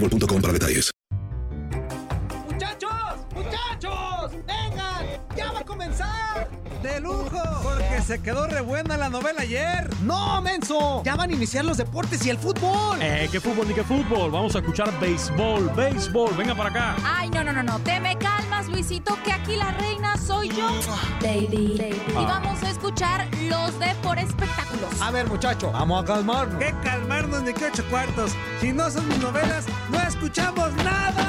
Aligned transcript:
boostmobile.com 0.00 0.40
para 0.40 0.52
detalles. 0.52 0.90
¡Muchachos! 2.50 2.90
¡Muchachos! 3.34 4.32
¡Vengan! 4.46 5.06
¡Ya 5.36 5.52
va 5.52 5.60
a 5.60 5.64
comenzar! 5.64 6.48
¡De 6.82 7.00
lujo! 7.00 7.42
Porque 7.62 8.02
se 8.02 8.20
quedó 8.20 8.46
re 8.46 8.60
buena 8.60 8.96
la 8.96 9.08
novela 9.08 9.42
ayer. 9.42 9.88
¡No, 10.02 10.40
menso! 10.42 11.02
Ya 11.04 11.16
van 11.16 11.30
a 11.30 11.34
iniciar 11.34 11.64
los 11.64 11.76
deportes 11.78 12.24
y 12.26 12.30
el 12.30 12.38
fútbol. 12.38 12.98
Eh, 13.00 13.28
qué 13.30 13.40
fútbol 13.40 13.68
ni 13.68 13.74
qué 13.74 13.82
fútbol. 13.82 14.30
Vamos 14.30 14.54
a 14.54 14.58
escuchar 14.58 14.98
béisbol, 15.00 15.70
béisbol. 15.74 16.36
Venga 16.36 16.54
para 16.54 16.70
acá. 16.70 16.96
Ay, 17.04 17.30
no, 17.30 17.42
no, 17.42 17.52
no, 17.52 17.62
no. 17.62 17.78
Te 17.80 17.98
me 18.00 18.16
calmas, 18.18 18.68
Luisito, 18.68 19.18
que 19.24 19.32
aquí 19.32 19.56
la 19.56 19.72
reina 19.72 20.16
soy 20.46 20.56
yo. 20.56 20.68
Baby. 21.20 21.94
Y 22.08 22.14
vamos 22.14 22.62
a 22.62 22.70
escuchar 22.70 23.26
los 23.42 23.78
de 23.78 23.94
por 24.02 24.18
espectáculos. 24.18 25.00
A 25.00 25.10
ver, 25.10 25.26
muchacho, 25.28 25.70
vamos 25.72 26.02
a 26.02 26.06
calmarnos. 26.06 26.58
¿Qué 26.58 26.74
calmarnos 26.82 27.42
ni 27.42 27.52
qué 27.52 27.66
ocho 27.66 27.84
cuartos? 27.90 28.32
Si 28.60 28.72
no 28.72 28.90
son 28.90 29.06
mis 29.08 29.18
novelas, 29.18 29.66
no 29.90 30.00
escuchamos 30.02 30.72
nada. 30.76 31.22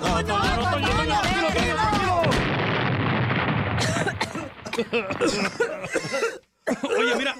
¡No! 0.00 0.08
No, 0.08 0.22
no, 0.22 0.38
no, 0.38 0.56
no, 0.56 0.70
Toño, 0.70 0.88
Toño, 0.88 1.20
tranquilo, 1.20 1.76
tranquilo, 4.76 5.06
tranquilo. 5.06 6.40
Oye, 6.98 7.16
mira, 7.16 7.34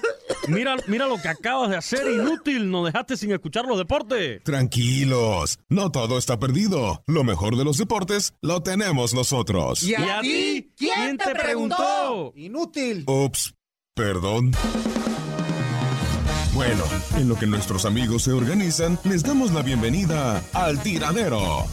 mira, 0.47 0.75
mira 0.87 1.07
lo 1.07 1.21
que 1.21 1.27
acabas 1.27 1.69
de 1.69 1.77
hacer, 1.77 2.09
inútil. 2.09 2.69
Nos 2.69 2.85
dejaste 2.85 3.17
sin 3.17 3.31
escuchar 3.31 3.65
los 3.65 3.77
deportes. 3.77 4.41
Tranquilos, 4.43 5.59
no 5.69 5.91
todo 5.91 6.17
está 6.17 6.39
perdido. 6.39 7.03
Lo 7.07 7.23
mejor 7.23 7.57
de 7.57 7.65
los 7.65 7.77
deportes 7.77 8.33
lo 8.41 8.61
tenemos 8.63 9.13
nosotros. 9.13 9.83
¿Y 9.83 9.95
a, 9.95 9.99
¿Y 9.99 10.09
a 10.09 10.21
ti? 10.21 10.73
¿Quién 10.77 11.17
te 11.17 11.35
preguntó? 11.35 12.33
Inútil. 12.35 13.03
Ups, 13.07 13.55
perdón. 13.93 14.51
Bueno, 16.53 16.83
en 17.15 17.29
lo 17.29 17.35
que 17.37 17.45
nuestros 17.45 17.85
amigos 17.85 18.23
se 18.23 18.31
organizan, 18.31 18.97
les 19.03 19.21
damos 19.23 19.51
la 19.51 19.61
bienvenida 19.61 20.41
al 20.53 20.81
tiradero. 20.81 21.65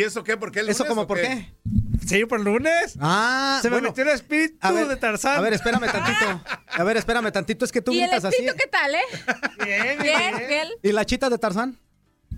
Y 0.00 0.02
eso 0.04 0.24
qué? 0.24 0.36
¿Por 0.36 0.50
qué 0.52 0.60
el 0.60 0.68
¿Eso 0.68 0.82
lunes 0.84 0.88
como 0.88 1.02
o 1.02 1.06
por 1.06 1.20
qué? 1.20 1.22
qué? 1.28 2.06
¿Sí, 2.06 2.24
por 2.24 2.40
lunes? 2.40 2.96
Ah, 3.00 3.58
Se 3.62 3.68
me 3.68 3.76
bueno. 3.76 3.88
metió 3.88 4.02
el 4.04 4.10
espíritu 4.10 4.56
A 4.60 4.72
ver, 4.72 4.88
de 4.88 4.96
Tarzán. 4.96 5.36
A 5.38 5.40
ver, 5.40 5.52
espérame 5.52 5.90
tantito. 5.92 6.42
A 6.68 6.82
ver, 6.84 6.96
espérame 6.96 7.30
tantito. 7.30 7.64
Es 7.64 7.70
que 7.72 7.82
tú 7.82 7.92
¿Y 7.92 8.00
el 8.00 8.08
gritas 8.08 8.24
así. 8.24 8.36
espíritu 8.36 8.56
qué 8.58 8.66
tal, 8.68 8.94
eh? 8.94 9.00
Bien, 9.64 9.98
Bien, 10.02 10.34
bien. 10.48 10.68
¿Y 10.82 10.92
la 10.92 11.04
chita 11.04 11.28
de 11.30 11.38
Tarzán? 11.38 11.78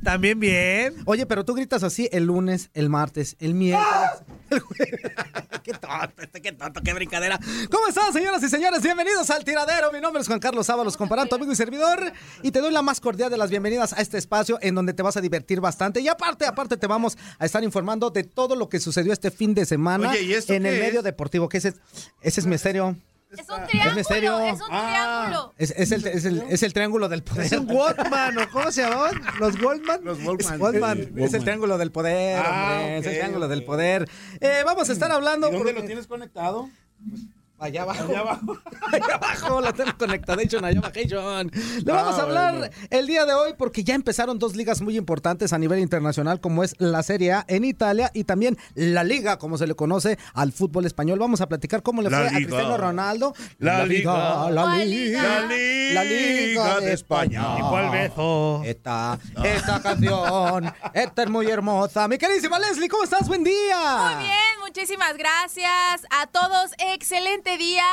También 0.03 0.41
bien. 0.41 0.97
Oye, 1.07 1.27
pero 1.27 1.45
tú 1.45 1.55
gritas 1.55 1.83
así 1.83 2.09
el 2.13 2.25
lunes, 2.25 2.71
el 2.75 2.89
martes, 2.89 3.37
el 3.39 3.55
miércoles. 3.55 4.23
el 4.51 4.61
jueves. 4.61 5.01
qué 5.63 5.73
tonto, 5.75 6.23
este, 6.23 6.41
qué 6.43 6.53
tonto, 6.53 6.81
qué 6.83 6.93
brincadera. 6.93 7.39
¿Cómo 7.71 7.87
están, 7.87 8.13
señoras 8.13 8.43
y 8.43 8.49
señores? 8.49 8.83
Bienvenidos 8.83 9.31
al 9.31 9.45
tiradero. 9.45 9.93
Mi 9.93 10.01
nombre 10.01 10.21
es 10.21 10.27
Juan 10.27 10.41
Carlos 10.41 10.69
Ábalos, 10.71 10.97
comparanto, 10.97 11.37
amigo 11.37 11.53
y 11.53 11.57
servidor. 11.57 12.13
Y 12.43 12.51
te 12.51 12.61
doy 12.61 12.73
la 12.73 12.83
más 12.83 13.01
cordial 13.01 13.31
de 13.31 13.37
las 13.37 13.51
bienvenidas 13.51 13.93
a 13.93 14.01
este 14.01 14.19
espacio 14.19 14.59
en 14.61 14.75
donde 14.75 14.93
te 14.93 15.03
vas 15.03 15.17
a 15.17 15.21
divertir 15.21 15.61
bastante. 15.61 16.01
Y 16.01 16.09
aparte, 16.09 16.47
aparte, 16.47 16.77
te 16.77 16.87
vamos 16.89 17.17
a 17.39 17.47
estar 17.47 17.63
informando 17.63 18.11
de 18.11 18.25
todo 18.25 18.57
lo 18.57 18.69
que 18.69 18.81
sucedió 18.81 19.13
este 19.13 19.31
fin 19.31 19.55
de 19.55 19.65
semana 19.67 20.11
Oye, 20.11 20.23
¿y 20.23 20.33
esto 20.35 20.53
en 20.53 20.67
el 20.67 20.75
qué 20.75 20.81
medio 20.81 21.03
deportivo. 21.03 21.49
Que 21.49 21.59
ese, 21.59 21.69
es- 21.69 21.77
ese 22.23 22.41
es 22.41 22.47
misterio. 22.47 22.97
Es 23.33 23.49
un 23.49 23.67
triángulo. 23.67 23.97
misterio. 23.97 24.39
Es 24.41 24.61
un 24.61 24.69
triángulo. 24.69 25.55
Es, 25.59 25.71
es 25.77 25.93
el, 25.93 26.07
es, 26.07 26.25
el, 26.25 26.43
es 26.49 26.63
el 26.63 26.73
triángulo 26.73 27.09
del 27.09 27.23
poder. 27.23 27.47
Es 27.47 27.53
un 27.53 27.71
Walkman, 27.71 28.39
¿o 28.39 28.51
cómo 28.51 28.71
se 28.71 28.83
llamaban? 28.83 29.21
¿Los 29.41 29.59
Goldman? 29.61 30.05
Los 30.05 30.19
Es, 30.19 30.25
Walkman. 30.59 31.13
es 31.17 31.35
el 31.35 31.43
triángulo 31.43 31.79
del 31.79 31.91
poder, 31.93 32.43
Ah, 32.45 32.73
hombre, 32.81 32.99
es 32.99 33.07
el 33.07 33.13
triángulo 33.15 33.47
ok. 33.47 33.51
del 33.51 33.65
poder. 33.65 34.09
Eh, 34.41 34.63
vamos 34.65 34.89
a 34.89 34.93
estar 34.93 35.11
hablando. 35.11 35.49
¿Y 35.49 35.53
dónde 35.53 35.67
porque- 35.73 35.81
lo 35.81 35.87
tienes 35.87 36.07
conectado? 36.07 36.69
Allá 37.63 37.83
abajo. 37.83 38.03
Allá 38.09 38.19
abajo. 38.19 38.59
allá 38.93 39.15
abajo, 39.15 39.61
la 39.61 39.73
tengo 39.73 39.97
conectadation, 39.97 40.65
allá 40.65 40.81
abajo. 40.81 40.93
Le 40.97 41.93
vamos 41.93 42.19
a 42.19 42.23
hablar 42.23 42.59
bueno. 42.59 42.75
el 42.91 43.07
día 43.07 43.25
de 43.25 43.35
hoy 43.35 43.53
porque 43.57 43.85
ya 43.85 43.95
empezaron 43.95 44.41
dos 44.41 44.57
ligas 44.57 44.83
muy 44.83 44.97
importantes 44.97 45.53
a 45.53 45.59
nivel 45.59 45.79
internacional, 45.79 46.41
como 46.41 46.65
es 46.65 46.75
la 46.79 47.05
Serie 47.05 47.35
A 47.35 47.45
en 47.47 47.65
Italia 47.65 48.11
y 48.15 48.25
también 48.25 48.59
la 48.75 49.05
Liga, 49.05 49.39
como 49.39 49.59
se 49.59 49.69
le 49.69 49.77
conoce 49.77 50.19
al 50.35 50.51
fútbol 50.51 50.87
español. 50.87 51.21
Vamos 51.21 51.41
a 51.41 51.49
platicar 51.49 51.85
cómo 51.85 52.03
le 52.03 52.11
La 52.11 52.19
fue 52.19 52.27
a. 52.27 52.31
Cristiano 52.33 52.77
Ronaldo. 52.77 53.33
La 53.61 53.87
Liga. 53.87 54.51
La 54.51 54.63
¿Cuál 54.63 54.91
Liga. 54.91 55.47
Liga? 55.47 55.95
La 55.95 56.05
Liga 56.05 56.81
de 56.81 56.93
España. 56.95 57.59
¿Y 57.59 57.61
cuál 57.61 57.91
beso? 57.91 58.63
Esta, 58.65 59.21
esta 59.45 59.81
canción, 59.81 60.73
esta 60.95 61.23
es 61.23 61.31
muy 61.31 61.47
hermosa. 61.47 62.09
Mi 62.09 62.19
queridísima 62.19 62.59
Leslie, 62.59 62.89
¿cómo 62.89 63.05
estás? 63.05 63.29
Buen 63.29 63.45
día. 63.45 64.15
Muy 64.15 64.25
bien, 64.25 64.61
muchísimas 64.65 65.17
gracias 65.17 66.07
a 66.11 66.27
todos. 66.27 66.73
Excelente 66.93 67.52
día. 67.59 67.85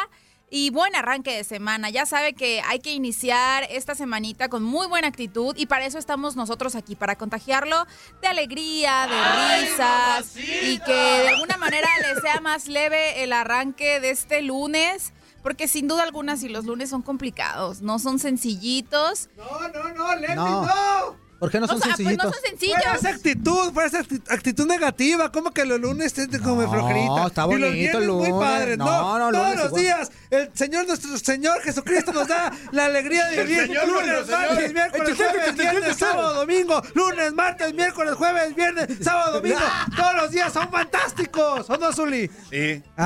Y 0.51 0.71
buen 0.71 0.95
arranque 0.95 1.35
de 1.35 1.43
semana. 1.43 1.91
Ya 1.91 2.07
sabe 2.07 2.33
que 2.33 2.59
hay 2.67 2.79
que 2.79 2.91
iniciar 2.91 3.67
esta 3.69 3.93
semanita 3.93 4.49
con 4.49 4.63
muy 4.63 4.87
buena 4.87 5.07
actitud 5.07 5.55
y 5.55 5.67
para 5.67 5.85
eso 5.85 5.99
estamos 5.99 6.35
nosotros 6.35 6.73
aquí, 6.73 6.95
para 6.95 7.15
contagiarlo 7.19 7.85
de 8.19 8.27
alegría, 8.29 9.05
de 9.07 9.67
risas 9.67 10.35
y 10.35 10.79
que 10.79 10.91
de 10.91 11.29
alguna 11.29 11.57
manera 11.57 11.87
le 12.01 12.19
sea 12.21 12.41
más 12.41 12.67
leve 12.67 13.21
el 13.21 13.31
arranque 13.31 13.99
de 13.99 14.09
este 14.09 14.41
lunes. 14.41 15.13
Porque 15.43 15.67
sin 15.67 15.87
duda 15.87 16.01
alguna, 16.01 16.35
si 16.35 16.49
los 16.49 16.65
lunes 16.65 16.89
son 16.89 17.03
complicados, 17.03 17.81
no 17.81 17.99
son 17.99 18.17
sencillitos. 18.17 19.29
No, 19.37 19.67
no, 19.69 19.93
no, 19.93 20.15
Leslie, 20.15 20.35
No. 20.35 20.65
no. 20.65 21.28
¿Por 21.39 21.49
qué 21.49 21.59
no 21.59 21.67
son 21.67 21.77
O 21.77 21.79
sea, 21.79 21.95
pues 21.95 22.17
no 22.17 22.23
son 22.23 22.33
sencillos. 22.43 22.75
Fuera 22.83 22.95
esa 22.97 23.09
actitud, 23.09 23.71
fuera 23.73 23.87
esa 23.87 23.99
acti- 24.03 24.21
actitud 24.29 24.65
negativa. 24.67 25.31
¿Cómo 25.31 25.51
que 25.51 25.63
los 25.65 25.79
lunes 25.79 26.13
te 26.13 26.27
como 26.39 26.61
No, 26.63 26.69
flojerita? 26.71 27.27
está 27.27 27.43
y 27.43 27.45
bonito 27.45 27.65
los 27.65 27.73
viernes 27.73 28.01
el 28.01 28.07
muy 28.09 28.29
lunes. 28.29 28.47
padres. 28.49 28.77
No, 28.77 28.85
No, 28.85 29.31
no, 29.31 29.31
todos 29.37 29.49
lunes 29.55 29.63
los 29.71 29.73
días. 29.79 30.11
El 30.29 30.51
Señor, 30.53 30.85
nuestro 30.85 31.17
Señor 31.17 31.61
Jesucristo 31.61 32.11
nos 32.11 32.27
da 32.27 32.51
la 32.71 32.85
alegría 32.85 33.27
de 33.27 33.43
vivir. 33.43 33.67
Señor, 33.67 33.87
lunes, 33.87 34.27
martes, 34.29 34.73
miércoles, 34.73 35.15
jueves, 35.15 35.55
viernes, 35.55 35.97
sábado, 35.97 36.33
domingo. 36.35 36.81
Lunes, 36.93 37.33
martes, 37.33 37.73
miércoles, 37.73 38.15
jueves, 38.15 38.55
viernes, 38.55 38.87
sábado, 39.01 39.33
domingo. 39.39 39.59
Todos 39.95 40.15
los 40.15 40.31
días 40.31 40.51
son 40.51 40.69
fantásticos. 40.69 41.69
¿O 41.69 41.77
no, 41.77 41.93
Zuli? 41.93 42.29
Sí. 42.49 42.83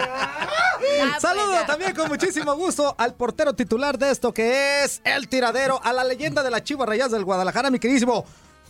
Ah, 0.00 0.76
pues 0.78 1.22
Saludo 1.22 1.66
también 1.66 1.94
con 1.94 2.08
muchísimo 2.08 2.54
gusto 2.54 2.94
al 2.98 3.14
portero 3.14 3.52
titular 3.52 3.98
de 3.98 4.10
esto 4.10 4.32
que 4.32 4.84
es 4.84 5.00
el 5.04 5.28
tiradero, 5.28 5.80
a 5.82 5.92
la 5.92 6.04
leyenda 6.04 6.42
de 6.42 6.50
las 6.50 6.62
Chivas 6.62 6.88
Rayadas 6.88 7.12
del 7.12 7.24
Guadalajara, 7.24 7.70
mi 7.70 7.78
queridísimo 7.78 8.24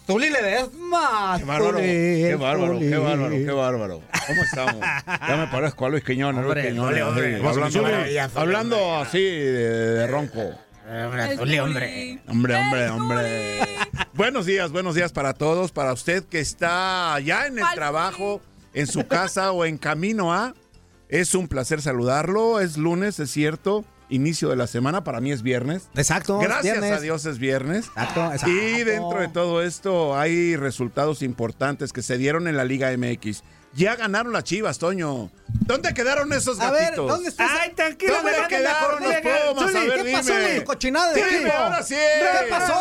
Zuli 0.08 0.30
Ledesma. 0.30 1.36
Qué 1.36 1.44
bárbaro, 1.44 1.76
qué 1.76 2.34
bárbaro, 2.34 2.78
qué 2.78 2.96
bárbaro, 2.96 3.30
qué 3.30 3.50
bárbaro. 3.50 4.02
¿Cómo 4.26 4.42
estamos? 4.42 4.76
Ya 4.80 5.36
me 5.36 5.46
parezco 5.48 5.84
a 5.84 5.90
Luis 5.90 6.02
Quiñones, 6.02 6.42
Luis 6.42 6.56
Hombre, 6.56 6.70
Quiñones, 6.70 7.02
hombre, 7.02 7.34
hombre. 7.34 8.20
hablando, 8.20 8.40
hablando 8.40 8.96
así 8.96 9.20
de, 9.22 9.68
de 9.68 10.06
ronco. 10.06 10.40
El 10.90 11.36
Zuli. 11.36 11.58
Hombre, 11.58 12.18
hombre, 12.26 12.88
hombre. 12.88 13.60
Buenos 14.14 14.46
días, 14.46 14.72
buenos 14.72 14.94
días 14.94 15.12
para 15.12 15.34
todos, 15.34 15.72
para 15.72 15.92
usted 15.92 16.24
que 16.24 16.40
está 16.40 17.20
ya 17.20 17.46
en 17.46 17.58
el 17.58 17.60
¿Cuál 17.60 17.74
trabajo, 17.74 18.40
en 18.72 18.86
su 18.86 19.06
casa 19.06 19.52
o 19.52 19.66
en 19.66 19.76
camino 19.76 20.32
a. 20.32 20.54
Es 21.10 21.34
un 21.34 21.48
placer 21.48 21.82
saludarlo. 21.82 22.60
Es 22.60 22.78
lunes, 22.78 23.20
es 23.20 23.30
cierto. 23.30 23.84
Inicio 24.10 24.48
de 24.48 24.56
la 24.56 24.66
semana, 24.66 25.04
para 25.04 25.20
mí 25.20 25.32
es 25.32 25.42
viernes. 25.42 25.88
Exacto. 25.94 26.38
Gracias 26.38 26.80
viernes. 26.80 26.98
a 26.98 27.00
Dios 27.00 27.26
es 27.26 27.38
viernes. 27.38 27.86
Exacto, 27.86 28.24
exacto. 28.32 28.48
Y 28.48 28.84
dentro 28.84 29.20
de 29.20 29.28
todo 29.28 29.62
esto 29.62 30.18
hay 30.18 30.56
resultados 30.56 31.22
importantes 31.22 31.92
que 31.92 32.02
se 32.02 32.16
dieron 32.16 32.48
en 32.48 32.56
la 32.56 32.64
Liga 32.64 32.90
MX. 32.96 33.42
Ya 33.78 33.94
ganaron 33.94 34.32
las 34.32 34.42
Chivas, 34.42 34.78
Toño. 34.78 35.30
¿Dónde 35.60 35.94
quedaron 35.94 36.32
esos 36.32 36.58
A 36.60 36.72
ver, 36.72 36.82
gatitos? 36.86 37.08
¿dónde 37.08 37.28
está? 37.28 37.46
Ay, 37.62 37.70
tranquilo, 37.70 38.14
¿Dónde 38.16 38.32
me 38.40 38.48
quedaron 38.48 39.00
los 39.02 39.14
Pumas? 39.54 39.74
A 39.76 39.80
ver, 39.80 40.02
¿Qué 40.02 40.12
pasó 40.12 40.32
dime. 40.36 40.50
en 40.50 40.58
tu 40.58 40.64
cochinada 40.64 41.12
de 41.12 41.24
Dime, 41.24 41.50
ahora 41.52 41.82
sí. 41.84 41.94
¿Qué 41.94 42.50
pasó? 42.50 42.74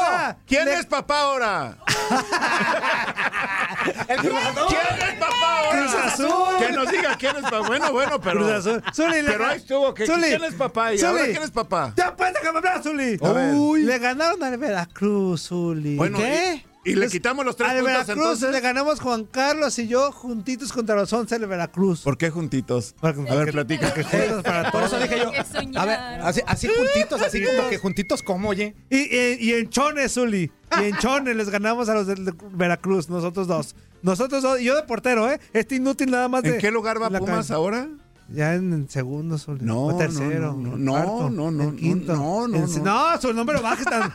¿Quién 0.47 0.65
Le- 0.65 0.73
es 0.73 0.85
papá 0.87 1.21
ahora? 1.21 1.77
El. 4.07 4.19
¿Quién 4.19 4.31
es 4.31 5.13
papá 5.19 5.59
ahora? 5.59 5.79
Cruz 5.79 5.93
Azul. 5.95 6.57
Que 6.59 6.71
nos 6.73 6.91
diga 6.91 7.15
quién 7.17 7.35
es 7.35 7.43
papá. 7.43 7.59
Bueno, 7.67 7.91
bueno, 7.93 8.19
pero. 8.19 8.39
Cruz 8.39 8.51
Azul. 8.51 8.83
Zuli, 8.93 9.21
le- 9.21 9.31
Pero 9.31 9.45
ahí 9.47 9.57
estuvo. 9.57 9.93
que- 9.93 10.05
Zuli. 10.07 10.27
¿Quién 10.29 10.43
es 10.43 10.53
papá? 10.55 10.93
¿Y 10.93 10.97
Zuli. 10.97 11.09
ahora 11.09 11.25
quién 11.25 11.43
es 11.43 11.51
papá? 11.51 11.93
Ya 11.95 12.15
pues 12.15 12.33
déjame 12.33 12.57
hablar, 12.57 12.81
Zuli. 12.83 13.17
Uy. 13.21 13.83
Le 13.83 13.99
ganaron 13.99 14.43
al 14.43 14.57
Veracruz, 14.57 15.47
Zuli. 15.47 15.95
Bueno, 15.95 16.17
¿Qué? 16.17 16.65
Y, 16.91 16.95
le 16.95 17.07
quitamos 17.09 17.45
los 17.45 17.55
tres 17.55 17.69
al 17.69 17.77
puntos 17.77 17.93
Veracruz 17.93 18.17
entonces. 18.17 18.51
le 18.51 18.59
ganamos 18.61 18.99
Juan 18.99 19.25
Carlos 19.25 19.77
y 19.79 19.87
yo 19.87 20.11
juntitos 20.11 20.71
contra 20.73 20.95
los 20.95 21.11
11 21.11 21.37
del 21.39 21.47
Veracruz. 21.47 22.01
¿Por 22.01 22.17
qué 22.17 22.29
juntitos? 22.29 22.95
Porque- 22.99 23.29
A 23.29 23.35
ver, 23.35 23.51
platica. 23.51 23.87
porque 23.87 24.03
juntos 24.03 24.43
para 24.43 24.63
Por 24.71 24.81
todos. 24.87 24.93
eso 24.93 24.99
dije 25.01 25.19
yo. 25.19 25.31
Que. 25.31 25.77
A 25.77 25.85
ver, 25.85 25.99
así, 26.23 26.41
así 26.47 26.67
juntitos, 26.67 27.21
así 27.21 27.43
como 27.43 27.69
que 27.69 27.77
juntitos 27.77 28.23
como, 28.23 28.49
oye. 28.49 28.75
Y, 28.89 28.97
y, 29.15 29.37
y 29.39 29.53
en 29.53 29.69
Chones, 29.69 30.13
Zuli. 30.13 30.51
Y 30.79 30.83
en 30.83 30.97
Chones 30.97 31.35
les 31.35 31.49
ganamos 31.49 31.89
a 31.89 31.93
los 31.93 32.07
del 32.07 32.25
de 32.25 32.33
Veracruz, 32.51 33.09
nosotros 33.09 33.47
dos. 33.47 33.75
Nosotros 34.01 34.43
dos, 34.43 34.59
y 34.59 34.65
yo 34.65 34.75
de 34.75 34.83
portero, 34.83 35.29
¿eh? 35.31 35.39
Este 35.53 35.75
inútil 35.75 36.11
nada 36.11 36.27
más 36.27 36.43
de. 36.43 36.51
¿En 36.55 36.57
qué 36.59 36.71
lugar 36.71 37.01
va 37.01 37.09
Pumas 37.09 37.49
ahora? 37.51 37.87
Ya 38.29 38.55
en, 38.55 38.89
segundo, 38.89 39.37
Zuli. 39.37 39.63
No, 39.63 39.85
O 39.85 39.97
tercero. 39.97 40.53
no, 40.53 40.71
no, 40.71 40.77
no, 40.77 40.91
cuarto, 40.91 41.29
no, 41.29 41.49
no, 41.51 41.63
en 41.63 41.75
quinto. 41.77 42.13
no, 42.15 42.47
no, 42.47 42.57
En- 42.57 42.83
no. 42.83 42.83
No, 43.13 43.21
Zuli, 43.21 43.33
no 43.35 43.45
me 43.45 43.53
lo 43.53 43.61
bajes 43.61 43.85
tan. 43.85 44.13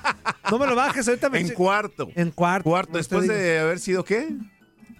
No 0.51 0.59
me 0.59 0.67
lo 0.67 0.77
bajes, 0.77 1.09
ahorita 1.09 1.31
me. 1.31 1.41
En 1.41 1.49
cuarto. 1.51 2.09
En 2.15 2.31
cuarto. 2.31 2.69
Cuarto, 2.69 2.93
después 2.99 3.27
de 3.27 3.59
haber 3.61 3.79
sido 3.81 4.05
qué? 4.05 4.37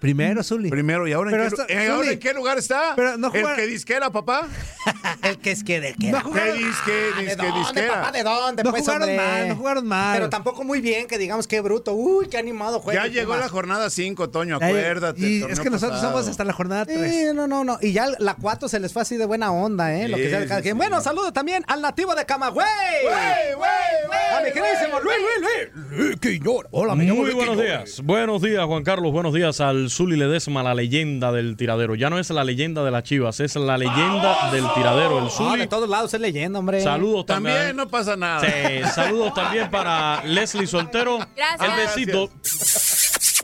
Primero, 0.03 0.43
Zuli. 0.43 0.69
Primero, 0.69 1.07
¿y 1.07 1.13
ahora, 1.13 1.31
en 1.31 1.49
qué, 1.49 1.73
eh, 1.73 1.87
ahora 1.87 2.11
en 2.11 2.19
qué 2.19 2.33
lugar 2.33 2.57
está? 2.57 2.91
Pero 2.93 3.15
no 3.15 3.31
¿El 3.33 3.55
que 3.55 3.67
disquera, 3.67 4.11
papá? 4.11 4.49
El 5.23 5.37
que 5.37 5.51
es 5.51 5.63
que 5.63 5.79
de 5.79 5.93
que. 5.93 6.11
No 6.11 6.17
¿Qué 6.17 6.23
jugaron, 6.25 6.57
disque, 6.57 6.91
¿De 6.91 7.21
disque, 7.21 7.35
dónde, 7.37 7.59
disquera? 7.59 7.93
papá? 7.93 8.11
¿De 8.11 8.23
dónde? 8.23 8.63
no 8.63 8.71
pues, 8.71 8.83
jugaron 8.83 9.07
hombre? 9.07 9.25
mal, 9.25 9.47
no 9.47 9.55
jugaron 9.55 9.87
mal. 9.87 10.17
Pero 10.17 10.29
tampoco 10.29 10.65
muy 10.65 10.81
bien, 10.81 11.07
que 11.07 11.17
digamos 11.17 11.47
qué 11.47 11.61
bruto. 11.61 11.93
Uy, 11.93 12.27
qué 12.27 12.37
animado 12.37 12.81
juega. 12.81 13.07
Ya 13.07 13.13
llegó 13.13 13.37
la 13.37 13.47
jornada 13.47 13.89
5, 13.89 14.29
Toño, 14.29 14.57
acuérdate. 14.57 15.21
Y 15.21 15.41
es 15.43 15.61
que 15.61 15.69
nosotros 15.69 16.01
pasado. 16.01 16.11
somos 16.11 16.27
hasta 16.27 16.43
la 16.43 16.51
jornada 16.51 16.85
3. 16.85 17.09
Sí, 17.09 17.25
no, 17.33 17.47
no, 17.47 17.63
no. 17.63 17.77
Y 17.81 17.93
ya 17.93 18.07
la 18.19 18.35
4 18.35 18.67
se 18.67 18.81
les 18.81 18.91
fue 18.91 19.03
así 19.03 19.15
de 19.15 19.25
buena 19.25 19.53
onda, 19.53 19.95
¿eh? 19.95 20.09
Lo 20.09 20.17
que 20.17 20.29
sea 20.29 20.41
de 20.41 20.47
cada 20.47 20.59
sí, 20.59 20.63
quien. 20.63 20.75
sí. 20.75 20.77
Bueno, 20.79 20.99
saludo 20.99 21.31
también 21.31 21.63
al 21.67 21.81
nativo 21.81 22.13
de 22.13 22.25
Camagüey. 22.25 22.65
¡Wey, 23.05 23.55
wey, 23.55 24.09
wey! 24.09 24.37
A 24.37 24.41
mi 24.41 24.51
queridísimo 24.51 24.99
Luis, 24.99 25.15
Luis, 25.17 25.79
Luis. 25.87 26.41
Luis. 26.41 26.63
Hola, 26.71 26.93
llamo 26.95 27.21
Muy 27.21 27.31
buenos 27.31 27.57
días. 27.57 28.01
Buenos 28.03 28.41
días, 28.41 28.65
Juan 28.65 28.83
Carlos. 28.83 29.13
Buenos 29.13 29.33
días 29.33 29.61
al 29.61 29.92
Zuli 29.93 30.15
Ledesma, 30.17 30.63
la 30.63 30.73
leyenda 30.73 31.31
del 31.31 31.55
tiradero. 31.55 31.95
Ya 31.95 32.09
no 32.09 32.19
es 32.19 32.29
la 32.29 32.43
leyenda 32.43 32.83
de 32.83 32.91
las 32.91 33.03
chivas, 33.03 33.39
es 33.39 33.55
la 33.55 33.77
leyenda 33.77 34.51
del 34.51 34.65
tiradero. 34.73 35.19
El 35.19 35.25
Ah, 35.27 35.29
Zuli. 35.29 35.59
de 35.61 35.67
todos 35.67 35.87
lados 35.89 36.13
es 36.13 36.19
leyenda, 36.19 36.59
hombre. 36.59 36.81
Saludos 36.81 37.25
también. 37.25 37.55
También 37.55 37.75
no 37.77 37.87
pasa 37.87 38.15
nada. 38.15 38.41
Sí, 38.41 38.81
saludos 38.93 39.33
también 39.33 39.69
para 39.69 40.23
Leslie 40.25 40.67
Soltero. 40.67 41.19
Gracias. 41.35 41.69
El 41.69 41.75
besito. 42.05 42.29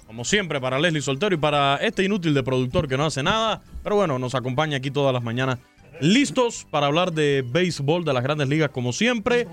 Como 0.08 0.26
siempre, 0.26 0.60
para 0.60 0.80
Leslie 0.80 1.02
Soltero 1.02 1.36
y 1.36 1.38
para 1.38 1.78
este 1.78 2.04
inútil 2.04 2.34
de 2.34 2.44
productor 2.44 2.88
que 2.88 2.98
no 2.98 3.06
hace 3.06 3.22
nada. 3.24 3.62
Pero 3.84 3.96
bueno, 3.96 4.18
nos 4.20 4.34
acompaña 4.36 4.78
aquí 4.78 4.90
todas 4.92 5.14
las 5.14 5.24
mañanas. 5.24 5.60
Listos 6.02 6.66
para 6.72 6.88
hablar 6.88 7.14
de 7.14 7.44
béisbol 7.48 8.04
de 8.06 8.14
las 8.14 8.24
grandes 8.24 8.48
ligas, 8.48 8.70
como 8.72 8.92
siempre. 8.94 9.48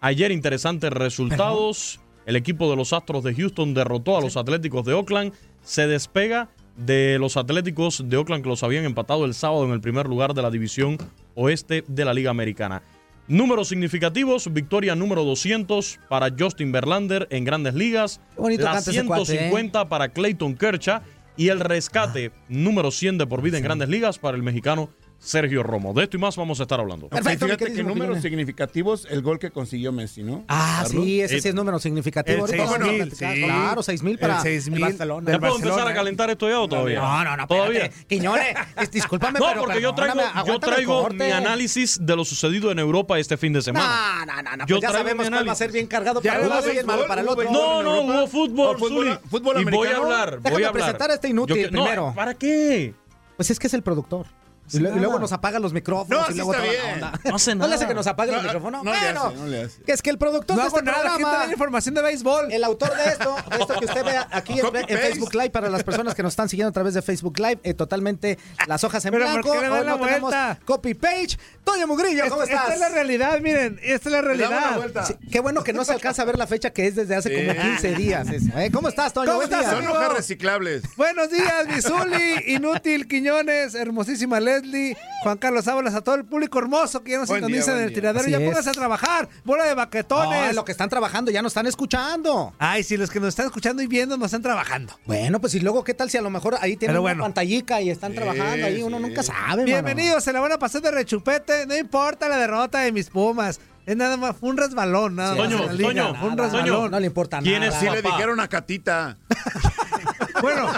Ayer 0.00 0.32
interesantes 0.32 0.90
resultados. 0.92 2.00
el 2.26 2.36
equipo 2.36 2.70
de 2.70 2.76
los 2.76 2.92
Astros 2.92 3.24
de 3.24 3.34
Houston 3.34 3.74
derrotó 3.74 4.16
a 4.16 4.20
los 4.20 4.36
Atléticos 4.36 4.84
de 4.84 4.92
Oakland. 4.92 5.32
Se 5.62 5.86
despega 5.86 6.48
de 6.76 7.18
los 7.18 7.36
Atléticos 7.36 8.02
de 8.08 8.16
Oakland 8.16 8.42
que 8.42 8.48
los 8.48 8.62
habían 8.62 8.84
empatado 8.84 9.24
el 9.24 9.34
sábado 9.34 9.64
en 9.64 9.72
el 9.72 9.80
primer 9.80 10.06
lugar 10.06 10.34
de 10.34 10.42
la 10.42 10.50
división 10.50 10.98
oeste 11.34 11.84
de 11.86 12.04
la 12.04 12.14
Liga 12.14 12.30
Americana. 12.30 12.82
Números 13.28 13.68
significativos, 13.68 14.52
victoria 14.52 14.96
número 14.96 15.24
200 15.24 16.00
para 16.08 16.28
Justin 16.36 16.72
Verlander 16.72 17.28
en 17.30 17.44
grandes 17.44 17.74
ligas, 17.74 18.20
la 18.36 18.56
canta 18.56 18.90
ese 18.90 19.04
cuate, 19.04 19.26
150 19.26 19.88
para 19.88 20.08
Clayton 20.08 20.56
Kershaw 20.56 21.00
y 21.36 21.48
el 21.48 21.60
rescate 21.60 22.32
número 22.48 22.90
100 22.90 23.18
de 23.18 23.26
por 23.26 23.40
vida 23.40 23.58
en 23.58 23.64
grandes 23.64 23.88
ligas 23.88 24.18
para 24.18 24.36
el 24.36 24.42
mexicano 24.42 24.90
Sergio 25.22 25.62
Romo. 25.62 25.92
De 25.94 26.02
esto 26.04 26.16
y 26.16 26.20
más 26.20 26.36
vamos 26.36 26.58
a 26.58 26.64
estar 26.64 26.80
hablando. 26.80 27.06
Ok, 27.06 27.16
fíjate 27.38 27.72
que 27.72 27.82
números 27.84 28.20
significativos, 28.20 29.06
el 29.08 29.22
gol 29.22 29.38
que 29.38 29.50
consiguió 29.52 29.92
Messi, 29.92 30.22
¿no? 30.22 30.44
Ah, 30.48 30.80
Carlos? 30.82 31.04
sí, 31.04 31.20
ese 31.20 31.40
sí 31.40 31.48
es 31.48 31.54
número 31.54 31.78
significativo. 31.78 32.46
El 32.46 32.60
Ahorita 32.60 32.64
vamos 32.64 32.80
a 32.80 32.84
6,000, 32.84 33.08
platicar. 33.08 33.34
sí. 33.36 33.42
Claro, 33.42 33.82
6 33.82 34.02
mil 34.02 34.18
para 34.18 34.36
El 34.36 34.42
6,000 34.42 34.74
el 34.74 34.80
Barcelona. 34.82 35.32
¿Ya 35.32 35.38
puedo 35.38 35.56
empezar 35.56 35.86
a 35.88 35.94
calentar 35.94 36.30
esto 36.30 36.48
ya 36.48 36.60
o 36.60 36.68
todavía? 36.68 36.98
No, 37.00 37.24
no, 37.24 37.36
no, 37.36 37.46
¿Todavía? 37.46 37.90
Quiñones, 38.08 38.54
es- 38.80 38.90
discúlpame, 38.90 39.38
No, 39.38 39.46
pero 39.46 39.60
porque 39.62 39.80
yo 39.80 39.94
traigo, 39.94 40.20
yo 40.46 40.58
traigo 40.58 41.08
mi 41.10 41.30
análisis 41.30 41.98
de 42.04 42.16
lo 42.16 42.24
sucedido 42.24 42.72
en 42.72 42.78
Europa 42.80 43.18
este 43.18 43.36
fin 43.36 43.52
de 43.52 43.62
semana. 43.62 44.24
No, 44.26 44.26
no, 44.26 44.42
no, 44.42 44.56
no, 44.56 44.66
Yo 44.66 44.76
pues 44.80 44.90
ya 44.90 44.98
sabemos 44.98 45.28
cuál 45.30 45.48
va 45.48 45.52
a 45.52 45.54
ser 45.54 45.70
bien 45.70 45.86
cargado 45.86 46.20
Ya 46.20 46.32
para 46.34 46.46
hubo 46.48 46.58
uno 46.58 46.68
y 46.68 46.72
bien 46.72 46.86
malo 46.86 46.98
béisbol, 46.98 47.08
para 47.08 47.20
el 47.22 47.28
otro. 47.28 47.50
No, 47.50 47.82
no, 47.82 48.00
hubo 48.02 48.26
fútbol, 48.26 48.76
¿O 48.76 48.78
fútbol- 48.78 49.60
y 49.60 49.64
voy 49.70 49.86
a 49.88 49.96
hablar, 49.98 50.38
voy 50.40 50.52
a 50.52 50.68
hablar. 50.68 50.72
presentar 50.72 51.10
a 51.10 51.14
este 51.14 51.28
inútil 51.28 51.68
primero. 51.68 52.12
¿Para 52.16 52.34
qué? 52.34 52.94
Pues 53.36 53.50
es 53.50 53.58
que 53.60 53.66
es 53.68 53.74
el 53.74 53.82
productor. 53.82 54.26
Y, 54.74 54.78
lo- 54.80 54.96
y 54.96 54.98
luego 54.98 55.18
nos 55.18 55.32
apaga 55.32 55.58
los 55.58 55.72
micrófonos 55.72 56.08
No, 56.08 56.24
y 56.28 56.32
sí 56.32 56.36
luego 56.38 56.52
está 56.54 56.64
toda 56.64 56.74
la 56.76 56.82
bien. 56.82 56.94
onda. 57.04 57.20
No 57.24 57.36
hace 57.36 57.54
No 57.54 57.66
le 57.68 57.74
hace 57.74 57.84
nada. 57.84 57.88
que 57.88 57.94
nos 57.94 58.06
apague 58.06 58.32
No, 58.32 58.38
el 58.38 58.44
micrófono. 58.44 58.82
no 58.82 58.92
le 58.92 58.98
bueno, 58.98 59.24
hace, 59.26 59.36
no 59.36 59.46
le 59.46 59.62
hace. 59.62 59.82
que 59.82 59.92
es 59.92 60.02
que 60.02 60.10
el 60.10 60.18
productor 60.18 60.56
No 60.56 60.62
de 60.62 60.68
hago 60.68 60.78
este 60.78 60.90
nada, 60.90 61.00
programa, 61.02 61.32
está 61.32 61.46
la 61.46 61.52
información 61.52 61.94
de 61.94 62.02
béisbol. 62.02 62.52
el 62.52 62.64
autor 62.64 62.96
de 62.96 63.04
esto, 63.10 63.36
de 63.50 63.56
esto 63.58 63.74
que 63.78 63.84
usted 63.86 64.04
ve 64.04 64.16
aquí 64.30 64.58
en, 64.60 64.66
en. 64.76 64.98
Facebook 64.98 65.34
Live 65.34 65.50
para 65.50 65.68
las 65.70 65.82
personas 65.84 66.14
que 66.14 66.22
nos 66.22 66.32
están 66.32 66.48
siguiendo 66.48 66.70
a 66.70 66.72
través 66.72 66.94
de 66.94 67.02
Facebook 67.02 67.38
Live, 67.38 67.58
eh, 67.62 67.74
totalmente 67.74 68.38
las 68.66 68.82
hojas 68.84 69.04
en 69.04 69.12
Pero 69.12 69.24
¿por 69.26 69.32
blanco. 69.42 69.60
le 69.60 69.70
Hoy 69.70 69.86
no 69.86 69.98
tenemos 69.98 70.20
vuelta? 70.20 70.58
copy 70.64 70.94
page. 70.94 71.38
Toño 71.64 71.86
Mugrillo, 71.86 72.24
¿cómo 72.28 72.42
Esta- 72.42 72.54
estás? 72.54 72.72
Esta 72.72 72.74
es 72.74 72.80
la 72.80 72.88
realidad, 72.88 73.40
miren. 73.40 73.78
Esta 73.82 74.08
es 74.08 74.12
la 74.12 74.22
Le 74.22 74.28
realidad. 74.28 75.04
Sí, 75.06 75.14
qué 75.30 75.40
bueno 75.40 75.62
que 75.62 75.72
no 75.72 75.84
se 75.84 75.92
alcanza 75.92 76.22
a 76.22 76.24
ver 76.24 76.36
la 76.38 76.46
fecha 76.46 76.70
que 76.70 76.86
es 76.86 76.96
desde 76.96 77.14
hace 77.16 77.32
como 77.34 77.60
15 77.60 77.94
días. 77.94 78.28
eso, 78.28 78.58
¿eh? 78.58 78.70
¿Cómo 78.72 78.88
estás, 78.88 79.12
Toño? 79.12 79.30
¿Cómo 79.30 79.42
estás. 79.42 79.66
Son 79.70 79.86
hojas 79.86 80.12
reciclables. 80.14 80.82
Buenos 80.96 81.30
días, 81.30 81.66
Misuli, 81.68 82.34
Inútil, 82.54 83.06
Quiñones, 83.06 83.74
hermosísima 83.74 84.40
Leslie, 84.62 84.96
Juan 85.22 85.38
Carlos 85.38 85.66
Ábalas, 85.68 85.94
a 85.94 86.00
todo 86.00 86.14
el 86.14 86.24
público 86.24 86.58
hermoso 86.58 87.02
que 87.02 87.12
ya 87.12 87.18
nos 87.18 87.28
sintoniza 87.28 87.72
en 87.72 87.78
el 87.82 87.88
día. 87.88 87.94
tiradero. 87.94 88.20
Así 88.22 88.30
Ya 88.30 88.38
es. 88.38 88.44
pónganse 88.44 88.70
a 88.70 88.72
trabajar. 88.72 89.28
Bola 89.44 89.64
de 89.64 89.74
baquetones. 89.74 90.46
No, 90.48 90.52
lo 90.52 90.64
que 90.64 90.72
están 90.72 90.88
trabajando 90.88 91.30
ya 91.30 91.42
nos 91.42 91.50
están 91.52 91.66
escuchando. 91.66 92.54
Ay, 92.58 92.82
si 92.82 92.96
los 92.96 93.10
que 93.10 93.20
nos 93.20 93.30
están 93.30 93.46
escuchando 93.46 93.82
y 93.82 93.86
viendo 93.86 94.16
no 94.16 94.24
están 94.26 94.42
trabajando. 94.42 94.98
Bueno, 95.06 95.40
pues 95.40 95.54
y 95.54 95.60
luego, 95.60 95.84
¿qué 95.84 95.94
tal 95.94 96.10
si 96.10 96.18
a 96.18 96.22
lo 96.22 96.30
mejor 96.30 96.56
ahí 96.60 96.76
tienen 96.76 96.96
una 96.98 97.16
pantallica 97.16 97.80
y 97.80 97.90
están 97.90 98.14
trabajando 98.14 98.66
ahí? 98.66 98.82
Uno 98.82 98.96
sí. 98.98 99.02
nunca 99.02 99.22
sabe, 99.22 99.40
mano. 99.48 99.64
Bienvenidos, 99.64 100.24
se 100.24 100.32
la 100.32 100.40
van 100.40 100.52
a 100.52 100.58
pasar 100.58 100.82
de 100.82 100.90
rechupete. 100.90 101.66
No 101.66 101.76
importa 101.76 102.28
la 102.28 102.36
derrota 102.36 102.78
de 102.80 102.92
mis 102.92 103.10
Pumas. 103.10 103.60
Es 103.84 103.96
nada 103.96 104.16
más, 104.16 104.36
fue 104.36 104.48
un 104.50 104.56
resbalón, 104.56 105.16
nada 105.16 105.34
Sí, 105.34 105.40
más. 105.40 105.50
Toño. 105.50 105.76
Toño, 105.76 106.14
un 106.24 106.38
resbalón. 106.38 106.90
No 106.92 107.00
le 107.00 107.06
importa 107.06 107.40
¿Quién 107.40 107.60
nada. 107.62 107.72
es 107.72 107.78
Sí 107.80 107.86
le 107.90 108.00
dijeron 108.00 108.38
a 108.38 108.46
Catita. 108.48 109.16
Bueno, 110.42 110.70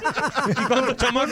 ¿Y 0.49 0.55
cuántos 0.67 0.97
chamacos 0.99 1.31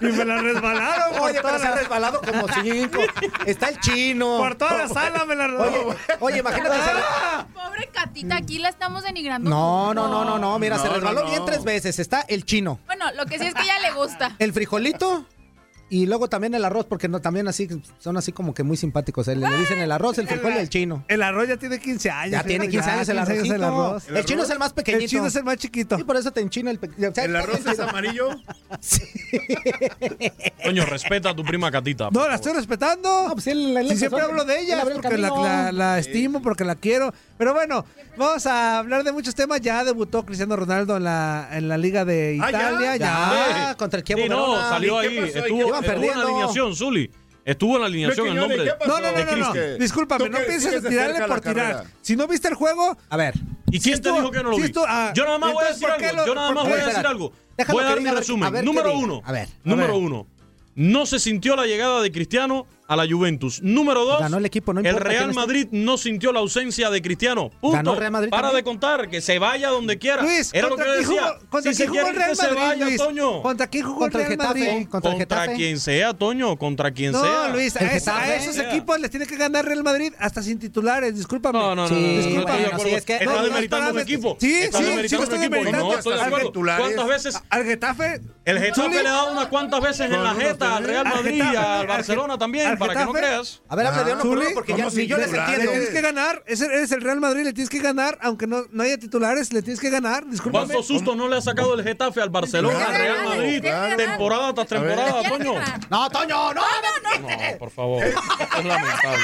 y 0.00 0.04
me 0.04 0.24
la 0.24 0.36
resbalaron 0.38 1.18
Oye, 1.20 1.40
pero 1.42 1.58
se 1.58 1.66
ha 1.66 1.70
la, 1.70 1.76
resbalado 1.76 2.20
como 2.20 2.46
cinco. 2.62 3.00
Está 3.46 3.68
el 3.70 3.80
chino. 3.80 4.36
por 4.38 4.54
toda 4.54 4.74
la 4.78 4.88
sala. 4.88 5.24
Me 5.24 5.34
la 5.34 5.46
Oye, 5.46 5.96
oye, 6.20 6.38
imagínate. 6.38 6.76
se- 6.76 7.52
Pobre 7.54 7.88
Catita, 7.92 8.36
aquí 8.36 8.58
la 8.58 8.68
estamos 8.68 9.02
denigrando. 9.04 9.48
No, 9.50 9.94
no, 9.94 10.08
no, 10.08 10.24
no, 10.24 10.38
no. 10.38 10.58
Mira, 10.58 10.78
se 10.78 10.88
resbaló 10.88 11.20
no, 11.20 11.24
no. 11.26 11.30
bien 11.30 11.44
tres 11.44 11.64
veces. 11.64 11.98
Está 11.98 12.20
el 12.28 12.44
chino, 12.44 12.78
Bueno, 12.86 13.06
lo 13.16 13.26
que 13.26 13.38
sí 13.38 13.46
es 13.46 13.54
que 13.54 13.62
ella 13.62 13.78
le 13.80 13.92
gusta. 13.92 14.36
el 14.38 14.52
frijolito 14.52 15.24
y 15.94 16.06
luego 16.06 16.26
también 16.28 16.54
el 16.54 16.64
arroz, 16.64 16.86
porque 16.86 17.06
no, 17.08 17.20
también 17.20 17.48
así 17.48 17.68
son 17.98 18.16
así 18.16 18.32
como 18.32 18.54
que 18.54 18.62
muy 18.62 18.76
simpáticos. 18.78 19.28
eh, 19.28 19.36
Le, 19.36 19.46
le 19.48 19.58
dicen 19.58 19.78
el 19.78 19.92
arroz, 19.92 20.16
el 20.18 20.26
frijol 20.26 20.54
y 20.54 20.58
el 20.58 20.68
chino. 20.70 21.04
El 21.08 21.22
arroz 21.22 21.48
ya 21.48 21.58
tiene 21.58 21.78
15 21.78 22.10
años. 22.10 22.32
Ya 22.32 22.42
tiene 22.44 22.68
15 22.68 22.90
años 22.90 23.08
el 23.10 23.16
15 23.18 23.32
arrocito. 23.32 23.54
el 23.54 23.64
arroz. 23.64 24.08
El 24.08 24.24
chino 24.24 24.42
es 24.44 24.50
el 24.50 24.58
más 24.58 24.72
pequeñito. 24.72 25.04
El 25.04 25.10
chino 25.10 25.26
es 25.26 25.36
el 25.36 25.44
más 25.44 25.56
chiquito. 25.58 25.96
Sí, 25.98 26.04
por 26.04 26.16
eso 26.16 26.30
te 26.32 26.40
enchina 26.40 26.70
el 26.70 26.78
pequeño. 26.78 27.12
El 27.14 27.36
arroz 27.36 27.66
es 27.66 27.78
amarillo. 27.78 28.30
Toño, 30.64 30.84
respeta 30.86 31.30
a 31.30 31.36
tu 31.36 31.44
prima 31.44 31.70
Catita. 31.70 32.08
No, 32.10 32.26
la 32.28 32.36
estoy 32.36 32.52
respetando. 32.54 33.28
No, 33.28 33.32
pues 33.34 33.46
él- 33.48 33.76
él 33.76 33.86
Sí, 33.88 33.94
empezó- 33.94 33.98
siempre 33.98 34.20
hablo 34.22 34.44
de 34.44 34.60
ella 34.60 34.82
porque 34.82 35.18
la- 35.18 35.72
la 35.72 35.98
estimo, 35.98 36.40
porque 36.42 36.64
la 36.64 36.74
quiero. 36.76 37.12
Pero 37.42 37.54
bueno, 37.54 37.84
vamos 38.16 38.46
a 38.46 38.78
hablar 38.78 39.02
de 39.02 39.10
muchos 39.10 39.34
temas. 39.34 39.60
Ya 39.60 39.82
debutó 39.82 40.24
Cristiano 40.24 40.54
Ronaldo 40.54 40.96
en 40.96 41.02
la, 41.02 41.48
en 41.50 41.66
la 41.66 41.76
Liga 41.76 42.04
de 42.04 42.38
Ah, 42.40 42.52
¿ya? 42.52 42.58
Italia. 42.70 42.96
ya. 42.96 43.48
Ya, 43.70 43.74
contra 43.76 43.98
el 43.98 44.04
Chievo 44.04 44.22
Sí, 44.22 44.28
no, 44.28 44.60
salió 44.68 45.02
¿Y 45.02 45.08
qué 45.08 45.18
ahí. 45.22 45.28
Estuvo, 45.34 45.42
iban 45.42 45.50
estuvo 45.50 45.66
en 45.66 45.72
la 45.72 45.80
perdiendo? 45.92 46.22
alineación, 46.22 46.76
Zuli. 46.76 47.10
Estuvo 47.44 47.74
en 47.74 47.80
la 47.80 47.86
alineación 47.88 48.28
el 48.28 48.36
nombre. 48.36 48.64
No, 48.86 49.00
no, 49.00 49.10
no, 49.10 49.36
no, 49.54 49.54
Discúlpame, 49.76 50.28
no 50.28 50.38
pienses 50.46 50.84
tirarle 50.88 51.26
por 51.26 51.40
tirar. 51.40 51.84
Si 52.00 52.14
no 52.14 52.28
viste 52.28 52.46
el 52.46 52.54
juego, 52.54 52.96
A 53.10 53.16
ver. 53.16 53.34
¿Y 53.72 53.80
quién 53.80 54.00
te 54.00 54.12
dijo 54.12 54.30
que 54.30 54.40
no 54.44 54.50
lo 54.50 54.56
vi? 54.58 54.72
ah, 54.86 55.10
Yo 55.16 55.24
nada 55.24 55.38
más 55.38 55.52
voy 55.52 55.64
a 55.64 55.68
decir 55.70 55.88
¿por 55.88 55.96
qué 55.96 56.06
algo. 56.06 56.26
Yo 56.26 56.34
nada 56.36 56.52
más 56.52 56.62
voy 56.62 56.80
a 56.80 56.86
decir 56.86 57.06
algo. 57.08 57.32
Voy 57.72 57.82
a 57.82 57.86
dar 57.88 58.00
mi 58.00 58.08
resumen. 58.08 58.64
Número 58.64 58.96
uno. 58.96 59.20
A 59.24 59.32
ver. 59.32 59.48
Número 59.64 59.96
uno. 59.96 60.28
No 60.76 61.06
se 61.06 61.18
sintió 61.18 61.56
la 61.56 61.66
llegada 61.66 62.00
de 62.02 62.12
Cristiano 62.12 62.66
a 62.92 62.96
la 62.96 63.06
Juventus. 63.10 63.62
Número 63.62 64.04
dos. 64.04 64.20
Ganó 64.20 64.38
el 64.38 64.46
equipo, 64.46 64.72
no 64.72 64.80
el 64.80 64.96
Real. 64.96 65.32
Madrid 65.34 65.68
no 65.70 65.96
sintió 65.96 66.32
la 66.32 66.40
ausencia 66.40 66.90
de 66.90 67.00
Cristiano. 67.02 67.50
Punto. 67.60 67.76
Ganó 67.76 67.94
Real 67.94 68.12
Madrid 68.12 68.30
Para 68.30 68.48
también. 68.48 68.56
de 68.56 68.64
contar, 68.64 69.08
que 69.08 69.20
se 69.20 69.38
vaya 69.38 69.68
donde 69.70 69.98
quiera. 69.98 70.22
Luis, 70.22 70.50
Era 70.52 70.68
lo 70.68 70.76
que 70.76 70.82
¿contra 70.84 71.00
yo 71.02 71.08
decía. 71.08 71.22
jugó- 71.22 71.48
contra 71.50 71.72
si 71.72 71.76
se 71.78 71.84
quién 71.86 71.98
jugó 72.04 72.10
el 72.10 72.16
Real 72.16 72.36
Madrid, 72.36 72.56
vaya, 72.56 72.84
Luis? 72.86 72.96
Toño. 72.98 73.42
¿Contra 73.42 73.66
quién 73.68 73.84
jugó 73.84 73.98
Contra 74.00 74.20
el 74.22 74.26
Real 74.28 74.38
Getafe. 74.40 74.58
Madrid? 74.60 74.88
Contra 74.88 75.10
el 75.12 75.18
Contra 75.18 75.38
Getafe. 75.40 75.56
quien 75.56 75.78
sea, 75.80 76.14
Toño. 76.14 76.56
Contra 76.56 76.90
quien 76.92 77.12
No, 77.12 77.22
sea. 77.22 77.48
Luis, 77.48 77.76
a, 77.76 77.78
El 77.80 77.86
es- 77.96 78.08
a 78.08 78.20
Getafe. 78.20 78.36
esos 78.36 78.58
equipos 78.58 79.00
les 79.00 79.10
tiene 79.10 79.26
que 79.26 79.36
ganar 79.36 79.64
Real 79.64 79.82
Madrid 79.82 80.12
hasta 80.18 80.42
sin 80.42 80.58
titulares, 80.58 81.14
discúlpame. 81.16 81.58
No, 81.58 81.74
no, 81.74 81.82
no, 81.82 81.88
Sí, 81.88 81.94
no, 81.94 82.00
no, 82.00 82.12
no, 82.12 82.18
estoy 82.40 82.62
bueno, 82.64 82.78
sí, 82.82 82.90
es 82.90 83.04
que- 83.04 83.24
no, 83.24 83.32
no, 83.36 83.42
demeritando 83.44 83.90
un 83.92 83.98
equipo. 84.00 84.36
Sí, 84.40 84.62
sí, 84.64 84.68
sí, 84.72 84.76
un 84.76 84.98
estoy 85.04 85.38
equipo. 85.38 85.38
demeritando. 85.38 85.96
No. 85.96 86.02
¿Cuántas 86.82 87.08
veces 87.08 87.38
Al 87.50 87.64
Getafe. 87.64 88.20
El 88.44 88.58
Getafe 88.58 89.02
le 89.02 89.08
ha 89.08 89.12
dado 89.12 89.32
unas 89.32 89.46
cuantas 89.46 89.80
veces 89.80 90.10
en 90.10 90.22
la 90.22 90.34
jeta 90.34 90.76
al 90.76 90.84
Real 90.84 91.06
Al 91.06 91.14
Madrid 91.14 91.34
y 91.34 91.42
Getafe, 91.42 91.56
al 91.58 91.86
Barcelona 91.86 92.38
también, 92.38 92.76
para 92.86 93.00
que 93.00 93.04
no 93.06 93.12
creas. 93.12 93.62
A 93.68 93.76
ver, 93.76 93.86
hable 93.86 94.04
de 94.04 94.12
uno 94.14 94.22
por 94.22 94.38
uno 94.38 94.48
porque 94.54 94.72
ya 94.76 94.84
¿cómo 94.84 94.96
ni 94.96 95.06
yo 95.06 95.16
les 95.16 95.26
sin 95.26 95.36
Le 95.36 95.40
entiendo. 95.42 95.70
tienes 95.72 95.88
que 95.90 96.00
ganar, 96.00 96.42
es- 96.46 96.60
eres 96.60 96.92
el 96.92 97.00
Real 97.00 97.20
Madrid, 97.20 97.44
le 97.44 97.52
tienes 97.52 97.70
que 97.70 97.80
ganar, 97.80 98.18
aunque 98.22 98.46
no, 98.46 98.64
no 98.70 98.82
haya 98.82 98.98
titulares, 98.98 99.52
le 99.52 99.62
tienes 99.62 99.80
que 99.80 99.90
ganar, 99.90 100.26
discúlpame. 100.28 100.66
¿Cuántos 100.66 100.86
sustos 100.86 101.16
no 101.16 101.28
le 101.28 101.36
ha 101.36 101.40
sacado 101.40 101.74
el 101.74 101.82
Getafe 101.84 102.20
al 102.22 102.30
Barcelona, 102.30 102.86
al 102.86 102.94
Real 102.94 103.24
Madrid? 103.24 103.60
Claro. 103.60 103.96
Temporada 103.96 104.54
tras 104.54 104.66
temporada, 104.68 105.20
¿Quién 105.20 105.30
Toño. 105.32 105.54
No, 105.90 106.10
Toño, 106.10 106.54
no. 106.54 106.62
No, 107.20 107.58
por 107.58 107.70
favor. 107.70 108.02
Es 108.58 108.64
lamentable. 108.64 109.22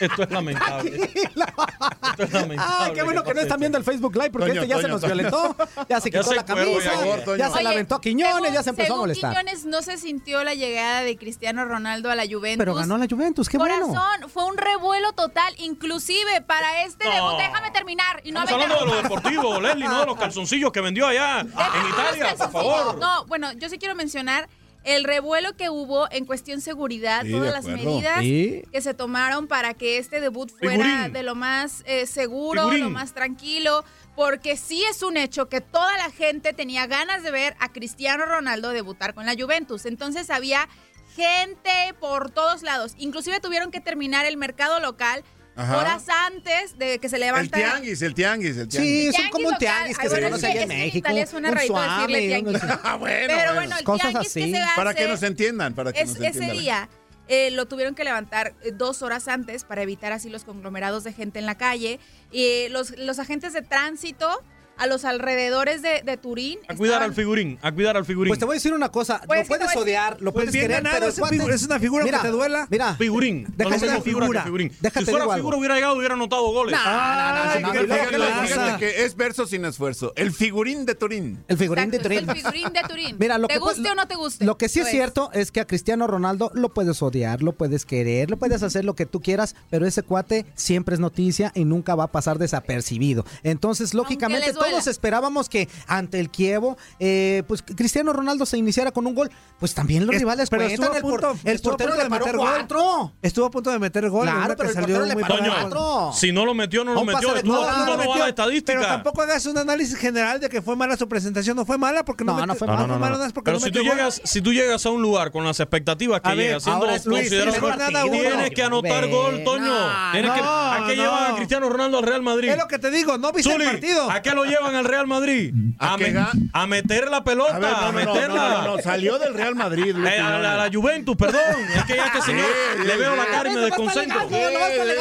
Esto 0.00 0.22
es 0.22 0.30
lamentable. 0.30 1.10
Esto 1.14 2.22
es 2.24 2.32
lamentable. 2.32 2.56
Ah, 2.58 2.90
qué 2.94 3.02
bueno 3.02 3.22
que 3.22 3.34
no 3.34 3.40
están 3.40 3.60
viendo 3.60 3.78
el 3.78 3.84
Facebook 3.84 4.14
Live 4.16 4.30
porque 4.30 4.48
Toño, 4.48 4.62
este 4.62 4.74
ya 4.74 4.80
se 4.80 4.88
nos 4.88 5.00
Toño. 5.00 5.14
violentó, 5.14 5.56
ya 5.88 6.00
se 6.00 6.10
Ya 6.10 6.18
quitó 6.18 6.30
se 6.30 6.34
la 6.36 6.44
camisa, 6.44 6.90
ya, 7.26 7.36
ya 7.36 7.50
se 7.50 7.62
la 7.62 7.68
Oye, 7.70 7.76
aventó 7.76 7.94
a 7.96 8.00
Quiñones, 8.00 8.34
según- 8.36 8.52
ya 8.54 8.62
se 8.62 8.70
empezó 8.70 8.94
a 8.94 8.96
molestar. 8.98 9.30
Quiñones 9.30 9.64
no 9.66 9.82
se 9.82 9.96
sintió 9.98 10.42
la 10.44 10.54
llegada 10.54 11.02
de 11.02 11.16
Cristiano 11.16 11.64
Ronaldo 11.64 12.10
a 12.10 12.14
la 12.14 12.24
Juventus. 12.24 12.58
Pero 12.58 12.74
ganó 12.74 12.98
la 12.98 13.06
Juventus, 13.08 13.48
qué 13.48 13.58
bueno. 13.58 13.88
Corazón, 13.88 14.30
fue 14.30 14.44
un 14.44 14.56
revuelo 14.56 15.12
total, 15.12 15.54
inclusive 15.58 16.40
para 16.42 16.84
este 16.84 17.04
No. 17.04 17.12
debut. 17.14 17.38
Déjame 17.38 17.70
terminar 17.70 18.20
y 18.24 18.32
no 18.32 18.40
Estamos 18.42 18.64
hablando 18.64 18.84
de 18.86 18.90
lo 18.96 19.02
deportivo, 19.02 19.60
Leslie, 19.60 19.86
no 19.88 20.00
de 20.00 20.06
los 20.06 20.16
calzoncillos 20.16 20.72
que 20.72 20.80
vendió 20.80 21.06
allá 21.06 21.40
en 21.40 21.48
Italia, 21.48 22.34
por 22.38 22.50
favor. 22.50 22.98
No, 22.98 23.24
bueno, 23.26 23.52
yo 23.52 23.68
sí 23.68 23.78
quiero 23.78 23.94
mencionar 23.94 24.48
el 24.84 25.04
revuelo 25.04 25.54
que 25.56 25.68
hubo 25.68 26.10
en 26.10 26.24
cuestión 26.24 26.60
seguridad, 26.60 27.22
Sí, 27.24 27.30
todas 27.32 27.52
las 27.52 27.64
medidas 27.66 28.20
Sí. 28.20 28.62
que 28.72 28.80
se 28.80 28.94
tomaron 28.94 29.46
para 29.46 29.74
que 29.74 29.98
este 29.98 30.20
debut 30.20 30.50
fuera 30.50 30.84
Figurín. 30.84 31.12
de 31.12 31.22
lo 31.22 31.34
más 31.34 31.82
eh, 31.86 32.06
seguro, 32.06 32.62
Figurín. 32.62 32.84
lo 32.84 32.90
más 32.90 33.12
tranquilo, 33.12 33.84
porque 34.16 34.56
sí 34.56 34.82
es 34.90 35.02
un 35.02 35.16
hecho 35.16 35.48
que 35.48 35.60
toda 35.60 35.96
la 35.98 36.10
gente 36.10 36.52
tenía 36.52 36.86
ganas 36.86 37.22
de 37.22 37.30
ver 37.30 37.56
a 37.60 37.70
Cristiano 37.72 38.24
Ronaldo 38.24 38.70
debutar 38.70 39.12
con 39.14 39.26
la 39.26 39.34
Juventus. 39.38 39.84
Entonces 39.86 40.30
había 40.30 40.68
gente 41.14 41.70
por 42.00 42.30
todos 42.30 42.62
lados. 42.62 42.94
Inclusive 42.98 43.40
tuvieron 43.40 43.70
que 43.70 43.80
terminar 43.80 44.24
el 44.26 44.36
mercado 44.36 44.80
local 44.80 45.22
Ajá. 45.62 45.78
horas 45.78 46.04
antes 46.08 46.78
de 46.78 46.98
que 46.98 47.08
se 47.08 47.16
El 47.16 47.22
levanta 47.22 47.56
tianguis, 47.56 48.02
el 48.02 48.14
tianguis, 48.14 48.56
el 48.56 48.68
tianguis. 48.68 48.92
Sí, 48.92 49.06
es 49.08 49.14
Tianguis 49.14 49.32
como 49.32 49.48
un 49.48 49.58
tianguis 49.58 49.96
que 49.98 50.02
Ay, 50.02 50.08
se 50.08 50.14
bueno, 50.14 50.26
conoce 50.28 50.46
es 50.46 50.52
allá 50.52 50.62
en 50.62 50.70
es 50.72 50.78
México. 50.78 50.98
Italia 50.98 51.26
suena 51.26 51.50
un 51.50 51.58
suave, 51.58 52.18
tianguis. 52.28 52.58
Ah, 52.84 52.96
bueno, 52.96 53.34
Pero 53.36 53.54
bueno, 53.54 53.76
el 53.78 53.84
Cosas 53.84 54.10
tianguis 54.10 54.28
así. 54.30 54.40
que 54.44 54.50
se 54.50 54.58
hace 54.62 54.76
Para 54.76 54.94
que 54.94 55.06
nos 55.08 55.22
entiendan, 55.22 55.74
para 55.74 55.92
que 55.92 56.00
es- 56.00 56.08
nos 56.08 56.16
ese 56.16 56.26
entiendan. 56.26 56.58
día 56.58 56.88
eh, 57.28 57.50
lo 57.52 57.66
tuvieron 57.66 57.94
que 57.94 58.02
levantar 58.02 58.54
eh, 58.64 58.72
dos 58.72 59.02
horas 59.02 59.28
antes 59.28 59.62
para 59.64 59.82
evitar 59.82 60.10
así 60.12 60.28
los 60.30 60.42
conglomerados 60.44 61.04
de 61.04 61.12
gente 61.12 61.38
en 61.38 61.46
la 61.46 61.56
calle. 61.56 62.00
Y 62.32 62.68
los, 62.70 62.96
los 62.98 63.18
agentes 63.20 63.52
de 63.52 63.62
tránsito 63.62 64.42
a 64.80 64.86
los 64.88 65.04
alrededores 65.04 65.82
de, 65.82 66.02
de 66.04 66.16
Turín. 66.16 66.58
A 66.68 66.74
cuidar 66.74 66.94
estaban- 66.94 67.10
al 67.10 67.14
figurín, 67.14 67.58
a 67.62 67.70
cuidar 67.72 67.96
al 67.96 68.04
figurín. 68.04 68.30
Pues 68.30 68.38
te 68.40 68.44
voy 68.46 68.54
a 68.54 68.56
decir 68.56 68.72
una 68.74 68.88
cosa, 68.90 69.20
Pues 69.26 69.42
lo 69.42 69.46
puedes 69.46 69.66
decir- 69.68 69.82
odiar, 69.82 70.12
lo 70.20 70.32
Pues 70.32 70.46
puedes 70.46 70.52
querer, 70.60 70.82
ganado, 70.82 70.96
pero 70.98 71.08
es, 71.08 71.18
cuate- 71.20 71.54
es 71.54 71.62
una 71.64 71.78
figura 71.78 72.04
Mira, 72.04 72.18
que 72.18 72.24
te 72.26 72.30
duela. 72.32 72.66
Mira, 72.70 72.94
Figurín. 72.96 73.44
Déjate 73.56 73.64
no 73.64 73.70
de 73.70 73.86
mismo 73.86 74.02
figura 74.02 74.26
figura. 74.26 74.42
figurín. 74.42 74.72
Déjate 74.80 75.04
si 75.04 75.10
fuera 75.10 75.24
algo. 75.24 75.36
figura 75.36 75.56
hubiera 75.58 75.74
llegado 75.76 75.96
hubiera 75.96 76.14
anotado 76.14 76.50
goles. 76.52 76.76
No, 76.76 76.84
no, 76.84 77.44
no, 77.60 77.60
no, 77.60 78.46
fíjate, 78.46 78.78
que 78.78 79.04
es 79.04 79.14
verso 79.16 79.46
sin 79.46 79.64
esfuerzo. 79.64 80.12
El 80.16 80.32
figurín 80.32 80.86
de 80.86 80.94
Turín. 80.94 81.44
el 81.48 81.56
figurín 81.58 81.90
de 81.90 81.98
Turín. 81.98 82.28
El 82.30 82.36
figurín 82.36 82.72
de 82.72 82.80
Turín. 82.88 83.16
Mira, 83.18 83.38
lo 83.38 83.48
¿Te 83.48 83.58
guste 83.58 83.88
o 83.90 83.94
no 83.94 84.06
te 84.08 84.14
guste? 84.16 84.44
Lo 84.44 84.56
que 84.58 84.68
sí 84.68 84.80
es 84.80 84.88
cierto 84.88 85.30
es 85.32 85.52
que 85.52 85.60
a 85.60 85.66
Cristiano 85.66 86.06
Ronaldo 86.06 86.50
lo 86.54 86.70
puedes 86.70 87.02
odiar, 87.02 87.42
lo 87.42 87.52
puedes 87.52 87.84
querer, 87.84 88.30
lo 88.30 88.38
puedes 88.38 88.62
hacer 88.62 88.84
lo 88.84 88.94
que 88.94 89.06
tú 89.06 89.20
quieras, 89.20 89.54
pero 89.70 89.86
ese 89.86 90.02
cuate 90.02 90.46
siempre 90.54 90.94
es 90.94 91.00
noticia 91.00 91.52
y 91.54 91.64
nunca 91.64 91.94
va 91.94 92.04
a 92.04 92.12
pasar 92.12 92.38
desapercibido. 92.38 93.24
Entonces, 93.42 93.94
lógicamente, 93.94 94.52
duela. 94.52 94.69
Todos 94.70 94.86
esperábamos 94.86 95.48
que 95.48 95.68
ante 95.86 96.20
el 96.20 96.30
Kievo, 96.30 96.76
eh, 96.98 97.42
pues 97.48 97.62
Cristiano 97.62 98.12
Ronaldo 98.12 98.46
se 98.46 98.56
iniciara 98.58 98.90
con 98.92 99.06
un 99.06 99.14
gol. 99.14 99.30
Pues 99.58 99.74
también 99.74 100.06
los 100.06 100.14
Es- 100.14 100.20
rivales 100.22 100.48
pero 100.48 100.62
cuentan. 100.64 100.74
estuvo 100.84 100.94
a 100.94 100.96
El, 100.96 101.02
por- 101.02 101.20
punto- 101.20 101.38
el 101.44 101.54
estuvo 101.56 101.72
a 101.72 101.76
portero 101.76 101.94
le 101.96 102.02
de 102.04 102.08
paró 102.10 102.24
meter 102.24 102.36
gol. 102.38 102.48
cuatro. 102.48 103.12
Estuvo 103.20 103.44
a 103.46 103.50
punto 103.50 103.70
de 103.70 103.78
meter 103.78 104.08
gol. 104.08 104.22
Claro, 104.26 104.42
pero 104.56 104.56
que 104.56 104.66
el 104.68 104.74
salió 104.74 104.96
portero 104.98 105.14
le 105.14 105.20
paró 105.20 105.36
cuatro. 105.60 106.12
Si 106.14 106.32
no 106.32 106.46
lo 106.46 106.54
metió, 106.54 106.82
no 106.84 106.94
lo 106.94 107.04
metió. 107.04 107.34
Estuvo 107.36 107.62
a 107.62 107.76
punto, 107.76 107.96
no 107.96 108.10
va 108.18 108.28
estadística. 108.28 108.78
Pero 108.78 108.86
tampoco 108.88 109.22
hagas 109.22 109.44
un 109.46 109.58
análisis 109.58 109.96
general 109.98 110.40
de 110.40 110.48
que 110.48 110.62
fue 110.62 110.76
mala 110.76 110.96
su 110.96 111.08
presentación. 111.08 111.56
No 111.56 111.66
fue 111.66 111.76
mala 111.76 112.04
porque 112.04 112.24
no, 112.24 112.32
No, 112.32 112.38
metió- 112.38 112.46
no 112.46 112.54
fue 112.54 112.66
mala. 112.68 112.80
no, 112.80 112.86
no, 112.86 112.94
no. 112.98 113.00
Pero 113.44 113.58
no 113.58 113.64
si 113.64 113.70
tú, 113.70 113.80
llegas, 113.80 114.20
si 114.24 114.40
tú 114.40 114.52
llegas 114.52 114.86
a 114.86 114.90
un 114.90 115.02
lugar 115.02 115.30
con 115.30 115.44
las 115.44 115.60
expectativas 115.60 116.20
que 116.22 116.34
llegas, 116.34 116.62
siendo 116.62 116.86
considerado 116.86 118.10
tienes 118.10 118.50
que 118.50 118.62
anotar 118.62 119.08
gol, 119.08 119.42
Toño. 119.44 119.72
Tienes 120.12 120.30
que, 120.32 120.40
¿A 120.40 120.84
qué 120.86 120.96
llevan 120.96 121.32
a 121.32 121.36
Cristiano 121.36 121.68
Ronaldo 121.68 121.98
al 121.98 122.04
Real 122.04 122.22
Madrid? 122.22 122.48
Es 122.50 122.56
lo 122.58 122.66
que 122.68 122.78
te 122.78 122.90
digo, 122.90 123.18
no 123.18 123.32
viste 123.32 123.52
el 123.54 123.62
partido. 123.64 124.10
¿A 124.10 124.22
qué 124.22 124.30
lo 124.32 124.44
llevan 124.44 124.59
al 124.66 124.84
Real 124.84 125.06
Madrid? 125.06 125.54
¿A 125.78 125.94
A, 125.94 125.96
me- 125.96 126.14
a 126.52 126.66
meter 126.66 127.08
la 127.08 127.24
pelota, 127.24 127.56
A 127.56 127.58
ver, 127.58 127.68
a 127.68 127.72
no, 127.72 127.80
no, 127.80 127.86
no, 127.92 127.92
meterla. 128.14 128.48
no, 128.48 128.62
no, 128.62 128.76
no, 128.76 128.82
salió 128.82 129.18
del 129.18 129.34
Real 129.34 129.54
Madrid. 129.54 129.94
Luis 129.94 130.12
Eh, 130.12 130.18
a, 130.20 130.38
la, 130.38 130.54
a 130.54 130.56
la. 130.68 130.70
Juventus, 130.72 131.16
perdón. 131.16 131.40
Es 131.74 131.84
que 131.84 131.96
ya 131.96 132.06
este 132.06 132.22
señor 132.22 132.46
Sí, 132.76 132.86
le 132.86 132.96
veo 132.96 133.12
sí. 133.12 133.18
la 133.18 133.26
cara 133.26 133.50
y 133.50 133.54
me 133.54 133.60
a 133.60 133.64
desconcentro. 133.64 134.20
a. 134.20 134.24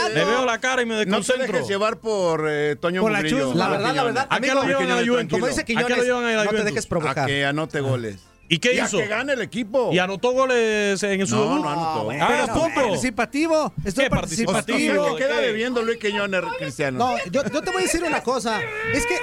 Le 0.10 0.26
veo 0.26 0.46
la 0.46 0.58
cara 0.60 0.82
y 0.82 0.86
me 0.86 0.94
No 0.96 1.00
te 1.00 1.06
desconcentro. 1.06 1.52
dejes 1.54 1.68
llevar 1.68 1.98
por 2.00 2.46
eh, 2.50 2.76
Toño 2.80 3.02
Por 3.02 3.12
la. 3.12 3.22
La 3.22 3.68
verdad, 3.70 3.94
la 3.96 4.04
verdad, 4.04 4.28
¿A 4.30 4.40
qué 4.40 4.54
lo 4.54 4.64
llevan 4.64 4.92
a 4.92 5.02
la 5.02 5.08
Juventus? 5.08 5.38
Como 5.38 5.48
dice 5.48 5.62
¿A 5.62 5.66
qué 5.66 5.74
Quiñones, 5.74 5.98
lo 5.98 6.04
llevan 6.04 6.24
a 6.26 6.32
la 6.32 6.44
no 6.46 6.52
te 6.52 6.64
dejes 6.64 6.86
A 6.86 6.90
provocar. 6.90 7.28
que 7.28 7.46
anote 7.46 7.82
goles. 7.82 8.20
¿Y 8.50 8.58
qué 8.58 8.74
Y 8.74 8.80
a 8.80 8.86
hizo? 8.86 8.98
que 8.98 9.08
gane 9.08 9.34
el 9.34 9.42
equipo. 9.42 9.92
¿Y 9.94 10.00
anotó 10.00 10.32
goles 10.32 11.02
en 11.04 11.26
su 11.28 11.36
No, 11.36 11.44
debut? 11.44 11.62
no 11.64 11.70
anotó. 11.70 12.10
Ah, 12.20 12.26
Pero 12.28 12.44
estuvo 12.46 12.64
punto. 12.64 12.82
participativo. 12.82 13.74
Estuvo 13.86 13.86
¿Qué 13.86 13.92
O 13.92 13.94
sea, 13.94 14.10
participativo. 14.10 15.16
que 15.16 15.24
queda 15.24 15.40
debiendo 15.40 15.82
Luis 15.84 16.00
Quiñones, 16.00 16.42
Cristiano. 16.58 16.98
No, 16.98 17.18
yo, 17.32 17.44
yo 17.44 17.62
te 17.62 17.72
voy 17.72 17.84
a 17.84 17.86
decir 17.86 18.04
una 18.04 18.24
cosa. 18.24 18.60
Es 18.94 19.06
que, 19.06 19.16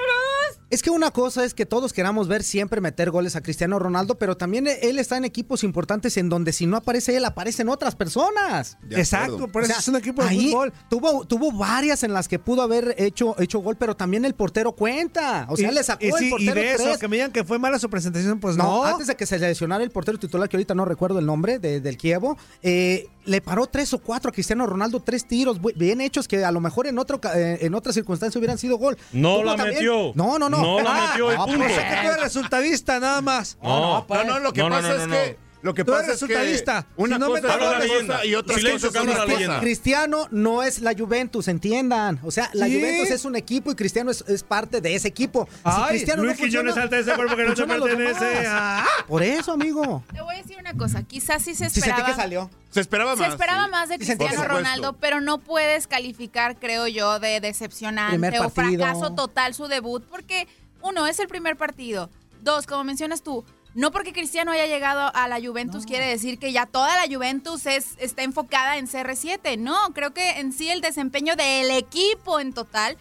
es 0.71 0.83
que 0.83 0.91
una 0.91 1.11
cosa 1.11 1.45
es 1.45 1.55
que 1.55 1.67
todos 1.67 1.93
queramos 1.93 2.29
ver 2.29 2.43
siempre 2.43 2.81
meter 2.81 3.11
goles 3.11 3.37
a 3.37 3.41
Cristiano 3.43 3.79
Ronaldo, 3.79 4.17
pero 4.19 4.37
también 4.37 4.67
él 4.67 4.99
está 4.99 5.17
en 5.17 5.25
equipos 5.25 5.63
importantes 5.65 6.17
en 6.17 6.29
donde 6.29 6.53
si 6.53 6.67
no 6.67 6.77
aparece 6.77 7.17
él, 7.17 7.25
aparecen 7.25 7.69
otras 7.69 7.95
personas. 7.95 8.79
De 8.83 8.99
Exacto, 8.99 9.49
por 9.49 9.63
O 9.63 9.65
eso 9.65 9.73
sea, 9.75 9.81
es 9.81 9.89
un 9.89 9.97
equipo 9.97 10.23
de 10.23 10.29
ahí 10.29 10.51
fútbol. 10.51 10.73
Tuvo, 10.91 11.25
tuvo 11.25 11.53
varias 11.53 12.03
en 12.03 12.13
las 12.13 12.29
que 12.29 12.39
pudo 12.39 12.63
haber 12.63 12.95
hecho, 12.99 13.35
hecho 13.41 13.61
gol, 13.61 13.77
pero 13.77 13.97
también 13.97 14.25
el 14.25 14.35
portero 14.35 14.73
cuenta. 14.73 15.47
O 15.51 15.57
sea, 15.57 15.71
Y- 15.71 15.75
le 15.75 15.83
sacó 15.83 16.05
y, 16.05 16.09
el 16.09 16.15
sí, 16.19 16.27
y 16.27 16.31
portero 16.31 16.55
de 16.55 16.73
eso, 16.73 16.83
tres. 16.85 16.99
que 16.99 17.09
me 17.09 17.17
digan 17.17 17.33
que 17.33 17.45
fue 17.45 17.59
mala 17.59 17.79
su 17.79 17.89
presentación, 17.91 18.41
pues 18.41 18.57
No, 18.57 18.65
no. 18.65 18.85
antes 18.85 19.07
de 19.07 19.15
que 19.17 19.27
se 19.27 19.39
lesionara 19.39 19.83
el 19.85 19.91
portero 19.91 20.19
titular, 20.19 20.49
que 20.49 20.57
ahorita 20.57 20.75
no 20.75 20.85
recuerdo 20.85 21.19
el 21.19 21.27
nombre, 21.27 21.59
de- 21.59 21.81
del 21.81 21.97
Kievo, 21.97 22.37
eh, 22.63 23.09
le 23.25 23.41
paró 23.41 23.67
tres 23.67 23.93
o 23.93 23.99
cuatro 23.99 24.31
a 24.31 24.33
Cristiano 24.33 24.67
Ronaldo, 24.67 25.01
tres 25.01 25.27
tiros 25.27 25.61
bien 25.77 26.01
hechos 26.01 26.29
que 26.29 26.45
a 26.45 26.53
lo 26.53 26.61
mejor 26.61 26.87
en 26.87 26.99
otro 26.99 27.21
ca- 27.21 27.39
eh, 27.39 27.59
en 27.67 27.75
otra 27.75 27.93
circunstancia 27.93 28.39
hubieran 28.39 28.57
sido 28.59 28.79
gol. 28.79 28.97
No 29.13 29.35
Tuvo 29.37 29.45
la 29.45 29.57
también- 29.57 29.75
metió. 29.75 30.13
No, 30.15 30.36
no, 30.39 30.49
no. 30.49 30.59
No 30.59 30.81
la 30.81 30.91
Ah, 30.91 31.09
metió, 31.11 31.31
no, 31.33 31.45
punto. 31.47 31.59
pues, 31.61 31.73
O 31.73 31.75
sea 31.75 31.89
que 31.91 31.97
tú 31.97 32.07
eres 32.13 32.21
resultadista, 32.23 33.01
nada 33.01 33.21
más. 33.23 33.59
No, 33.63 34.07
No, 34.09 34.25
no, 34.25 34.39
lo 34.41 34.53
que 34.53 34.61
No, 34.63 34.69
no, 34.71 34.77
pasa 34.77 34.89
no, 34.89 34.95
es 34.95 35.07
no, 35.09 35.15
que. 35.15 35.39
Lo 35.67 35.75
que 35.75 35.85
Tú 35.85 35.91
pasa 35.91 36.05
eres 36.05 36.23
es 36.23 36.29
que. 36.29 36.35
resultadista. 36.35 36.87
Una 36.97 37.17
Si 37.17 37.21
no 37.21 37.27
cosa 37.29 37.49
es 37.49 37.57
una 37.57 37.79
leyenda. 37.81 38.25
y 38.25 38.35
otra 38.37 38.57
Silencio, 38.57 38.89
cosa 38.89 39.03
que 39.03 39.11
es 39.11 39.17
cosa. 39.19 39.27
leyenda. 39.27 39.61
Cristiano 39.61 40.29
no 40.31 40.63
es 40.63 40.81
la 40.81 40.95
Juventus, 40.97 41.49
entiendan. 41.49 42.21
O 42.23 42.31
sea, 42.31 42.49
la 42.53 42.67
Sí. 42.67 42.77
Juventus 42.77 43.11
es 43.11 43.25
un 43.25 43.35
equipo 43.35 43.73
y 43.73 43.75
Cristiano 43.75 44.11
es, 44.13 44.25
es 44.29 44.43
parte 44.45 44.81
de 44.81 44.95
ese 44.95 45.09
equipo. 45.09 45.47
Si 45.51 45.61
Ay, 45.65 45.89
Cristiano 45.89 46.23
Luis 46.23 46.37
no 46.37 46.39
funciona, 46.39 46.71
Quiñones 46.71 46.75
salta 46.77 46.97
de 46.97 47.03
ese 47.03 47.15
cuerpo 47.15 47.37
que 47.37 47.45
no 47.45 47.55
te 47.55 47.67
pertenece. 47.67 48.45
Ah. 48.47 48.87
Por 49.09 49.23
eso, 49.25 49.53
amigo. 49.53 50.05
Te 50.15 50.21
voy 50.23 50.37
a 50.37 50.39
decir 50.39 50.57
una 50.61 50.73
cosa. 50.75 51.03
Quizás 51.03 51.43
sí 51.43 51.55
se 51.57 51.69
Si 51.69 51.81
esperaba. 51.81 52.07
que 52.07 52.15
salió. 52.15 52.49
Se 52.71 52.81
esperaba 52.81 53.17
Se 53.17 53.23
más. 53.23 53.31
esperaba 53.31 53.65
sí. 53.65 53.71
más 53.73 53.89
de 53.89 53.99
que 53.99 54.05
Cristiano 54.07 54.45
Ronaldo, 54.45 54.93
pero 55.01 55.21
no 55.21 55.39
puedes 55.39 55.87
calificar, 55.89 56.57
creo 56.61 56.87
yo, 56.87 57.19
de 57.19 57.41
decepcionante 57.41 58.39
o 58.39 58.51
fracaso 58.51 59.15
total 59.15 59.53
su 59.55 59.67
debut, 59.67 60.05
porque 60.09 60.47
uno, 60.83 61.07
es 61.09 61.19
el 61.19 61.27
primer 61.27 61.57
partido. 61.57 62.09
Dos, 62.43 62.67
como 62.67 62.85
mencionas 62.85 63.23
tú, 63.23 63.45
no 63.77 63.93
porque 63.93 64.13
Cristiano 64.13 64.51
haya 64.51 64.67
llegado 64.67 65.15
a 65.15 65.29
la 65.29 65.39
Juventus 65.41 65.87
quiere 65.87 66.07
decir 66.07 66.39
que 66.41 66.51
ya 66.53 66.67
toda 66.67 66.97
la 66.97 67.15
Juventus 67.15 67.67
es, 67.67 67.91
está 67.99 68.23
enfocada 68.25 68.79
en 68.79 68.89
CR7. 68.89 69.59
No, 69.59 69.77
creo 69.95 70.13
que 70.13 70.41
en 70.41 70.53
sí 70.53 70.69
el 70.71 70.81
desempeño 70.81 71.37
del 71.37 71.71
equipo 71.71 72.41
en 72.41 72.53
total 72.53 72.97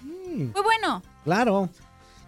fue 0.53 0.61
bueno. 0.61 1.01
Claro. 1.23 1.69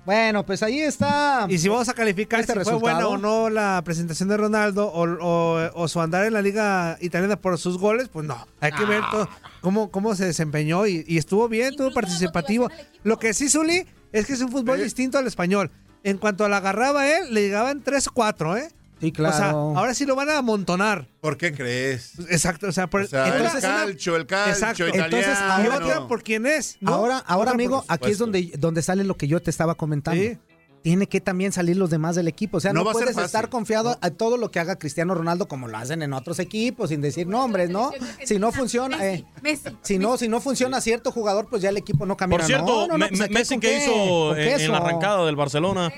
Bueno, 0.05 0.45
pues 0.45 0.63
ahí 0.63 0.79
está. 0.79 1.45
Y 1.49 1.57
si 1.57 1.67
vamos 1.67 1.89
a 1.89 1.93
calificar 1.93 2.39
Este 2.39 2.53
si 2.53 2.59
fue 2.59 2.63
resultado. 2.63 2.95
buena 2.95 3.07
o 3.09 3.17
no 3.17 3.49
la 3.49 3.81
presentación 3.83 4.29
de 4.29 4.37
Ronaldo 4.37 4.87
o, 4.87 5.03
o- 5.03 5.69
o 5.73 5.87
su 5.89 5.99
andar 5.99 6.23
en 6.25 6.31
la 6.31 6.41
liga 6.41 6.97
italiana 7.01 7.35
por 7.35 7.57
sus 7.57 7.77
goles, 7.77 8.07
pues 8.07 8.25
no. 8.25 8.47
Hay 8.61 8.71
que 8.71 8.85
ver 8.85 9.01
todo, 9.11 9.27
cómo, 9.59 9.91
cómo 9.91 10.15
se 10.15 10.23
desempeñó 10.23 10.87
y, 10.87 11.03
y 11.05 11.17
estuvo 11.17 11.49
bien, 11.49 11.71
estuvo 11.71 11.91
participativo. 11.91 12.69
Lo 13.03 13.19
que 13.19 13.33
sí, 13.33 13.49
Zuli, 13.49 13.85
es 14.13 14.25
que 14.25 14.31
es 14.33 14.41
un 14.41 14.49
fútbol 14.49 14.81
distinto 14.81 15.17
al 15.17 15.27
español. 15.27 15.69
En 16.07 16.17
cuanto 16.17 16.47
la 16.47 16.57
agarraba 16.57 17.05
él, 17.05 17.33
le 17.33 17.41
llegaban 17.41 17.81
3 17.81 18.07
o 18.07 18.11
4, 18.13 18.57
¿eh? 18.57 18.69
Sí, 19.01 19.11
claro. 19.11 19.35
O 19.35 19.37
sea, 19.37 19.49
ahora 19.51 19.93
sí 19.93 20.05
lo 20.05 20.15
van 20.15 20.29
a 20.29 20.37
amontonar. 20.37 21.05
¿Por 21.19 21.37
qué 21.37 21.53
crees? 21.53 22.13
Exacto, 22.29 22.67
o 22.67 22.71
sea, 22.71 22.87
por 22.89 23.01
O 23.01 23.07
sea, 23.07 23.27
entonces, 23.27 23.55
el 23.55 23.69
calcio, 23.69 24.15
el 24.15 24.25
calcio 24.25 24.53
Exacto. 24.53 24.87
italiano. 24.87 25.05
Entonces, 25.17 25.37
ahora 25.37 25.75
otra 25.75 26.07
por 26.07 26.23
quién 26.23 26.45
es. 26.45 26.77
¿no? 26.79 26.93
Ahora, 26.93 27.17
ahora 27.19 27.51
amigo, 27.51 27.83
aquí 27.89 28.11
es 28.11 28.17
donde, 28.17 28.53
donde 28.57 28.81
sale 28.81 29.03
lo 29.03 29.17
que 29.17 29.27
yo 29.27 29.41
te 29.41 29.49
estaba 29.49 29.75
comentando. 29.75 30.21
Sí. 30.21 30.37
Tiene 30.83 31.07
que 31.07 31.19
también 31.19 31.51
salir 31.51 31.75
los 31.75 31.89
demás 31.89 32.15
del 32.15 32.27
equipo. 32.27 32.57
O 32.57 32.59
sea, 32.59 32.71
No 32.73 32.83
puedes 32.83 33.17
estar 33.17 33.49
confiado 33.49 33.97
a 34.01 34.09
todo 34.09 34.37
lo 34.37 34.51
que 34.51 34.59
haga 34.59 34.77
Cristiano 34.77 35.13
Ronaldo 35.15 35.47
como 35.47 35.67
lo 35.67 35.77
hacen 35.77 36.01
en 36.01 36.13
otros 36.13 36.39
equipos, 36.39 36.89
sin 36.89 37.01
decir 37.01 37.27
nombres, 37.27 37.69
¿no? 37.69 37.91
Si 38.23 38.39
no 38.39 38.51
funciona, 38.51 38.97
Messi, 38.97 39.21
eh, 39.21 39.25
Messi, 39.41 39.69
si 39.81 39.99
no, 39.99 40.17
si 40.17 40.27
no 40.29 40.39
funciona 40.39 40.79
cierto 40.81 41.11
jugador, 41.11 41.47
pues 41.49 41.61
ya 41.61 41.69
el 41.69 41.77
equipo 41.77 42.05
no 42.05 42.15
camina. 42.15 42.37
Por 42.37 42.45
cierto, 42.45 42.65
no, 42.65 42.87
no, 42.87 42.97
no, 42.97 42.97
Me- 42.97 43.09
pues 43.09 43.29
Messi 43.29 43.55
que 43.59 43.67
qué, 43.67 43.77
hizo 43.83 44.35
en, 44.35 44.71
la 44.71 44.77
arrancada 44.77 45.25
del 45.25 45.35
Barcelona. 45.35 45.91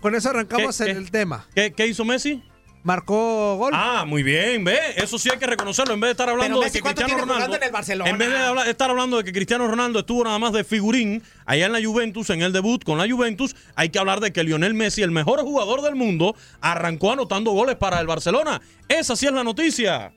Con 0.00 0.14
eso 0.14 0.30
arrancamos 0.30 0.76
¿Qué- 0.78 0.84
el, 0.84 0.92
qué? 0.92 0.98
el 0.98 1.10
tema. 1.10 1.46
¿Qué, 1.54 1.72
qué 1.72 1.86
hizo 1.86 2.04
Messi? 2.04 2.42
Marcó 2.82 3.56
gol. 3.56 3.72
Ah, 3.74 4.04
muy 4.06 4.22
bien, 4.22 4.64
ve. 4.64 4.78
Eso 4.96 5.18
sí 5.18 5.28
hay 5.30 5.38
que 5.38 5.46
reconocerlo. 5.46 5.92
En 5.92 6.00
vez 6.00 6.08
de 6.08 6.12
estar 6.12 6.28
hablando 6.30 6.60
Pero 6.60 6.64
de 6.66 6.72
que 6.72 6.80
¿cuánto 6.80 7.02
Cristiano 7.02 7.24
Ronaldo. 7.30 7.56
en 7.56 7.62
el 7.62 7.70
Barcelona? 7.72 8.10
En 8.10 8.16
vez 8.18 8.30
de 8.30 8.38
hablar- 8.38 8.68
estar 8.68 8.88
hablando 8.90 9.16
de 9.18 9.24
que 9.24 9.32
Cristiano 9.32 9.68
Ronaldo 9.68 9.98
estuvo 9.98 10.24
nada 10.24 10.38
más 10.38 10.52
de 10.54 10.64
figurín 10.64 11.22
allá 11.44 11.66
en 11.66 11.72
la 11.72 11.84
Juventus, 11.84 12.30
en 12.30 12.40
el 12.40 12.52
debut 12.54 12.82
con 12.82 12.96
la 12.96 13.06
Juventus, 13.08 13.54
hay 13.74 13.90
que 13.90 13.98
hablar 13.98 14.20
de 14.20 14.32
que 14.32 14.42
Lionel 14.44 14.72
Messi, 14.72 15.02
el 15.02 15.10
mejor 15.10 15.40
jugador 15.42 15.82
del 15.82 15.94
mundo, 15.94 16.34
arrancó 16.62 17.12
anotando 17.12 17.50
goles 17.50 17.76
para 17.76 18.00
el 18.00 18.06
Barcelona. 18.06 18.62
Esa 18.88 19.14
sí 19.14 19.26
es 19.26 19.32
la 19.32 19.44
noticia. 19.44 20.12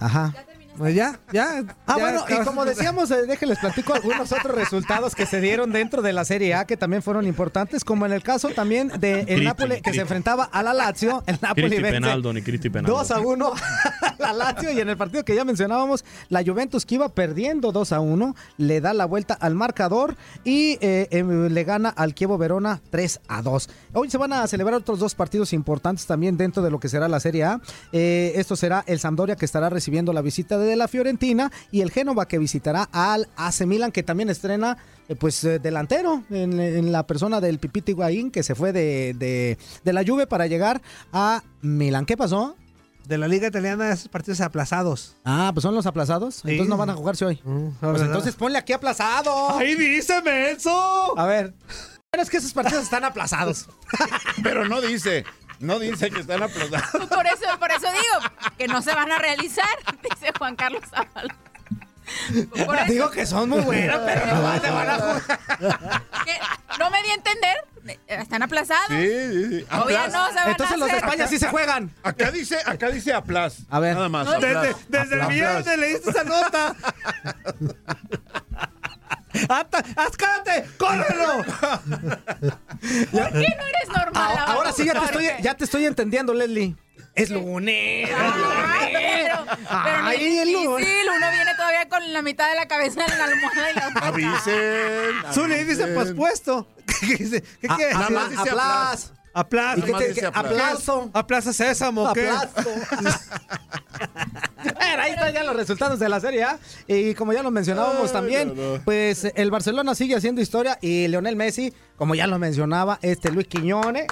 Ajá. 0.00 0.34
Pues 0.76 0.94
ya, 0.94 1.20
ya. 1.32 1.64
Ah, 1.86 1.94
ya 1.96 2.02
bueno, 2.02 2.24
y 2.28 2.44
como 2.44 2.64
decíamos, 2.64 3.10
eh, 3.10 3.26
déjenles 3.26 3.58
platico 3.58 3.94
algunos 3.94 4.32
otros 4.32 4.54
resultados 4.54 5.14
que 5.14 5.24
se 5.24 5.40
dieron 5.40 5.70
dentro 5.70 6.02
de 6.02 6.12
la 6.12 6.24
Serie 6.24 6.54
A 6.54 6.64
que 6.64 6.76
también 6.76 7.02
fueron 7.02 7.26
importantes, 7.26 7.84
como 7.84 8.06
en 8.06 8.12
el 8.12 8.22
caso 8.22 8.48
también 8.50 8.88
de 8.98 9.20
el 9.28 9.44
Napoli 9.44 9.80
que 9.80 9.92
se 9.92 10.00
enfrentaba 10.00 10.44
a 10.44 10.62
la 10.62 10.74
Lazio. 10.74 11.22
El 11.26 11.38
Napoli 11.40 11.68
Cristi 11.68 11.82
vence 11.82 12.00
Penaldo, 12.00 12.32
ni 12.32 12.42
Cristi 12.42 12.70
Penaldo. 12.70 12.98
2 12.98 13.10
a 13.10 13.20
1 13.20 13.52
a 14.02 14.16
la 14.18 14.32
Lazio 14.32 14.72
y 14.72 14.80
en 14.80 14.88
el 14.88 14.96
partido 14.96 15.24
que 15.24 15.34
ya 15.34 15.44
mencionábamos, 15.44 16.04
la 16.28 16.42
Juventus 16.42 16.84
que 16.86 16.96
iba 16.96 17.08
perdiendo 17.08 17.70
2 17.70 17.92
a 17.92 18.00
1, 18.00 18.34
le 18.58 18.80
da 18.80 18.94
la 18.94 19.04
vuelta 19.04 19.34
al 19.34 19.54
marcador 19.54 20.16
y 20.42 20.72
eh, 20.80 21.08
eh, 21.10 21.22
le 21.22 21.64
gana 21.64 21.90
al 21.90 22.14
Chievo 22.14 22.36
Verona 22.36 22.80
3 22.90 23.20
a 23.28 23.42
2. 23.42 23.68
Hoy 23.92 24.10
se 24.10 24.18
van 24.18 24.32
a 24.32 24.46
celebrar 24.46 24.80
otros 24.80 24.98
dos 24.98 25.14
partidos 25.14 25.52
importantes 25.52 26.06
también 26.06 26.36
dentro 26.36 26.62
de 26.62 26.70
lo 26.70 26.80
que 26.80 26.88
será 26.88 27.08
la 27.08 27.20
Serie 27.20 27.44
A. 27.44 27.60
Eh, 27.92 28.32
esto 28.36 28.56
será 28.56 28.82
el 28.86 28.98
Sampdoria 28.98 29.36
que 29.36 29.44
estará 29.44 29.70
recibiendo 29.70 30.12
la 30.12 30.20
visita 30.20 30.58
de 30.58 30.63
la 30.76 30.88
Fiorentina 30.88 31.50
y 31.70 31.80
el 31.80 31.90
Génova 31.90 32.26
que 32.26 32.38
visitará 32.38 32.88
al 32.92 33.28
AC 33.36 33.66
Milan 33.66 33.92
que 33.92 34.02
también 34.02 34.30
estrena 34.30 34.76
eh, 35.08 35.16
pues 35.16 35.44
eh, 35.44 35.58
delantero 35.58 36.22
en, 36.30 36.58
en 36.58 36.92
la 36.92 37.06
persona 37.06 37.40
del 37.40 37.58
Pipito 37.58 37.90
Higuaín 37.90 38.30
que 38.30 38.42
se 38.42 38.54
fue 38.54 38.72
de, 38.72 39.14
de, 39.14 39.58
de 39.84 39.92
la 39.92 40.04
Juve 40.04 40.26
para 40.26 40.46
llegar 40.46 40.80
a 41.12 41.42
Milan. 41.60 42.06
¿Qué 42.06 42.16
pasó? 42.16 42.56
De 43.06 43.18
la 43.18 43.28
Liga 43.28 43.48
Italiana, 43.48 43.92
esos 43.92 44.08
partidos 44.08 44.40
aplazados. 44.40 45.16
Ah, 45.26 45.50
pues 45.52 45.62
son 45.62 45.74
los 45.74 45.84
aplazados. 45.84 46.42
Entonces 46.44 46.68
no 46.68 46.78
van 46.78 46.88
a 46.88 46.94
jugarse 46.94 47.26
hoy. 47.26 47.38
Pues 47.80 48.00
entonces 48.00 48.34
ponle 48.34 48.56
aquí 48.56 48.72
aplazado. 48.72 49.50
¡Ahí 49.58 49.74
dice 49.74 50.22
menso! 50.22 51.18
A 51.18 51.26
ver. 51.26 51.52
Pero 52.10 52.22
es 52.22 52.30
que 52.30 52.38
esos 52.38 52.54
partidos 52.54 52.84
están 52.84 53.04
aplazados. 53.04 53.68
Pero 54.42 54.66
no 54.68 54.80
dice, 54.80 55.24
no 55.64 55.78
dice 55.78 56.10
que 56.10 56.20
están 56.20 56.42
aplazados. 56.42 57.06
Por 57.08 57.26
eso, 57.26 57.58
por 57.58 57.70
eso 57.70 57.86
digo 57.90 58.48
que 58.58 58.68
no 58.68 58.82
se 58.82 58.94
van 58.94 59.10
a 59.10 59.18
realizar, 59.18 59.68
dice 60.02 60.32
Juan 60.38 60.56
Carlos 60.56 60.84
Ábalos. 60.92 61.36
Por 62.66 62.76
eso. 62.76 62.92
Digo 62.92 63.10
que 63.10 63.24
son 63.24 63.48
muy 63.48 63.60
buenas, 63.62 63.98
pero 64.04 64.26
no 64.26 64.60
te 64.60 64.70
van 64.70 64.90
a 64.90 64.94
jugar. 64.96 65.40
¿Qué? 66.24 66.38
No 66.78 66.90
me 66.90 67.02
di 67.02 67.10
a 67.10 67.14
entender. 67.14 67.56
Están 68.06 68.42
aplazados. 68.42 68.88
Sí, 68.88 69.08
sí, 69.08 69.60
sí. 69.60 69.66
No 69.70 69.86
se 69.86 70.34
van 70.34 70.50
Entonces 70.50 70.74
a 70.74 70.76
los 70.76 70.88
de. 70.88 70.96
España 70.96 71.26
sí 71.26 71.38
se 71.38 71.48
juegan. 71.48 71.90
Acá 72.02 72.30
dice, 72.30 72.58
acá 72.66 72.90
dice 72.90 73.12
Aplas. 73.14 73.62
A 73.70 73.78
ver. 73.80 73.94
Nada 73.94 74.08
más. 74.10 74.30
Desde, 74.30 74.56
Aplas. 74.56 74.76
desde 74.88 75.20
el 75.20 75.26
viernes 75.28 75.78
leíste 75.78 76.10
esa 76.10 76.24
nota. 76.24 76.76
¡Ata- 79.48 79.84
¡Haz 79.96 80.16
cállate! 80.16 80.64
¡Córrelo! 80.78 81.44
¿Por 83.12 83.32
qué 83.32 83.48
no 83.56 83.66
eres 83.66 83.88
normal? 83.88 84.12
Ah, 84.38 84.44
ahora 84.48 84.72
sí 84.72 84.84
ya 84.84 84.92
te 84.92 84.98
estoy, 85.04 85.24
Jorge? 85.26 85.42
ya 85.42 85.54
te 85.54 85.64
estoy 85.64 85.86
entendiendo, 85.86 86.34
Leslie. 86.34 86.76
Es 87.14 87.30
lunes. 87.30 88.10
Ay, 88.12 88.92
pero, 88.92 89.44
pero 89.46 90.02
no 90.02 90.10
es 90.10 90.18
Ay, 90.18 90.38
el 90.38 90.52
lunes. 90.52 90.78
difícil. 90.86 91.08
Uno 91.16 91.30
viene 91.30 91.54
todavía 91.54 91.88
con 91.88 92.12
la 92.12 92.22
mitad 92.22 92.48
de 92.50 92.56
la 92.56 92.66
cabeza 92.66 93.04
en 93.06 93.18
la 93.18 93.24
almohada 93.24 93.70
y 93.70 93.74
la 93.74 93.88
otra. 93.88 94.06
Avisen. 94.08 95.32
Zuli 95.32 95.54
dice 95.64 95.84
avisen. 95.84 95.94
pospuesto. 95.94 96.68
¿Qué? 97.00 97.42
¿Qué 97.60 97.68
A- 97.68 98.06
a- 98.06 98.10
más 98.10 98.30
dice 98.30 98.50
Aplas. 99.34 99.78
Aplaza. 99.78 99.78
¿Y 99.78 100.14
qué 100.14 100.20
te- 100.20 100.26
aplazo. 100.26 100.48
aplazo? 100.48 101.10
Aplaza 101.12 101.52
Sésamo, 101.52 102.12
¿qué? 102.12 102.28
Aplasto. 102.28 102.70
Bueno, 104.62 105.02
ahí 105.02 105.12
están 105.12 105.32
ya 105.32 105.42
los 105.44 105.56
resultados 105.56 105.98
de 105.98 106.08
la 106.08 106.20
Serie 106.20 106.44
A. 106.44 106.58
Y 106.86 107.14
como 107.14 107.32
ya 107.32 107.42
lo 107.42 107.50
mencionábamos 107.50 108.06
Ay, 108.08 108.12
también, 108.12 108.54
no, 108.56 108.76
no. 108.78 108.84
pues 108.84 109.24
el 109.34 109.50
Barcelona 109.50 109.94
sigue 109.94 110.14
haciendo 110.16 110.40
historia 110.40 110.78
y 110.80 111.08
Leonel 111.08 111.36
Messi, 111.36 111.72
como 111.96 112.14
ya 112.14 112.26
lo 112.26 112.38
mencionaba, 112.38 112.98
este 113.02 113.30
Luis 113.30 113.46
Quiñone, 113.48 114.06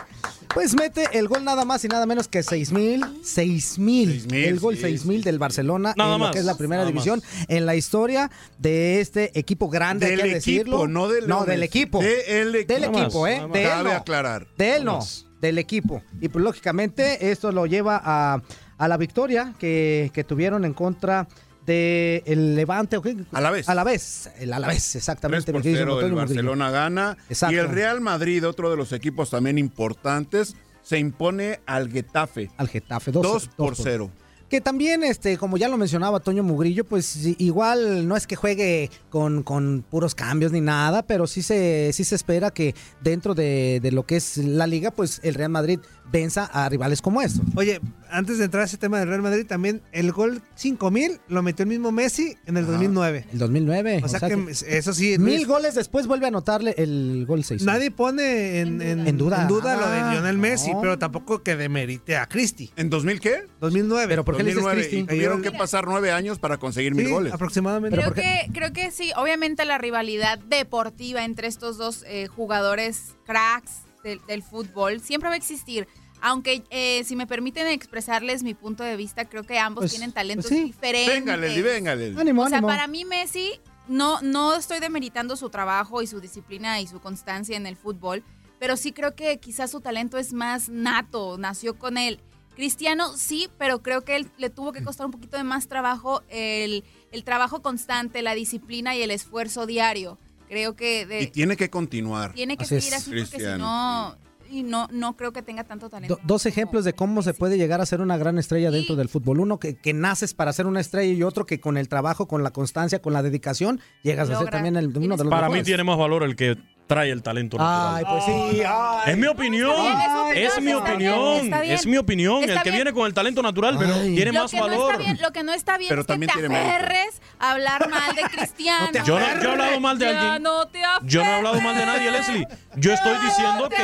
pues 0.54 0.74
mete 0.74 1.06
el 1.18 1.28
gol 1.28 1.44
nada 1.44 1.64
más 1.64 1.84
y 1.84 1.88
nada 1.88 2.06
menos 2.06 2.28
que 2.28 2.42
6 2.42 2.72
mil, 2.72 3.04
6 3.22 3.78
mil. 3.78 4.10
6,000, 4.20 4.44
El 4.44 4.60
gol 4.60 4.74
sí, 4.76 4.82
6 4.82 5.04
mil 5.06 5.18
sí. 5.18 5.24
del 5.24 5.38
Barcelona 5.38 5.94
Nada 5.96 6.14
en 6.14 6.18
lo 6.20 6.24
más, 6.26 6.32
que 6.32 6.38
es 6.40 6.44
la 6.44 6.56
primera 6.56 6.84
división 6.84 7.22
en 7.48 7.66
la 7.66 7.74
historia 7.76 8.30
de 8.58 9.00
este 9.00 9.38
equipo 9.38 9.68
grande, 9.68 10.06
hay 10.06 10.16
Del 10.16 10.22
que 10.26 10.34
decirlo. 10.34 10.76
equipo, 10.76 10.88
no 10.88 11.08
del 11.08 11.22
No, 11.28 11.36
Leones. 11.36 11.46
del 11.48 11.62
equipo. 11.62 12.00
De 12.00 12.40
el 12.42 12.54
equipo. 12.54 12.74
Del 12.74 12.84
equipo, 12.84 13.26
¿eh? 13.26 13.42
De 13.52 13.62
él 13.64 13.84
no. 13.84 13.90
aclarar. 13.92 14.46
De 14.56 14.76
él 14.76 14.84
no, 14.84 15.00
del 15.40 15.58
equipo. 15.58 16.02
Y 16.20 16.28
pues 16.28 16.44
lógicamente 16.44 17.30
esto 17.30 17.50
lo 17.52 17.66
lleva 17.66 18.00
a, 18.04 18.42
a 18.78 18.88
la 18.88 18.96
victoria 18.96 19.54
que, 19.58 20.10
que 20.12 20.24
tuvieron 20.24 20.64
en 20.64 20.74
contra 20.74 21.22
de 21.22 21.28
el 21.66 22.57
Levante. 22.57 22.96
¿o 22.96 23.03
qué? 23.03 23.16
Alavés. 23.33 23.68
Alavés, 23.68 24.31
el 24.38 24.53
Alavés, 24.53 24.83
3 24.92 24.96
exactamente. 24.96 25.53
por 25.53 25.61
mi 25.61 25.72
querido 25.72 25.81
0 25.81 25.92
el 25.92 25.96
Antonio 25.98 26.16
Murillo. 26.16 26.35
Barcelona 26.35 26.70
gana. 26.70 27.16
Exacto. 27.29 27.55
Y 27.55 27.59
el 27.59 27.68
Real 27.68 28.01
Madrid, 28.01 28.46
otro 28.46 28.70
de 28.70 28.77
los 28.77 28.92
equipos 28.92 29.31
también 29.31 29.59
importantes, 29.59 30.57
se 30.83 30.98
impone 30.98 31.61
al 31.66 31.90
Getafe. 31.90 32.51
Al 32.57 32.68
Getafe, 32.68 33.12
2 33.12 33.22
2 33.22 33.48
por 33.57 33.77
0. 33.77 34.11
Que 34.53 34.61
también, 34.61 35.03
este, 35.03 35.38
como 35.38 35.57
ya 35.57 35.66
lo 35.66 35.79
mencionaba 35.79 36.20
Toño 36.20 36.42
Mugrillo, 36.42 36.85
pues 36.85 37.25
igual 37.38 38.07
no 38.07 38.18
es 38.18 38.27
que 38.27 38.37
juegue 38.37 38.90
con, 39.09 39.42
con 39.44 39.83
puros 39.88 40.14
cambios 40.14 40.53
ni 40.53 40.61
nada, 40.61 41.03
pero 41.07 41.27
sí 41.27 41.40
se, 41.40 41.90
sí 41.94 42.05
se 42.05 42.16
espera 42.16 42.51
que 42.51 42.75
dentro 43.01 43.35
de, 43.35 43.81
de 43.83 43.92
lo 43.92 44.05
que 44.05 44.16
es 44.16 44.37
la 44.37 44.66
liga, 44.66 44.90
pues 44.90 45.20
el 45.22 45.37
Real 45.37 45.48
Madrid 45.48 45.81
venza 46.12 46.44
a 46.44 46.68
rivales 46.68 47.01
como 47.01 47.22
estos. 47.22 47.42
Oye, 47.57 47.81
antes 48.11 48.37
de 48.38 48.44
entrar 48.44 48.62
a 48.62 48.66
ese 48.66 48.77
tema 48.77 48.98
del 48.98 49.09
Real 49.09 49.22
Madrid, 49.22 49.46
también 49.46 49.81
el 49.92 50.12
gol 50.12 50.42
5000 50.57 51.20
lo 51.29 51.42
metió 51.42 51.62
el 51.62 51.70
mismo 51.70 51.90
Messi 51.90 52.37
en 52.46 52.59
el 52.59 52.66
2009. 52.66 53.25
El 53.33 53.38
2009. 53.38 54.03
O 54.05 54.09
sea 54.09 54.20
que 54.20 54.46
eso 54.68 54.92
sí, 54.92 55.16
Mil 55.18 55.37
Luis, 55.37 55.46
goles 55.46 55.75
después 55.75 56.07
vuelve 56.07 56.27
a 56.27 56.29
anotarle 56.29 56.75
el 56.77 57.25
gol 57.27 57.42
6. 57.42 57.64
nadie 57.64 57.90
pone 57.90 58.61
en, 58.61 58.83
en- 58.83 59.07
En 59.07 59.16
duda. 59.16 59.42
en 59.42 59.48
duda 59.48 59.77
lo 59.77 59.88
de 59.88 59.98
Ah, 60.01 60.12
Lionel 60.12 60.37
Messi, 60.37 60.72
no. 60.75 60.81
pero 60.83 60.98
tampoco 60.98 61.42
que 61.42 61.57
demerite 61.57 62.16
a 62.16 62.27
Cristi. 62.27 62.70
¿En 62.77 62.90
2000 62.90 63.20
qué? 63.20 63.46
2009. 63.61 64.07
Pero 64.09 64.25
¿por 64.25 64.37
qué 64.37 64.42
le 64.42 64.51
dices 64.51 64.62
2009. 64.62 64.87
Y 64.87 64.90
Cristi? 65.05 65.14
tuvieron 65.16 65.40
que 65.42 65.51
pasar 65.53 65.87
nueve 65.87 66.12
años 66.12 66.38
para 66.38 66.59
conseguir 66.59 66.94
mil 66.94 67.09
goles. 67.09 67.33
aproximadamente. 67.33 67.96
Creo 67.96 68.12
que, 68.12 68.51
creo 68.53 68.72
que 68.75 68.90
sí, 68.90 69.11
obviamente 69.16 69.64
la 69.64 69.79
rivalidad 69.79 70.38
deportiva 70.38 71.25
entre 71.25 71.48
estos 71.48 71.79
dos 71.79 72.05
eh, 72.07 72.27
jugadores 72.27 73.14
cracks 73.25 73.83
del, 74.05 74.20
del 74.27 74.42
fútbol 74.42 75.01
siempre 75.01 75.29
va 75.31 75.35
a 75.35 75.38
existir. 75.38 75.87
Aunque 76.24 76.62
eh, 76.70 77.02
si 77.04 77.16
me 77.16 77.26
permiten 77.26 77.66
expresarles 77.66 78.42
mi 78.44 78.54
punto 78.54 78.85
de 78.85 78.96
vista, 78.96 79.24
creo 79.28 79.42
que 79.42 79.58
ambos 79.58 79.82
Pues- 79.82 79.90
tienen 79.92 80.12
talentos 80.12 80.46
pues 80.48 80.61
sí. 80.61 80.64
diferentes. 80.66 81.12
Venga, 81.14 81.37
Leslie. 81.37 82.16
Ánimo, 82.18 82.42
O 82.42 82.48
sea, 82.48 82.58
ánimo. 82.58 82.68
para 82.68 82.87
mí 82.87 83.04
Messi, 83.04 83.61
no, 83.88 84.20
no 84.22 84.54
estoy 84.54 84.78
demeritando 84.78 85.37
su 85.37 85.50
trabajo 85.50 86.00
y 86.00 86.06
su 86.06 86.20
disciplina 86.20 86.80
y 86.80 86.87
su 86.87 87.00
constancia 87.00 87.56
en 87.56 87.66
el 87.66 87.76
fútbol, 87.76 88.22
pero 88.61 88.76
sí 88.76 88.92
creo 88.92 89.16
que 89.16 89.38
quizás 89.40 89.72
su 89.72 89.80
talento 89.80 90.16
es 90.16 90.32
más 90.32 90.68
nato, 90.68 91.37
nació 91.38 91.76
con 91.76 91.98
él. 91.98 92.20
Cristiano 92.54 93.16
sí, 93.16 93.48
pero 93.58 93.82
creo 93.82 94.02
que 94.04 94.14
él 94.14 94.30
le 94.38 94.50
tuvo 94.50 94.72
que 94.72 94.85
costar 94.85 95.06
un 95.06 95.12
poquito 95.12 95.37
de 95.37 95.42
más 95.42 95.66
trabajo 95.66 96.22
el, 96.28 96.85
el 97.11 97.24
trabajo 97.24 97.62
constante, 97.62 98.22
la 98.22 98.35
disciplina 98.35 98.94
y 98.94 99.02
el 99.02 99.11
esfuerzo 99.11 99.66
diario. 99.66 100.18
Creo 100.48 100.76
que 100.76 101.06
de- 101.06 101.22
Y 101.22 101.26
tiene 101.28 101.56
que 101.56 101.70
continuar. 101.70 102.35
tiene 102.35 102.56
que 102.58 102.64
Así 102.64 102.76
es. 102.76 102.85
seguir 102.85 102.96
así 102.98 103.11
porque 103.11 103.24
si 103.24 103.30
Cristiano, 103.32 103.64
no, 103.64 104.16
y 104.52 104.62
no, 104.62 104.86
no 104.92 105.16
creo 105.16 105.32
que 105.32 105.40
tenga 105.42 105.64
tanto 105.64 105.88
talento. 105.88 106.16
Do- 106.16 106.20
dos 106.24 106.46
ejemplos 106.46 106.84
de 106.84 106.92
cómo 106.92 107.22
se 107.22 107.32
puede 107.34 107.56
llegar 107.56 107.80
a 107.80 107.86
ser 107.86 108.00
una 108.00 108.16
gran 108.18 108.38
estrella 108.38 108.70
dentro 108.70 108.96
del 108.96 109.08
fútbol. 109.08 109.40
Uno 109.40 109.58
que, 109.58 109.76
que 109.76 109.94
naces 109.94 110.34
para 110.34 110.52
ser 110.52 110.66
una 110.66 110.80
estrella 110.80 111.12
y 111.12 111.22
otro 111.22 111.46
que 111.46 111.58
con 111.60 111.76
el 111.76 111.88
trabajo, 111.88 112.28
con 112.28 112.42
la 112.42 112.50
constancia, 112.50 113.00
con 113.00 113.12
la 113.14 113.22
dedicación, 113.22 113.80
llegas 114.02 114.28
a 114.30 114.38
ser 114.38 114.50
también 114.50 114.76
el, 114.76 114.88
uno 114.88 115.16
de 115.16 115.24
los 115.24 115.30
Para 115.30 115.48
mí 115.48 115.62
tiene 115.62 115.84
más 115.84 115.96
valor 115.96 116.22
el 116.22 116.36
que 116.36 116.56
trae 116.87 117.11
el 117.11 117.23
talento 117.23 117.57
natural. 117.57 117.97
Ay, 117.97 118.05
pues 118.09 118.25
sí. 118.25 118.62
ay. 118.66 119.11
Es 119.12 119.16
mi 119.16 119.27
opinión. 119.27 119.75
bien, 119.81 119.97
es 120.35 120.49
Es 120.49 120.53
su 120.55 120.59
opinión, 120.61 120.64
mi 120.64 120.71
está 120.73 120.97
bien, 120.97 121.11
opinión. 121.12 121.45
está 121.45 121.61
bien. 121.61 121.75
Es 121.75 121.87
mi 121.87 121.97
opinión. 121.97 122.40
Está 122.42 122.53
El 122.53 122.59
que 122.62 122.71
bien. 122.71 122.75
viene 122.77 122.92
con 122.92 123.07
el 123.07 123.14
talento 123.14 123.42
natural 123.42 123.77
pero 123.79 123.95
Ay. 123.95 124.14
tiene 124.14 124.33
Lo 124.33 124.42
más 124.42 124.51
que, 124.51 124.57
no 124.59 124.62
valor. 124.64 124.92
está 124.92 124.99
bien, 125.05 125.18
lo 125.23 125.33
que 125.33 125.42
no 125.42 125.53
está 125.53 125.79
bien 125.79 125.88
Pero 125.88 126.01
es 126.03 126.07
que 126.07 126.12
también 126.12 126.29
te 126.33 126.38
tiene 126.38 126.49
mérito. 126.51 126.71
aferres 126.77 127.23
a 127.38 127.51
hablar 127.53 127.88
mal 127.88 128.14
de 128.14 128.23
Cristiano. 128.35 128.88
te 128.92 129.03
Yo 129.05 129.18
no, 129.18 129.27
yo 129.40 129.49
he 129.49 129.53
hablado 129.53 129.81
mal 129.81 129.99
de 129.99 130.05
Ya 130.05 130.11
alguien. 130.21 130.42
no 130.42 130.66
te 130.68 130.81
Yo 131.05 131.25
no 131.25 131.31
he 131.31 131.35
hablado 131.35 131.61
mal 131.61 131.77
de 131.77 131.87
nadie, 131.87 132.11
Leslie. 132.11 132.47
Yo 132.77 132.92
estoy 132.92 133.16
diciendo 133.18 133.68
que 133.68 133.83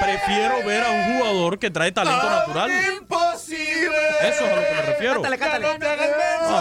prefiero 0.00 0.64
ver 0.66 0.84
a 0.84 0.90
un 0.90 1.18
jugador 1.18 1.58
que 1.58 1.70
trae 1.70 1.92
talento 1.92 2.28
natural. 2.28 2.70
¡Imposible! 3.00 3.96
Eso 4.22 4.44
es 4.46 4.52
a 4.52 4.56
lo 4.56 4.62
que 4.62 4.74
me 4.74 4.82
refiero. 4.82 5.22
Cántale, 5.22 5.38
cántale. 5.38 5.68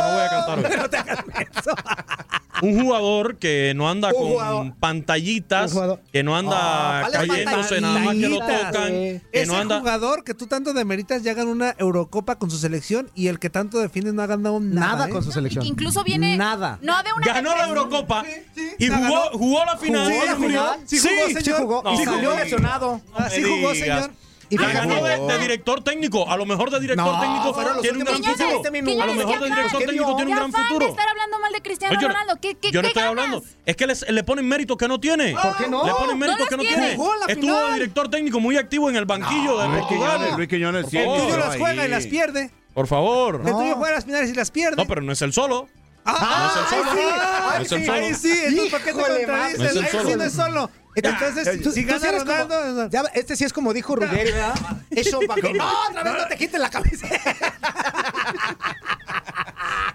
No, 0.02 0.14
voy 0.14 0.26
a 0.26 0.30
cantar 0.30 0.60
hoy. 0.60 0.66
Un 2.62 2.82
jugador 2.82 3.38
que 3.38 3.74
no 3.76 3.88
anda 3.88 4.12
con 4.12 4.30
jugador. 4.30 4.74
pantallitas, 4.80 5.76
que 6.12 6.24
no 6.24 6.36
anda 6.36 6.58
Ah, 6.60 7.08
¿cuáles 7.12 7.30
cayéndose 7.30 7.82
nada 7.82 8.00
más 8.00 8.16
que 8.16 8.30
lo 8.30 8.40
tocan, 8.40 8.88
que 8.88 9.22
Ese 9.32 9.46
no 9.46 9.58
anda. 9.58 9.80
jugador 9.80 10.24
que 10.24 10.34
tú 10.34 10.48
tanto 10.48 10.74
demeritas 10.74 11.22
ya 11.22 11.36
ganó 11.36 11.52
una 11.52 11.76
Eurocopa 11.78 12.40
con 12.40 12.50
su 12.50 12.58
selección 12.58 13.12
y 13.14 13.28
el 13.28 13.38
que 13.38 13.52
tanto 13.52 13.78
defiendes 13.80 14.16
no 14.16 14.24
ha 14.24 14.26
ganado 14.26 14.60
nada. 14.60 14.88
Nada 14.88 15.08
¿eh? 15.08 15.12
con 15.12 15.24
su 15.24 15.32
selección. 15.32 15.66
Incluso 15.68 16.04
viene. 16.04 16.36
Nada. 16.36 16.80
No 16.82 16.96
de 17.04 17.14
una. 17.14 17.26
Ganó 17.28 17.56
la 17.56 17.68
Eurocopa 17.68 18.26
y 18.80 18.88
jugó, 18.88 19.00
ganó. 19.02 19.22
jugó 19.34 19.66
la 19.66 19.78
final. 19.78 20.12
¿Jugó 20.12 20.26
la 20.26 20.36
final? 20.36 20.80
Sí 20.86 20.98
jugó, 21.00 21.28
señor. 21.28 21.44
Sí 21.44 21.52
jugó. 21.52 21.84
No, 21.84 21.94
y 21.94 22.06
salió 22.06 22.36
lesionado. 22.38 23.02
Ah, 23.14 23.30
sí 23.30 23.42
me 23.42 23.50
jugó, 23.50 23.76
señor. 23.76 24.12
Y 24.50 24.58
La 24.58 24.72
ganó 24.72 25.04
de, 25.04 25.18
de 25.20 25.40
director 25.40 25.84
técnico. 25.84 26.30
A 26.32 26.38
lo 26.38 26.46
mejor 26.46 26.70
de 26.72 26.80
director 26.80 27.06
No, 27.06 27.20
técnico 27.20 27.54
tiene 27.82 27.98
un 27.98 28.04
gran 28.06 28.16
futuro. 28.24 28.48
15 28.62 28.72
minutos. 28.72 29.02
A 29.02 29.06
lo 29.08 29.14
mejor 29.16 29.40
de 29.40 29.46
director 29.50 29.80
¿Qué 29.80 29.86
técnico 29.88 30.16
tiene 30.16 30.32
un 30.32 30.38
gran 30.38 30.52
fan 30.54 30.62
de 30.64 30.68
futuro. 30.70 30.88
estar 30.90 31.08
hablando 31.10 31.40
mal 31.40 31.52
de 31.52 31.62
Cristiano 31.62 31.98
Oye, 31.98 32.08
Ronaldo. 32.08 32.34
¿Qué, 32.42 32.56
qué, 32.56 32.72
yo 32.72 32.82
no 32.82 32.84
qué 32.84 32.88
estoy 32.88 33.04
ganas? 33.04 33.26
hablando. 33.26 33.44
Es 33.66 33.76
que 33.76 33.88
les- 33.88 34.10
le 34.10 34.24
ponen 34.24 34.48
méritos 34.48 34.78
que 34.78 34.88
no 34.88 35.00
tiene. 35.00 35.34
¿Por 35.34 35.58
qué 35.58 35.68
no? 35.68 35.86
Le 35.86 35.94
ponen 35.94 36.18
méritos 36.18 36.40
No 36.42 36.48
que 36.48 36.58
no 36.58 36.64
tiene. 36.64 36.98
Estuvo 37.28 37.66
de 37.68 37.74
director 37.74 38.10
técnico 38.10 38.40
muy 38.40 38.56
activo 38.58 38.90
en 38.90 38.96
el 38.96 39.06
banquillo 39.06 39.58
de 39.60 39.68
Luis 39.68 39.86
Quiñones, 39.88 40.10
Portugal. 40.10 40.34
Luis 40.38 40.48
Quiñones 40.50 40.86
sí. 40.90 40.98
Por 40.98 41.06
favor. 41.06 41.18
El 41.20 41.26
tuyo 41.28 41.38
las 41.38 41.58
juega 41.58 41.86
y 41.86 41.90
las 41.90 42.08
pierde. 42.08 42.52
Por 42.74 42.88
favor. 42.88 43.42
El 43.46 43.52
tuyo 43.54 43.76
juega 43.76 43.96
las 43.96 44.06
finales 44.06 44.30
y 44.30 44.34
las 44.34 44.52
pierde. 44.52 44.76
No, 44.78 44.86
pero 44.88 45.02
no 45.02 45.12
es 45.12 45.22
el 45.22 45.34
solo. 45.34 45.68
Ah, 46.10 46.54
no 46.56 46.62
es 46.62 46.72
el 46.72 46.80
ahí 46.80 46.86
solo. 46.86 47.02
ahí 47.52 47.66
sí, 47.66 47.76
ahí 47.76 48.14
sí, 48.14 48.32
entonces 48.46 48.72
¿por 48.72 48.82
qué 48.82 48.94
te 48.94 49.26
contradices? 49.26 49.78
Ahí 49.94 50.06
sí 50.06 50.16
no 50.16 50.24
es 50.24 50.34
solo. 50.34 50.70
Entonces, 51.04 51.62
Tú- 51.62 51.72
si 51.72 51.84
gana 51.84 52.10
eres 52.10 52.24
como- 52.24 52.34
Ronaldo, 52.36 52.90
ya, 52.90 53.02
este 53.14 53.36
sí 53.36 53.44
es 53.44 53.54
como 53.54 53.74
dijo 53.74 53.96
Ruggeri, 53.96 54.32
¿verdad? 54.32 54.54
Eso 54.90 55.20
para 55.28 55.42
que 55.42 55.54
no, 55.58 55.70
otra 55.90 56.04
vez 56.04 56.14
no 56.14 56.28
te 56.28 56.36
quiten 56.38 56.62
la 56.62 56.70
cabeza. 56.70 57.08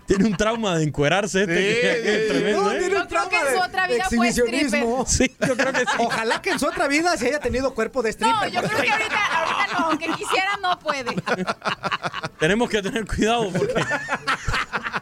Tiene 0.06 0.24
un 0.26 0.36
trauma 0.36 0.76
de 0.76 0.84
encuerarse 0.84 1.42
este 1.42 2.02
Sí, 2.02 2.28
tremendo, 2.32 2.62
No, 2.64 2.72
¿eh? 2.72 2.78
tiene 2.80 2.96
un 2.96 3.02
Yo 3.02 3.08
creo 3.08 3.28
que 3.28 3.28
trauma 3.30 3.38
en 3.40 3.46
su 3.46 3.52
de- 3.62 3.66
otra 3.68 3.86
vida 3.86 4.04
fue 4.14 4.28
exhibicionismo. 4.28 5.04
Sí, 5.08 5.34
yo 5.46 5.56
creo 5.56 5.72
que 5.72 5.80
sí. 5.80 5.86
Ojalá 5.98 6.42
que 6.42 6.50
en 6.50 6.58
su 6.58 6.66
otra 6.66 6.88
vida 6.88 7.16
se 7.16 7.28
haya 7.28 7.38
tenido 7.40 7.72
cuerpo 7.74 8.02
de 8.02 8.10
stripper. 8.10 8.36
No, 8.36 8.48
yo 8.48 8.62
creo 8.68 8.82
que 8.82 8.90
ahorita, 8.90 9.26
ahorita 9.38 9.66
no, 9.78 9.86
aunque 9.86 10.06
quisiera, 10.12 10.56
no 10.60 10.78
puede. 10.78 11.14
Tenemos 12.38 12.68
que 12.68 12.82
tener 12.82 13.06
cuidado 13.06 13.50
porque 13.52 13.74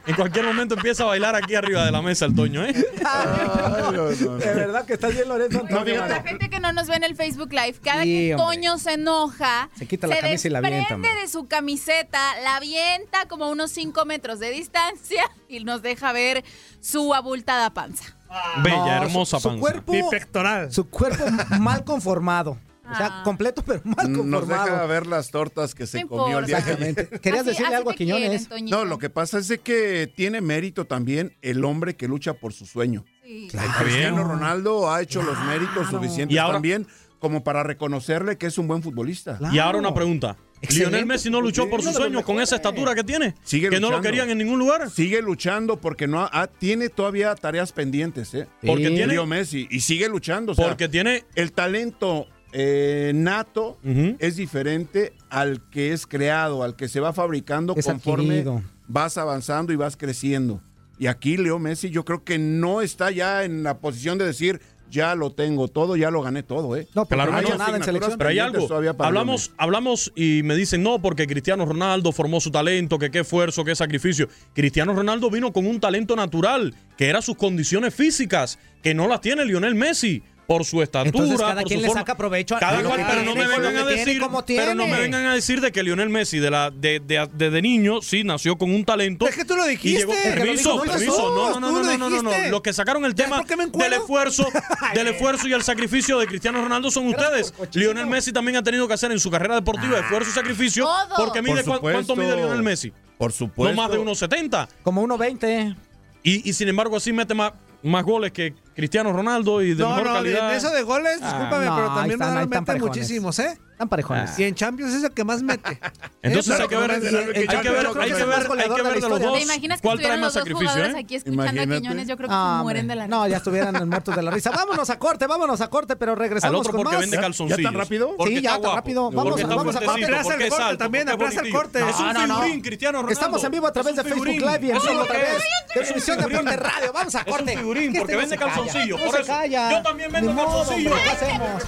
en 0.06 0.14
cualquier 0.14 0.44
momento 0.44 0.74
empieza 0.74 1.02
a 1.02 1.06
bailar 1.06 1.34
aquí 1.36 1.54
arriba 1.54 1.84
de 1.84 1.90
la 1.92 2.00
mesa 2.02 2.24
el 2.24 2.34
Toño, 2.34 2.64
¿eh? 2.64 2.74
Ay, 3.04 3.82
no, 3.84 3.92
no, 3.92 4.10
no. 4.10 4.36
De 4.36 4.54
verdad 4.54 4.84
que 4.86 4.94
estás 4.94 5.12
bien, 5.14 5.28
Lorenzo 5.28 5.60
Antonio. 5.60 6.06
La 6.06 6.22
gente 6.22 6.48
que 6.50 6.58
no 6.60 6.72
nos 6.72 6.88
ve 6.88 6.96
en 6.96 7.04
el 7.04 7.14
Facebook 7.16 7.52
Live, 7.52 7.74
cada 7.82 8.02
Sí, 8.02 8.08
que 8.28 8.34
hombre. 8.34 8.56
Toño 8.56 8.78
se 8.78 8.92
enoja, 8.94 9.68
Se 9.78 9.86
quita 9.86 10.06
la 10.06 10.18
camisa 10.18 10.48
y 10.48 10.50
la 10.50 10.58
avienta, 10.58 10.76
desprende 10.78 11.08
hombre. 11.08 11.22
de 11.22 11.28
su 11.28 11.46
camiseta, 11.46 12.18
la 12.42 12.56
avienta 12.56 13.26
como 13.28 13.44
a 13.44 13.48
unos 13.50 13.70
5 13.72 14.04
metros 14.04 14.38
de 14.40 14.50
distancia 14.50 15.24
y 15.48 15.62
nos 15.64 15.82
deja 15.82 16.12
ver 16.12 16.44
su 16.80 17.14
abultada 17.14 17.70
panza. 17.70 18.16
Bella, 18.62 18.76
No, 18.98 19.02
hermosa 19.04 19.36
su, 19.38 19.42
su 19.42 19.48
panza. 19.48 19.60
cuerpo, 19.60 19.92
mi 19.92 20.02
pectoral. 20.08 20.72
su 20.72 20.88
cuerpo 20.88 21.24
mal 21.58 21.84
conformado. 21.84 22.56
O 22.92 22.96
sea, 22.96 23.22
completo 23.24 23.62
pero 23.66 23.80
mal 23.84 24.10
Nos 24.12 24.18
conformado. 24.40 24.64
deja 24.64 24.86
ver 24.86 25.06
las 25.06 25.30
tortas 25.30 25.74
que 25.74 25.86
se 25.86 26.02
No 26.02 26.08
comió 26.08 26.38
el 26.38 26.46
día. 26.46 26.58
Exactamente. 26.58 27.08
Querías 27.20 27.40
Así- 27.42 27.50
decirle 27.50 27.66
así 27.68 27.74
algo 27.76 27.90
a 27.90 27.94
quieren, 27.94 28.38
Quiñones. 28.46 28.70
No, 28.70 28.84
lo 28.84 28.98
que 28.98 29.10
pasa 29.10 29.38
es 29.38 29.48
de 29.48 29.58
que 29.58 30.12
tiene 30.14 30.40
mérito 30.40 30.86
también 30.86 31.36
el 31.42 31.64
hombre 31.64 31.94
que 31.96 32.08
lucha 32.08 32.34
por 32.34 32.52
su 32.52 32.66
sueño. 32.66 33.04
Sí. 33.24 33.48
Cristiano 33.78 34.24
Ronaldo 34.24 34.90
ha 34.90 35.00
hecho 35.02 35.22
los 35.22 35.38
méritos 35.44 35.88
suficientes 35.88 36.34
Y 36.34 36.38
ahora- 36.38 36.54
también 36.54 36.86
como 37.18 37.44
para 37.44 37.62
reconocerle 37.62 38.38
que 38.38 38.46
es 38.46 38.56
un 38.58 38.66
buen 38.66 38.82
futbolista. 38.82 39.36
Claro. 39.36 39.54
Y 39.54 39.58
ahora 39.58 39.78
una 39.78 39.92
pregunta. 39.94 40.36
Excelente 40.62 40.90
¿Lionel 40.90 41.06
Messi 41.06 41.30
no 41.30 41.40
luchó 41.40 41.70
por 41.70 41.82
los 41.82 41.94
sueños 41.94 42.22
con 42.22 42.38
esa 42.40 42.56
estatura 42.56 42.94
que 42.94 43.02
tiene? 43.02 43.34
Sigue 43.42 43.70
que 43.70 43.80
no 43.80 43.90
lo 43.90 44.00
querían 44.02 44.28
en 44.28 44.36
ningún 44.38 44.58
lugar. 44.58 44.90
Sigue 44.90 45.22
luchando 45.22 45.80
porque 45.80 46.06
no 46.06 46.20
ha- 46.20 46.30
ha- 46.32 46.46
tiene 46.48 46.90
todavía 46.90 47.34
tareas 47.34 47.72
pendientes, 47.72 48.34
¿eh? 48.34 48.46
Porque 48.66 48.88
Sí. 48.88 48.94
tiene- 48.94 49.14
Leo 49.14 49.24
Messi 49.26 49.66
y 49.70 49.80
sigue 49.80 50.08
luchando. 50.08 50.52
o 50.52 50.54
sea, 50.54 50.66
Porque 50.68 50.88
tiene. 50.88 51.24
el 51.34 51.52
talento 51.52 52.26
eh, 52.52 53.12
nato 53.14 53.78
es 54.18 54.36
diferente 54.36 55.12
al 55.28 55.68
que 55.70 55.92
es 55.92 56.06
creado, 56.06 56.62
al 56.62 56.76
que 56.76 56.88
se 56.88 57.00
va 57.00 57.12
fabricando 57.12 57.74
Es 57.76 57.86
conforme 57.86 58.24
adquirido. 58.40 58.62
vas 58.88 59.16
avanzando 59.18 59.72
y 59.72 59.76
vas 59.76 59.96
creciendo. 59.96 60.60
Y 60.98 61.06
aquí 61.06 61.36
Leo 61.36 61.58
Messi 61.58 61.90
yo 61.90 62.04
creo 62.04 62.24
que 62.24 62.38
no 62.38 62.82
está 62.82 63.10
ya 63.10 63.44
en 63.44 63.62
la 63.62 63.78
posición 63.78 64.18
de 64.18 64.26
decir, 64.26 64.60
ya 64.90 65.14
lo 65.14 65.30
tengo 65.32 65.68
todo, 65.68 65.94
ya 65.96 66.10
lo 66.10 66.20
gané 66.20 66.42
todo, 66.42 66.76
¿eh? 66.76 66.88
No, 66.96 67.06
Claro 67.06 67.30
no 67.30 67.38
ha 67.38 67.40
que 67.40 67.46
hecho 67.46 67.56
no. 67.56 67.64
nada 67.64 67.76
en 67.76 67.84
selección. 67.84 68.18
Pero 68.18 68.28
hay 68.30 68.38
algo. 68.40 68.68
Hablamos, 68.98 69.52
hablamos 69.56 70.12
y 70.16 70.42
me 70.42 70.56
dicen, 70.56 70.82
no, 70.82 71.00
porque 71.00 71.28
Cristiano 71.28 71.64
Ronaldo 71.64 72.10
formó 72.10 72.40
su 72.40 72.50
talento, 72.50 72.98
que 72.98 73.10
qué 73.10 73.20
esfuerzo, 73.20 73.64
qué 73.64 73.74
sacrificio. 73.76 74.28
Cristiano 74.52 74.92
Ronaldo 74.92 75.30
vino 75.30 75.52
con 75.52 75.66
un 75.66 75.78
talento 75.78 76.16
natural, 76.16 76.74
que 76.98 77.08
era 77.08 77.22
sus 77.22 77.36
condiciones 77.36 77.94
físicas, 77.94 78.58
que 78.82 78.92
no 78.92 79.06
las 79.06 79.20
tiene 79.20 79.44
Lionel 79.44 79.76
Messi. 79.76 80.24
Por 80.50 80.64
su 80.64 80.82
estatura, 80.82 81.10
Entonces, 81.10 81.38
cada 81.38 81.54
por 81.60 81.64
quien 81.68 81.78
su 81.78 81.82
le 81.82 81.86
forma. 81.86 82.00
saca 82.00 82.16
provecho 82.16 82.56
a- 82.56 82.58
Cada 82.58 82.82
cual, 82.82 83.06
pero 83.08 83.22
no 83.22 83.36
me 83.36 83.46
vengan 83.46 83.76
a 83.76 83.84
decir, 83.84 84.20
pero 84.48 84.74
no 84.74 84.88
me 84.88 85.00
vengan 85.00 85.26
a 85.26 85.34
decir 85.34 85.60
de 85.60 85.70
que 85.70 85.84
Lionel 85.84 86.08
Messi 86.08 86.40
de 86.40 86.50
la 86.50 86.72
de, 86.72 86.98
de, 86.98 87.28
de- 87.32 87.50
de 87.50 87.62
niño 87.62 88.02
sí 88.02 88.24
nació 88.24 88.58
con 88.58 88.74
un 88.74 88.84
talento. 88.84 89.28
Es 89.28 89.36
que 89.36 89.44
tú 89.44 89.54
lo 89.54 89.64
y 89.68 89.76
dijiste. 89.76 90.06
lo 90.06 90.10
permiso, 90.10 90.76
no 90.76 90.82
permiso. 90.82 91.34
No, 91.36 91.60
no, 91.60 91.70
no, 91.70 91.82
no, 91.84 91.96
no, 91.98 92.10
no, 92.10 92.22
no. 92.22 92.30
Los 92.50 92.62
que 92.62 92.72
sacaron 92.72 93.04
el 93.04 93.14
¿Ya 93.14 93.26
tema 93.26 93.44
del 93.44 93.92
esfuerzo, 93.92 94.44
del 94.94 95.06
esfuerzo 95.06 95.46
y 95.46 95.52
el 95.52 95.62
sacrificio 95.62 96.18
de 96.18 96.26
Cristiano 96.26 96.60
Ronaldo 96.60 96.90
son 96.90 97.06
ustedes. 97.06 97.54
Lionel 97.74 98.08
Messi 98.08 98.32
también 98.32 98.56
ha 98.56 98.62
tenido 98.64 98.88
que 98.88 98.94
hacer 98.94 99.12
en 99.12 99.20
su 99.20 99.30
carrera 99.30 99.54
deportiva 99.54 100.00
esfuerzo 100.00 100.30
y 100.30 100.32
sacrificio. 100.32 100.84
Todo. 100.84 101.26
Porque 101.26 101.42
mide 101.42 101.62
Por 101.62 101.76
cu- 101.76 101.82
cuánto 101.82 102.16
mide 102.16 102.34
Lionel 102.34 102.64
Messi. 102.64 102.92
Por 103.18 103.30
No 103.30 103.36
supuesto. 103.36 103.80
más 103.80 103.88
de 103.92 103.98
unos 103.98 104.18
70. 104.18 104.68
Como 104.82 105.00
1.20. 105.06 105.76
Y, 106.24 106.50
y 106.50 106.52
sin 106.54 106.66
embargo 106.68 106.96
así 106.96 107.12
mete 107.12 107.34
más, 107.34 107.52
más 107.84 108.02
goles 108.04 108.32
que 108.32 108.52
Cristiano 108.74 109.12
Ronaldo 109.12 109.60
y 109.62 109.74
de 109.74 109.82
No, 109.82 109.90
mejor 109.90 110.06
no, 110.06 110.12
calidad. 110.14 110.50
en 110.50 110.56
eso 110.56 110.70
de 110.70 110.82
goles, 110.82 111.20
discúlpame, 111.20 111.66
no, 111.66 111.76
pero 111.76 111.86
también 111.88 112.12
están, 112.12 112.28
Ronaldo 112.28 112.48
mete 112.50 112.62
parejones. 112.66 112.96
muchísimos, 112.96 113.38
¿eh? 113.40 113.58
Están 113.72 113.88
parejones. 113.88 114.38
Y 114.38 114.44
en 114.44 114.54
Champions 114.54 114.94
es 114.94 115.04
el 115.04 115.10
que 115.12 115.24
más 115.24 115.42
mete. 115.42 115.80
Entonces 116.22 116.60
hay 116.60 116.68
que 116.68 116.76
ver, 116.76 116.90
hay 116.90 117.00
que 117.00 117.10
ver, 117.10 117.16
hay 117.16 117.34
que 117.34 117.70
ver, 117.70 117.86
hay 117.86 118.12
que 118.12 118.82
ver, 118.82 118.94
de 118.94 119.00
de 119.00 119.08
los 119.08 119.20
dos. 119.20 119.32
¿Te 119.38 119.42
imaginas 119.42 119.80
que 119.80 119.88
¿Cuál 119.88 119.98
trae 119.98 120.14
estuvieran 120.14 120.20
más 120.20 120.20
los 120.20 120.34
dos 120.34 120.40
sacrificio? 120.42 120.68
jugadores 120.70 120.94
eh? 120.94 120.98
aquí 120.98 121.14
escuchando 121.16 121.42
a 121.42 121.52
Imagínate. 121.52 121.80
Quiñones? 121.82 122.08
Yo 122.08 122.16
creo 122.16 122.28
que 122.28 122.34
Ah, 122.36 122.56
se 122.58 122.62
mueren 122.62 122.88
de 122.88 122.94
la 122.96 123.04
hombre. 123.04 123.16
No, 123.16 123.26
ya 123.28 123.36
estuvieran 123.38 123.88
muertos 123.88 124.16
de 124.16 124.22
la 124.22 124.30
risa. 124.30 124.50
Vámonos 124.50 124.90
a 124.90 124.98
corte, 124.98 125.26
vámonos 125.26 125.60
a 125.62 125.68
corte, 125.68 125.96
pero 125.96 126.12
Al 126.12 126.18
regresamos 126.18 126.60
otro 126.60 126.72
con 126.72 126.82
porque 126.82 126.96
más. 126.96 127.00
vende 127.00 127.16
calzoncillos. 127.18 127.58
¿Ya 127.58 127.64
tan 127.70 127.74
rápido? 127.74 128.16
Sí, 128.26 128.40
ya, 128.42 128.60
tan 128.60 128.74
rápido. 128.76 129.10
Vamos, 129.10 129.42
vamos 129.42 129.76
a 129.76 129.80
corte. 129.80 130.04
Aplaza 130.04 130.34
el 130.34 130.48
corte 130.50 130.76
también, 130.76 131.08
aplaza 131.08 131.40
el 131.40 131.50
corte. 131.52 131.80
Es 131.88 131.96
un 131.98 132.14
figurín, 132.16 132.60
Cristiano 132.62 132.98
Ronaldo. 132.98 133.12
Estamos 133.12 133.44
en 133.44 133.50
vivo 133.50 133.66
a 133.66 133.72
través 133.72 133.96
de 133.96 134.04
Facebook. 134.04 134.26
Live 134.26 134.58
y 134.62 134.70
en 134.70 134.78
vivo 134.78 134.92
lo 134.94 135.02
otra 135.02 135.16
que 135.16 135.22
vez. 135.22 135.32
es. 135.36 135.72
Televisión 135.74 136.18
Es 136.18 136.24
un 136.26 136.30
Deporte. 136.32 136.56
Radio. 136.56 136.92
Vamos 136.92 137.14
a 137.14 137.20
Es 137.20 137.26
un 137.26 137.32
corte. 137.32 137.56
figurín, 137.56 137.92
Que 137.92 137.98
porque 138.00 138.16
vende 138.16 138.36
calla, 138.36 138.52
calzoncillos, 138.64 138.98
No 139.00 139.06
por 139.06 139.14
se 139.16 139.20
eso. 139.22 139.32
calla. 139.32 139.70
Yo 139.70 139.82
también 139.82 140.12
vendo 140.12 140.34
calzoncillos. 140.36 141.00
¿qué 141.00 141.10
hacemos? 141.10 141.62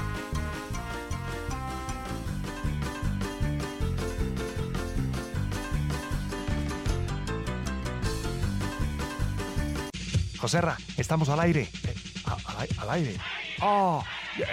Joserra, 10.38 10.76
estamos 10.96 11.28
al 11.28 11.40
aire. 11.40 11.68
Eh, 11.84 11.94
al, 12.24 12.68
al 12.78 12.90
aire. 12.90 13.16
Ah, 13.60 14.02
eh, 14.38 14.44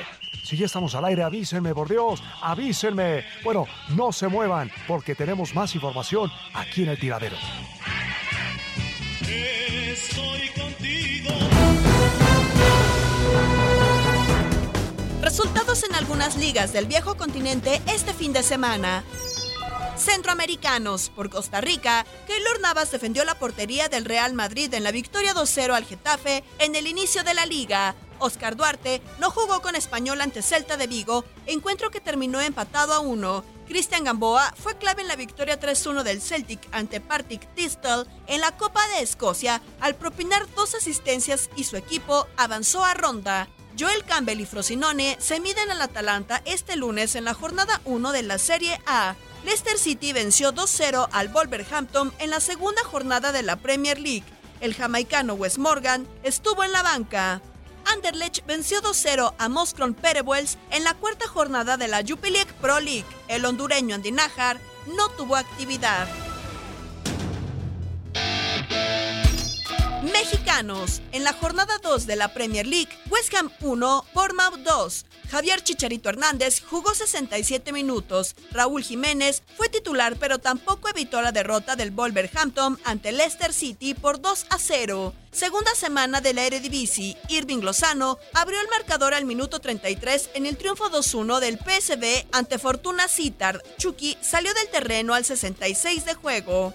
si 0.44 0.56
ya 0.58 0.66
estamos 0.66 0.94
al 0.96 1.06
aire, 1.06 1.24
avísenme, 1.24 1.74
por 1.74 1.90
Dios, 1.90 2.22
avísenme. 2.42 3.24
Bueno, 3.44 3.66
no 3.90 4.12
se 4.12 4.28
muevan, 4.28 4.72
porque 4.88 5.16
tenemos 5.16 5.56
más 5.56 5.74
información 5.76 6.32
aquí 6.54 6.84
en 6.84 6.90
el 6.90 7.00
tiradero. 7.00 7.38
Resultados 15.40 15.84
en 15.84 15.96
algunas 15.96 16.36
ligas 16.36 16.74
del 16.74 16.86
viejo 16.86 17.16
continente 17.16 17.82
este 17.88 18.14
fin 18.14 18.34
de 18.34 18.44
semana. 18.44 19.06
Centroamericanos. 19.96 21.10
Por 21.12 21.30
Costa 21.30 21.62
Rica, 21.62 22.06
Keylor 22.28 22.60
Navas 22.60 22.92
defendió 22.92 23.24
la 23.24 23.40
portería 23.40 23.88
del 23.88 24.04
Real 24.04 24.34
Madrid 24.34 24.74
en 24.74 24.84
la 24.84 24.92
victoria 24.92 25.34
2-0 25.34 25.72
al 25.72 25.86
Getafe 25.86 26.44
en 26.58 26.76
el 26.76 26.88
inicio 26.88 27.24
de 27.24 27.36
la 27.36 27.46
liga. 27.46 27.96
Oscar 28.18 28.58
Duarte 28.58 29.02
no 29.20 29.32
jugó 29.32 29.62
con 29.62 29.76
Español 29.76 30.20
ante 30.20 30.42
Celta 30.42 30.76
de 30.76 30.88
Vigo, 30.88 31.24
encuentro 31.46 31.90
que 31.90 32.02
terminó 32.02 32.42
empatado 32.42 32.92
a 32.92 33.00
1. 33.00 33.46
Cristian 33.66 34.04
Gamboa 34.04 34.54
fue 34.62 34.78
clave 34.78 35.04
en 35.04 35.08
la 35.08 35.16
victoria 35.16 35.58
3-1 35.58 36.04
del 36.04 36.22
Celtic 36.22 36.68
ante 36.74 37.00
Partick 37.00 37.48
Thistle 37.56 38.04
en 38.28 38.42
la 38.42 38.58
Copa 38.58 38.86
de 38.90 39.04
Escocia 39.04 39.62
al 39.80 39.96
propinar 39.96 40.54
dos 40.54 40.76
asistencias 40.76 41.50
y 41.56 41.64
su 41.64 41.78
equipo 41.78 42.28
avanzó 42.36 42.84
a 42.84 42.94
ronda. 42.94 43.48
Joel 43.78 44.04
Campbell 44.04 44.42
y 44.42 44.46
Frosinone 44.46 45.18
se 45.20 45.40
miden 45.40 45.72
al 45.72 45.82
Atalanta 45.82 46.42
este 46.46 46.76
lunes 46.76 47.16
en 47.16 47.26
la 47.26 47.34
jornada 47.34 47.82
1 47.86 48.12
de 48.12 48.24
la 48.24 48.38
Serie 48.38 48.80
A. 48.86 49.16
Leicester 49.44 49.78
City 49.78 50.12
venció 50.12 50.54
2-0 50.54 51.08
al 51.12 51.30
Wolverhampton 51.30 52.14
en 52.20 52.30
la 52.30 52.40
segunda 52.40 52.84
jornada 52.84 53.32
de 53.32 53.44
la 53.44 53.56
Premier 53.56 54.00
League. 54.00 54.26
El 54.60 54.74
jamaicano 54.74 55.34
Wes 55.34 55.58
Morgan 55.58 56.08
estuvo 56.24 56.64
en 56.64 56.72
la 56.72 56.84
banca. 56.84 57.42
Anderlecht 57.86 58.46
venció 58.46 58.82
2-0 58.82 59.34
a 59.38 59.50
Moskron 59.50 59.94
Perebuels 59.94 60.58
en 60.72 60.84
la 60.84 60.94
cuarta 60.94 61.28
jornada 61.28 61.78
de 61.78 61.88
la 61.88 62.04
Jupiler 62.06 62.46
Pro 62.62 62.80
League. 62.80 63.06
El 63.28 63.46
hondureño 63.46 63.96
Andy 63.96 64.12
no 64.12 65.10
tuvo 65.18 65.36
actividad. 65.36 66.08
Mexicanos. 70.02 71.02
En 71.12 71.24
la 71.24 71.34
jornada 71.34 71.78
2 71.84 72.08
de 72.08 72.16
la 72.16 72.34
Premier 72.34 72.66
League, 72.66 72.90
West 73.10 73.34
Ham 73.36 73.52
1, 73.60 74.06
Bournemouth 74.14 74.60
2. 74.60 75.06
Javier 75.30 75.62
Chicharito 75.62 76.10
Hernández 76.10 76.62
jugó 76.62 76.96
67 76.96 77.72
minutos. 77.74 78.36
Raúl 78.52 78.84
Jiménez 78.84 79.44
fue 79.58 79.70
titular, 79.70 80.16
pero 80.18 80.40
tampoco 80.40 80.90
evitó 80.90 81.22
la 81.22 81.32
derrota 81.32 81.76
del 81.76 81.92
Wolverhampton 81.92 82.80
ante 82.84 83.12
Leicester 83.12 83.54
City 83.54 83.94
por 83.94 84.22
2 84.22 84.48
a 84.50 84.58
0. 84.58 85.14
Segunda 85.32 85.76
semana 85.76 86.22
de 86.22 86.34
la 86.34 86.46
Eredivisie, 86.46 87.16
Irving 87.28 87.60
Lozano 87.60 88.18
abrió 88.34 88.60
el 88.60 88.68
marcador 88.70 89.14
al 89.14 89.26
minuto 89.26 89.60
33 89.60 90.32
en 90.34 90.48
el 90.48 90.58
triunfo 90.58 90.90
2-1 90.90 91.40
del 91.40 91.60
PSV 91.60 92.26
ante 92.32 92.58
Fortuna 92.58 93.08
Sittard. 93.08 93.62
Chucky 93.78 94.18
salió 94.22 94.52
del 94.56 94.70
terreno 94.70 95.14
al 95.14 95.26
66 95.26 96.06
de 96.06 96.14
juego. 96.16 96.74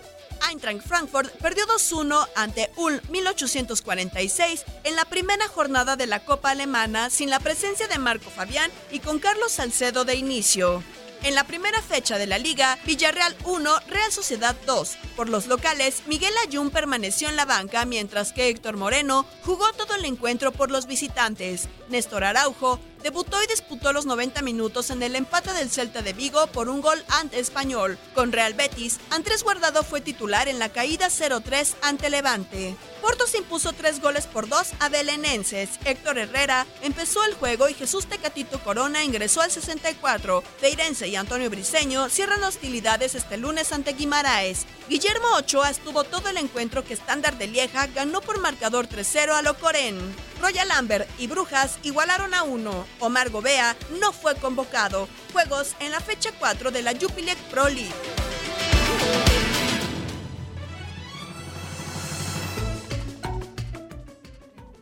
Eintracht 0.48 0.86
Frankfurt 0.86 1.30
perdió 1.38 1.66
2-1 1.66 2.28
ante 2.36 2.70
Ulm 2.76 3.00
1846 3.10 4.64
en 4.84 4.96
la 4.96 5.04
primera 5.04 5.48
jornada 5.48 5.96
de 5.96 6.06
la 6.06 6.24
Copa 6.24 6.50
Alemana 6.50 7.10
sin 7.10 7.30
la 7.30 7.40
presencia 7.40 7.88
de 7.88 7.98
Marco 7.98 8.30
Fabián 8.30 8.70
y 8.90 9.00
con 9.00 9.18
Carlos 9.18 9.52
Salcedo 9.52 10.04
de 10.04 10.16
inicio. 10.16 10.82
En 11.24 11.34
la 11.34 11.44
primera 11.44 11.80
fecha 11.80 12.18
de 12.18 12.26
la 12.26 12.36
liga, 12.36 12.78
Villarreal 12.84 13.34
1, 13.44 13.70
Real 13.88 14.12
Sociedad 14.12 14.54
2. 14.66 14.98
Por 15.16 15.30
los 15.30 15.46
locales, 15.46 16.02
Miguel 16.06 16.34
Ayun 16.42 16.70
permaneció 16.70 17.30
en 17.30 17.36
la 17.36 17.46
banca 17.46 17.86
mientras 17.86 18.32
que 18.32 18.50
Héctor 18.50 18.76
Moreno 18.76 19.24
jugó 19.42 19.72
todo 19.72 19.94
el 19.94 20.04
encuentro 20.04 20.52
por 20.52 20.70
los 20.70 20.86
visitantes. 20.86 21.68
Néstor 21.88 22.24
Araujo 22.24 22.78
debutó 23.04 23.40
y 23.42 23.46
disputó 23.46 23.92
los 23.92 24.06
90 24.06 24.40
minutos 24.40 24.88
en 24.88 25.02
el 25.02 25.14
empate 25.14 25.52
del 25.52 25.70
Celta 25.70 26.00
de 26.00 26.14
Vigo 26.14 26.46
por 26.48 26.70
un 26.70 26.80
gol 26.80 27.04
ante 27.08 27.38
Español. 27.38 27.98
Con 28.14 28.32
Real 28.32 28.54
Betis, 28.54 28.98
Andrés 29.10 29.44
Guardado 29.44 29.84
fue 29.84 30.00
titular 30.00 30.48
en 30.48 30.58
la 30.58 30.70
caída 30.70 31.08
0-3 31.08 31.74
ante 31.82 32.08
Levante. 32.08 32.74
Porto 33.02 33.26
se 33.26 33.36
impuso 33.36 33.74
tres 33.74 34.00
goles 34.00 34.26
por 34.26 34.48
dos 34.48 34.70
a 34.80 34.88
Belenenses. 34.88 35.68
Héctor 35.84 36.16
Herrera 36.16 36.66
empezó 36.80 37.22
el 37.24 37.34
juego 37.34 37.68
y 37.68 37.74
Jesús 37.74 38.06
Tecatito 38.06 38.58
Corona 38.64 39.04
ingresó 39.04 39.42
al 39.42 39.50
64. 39.50 40.42
Feirense 40.58 41.06
y 41.06 41.16
Antonio 41.16 41.50
Briseño 41.50 42.08
cierran 42.08 42.42
hostilidades 42.42 43.14
este 43.14 43.36
lunes 43.36 43.70
ante 43.72 43.92
Guimaraes. 43.92 44.64
Guillermo 44.88 45.26
Ochoa 45.36 45.68
estuvo 45.68 46.04
todo 46.04 46.30
el 46.30 46.38
encuentro 46.38 46.82
que 46.82 46.94
Estándar 46.94 47.36
de 47.36 47.48
Lieja 47.48 47.86
ganó 47.88 48.22
por 48.22 48.40
marcador 48.40 48.88
3-0 48.88 49.32
a 49.32 49.42
Locorén. 49.42 49.98
Royal 50.44 50.70
Amber 50.72 51.08
y 51.18 51.26
Brujas 51.26 51.78
igualaron 51.84 52.34
a 52.34 52.42
uno. 52.42 52.84
Omar 53.00 53.30
Gobea 53.30 53.74
no 53.98 54.12
fue 54.12 54.34
convocado. 54.34 55.08
Juegos 55.32 55.74
en 55.80 55.90
la 55.90 56.00
fecha 56.00 56.32
4 56.38 56.70
de 56.70 56.82
la 56.82 56.92
Jupiler 56.92 57.34
Pro 57.50 57.66
League. 57.70 57.88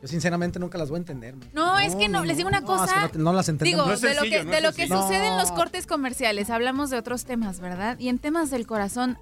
Yo 0.00 0.08
sinceramente 0.08 0.58
nunca 0.58 0.78
las 0.78 0.88
voy 0.88 0.96
a 0.96 0.98
entender. 0.98 1.36
man. 1.36 1.48
No, 1.52 1.78
es 1.78 1.94
que 1.94 2.08
no, 2.08 2.24
les 2.24 2.38
digo 2.38 2.48
una 2.48 2.58
no, 2.58 2.66
cosa. 2.66 3.04
es 3.04 3.12
que 3.12 3.18
no 3.18 3.32
las 3.32 3.48
entendemos. 3.48 4.00
Digo, 4.00 4.08
de 4.08 4.16
lo 4.16 4.22
que, 4.22 4.42
no 4.42 4.50
de 4.50 4.56
es 4.56 4.62
lo 4.64 4.70
que 4.72 4.88
sencillo. 4.88 5.02
sucede 5.02 5.28
en 5.28 5.36
los 5.36 5.52
cortes 5.52 5.86
comerciales, 5.86 6.50
hablamos 6.50 6.90
de 6.90 6.98
otros 6.98 7.24
temas, 7.24 7.60
¿verdad? 7.60 7.96
Y 8.00 8.08
en 8.08 8.18
temas 8.18 8.50
del 8.50 8.66
corazón, 8.66 9.16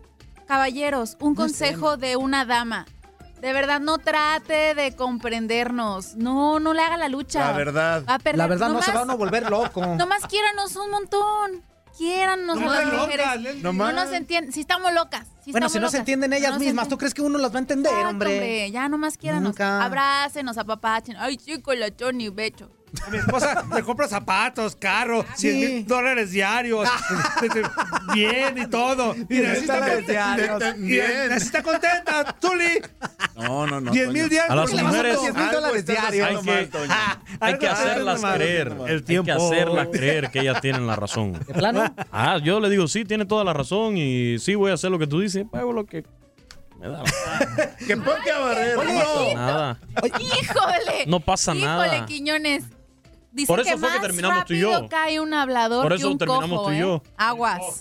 caballeros, 0.46 1.18
un 1.20 1.34
consejo 1.34 1.98
de 1.98 2.16
una 2.16 2.46
dama. 2.46 2.86
De 3.40 3.52
verdad, 3.52 3.80
no 3.80 3.98
trate 3.98 4.74
de 4.74 4.94
comprendernos. 4.96 6.14
No, 6.16 6.60
no 6.60 6.74
le 6.74 6.82
haga 6.82 6.96
la 6.96 7.08
lucha. 7.08 7.50
La 7.50 7.56
verdad. 7.56 8.04
Va 8.08 8.14
a 8.14 8.18
perder. 8.18 8.38
La 8.38 8.46
verdad 8.46 8.68
no 8.68 8.82
se 8.82 8.92
van 8.92 9.10
a 9.10 9.14
volver 9.14 9.50
loco. 9.50 9.84
Nomás 9.96 10.26
quiéranos 10.26 10.76
un 10.76 10.90
montón. 10.90 11.64
Quiéranos 11.96 12.56
No 12.56 12.70
las 12.70 12.84
más 12.86 13.00
mujeres. 13.00 13.26
locas, 13.26 13.40
Leslie. 13.42 13.62
no 13.72 13.92
nos 13.92 14.12
entienden. 14.12 14.52
Si 14.52 14.60
estamos 14.60 14.92
locas. 14.94 15.26
si 15.44 15.50
bueno, 15.52 15.66
estamos 15.66 15.72
si 15.72 15.78
no 15.80 15.90
se 15.90 15.98
entienden 15.98 16.32
ellas 16.32 16.52
No 16.52 16.58
mismas, 16.60 16.88
¿tú 16.88 16.96
crees 16.96 17.12
que 17.12 17.20
uno 17.20 17.36
las 17.38 17.52
va 17.52 17.56
a 17.56 17.60
entender, 17.60 17.92
Exacto, 17.92 18.10
hombre? 18.10 18.70
Ya 18.70 18.88
nomás 18.88 19.16
quiéranos. 19.18 19.42
Nunca. 19.50 19.84
Abrácenos, 19.84 20.56
apapachen. 20.56 21.16
Ay, 21.18 21.38
sí, 21.42 21.60
con 21.60 21.78
la 21.80 21.88
Johnny 21.98 22.28
Becho. 22.30 22.70
A 23.06 23.10
mi 23.10 23.18
esposa 23.18 23.64
le 23.74 23.82
compra 23.82 24.08
zapatos, 24.08 24.74
carro, 24.76 25.24
Sí. 25.36 25.50
10 25.50 25.70
mil 25.70 25.86
dólares 25.86 26.30
diarios. 26.32 26.88
bien 28.14 28.58
y 28.58 28.66
todo. 28.66 29.14
Y 29.28 29.34
necesita, 29.40 29.80
necesita 30.76 31.62
contenta, 31.62 32.36
Zuli. 32.40 32.80
No, 33.36 33.66
no, 33.66 33.80
no. 33.80 33.90
10 33.92 34.08
mil 34.12 34.28
diarios. 34.28 34.50
A 34.50 34.54
las 34.56 34.72
mujeres- 34.72 35.20
10 35.20 35.34
mil 35.34 35.50
dólares 35.50 35.86
diarios. 35.86 36.28
Hay 37.40 37.58
que, 37.58 37.66
hay 37.66 37.72
hacerlas 37.72 38.20
creer. 38.22 38.68
El 38.68 38.80
Hay 38.82 38.96
que 38.96 39.02
tiempo. 39.02 39.32
hacerlas 39.46 39.88
creer 39.92 40.30
que 40.30 40.40
ellas 40.40 40.60
tienen 40.60 40.86
la 40.86 40.96
razón. 40.96 41.32
¿De 41.32 41.54
plano? 41.54 41.94
Ah, 42.10 42.38
yo 42.42 42.60
le 42.60 42.68
digo, 42.70 42.88
sí, 42.88 43.04
tiene 43.04 43.24
toda 43.24 43.44
la 43.44 43.52
razón 43.52 43.96
y 43.96 44.38
sí 44.38 44.54
voy 44.54 44.70
a 44.70 44.74
hacer 44.74 44.90
lo 44.90 44.98
que 44.98 45.06
tú 45.06 45.20
dices. 45.20 45.46
Hago 45.52 45.72
lo 45.72 45.86
que 45.86 46.04
me 46.78 46.88
da 46.88 47.02
la 47.02 47.76
Que 47.86 47.96
ponte 47.96 48.30
a 48.30 48.38
barrer. 48.38 48.76
Oye, 48.78 48.94
no. 48.94 49.34
nada. 49.34 49.78
¡Híjole! 50.18 51.06
No 51.06 51.20
pasa 51.20 51.54
Híjole, 51.54 51.66
nada. 51.66 52.06
Quiñones. 52.06 52.64
Dice 53.32 53.46
Por 53.46 53.60
eso 53.60 53.70
que 53.70 53.76
fue 53.78 53.88
que 53.88 53.94
más 53.94 54.02
terminamos 54.02 54.44
tú 54.44 54.54
y 54.54 54.60
yo. 54.60 54.88
cae 54.88 55.20
un 55.20 55.32
hablador 55.32 55.82
Por 55.84 55.92
que 55.92 55.98
eso 55.98 56.10
un 56.10 56.18
terminamos 56.18 56.50
cojo, 56.58 56.64
tú 56.68 56.72
y 56.72 56.76
¿eh? 56.76 56.80
yo. 56.80 57.02
Aguas. 57.16 57.60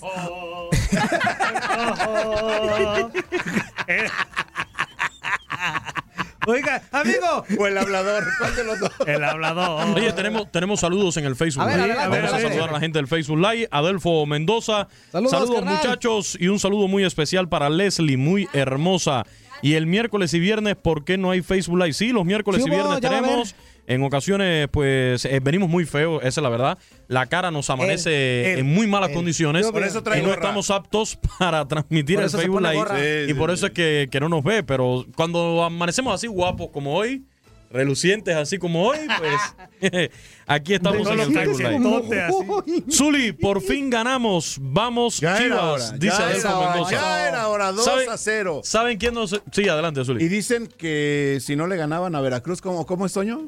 Oiga, 6.46 6.82
amigo. 6.90 7.44
O 7.58 7.66
el 7.66 7.76
hablador. 7.76 8.24
¿Cuál 8.38 8.56
de 8.56 8.64
los 8.64 8.80
dos? 8.80 8.90
El 9.06 9.22
hablador. 9.22 9.86
Oye, 9.96 10.12
tenemos, 10.14 10.50
tenemos 10.50 10.80
saludos 10.80 11.16
en 11.18 11.26
el 11.26 11.36
Facebook. 11.36 11.62
A 11.64 11.66
ver, 11.66 11.76
Live. 11.80 11.92
adelante, 11.92 12.16
Vamos 12.18 12.32
a 12.32 12.40
saludar 12.40 12.68
a 12.70 12.72
la 12.72 12.80
gente 12.80 12.98
del 12.98 13.08
Facebook 13.08 13.38
Live. 13.38 13.68
Adelfo 13.70 14.24
Mendoza. 14.26 14.88
Saludos, 15.12 15.50
carnal. 15.50 15.74
muchachos. 15.76 16.36
Y 16.40 16.48
un 16.48 16.58
saludo 16.58 16.88
muy 16.88 17.04
especial 17.04 17.48
para 17.48 17.68
Leslie, 17.68 18.16
muy 18.16 18.48
hermosa. 18.54 19.24
Y 19.62 19.74
el 19.74 19.86
miércoles 19.86 20.32
y 20.32 20.40
viernes, 20.40 20.76
¿por 20.76 21.04
qué 21.04 21.18
no 21.18 21.30
hay 21.30 21.42
Facebook 21.42 21.76
Live? 21.78 21.92
Sí, 21.92 22.08
los 22.12 22.24
miércoles 22.24 22.62
Sí 22.62 22.68
y 22.68 22.70
viernes 22.70 23.00
tenemos. 23.00 23.54
En 23.90 24.04
ocasiones, 24.04 24.68
pues, 24.70 25.24
eh, 25.24 25.40
venimos 25.42 25.68
muy 25.68 25.84
feos, 25.84 26.20
esa 26.22 26.40
es 26.40 26.42
la 26.42 26.48
verdad. 26.48 26.78
La 27.08 27.26
cara 27.26 27.50
nos 27.50 27.70
amanece 27.70 28.52
el- 28.52 28.60
en 28.60 28.66
muy 28.66 28.86
malas 28.86 29.08
el- 29.10 29.16
condiciones. 29.16 29.66
por 29.66 29.82
eso 29.82 29.98
y 29.98 30.02
traigo 30.02 30.26
no 30.28 30.32
gorra. 30.32 30.42
estamos 30.42 30.70
aptos 30.70 31.18
para 31.40 31.66
transmitir 31.66 32.16
Por 32.16 32.24
el 32.24 32.30
Facebook 32.30 32.60
Live. 32.62 33.24
y 33.24 33.28
Sí, 33.28 33.34
por 33.34 33.50
sí, 33.50 33.54
eso 33.54 33.66
es 33.66 33.72
que, 33.72 34.08
que 34.10 34.20
no 34.20 34.28
nos 34.28 34.44
ve. 34.44 34.62
Pero 34.62 35.04
cuando 35.16 35.64
amanecemos 35.64 36.14
así 36.14 36.28
guapos 36.28 36.68
como 36.72 36.94
hoy, 36.94 37.24
relucientes 37.72 38.36
así 38.36 38.58
como 38.58 38.84
hoy, 38.86 38.98
pues 39.18 39.80
aquí 40.46 40.74
estamos 40.74 41.02
No 41.02 41.12
en 41.12 41.20
el 41.20 41.32
Facebook 41.32 42.08
Live. 42.08 42.82
Zuli, 42.92 43.32
por 43.32 43.60
fin 43.60 43.90
ganamos. 43.90 44.56
Vamos, 44.60 45.18
Ya 45.18 45.36
Chivas, 45.36 45.60
hora. 45.90 45.98
dice 45.98 46.16
Ya 46.16 46.26
Adelfo. 46.26 46.60
Mendoza. 46.70 46.90
Ya 46.92 47.28
era 47.28 47.48
hora. 47.48 47.72
2 47.72 47.84
¿Saben- 47.84 48.08
a 48.08 48.16
0. 48.16 48.60
¿Saben 48.62 48.98
quién 48.98 49.14
nos.? 49.14 49.42
Sí, 49.50 49.68
adelante, 49.68 50.00
Y 50.00 50.04
Zuli. 50.04 50.28
dicen 50.28 50.68
que 50.78 51.38
si 51.40 51.56
no 51.56 51.66
le 51.66 51.76
ganaban 51.76 52.14
a 52.14 52.20
Veracruz, 52.20 52.60
¿cómo, 52.60 52.86
cómo 52.86 53.04
es, 53.06 53.12
Toño? 53.12 53.46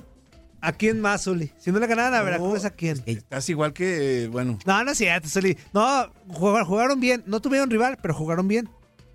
¿A 0.64 0.70
quién 0.72 1.00
más, 1.00 1.24
Zuli? 1.24 1.52
Si 1.58 1.72
no 1.72 1.80
le 1.80 1.88
ganaban 1.88 2.14
a 2.14 2.22
Veracruz, 2.22 2.64
¿a 2.64 2.70
quién? 2.70 3.02
Estás 3.04 3.48
igual 3.48 3.72
que, 3.72 4.28
bueno. 4.30 4.58
No, 4.64 4.84
no 4.84 4.92
es 4.92 4.98
cierto, 4.98 5.28
Zuli. 5.28 5.58
No, 5.72 6.08
jugaron, 6.28 6.68
jugaron 6.68 7.00
bien. 7.00 7.24
No 7.26 7.40
tuvieron 7.40 7.68
rival, 7.68 7.98
pero 8.00 8.14
jugaron 8.14 8.46
bien. 8.46 8.68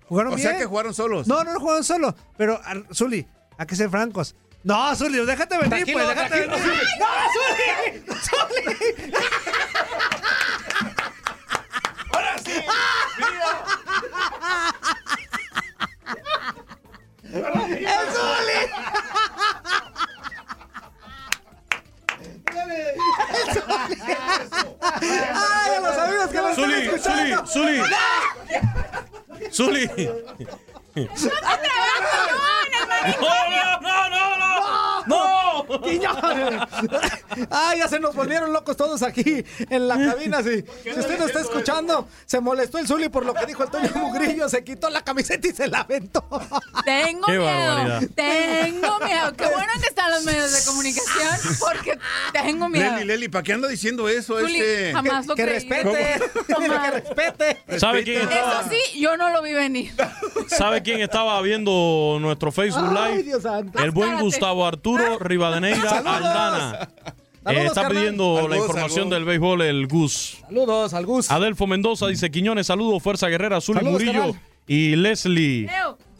Jugaron 0.06 0.34
O 0.34 0.36
bien. 0.36 0.46
sea 0.48 0.58
que 0.58 0.66
jugaron 0.66 0.92
solos. 0.92 1.26
No, 1.26 1.42
no, 1.44 1.54
no 1.54 1.60
jugaron 1.60 1.84
solo. 1.84 2.14
Pero, 2.36 2.60
a- 2.62 2.82
Zuli, 2.94 3.26
hay 3.56 3.66
que 3.66 3.76
ser 3.76 3.88
francos. 3.88 4.34
No, 4.62 4.94
Zuli, 4.94 5.24
déjate 5.24 5.56
venir, 5.56 5.70
Tranquilo, 5.70 5.98
pues, 5.98 6.08
déjate 6.08 6.28
tranquilo, 6.28 6.56
venir. 6.58 6.70
Zuli. 6.70 8.02
¡No, 8.04 8.08
Zuli! 8.22 9.08
¡Zuli! 17.30 18.60
¡Ay, 24.80 25.74
a 25.76 25.80
los 25.80 25.98
amigos 25.98 26.28
que 26.28 26.38
nos 26.38 26.50
están 26.50 26.64
Zuli, 26.64 26.74
Zuli, 26.74 26.86
escuchando! 26.86 27.46
Zuli. 27.46 27.82
Zuli. 29.52 29.84
No, 33.20 33.32
no, 33.50 33.80
no, 33.80 34.08
no, 34.08 34.24
no. 34.38 35.04
No. 35.06 35.37
¡Quiñones! 35.82 36.62
¡Ay, 37.50 37.78
ya 37.78 37.88
se 37.88 38.00
nos 38.00 38.14
volvieron 38.14 38.52
locos 38.52 38.76
todos 38.76 39.02
aquí 39.02 39.44
en 39.70 39.88
la 39.88 39.96
cabina! 39.96 40.42
Si, 40.42 40.64
si 40.82 40.90
usted 40.98 41.18
no 41.18 41.26
está 41.26 41.40
escuchando, 41.40 42.08
se 42.26 42.40
molestó 42.40 42.78
el 42.78 42.86
Zuli 42.86 43.08
por 43.08 43.24
lo 43.24 43.34
que 43.34 43.46
dijo 43.46 43.62
el 43.64 43.70
Toño 43.70 43.90
Mugrillo, 43.94 44.48
se 44.48 44.64
quitó 44.64 44.90
la 44.90 45.02
camiseta 45.02 45.46
y 45.48 45.52
se 45.52 45.68
la 45.68 45.80
aventó. 45.80 46.24
Tengo 46.84 47.26
Qué 47.26 47.32
miedo. 47.38 47.44
barbaridad. 47.44 48.02
Tengo 48.14 48.98
miedo. 49.00 49.32
Qué 49.36 49.44
bueno 49.46 49.72
que 49.80 49.86
están 49.88 50.10
los 50.10 50.24
medios 50.24 50.52
de 50.52 50.64
comunicación 50.70 51.56
porque 51.60 51.98
tengo 52.32 52.68
miedo. 52.68 52.92
Leli, 52.94 53.04
Leli, 53.04 53.28
¿para 53.28 53.42
qué 53.42 53.52
anda 53.52 53.68
diciendo 53.68 54.08
eso 54.08 54.38
Zuli, 54.38 54.58
este? 54.60 54.92
jamás 54.92 55.26
lo 55.26 55.34
que 55.34 55.42
creí. 55.44 55.54
respete, 55.54 56.20
que 56.46 56.90
respete. 56.90 57.78
¿Sabe 57.78 58.04
quién 58.04 58.22
Eso 58.22 58.62
sí, 58.70 59.00
yo 59.00 59.16
no 59.16 59.30
lo 59.30 59.42
vi 59.42 59.52
venir. 59.52 59.92
¿Sabe 60.48 60.82
quién 60.82 61.00
estaba 61.00 61.40
viendo 61.42 62.18
nuestro 62.20 62.50
Facebook 62.52 62.94
Ay, 62.96 63.12
Live? 63.12 63.22
Dios 63.24 63.42
santo. 63.42 63.78
El 63.78 63.90
buen. 63.90 64.18
Gustavo 64.18 64.66
Arturo 64.66 65.18
Rivadeneira. 65.60 65.98
Aldana. 65.98 66.88
Eh, 67.46 67.64
está 67.66 67.82
carnal. 67.82 67.92
pidiendo 68.02 68.46
la 68.48 68.56
información 68.58 68.90
saludos. 68.90 69.10
del 69.10 69.24
béisbol, 69.24 69.62
el 69.62 69.86
Gus. 69.86 70.38
Saludos 70.46 70.92
al 70.92 71.06
Gus. 71.06 71.30
Adelfo 71.30 71.66
Mendoza 71.66 72.06
dice 72.08 72.30
Quiñones, 72.30 72.66
saludos, 72.66 73.02
Fuerza 73.02 73.28
Guerrera, 73.28 73.60
Zuli 73.60 73.78
Saludos, 73.78 73.92
Murillo 74.02 74.20
carnal. 74.20 74.40
y 74.66 74.96
Leslie. 74.96 75.68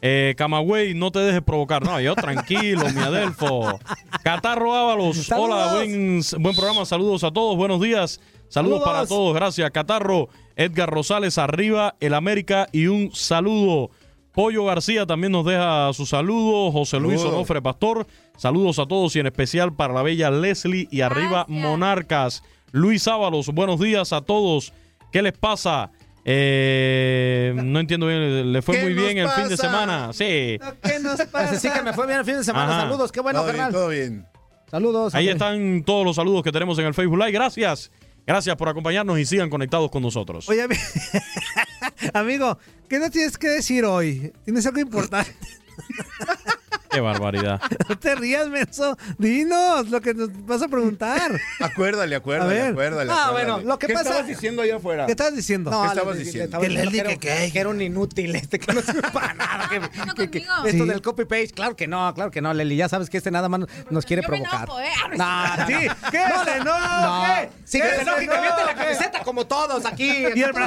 Eh, 0.01 0.35
Camagüey, 0.39 0.95
no 0.95 1.11
te 1.11 1.19
dejes 1.19 1.43
provocar. 1.43 1.85
No, 1.85 2.01
yo 2.01 2.15
tranquilo, 2.15 2.89
mi 2.95 3.01
Adelfo. 3.03 3.79
Catarro 4.23 4.75
Ábalos, 4.75 5.31
hola, 5.33 5.75
buen, 5.75 6.21
buen 6.39 6.55
programa, 6.55 6.87
saludos 6.87 7.25
a 7.25 7.31
todos, 7.31 7.57
buenos 7.57 7.81
días. 7.81 8.21
Saludos, 8.49 8.79
Saludos. 8.79 8.83
para 8.85 9.07
todos, 9.07 9.35
gracias. 9.35 9.71
Catarro, 9.71 10.29
Edgar 10.57 10.89
Rosales, 10.89 11.37
arriba, 11.37 11.97
el 12.01 12.15
América 12.15 12.69
y 12.73 12.87
un 12.87 13.11
saludo. 13.13 13.91
Pollo 14.39 14.65
García 14.67 15.05
también 15.05 15.33
nos 15.33 15.45
deja 15.45 15.93
su 15.93 16.07
saludo. 16.07 16.71
José 16.71 17.01
Luis 17.01 17.19
Saludos. 17.19 17.39
Onofre 17.39 17.61
Pastor, 17.61 18.07
saludos 18.37 18.79
a 18.79 18.87
todos 18.87 19.17
y 19.17 19.19
en 19.19 19.27
especial 19.27 19.75
para 19.75 19.93
la 19.93 20.03
bella 20.03 20.31
Leslie 20.31 20.87
y 20.93 21.01
arriba 21.01 21.45
Gracias. 21.49 21.49
Monarcas. 21.49 22.43
Luis 22.71 23.09
Ábalos, 23.09 23.49
buenos 23.49 23.81
días 23.81 24.13
a 24.13 24.21
todos. 24.21 24.73
¿Qué 25.11 25.23
les 25.23 25.33
pasa? 25.33 25.91
Eh, 26.25 27.53
no 27.53 27.81
entiendo 27.81 28.07
bien, 28.07 28.53
le 28.53 28.63
fue 28.63 28.77
¿Qué 28.77 28.85
muy 28.85 28.95
bien 28.95 29.19
el 29.19 29.29
fin 29.31 29.49
de 29.49 29.57
semana. 29.57 30.13
Sí. 30.13 30.25
¿Qué 30.85 31.01
nos 31.03 31.21
pasa? 31.33 31.59
Sí 31.59 31.69
que 31.69 31.83
me 31.83 31.93
fue 31.93 32.07
bien 32.07 32.21
el 32.21 32.25
fin 32.25 32.37
de 32.37 32.45
semana. 32.45 32.77
Ajá. 32.77 32.83
Saludos, 32.83 33.11
qué 33.11 33.19
bueno, 33.21 33.41
todo 33.41 33.47
bien, 33.47 33.57
carnal. 33.57 33.73
todo 33.73 33.89
bien. 33.89 34.27
Saludos. 34.71 35.15
Ahí 35.17 35.29
están 35.31 35.83
todos 35.83 36.05
los 36.05 36.15
saludos 36.15 36.45
que 36.45 36.53
tenemos 36.53 36.79
en 36.79 36.87
el 36.87 36.95
Facebook 36.95 37.19
Live. 37.19 37.33
Gracias. 37.33 37.91
Gracias 38.25 38.55
por 38.57 38.69
acompañarnos 38.69 39.19
y 39.19 39.25
sigan 39.25 39.51
conectados 39.51 39.91
con 39.91 40.03
nosotros. 40.03 40.49
Oye, 40.49 40.69
amigo, 42.13 42.59
¿qué 42.89 42.99
no 42.99 43.11
tienes 43.11 43.39
que 43.39 43.49
decir 43.49 43.85
hoy? 43.85 44.33
¿Tienes 44.45 44.67
algo 44.67 44.81
importante? 44.81 45.35
Qué 46.91 47.01
barbaridad. 47.01 47.61
No 47.89 47.99
te 47.99 48.15
rías, 48.15 48.49
menso. 48.49 48.97
Dinos 49.19 49.89
lo 49.89 50.01
que 50.03 50.13
nos 50.15 50.29
vas 50.47 50.61
a 50.63 50.69
preguntar. 50.69 51.33
Acuérdale, 51.61 52.15
acuérdale, 52.17 52.61
A 52.61 52.69
acuérdale. 52.69 53.11
Ah, 53.11 53.27
acuérdale. 53.29 53.53
bueno, 53.53 53.69
lo 53.69 53.79
que 53.79 53.87
¿Qué 53.87 53.95
pasa- 53.95 54.09
estabas 54.11 54.27
diciendo 54.27 54.61
allá 54.63 54.77
afuera? 54.77 55.07
¿Qué 55.07 55.13
estás 55.13 55.35
diciendo? 55.35 55.71
No, 55.71 55.83
¿Qué 55.83 55.89
estabas 55.89 56.17
le- 56.17 56.25
diciendo? 56.25 56.61
Que 56.61 56.69
Leslie, 56.69 57.03
que, 57.05 57.19
que 57.19 57.29
era- 57.29 57.41
qué. 57.47 57.53
que 57.53 57.59
era 57.61 57.69
un 57.71 57.81
inútil 57.81 58.35
este, 58.37 58.59
que 58.59 58.73
no 58.73 58.83
sirve 58.83 59.03
para 59.13 59.33
nada. 59.35 59.69
Que, 60.17 60.31
que- 60.31 60.39
esto 60.39 60.85
Sí. 60.85 60.89
del 60.89 61.01
copy 61.03 61.25
paste, 61.25 61.51
claro 61.55 61.77
que 61.77 61.87
no, 61.87 62.13
claro 62.15 62.31
que 62.31 62.41
no, 62.43 62.53
Leli. 62.53 62.77
Ya 62.77 62.89
sabes 62.89 63.09
que 63.09 63.17
este 63.19 63.31
nada 63.31 63.49
más 63.49 63.61
nos 63.91 64.05
quiere 64.05 64.23
Yo 64.23 64.29
me 64.29 64.39
provocar. 64.39 64.65
enojo, 64.65 64.81
¿eh? 64.81 64.89
No, 65.17 65.57
no, 65.57 65.57
no. 65.57 65.67
Sí, 65.67 65.87
No, 66.65 66.65
no. 66.65 67.25
Sí, 67.65 67.81
que 67.81 67.89
se 67.89 68.05
que 68.05 68.27
la 68.27 68.75
camiseta 68.75 69.21
como 69.25 69.47
todos 69.47 69.85
aquí. 69.87 70.09
Y 70.39 70.43
el. 70.43 70.53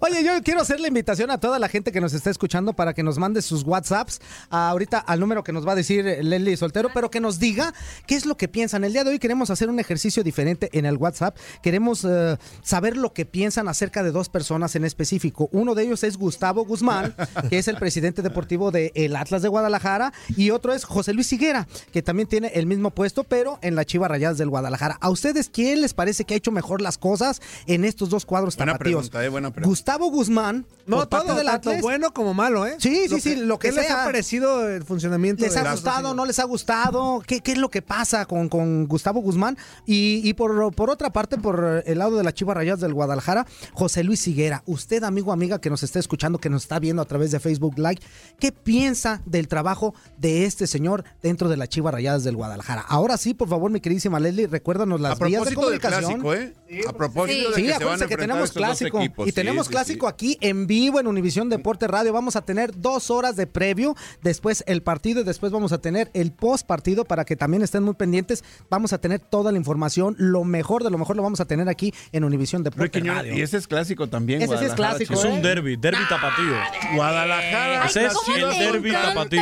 Oye, 0.00 0.24
yo 0.24 0.42
quiero 0.42 0.60
hacer 0.60 0.80
la 0.80 0.88
invitación 0.88 1.30
a 1.30 1.38
toda 1.38 1.58
la 1.58 1.68
gente 1.68 1.92
que 1.92 2.00
nos 2.00 2.12
está 2.14 2.30
escuchando 2.30 2.72
para 2.72 2.94
que 2.94 3.02
nos 3.02 3.13
nos 3.14 3.20
mande 3.20 3.42
sus 3.42 3.62
WhatsApps 3.62 4.20
ah, 4.50 4.70
ahorita 4.70 4.98
al 4.98 5.20
número 5.20 5.44
que 5.44 5.52
nos 5.52 5.64
va 5.66 5.72
a 5.72 5.74
decir 5.76 6.04
Leslie 6.04 6.56
Soltero, 6.56 6.88
pero 6.92 7.10
que 7.12 7.20
nos 7.20 7.38
diga 7.38 7.72
qué 8.08 8.16
es 8.16 8.26
lo 8.26 8.36
que 8.36 8.48
piensan. 8.48 8.82
El 8.82 8.92
día 8.92 9.04
de 9.04 9.10
hoy 9.10 9.18
queremos 9.20 9.50
hacer 9.50 9.68
un 9.70 9.78
ejercicio 9.78 10.24
diferente 10.24 10.68
en 10.72 10.84
el 10.84 10.96
WhatsApp. 10.96 11.36
Queremos 11.62 12.04
eh, 12.04 12.36
saber 12.62 12.96
lo 12.96 13.12
que 13.12 13.24
piensan 13.24 13.68
acerca 13.68 14.02
de 14.02 14.10
dos 14.10 14.28
personas 14.28 14.74
en 14.74 14.84
específico. 14.84 15.48
Uno 15.52 15.76
de 15.76 15.84
ellos 15.84 16.02
es 16.02 16.16
Gustavo 16.16 16.64
Guzmán, 16.64 17.14
que 17.50 17.58
es 17.58 17.68
el 17.68 17.76
presidente 17.76 18.20
deportivo 18.20 18.72
del 18.72 19.14
Atlas 19.14 19.42
de 19.42 19.48
Guadalajara, 19.48 20.12
y 20.36 20.50
otro 20.50 20.72
es 20.72 20.84
José 20.84 21.12
Luis 21.14 21.32
Higuera, 21.32 21.68
que 21.92 22.02
también 22.02 22.28
tiene 22.28 22.48
el 22.54 22.66
mismo 22.66 22.90
puesto, 22.90 23.22
pero 23.22 23.60
en 23.62 23.76
la 23.76 23.84
Chivas 23.84 24.10
Rayadas 24.10 24.38
del 24.38 24.50
Guadalajara. 24.50 24.98
¿A 25.00 25.10
ustedes 25.10 25.48
quién 25.50 25.80
les 25.82 25.94
parece 25.94 26.24
que 26.24 26.34
ha 26.34 26.36
hecho 26.36 26.50
mejor 26.50 26.80
las 26.80 26.98
cosas 26.98 27.40
en 27.66 27.84
estos 27.84 28.08
dos 28.10 28.26
cuadros 28.26 28.56
Buena 28.56 28.72
tapatíos? 28.72 29.08
pregunta, 29.10 29.24
eh, 29.24 29.28
buena 29.28 29.50
pregunta. 29.52 29.68
Gustavo 29.68 30.10
Guzmán, 30.10 30.66
No, 30.86 30.96
por 30.96 31.08
parte 31.08 31.26
todo, 31.28 31.36
del 31.36 31.46
tanto 31.46 31.70
Atlas. 31.70 31.82
bueno 31.82 32.12
como 32.12 32.34
malo, 32.34 32.66
¿eh? 32.66 32.74
Sí, 32.78 33.03
sí, 33.08 33.20
sí, 33.20 33.36
lo 33.36 33.58
que 33.58 33.70
¿Qué 33.70 33.76
les 33.76 33.90
ha 33.90 34.04
parecido 34.04 34.68
el 34.68 34.84
funcionamiento? 34.84 35.42
¿Les 35.44 35.54
de 35.54 35.60
ha 35.60 35.72
gustado? 35.72 36.14
¿No 36.14 36.24
les 36.26 36.38
ha 36.38 36.44
gustado? 36.44 37.22
¿Qué, 37.26 37.40
qué 37.40 37.52
es 37.52 37.58
lo 37.58 37.70
que 37.70 37.82
pasa 37.82 38.26
con, 38.26 38.48
con 38.48 38.86
Gustavo 38.86 39.20
Guzmán? 39.20 39.56
Y, 39.86 40.20
y 40.28 40.34
por, 40.34 40.74
por 40.74 40.90
otra 40.90 41.12
parte, 41.12 41.38
por 41.38 41.82
el 41.86 41.98
lado 41.98 42.16
de 42.16 42.24
la 42.24 42.32
Chivas 42.32 42.56
Rayadas 42.56 42.80
del 42.80 42.94
Guadalajara, 42.94 43.46
José 43.72 44.04
Luis 44.04 44.26
Higuera. 44.26 44.62
Usted, 44.66 45.02
amigo 45.04 45.32
amiga 45.32 45.60
que 45.60 45.70
nos 45.70 45.82
está 45.82 45.98
escuchando, 45.98 46.38
que 46.38 46.50
nos 46.50 46.62
está 46.62 46.78
viendo 46.78 47.02
a 47.02 47.04
través 47.04 47.30
de 47.30 47.40
Facebook 47.40 47.74
Live, 47.78 48.00
¿qué 48.38 48.52
piensa 48.52 49.22
del 49.26 49.48
trabajo 49.48 49.94
de 50.18 50.44
este 50.46 50.66
señor 50.66 51.04
dentro 51.22 51.48
de 51.48 51.56
la 51.56 51.66
Chivas 51.68 51.92
Rayadas 51.94 52.24
del 52.24 52.36
Guadalajara? 52.36 52.82
Ahora 52.88 53.16
sí, 53.16 53.34
por 53.34 53.48
favor, 53.48 53.70
mi 53.70 53.80
queridísima 53.80 54.20
Leslie, 54.20 54.46
recuérdanos 54.46 55.00
las 55.00 55.18
vías 55.18 55.44
de 55.44 55.52
propósito 55.52 55.70
del 55.70 55.80
comunicación. 55.80 56.20
clásico, 56.20 56.34
¿eh? 56.34 56.84
A 56.88 56.92
propósito 56.92 57.50
de 57.50 57.54
Sí, 57.56 57.62
que 57.62 57.68
se 57.68 57.72
van 57.72 57.72
a 57.72 57.76
acuérdense 57.76 58.06
que 58.06 58.14
enfrentar 58.14 58.18
tenemos 58.28 58.52
clásico. 58.52 58.98
equipos. 59.00 59.26
Y 59.26 59.30
Sí, 59.30 59.34
tenemos 59.34 59.66
sí, 59.66 59.72
clásico 59.72 60.08
aquí 60.08 60.38
en 60.40 60.66
vivo 60.66 61.00
en 61.00 61.06
Univisión 61.06 61.48
Deporte 61.48 61.86
Radio. 61.86 62.12
Vamos 62.12 62.36
a 62.36 62.42
tener 62.42 62.78
dos 62.80 62.93
horas 63.10 63.36
de 63.36 63.46
previo, 63.46 63.94
después 64.22 64.64
el 64.66 64.82
partido 64.82 65.20
y 65.20 65.24
después 65.24 65.52
vamos 65.52 65.72
a 65.72 65.78
tener 65.78 66.10
el 66.14 66.32
post 66.32 66.66
partido 66.66 67.04
para 67.04 67.24
que 67.24 67.36
también 67.36 67.62
estén 67.62 67.82
muy 67.82 67.94
pendientes. 67.94 68.44
Vamos 68.70 68.92
a 68.92 68.98
tener 68.98 69.20
toda 69.20 69.52
la 69.52 69.58
información, 69.58 70.14
lo 70.18 70.44
mejor 70.44 70.82
de 70.84 70.90
lo 70.90 70.98
mejor 70.98 71.16
lo 71.16 71.22
vamos 71.22 71.40
a 71.40 71.44
tener 71.44 71.68
aquí 71.68 71.92
en 72.12 72.24
Univisión 72.24 72.62
Luis 72.62 72.72
Deporte 72.72 73.00
Quiñones, 73.00 73.22
Radio. 73.22 73.34
Y 73.36 73.42
ese 73.42 73.56
es 73.56 73.66
clásico 73.66 74.08
también. 74.08 74.42
Ese 74.42 74.56
sí 74.58 74.64
es 74.64 74.74
clásico. 74.74 75.14
Es 75.14 75.24
un 75.24 75.42
derby, 75.42 75.76
derby 75.76 76.02
tapatío. 76.08 76.54
Guadalajara. 76.94 77.86
Ese 77.86 78.06
es 78.06 78.14
el 78.36 78.58
derby 78.58 78.92
tapatío. 78.92 79.40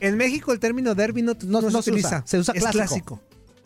En 0.00 0.16
México 0.16 0.52
el 0.52 0.60
término 0.60 0.94
derby 0.94 1.22
no, 1.22 1.32
no, 1.44 1.60
No 1.62 1.70
se 1.70 1.82
se 1.82 1.90
utiliza. 1.90 2.08
usa, 2.08 2.22
se 2.26 2.38
usa 2.38 2.54
es 2.54 2.60
clásico. 2.62 2.78
clásico. 2.86 3.20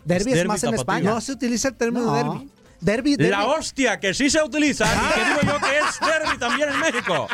Derby 0.04 0.32
es 0.32 0.46
más 0.46 0.62
en. 0.64 0.74
España. 0.74 1.10
No 1.10 1.20
se 1.20 1.32
utiliza 1.32 1.68
el 1.68 1.74
término 1.76 2.04
No. 2.06 2.14
derby. 2.14 2.50
Derby, 2.80 3.16
derby. 3.16 3.30
La 3.30 3.46
hostia, 3.46 3.98
que 4.00 4.12
sí 4.14 4.28
se 4.30 4.42
utiliza, 4.42 4.84
y 4.86 5.14
que 5.14 5.24
digo 5.24 5.40
yo 5.42 5.60
que 5.66 5.78
es 5.78 6.00
derby 6.00 6.38
también 6.38 6.68
en 6.70 6.80
México. 6.80 7.26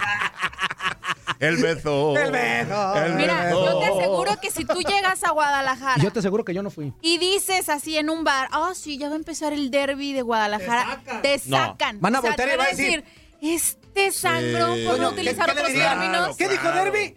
El 1.39 1.57
beso. 1.57 2.17
El 2.19 2.31
beso. 2.33 2.95
El 3.05 3.15
Mira, 3.15 3.45
beso. 3.45 3.65
yo 3.65 3.79
te 3.79 3.87
aseguro 3.87 4.41
que 4.41 4.51
si 4.51 4.65
tú 4.67 4.81
llegas 4.83 5.25
a 5.25 5.31
Guadalajara 5.31 6.03
Yo 6.03 6.13
te 6.13 6.19
aseguro 6.19 6.45
que 6.45 6.53
yo 6.53 6.63
no 6.63 6.71
fui. 6.71 6.93
y 7.01 7.17
dices 7.19 7.69
así 7.71 7.97
en 7.97 8.11
un 8.11 8.25
bar, 8.25 8.49
oh 8.53 8.75
sí, 8.75 8.99
ya 8.99 9.09
va 9.09 9.15
a 9.15 9.17
empezar 9.19 9.53
el 9.55 9.71
derby 9.71 10.13
de 10.13 10.21
Guadalajara, 10.23 11.01
te 11.23 11.39
sacan. 11.39 11.99
Van 12.01 12.15
a 12.15 12.19
O 12.19 12.23
sea, 12.23 12.31
voltear 12.31 12.49
y 12.49 12.51
te 12.53 12.57
van 12.59 12.67
a 12.67 12.71
decir, 12.71 13.05
este 13.41 14.13
sangrón 14.13 14.77
Sí. 14.77 14.85
no 14.85 14.97
¿qué- 14.99 15.07
utilizar 15.07 15.47
¿Qué 15.49 15.55
le 15.55 15.61
otros 15.63 15.75
términos. 15.75 16.37
¿Qué 16.37 16.49
dijo 16.49 16.63
Claro. 16.63 16.85
Derby? 16.85 17.15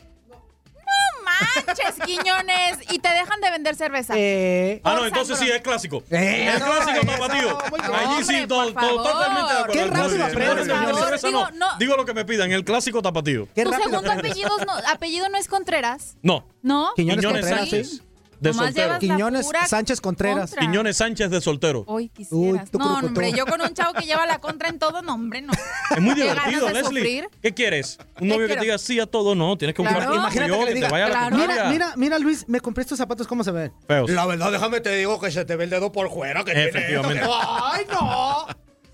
Manches, 1.67 1.95
Quiñones. 2.05 2.77
Y 2.91 2.99
te 2.99 3.09
dejan 3.09 3.39
de 3.41 3.51
vender 3.51 3.75
cerveza. 3.75 4.13
Eh, 4.17 4.81
Ah, 4.83 4.95
no, 4.95 5.05
entonces 5.05 5.37
sí, 5.39 5.49
es 5.49 5.61
clásico. 5.61 6.03
Eh, 6.09 6.51
es 6.55 6.63
clásico 6.63 7.05
tapatío. 7.05 7.57
Allí 7.93 8.23
sí, 8.23 8.47
totalmente 8.47 9.53
de 9.53 9.59
acuerdo. 9.59 9.71
Qué 9.71 9.85
rápido 9.85 11.23
Digo, 11.23 11.49
no. 11.51 11.67
no. 11.67 11.77
Digo 11.77 11.95
lo 11.95 12.05
que 12.05 12.13
me 12.13 12.25
pidan, 12.25 12.51
el 12.51 12.63
clásico 12.63 13.01
tapatío. 13.01 13.47
¿Tu 13.53 13.73
segundo 13.73 14.11
apellido 14.11 14.49
no, 14.65 14.73
apellido 14.91 15.29
no 15.29 15.37
es 15.37 15.47
Contreras? 15.47 16.15
No, 16.21 16.45
¿No? 16.61 16.93
Quiñones, 16.95 17.21
Quiñones 17.25 17.41
Contreras, 17.41 17.69
Sánchez. 17.69 18.01
De 18.43 18.49
Nomás 18.51 18.65
soltero. 18.65 18.99
Quiñones 18.99 19.49
Sánchez 19.67 20.01
Contreras. 20.01 20.49
contra. 20.51 20.59
Quiñones 20.59 20.97
Sánchez 20.97 21.29
de 21.29 21.39
soltero. 21.39 21.85
Hoy 21.87 22.09
quisieras. 22.09 22.63
Uy, 22.63 22.69
tú 22.69 22.77
no, 22.77 22.97
hombre, 22.97 23.31
yo 23.31 23.45
con 23.45 23.61
un 23.61 23.73
chavo 23.73 23.93
que 23.93 24.05
lleva 24.05 24.25
la 24.25 24.39
contra 24.39 24.67
en 24.67 24.79
todo, 24.79 25.01
no, 25.01 25.13
hombre, 25.13 25.41
no. 25.41 25.53
Es 25.95 26.01
muy 26.01 26.13
divertido, 26.13 26.69
Leslie. 26.69 26.83
sufrir. 27.01 27.29
¿Qué 27.41 27.53
quieres? 27.53 27.97
Un 28.19 28.27
novio 28.27 28.47
que 28.49 28.55
te 28.55 28.61
diga 28.61 28.77
sí 28.77 28.99
a 28.99 29.05
todo, 29.05 29.33
no. 29.33 29.57
Tienes 29.57 29.73
que 29.75 29.81
buscar 29.81 29.99
Claro. 29.99 30.15
Imagínate 30.15 30.51
que 30.51 30.59
le 30.59 30.67
que 30.67 30.73
diga, 30.73 30.87
te 30.87 30.91
vaya 30.91 31.05
a 31.05 31.29
la. 31.29 31.37
Mira, 31.37 31.69
mira, 31.69 31.93
mira, 31.95 32.19
Luis, 32.19 32.43
me 32.49 32.59
compré 32.59 32.81
estos 32.81 32.97
zapatos, 32.97 33.27
¿cómo 33.27 33.45
se 33.45 33.51
ven? 33.51 33.71
Feos. 33.87 34.09
La 34.09 34.25
verdad, 34.25 34.51
déjame 34.51 34.81
te 34.81 34.93
digo 34.93 35.21
que 35.21 35.31
se 35.31 35.45
te 35.45 35.55
ve 35.55 35.63
el 35.63 35.69
dedo 35.69 35.93
por 35.93 36.11
fuera. 36.11 36.43
Que 36.43 36.51
tiene 36.51 36.67
Efectivamente. 36.67 37.21
esto. 37.21 37.33
¡Ay, 37.63 37.85
no! 37.89 38.45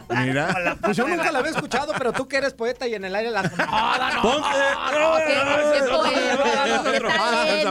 ¿No? 0.09 0.23
Mira. 0.23 0.77
Pues 0.81 0.97
yo 0.97 1.07
nunca 1.07 1.31
la 1.31 1.39
había 1.39 1.51
escuchado, 1.51 1.93
pero 1.97 2.13
tú 2.13 2.27
que 2.27 2.37
eres 2.37 2.53
poeta 2.53 2.87
y 2.87 2.93
en 2.93 3.05
el 3.05 3.15
aire 3.15 3.31
la. 3.31 3.43
Ponte. 4.21 4.47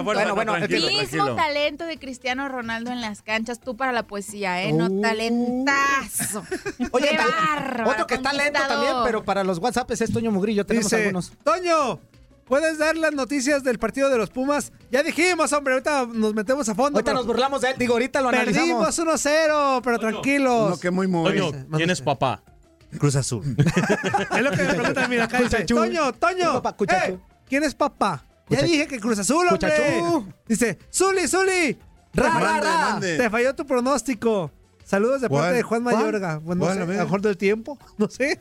Bueno, 0.02 0.34
bueno, 0.34 0.56
el 0.56 0.68
mismo 0.68 1.34
talento 1.36 1.84
de 1.84 1.98
Cristiano 1.98 2.48
Ronaldo 2.48 2.90
en 2.90 3.00
las 3.00 3.22
canchas, 3.22 3.60
tú 3.60 3.76
para 3.76 3.92
la 3.92 4.02
poesía, 4.04 4.62
¿eh? 4.62 4.72
No 4.88 4.94
Uh. 4.96 5.00
talentazo. 5.00 6.42
Oye, 6.92 7.08
Qué 7.10 7.16
tal- 7.16 7.30
bárbaro, 7.30 7.90
otro 7.90 8.06
que 8.06 8.14
está 8.14 8.32
lento 8.32 8.58
conquistador. 8.58 8.68
también, 8.86 8.94
pero 9.04 9.24
para 9.24 9.44
los 9.44 9.58
WhatsApp 9.58 9.90
es 9.90 10.12
Toño 10.12 10.30
Mugrillo. 10.30 10.64
Tenemos 10.66 10.90
Dice, 10.90 11.02
algunos. 11.02 11.32
Toño, 11.44 12.00
¿puedes 12.46 12.78
dar 12.78 12.96
las 12.96 13.12
noticias 13.12 13.62
del 13.62 13.78
partido 13.78 14.08
de 14.10 14.18
los 14.18 14.30
Pumas? 14.30 14.72
Ya 14.90 15.02
dijimos, 15.02 15.52
hombre, 15.52 15.74
ahorita 15.74 16.06
nos 16.12 16.34
metemos 16.34 16.68
a 16.68 16.74
fondo. 16.74 16.98
Ahorita 16.98 17.10
pero 17.10 17.18
nos 17.18 17.26
burlamos 17.26 17.60
de 17.60 17.70
él. 17.70 17.74
Digo, 17.78 17.92
ahorita 17.94 18.20
lo 18.20 18.28
analizamos. 18.30 18.96
Perdimos 18.96 19.24
1-0, 19.24 19.80
pero 19.84 19.98
tranquilos. 19.98 20.70
No, 20.70 20.78
que 20.80 20.90
muy 20.90 21.06
muy. 21.06 21.24
Toño, 21.38 21.66
¿quién 21.76 21.90
es 21.90 22.00
papá? 22.00 22.42
Cruz 22.98 23.14
Azul. 23.14 23.44
es 23.56 24.42
lo 24.42 24.50
que 24.50 24.62
me 24.64 24.74
preguntan, 24.74 25.08
mira, 25.08 25.24
acá 25.24 25.38
dice, 25.38 25.58
Cuchachú. 25.58 25.76
Toño, 25.76 26.12
Toño, 26.14 26.52
Papá, 26.54 26.76
cuchachú. 26.76 27.12
eh, 27.12 27.18
¿quién 27.48 27.62
es 27.62 27.72
papá? 27.74 28.24
Ya 28.48 28.56
Cuchachú. 28.56 28.66
dije 28.72 28.86
que 28.88 28.98
Cruz 28.98 29.18
Azul, 29.20 29.46
hombre. 29.48 29.70
Cuchachú. 29.70 30.26
Dice, 30.48 30.76
Zuli, 30.92 31.28
Zuli, 31.28 31.78
ra, 32.14 32.98
te 33.00 33.30
falló 33.30 33.54
tu 33.54 33.64
pronóstico. 33.64 34.50
Saludos 34.90 35.20
de 35.20 35.30
parte 35.30 35.52
de 35.54 35.62
Juan. 35.62 35.84
Mayorga. 35.84 36.38
Bueno, 36.38 36.74
no 36.74 36.86
mejor 36.86 37.20
del 37.20 37.36
tiempo, 37.36 37.78
no 37.96 38.10
sé. 38.10 38.40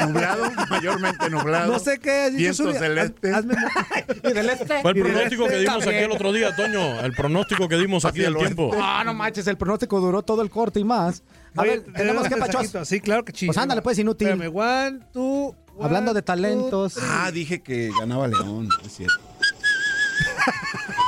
Nublado, 0.00 0.50
mayormente 0.70 1.28
nublado. 1.28 1.70
No 1.70 1.78
sé 1.78 1.98
qué 1.98 2.10
has 2.22 2.32
dicho, 2.32 2.38
Viento 2.38 2.62
Zuli. 2.62 2.72
Haz- 2.76 2.78
celeste. 2.78 3.30
hazme- 3.30 4.20
Y 4.30 4.32
del 4.32 4.48
este. 4.48 4.80
Fue 4.80 4.92
el 4.92 5.02
pronóstico 5.02 5.42
este 5.44 5.54
que 5.54 5.60
dimos 5.60 5.78
también. 5.80 5.96
aquí 5.96 6.04
el 6.06 6.12
otro 6.12 6.32
día, 6.32 6.56
Toño. 6.56 7.00
El 7.00 7.12
pronóstico 7.12 7.68
que 7.68 7.76
dimos 7.76 8.06
aquí 8.06 8.20
del 8.20 8.32
el 8.32 8.38
tiempo. 8.38 8.70
Ah, 8.80 9.02
no 9.04 9.12
manches, 9.12 9.46
el 9.46 9.58
pronóstico 9.58 10.00
duró 10.00 10.22
todo 10.22 10.40
el 10.40 10.48
corte 10.48 10.80
y 10.80 10.84
más. 10.84 11.22
A 11.54 11.60
Oye, 11.60 11.70
ver, 11.80 11.92
tenemos 11.92 12.26
que 12.26 12.38
pachos. 12.38 12.72
Sí, 12.88 13.00
claro 13.02 13.22
que 13.26 13.32
sí. 13.36 13.44
Pues 13.44 13.58
ándale, 13.58 13.82
pues, 13.82 13.98
inútil. 13.98 14.28
Espérame, 14.28 14.56
one, 14.56 15.00
two, 15.12 15.54
one, 15.76 15.84
Hablando 15.84 16.14
de 16.14 16.22
talentos. 16.22 16.96
Ah, 17.02 17.30
dije 17.30 17.62
que 17.62 17.90
ganaba 18.00 18.28
León, 18.28 18.70
es 18.82 18.92
cierto. 18.96 19.20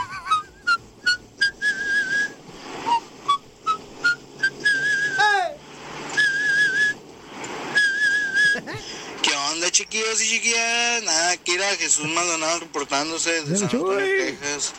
chiquillos 9.77 10.22
y 10.22 10.29
chiquillas? 10.29 11.03
Nada, 11.03 11.33
aquí 11.33 11.53
era 11.53 11.68
Jesús 11.77 12.07
Maldonado 12.07 12.61
reportándose 12.61 13.43
desde 13.43 13.59
San 13.59 13.64
Antonio, 13.64 13.99
Texas. 13.99 14.72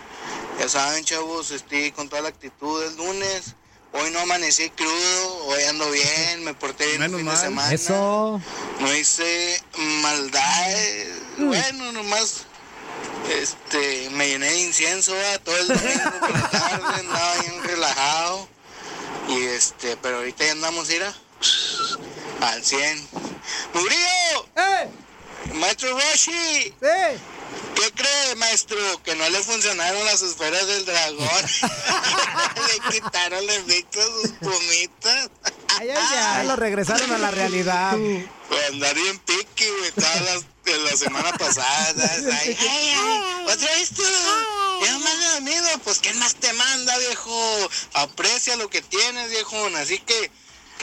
Ya 0.60 0.68
saben, 0.68 1.06
chavos, 1.06 1.52
estoy 1.52 1.92
con 1.92 2.10
toda 2.10 2.24
la 2.24 2.30
actitud 2.30 2.84
del 2.84 2.98
lunes. 2.98 3.54
Hoy 3.94 4.10
no 4.10 4.20
amanecí 4.22 4.72
crudo, 4.72 5.46
hoy 5.46 5.64
ando 5.64 5.90
bien, 5.92 6.44
me 6.44 6.56
porté 6.56 6.88
bien 6.88 7.04
el 7.04 7.12
Menos 7.12 7.18
fin 7.20 7.26
mal. 7.26 7.36
de 7.36 7.42
semana. 7.44 7.74
Eso. 7.74 8.42
No 8.80 8.96
hice 8.96 9.62
maldades. 10.02 11.10
Bueno, 11.38 11.92
nomás 11.92 12.48
este, 13.40 14.10
me 14.14 14.28
llené 14.30 14.50
de 14.50 14.62
incienso 14.62 15.14
¿va? 15.14 15.38
todo 15.40 15.58
el 15.58 15.68
domingo 15.68 16.20
por 16.20 16.32
la 16.32 16.50
tarde, 16.50 17.00
andaba 17.02 17.34
bien 17.42 17.64
relajado. 17.64 18.50
Y 19.30 19.44
este, 19.44 19.96
pero 19.98 20.18
ahorita 20.18 20.44
ya 20.44 20.54
andamos, 20.54 20.88
mira, 20.88 21.14
al 22.42 22.64
100. 22.64 23.08
¡Murillo! 23.74 24.48
¡Eh! 24.56 24.90
Maestro 25.54 25.92
Roshi, 25.92 26.74
¡Eh! 26.82 27.18
¿Qué 27.76 27.92
cree, 27.92 28.36
maestro? 28.38 28.78
Que 29.04 29.16
no 29.16 29.30
le 29.30 29.44
funcionaron 29.44 30.04
las 30.06 30.22
esferas 30.22 30.66
del 30.66 30.86
dragón. 30.86 31.28
le 32.68 32.92
quitaron 32.92 33.44
el 33.44 33.50
efecto 33.50 34.00
a 34.02 34.04
sus 34.04 34.32
plumitas. 34.32 35.30
Ay, 35.80 35.90
ay, 35.92 36.18
ay. 36.18 36.48
Lo 36.48 36.56
regresaron 36.56 37.12
a 37.12 37.18
la 37.20 37.30
realidad. 37.30 37.96
Pues 38.50 38.70
andar 38.72 38.96
bien 38.96 39.20
piqui, 39.20 39.70
güey, 39.80 39.92
todas 39.92 40.22
las 40.22 40.46
de 40.66 40.78
la 40.80 40.98
semana 40.98 41.32
pasada. 41.38 42.12
Ay, 42.16 42.58
ay, 42.60 42.96
ay, 42.98 43.46
otra 43.46 43.72
vez 43.72 43.90
tú. 43.92 44.04
Ya 44.84 44.98
más 44.98 45.20
de 45.20 45.38
amigo, 45.38 45.68
pues 45.84 46.00
¿quién 46.00 46.18
más 46.18 46.36
te 46.36 46.52
manda, 46.54 46.98
viejo? 46.98 47.70
Aprecia 47.94 48.56
lo 48.56 48.70
que 48.70 48.82
tienes, 48.82 49.30
viejo. 49.30 49.56
Así 49.78 50.00
que 50.00 50.32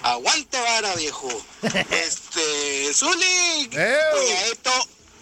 aguante 0.03 0.59
vara, 0.61 0.95
viejo. 0.97 1.29
Este, 1.91 2.93
Zuli, 2.95 3.69
cuñadito, 3.71 4.71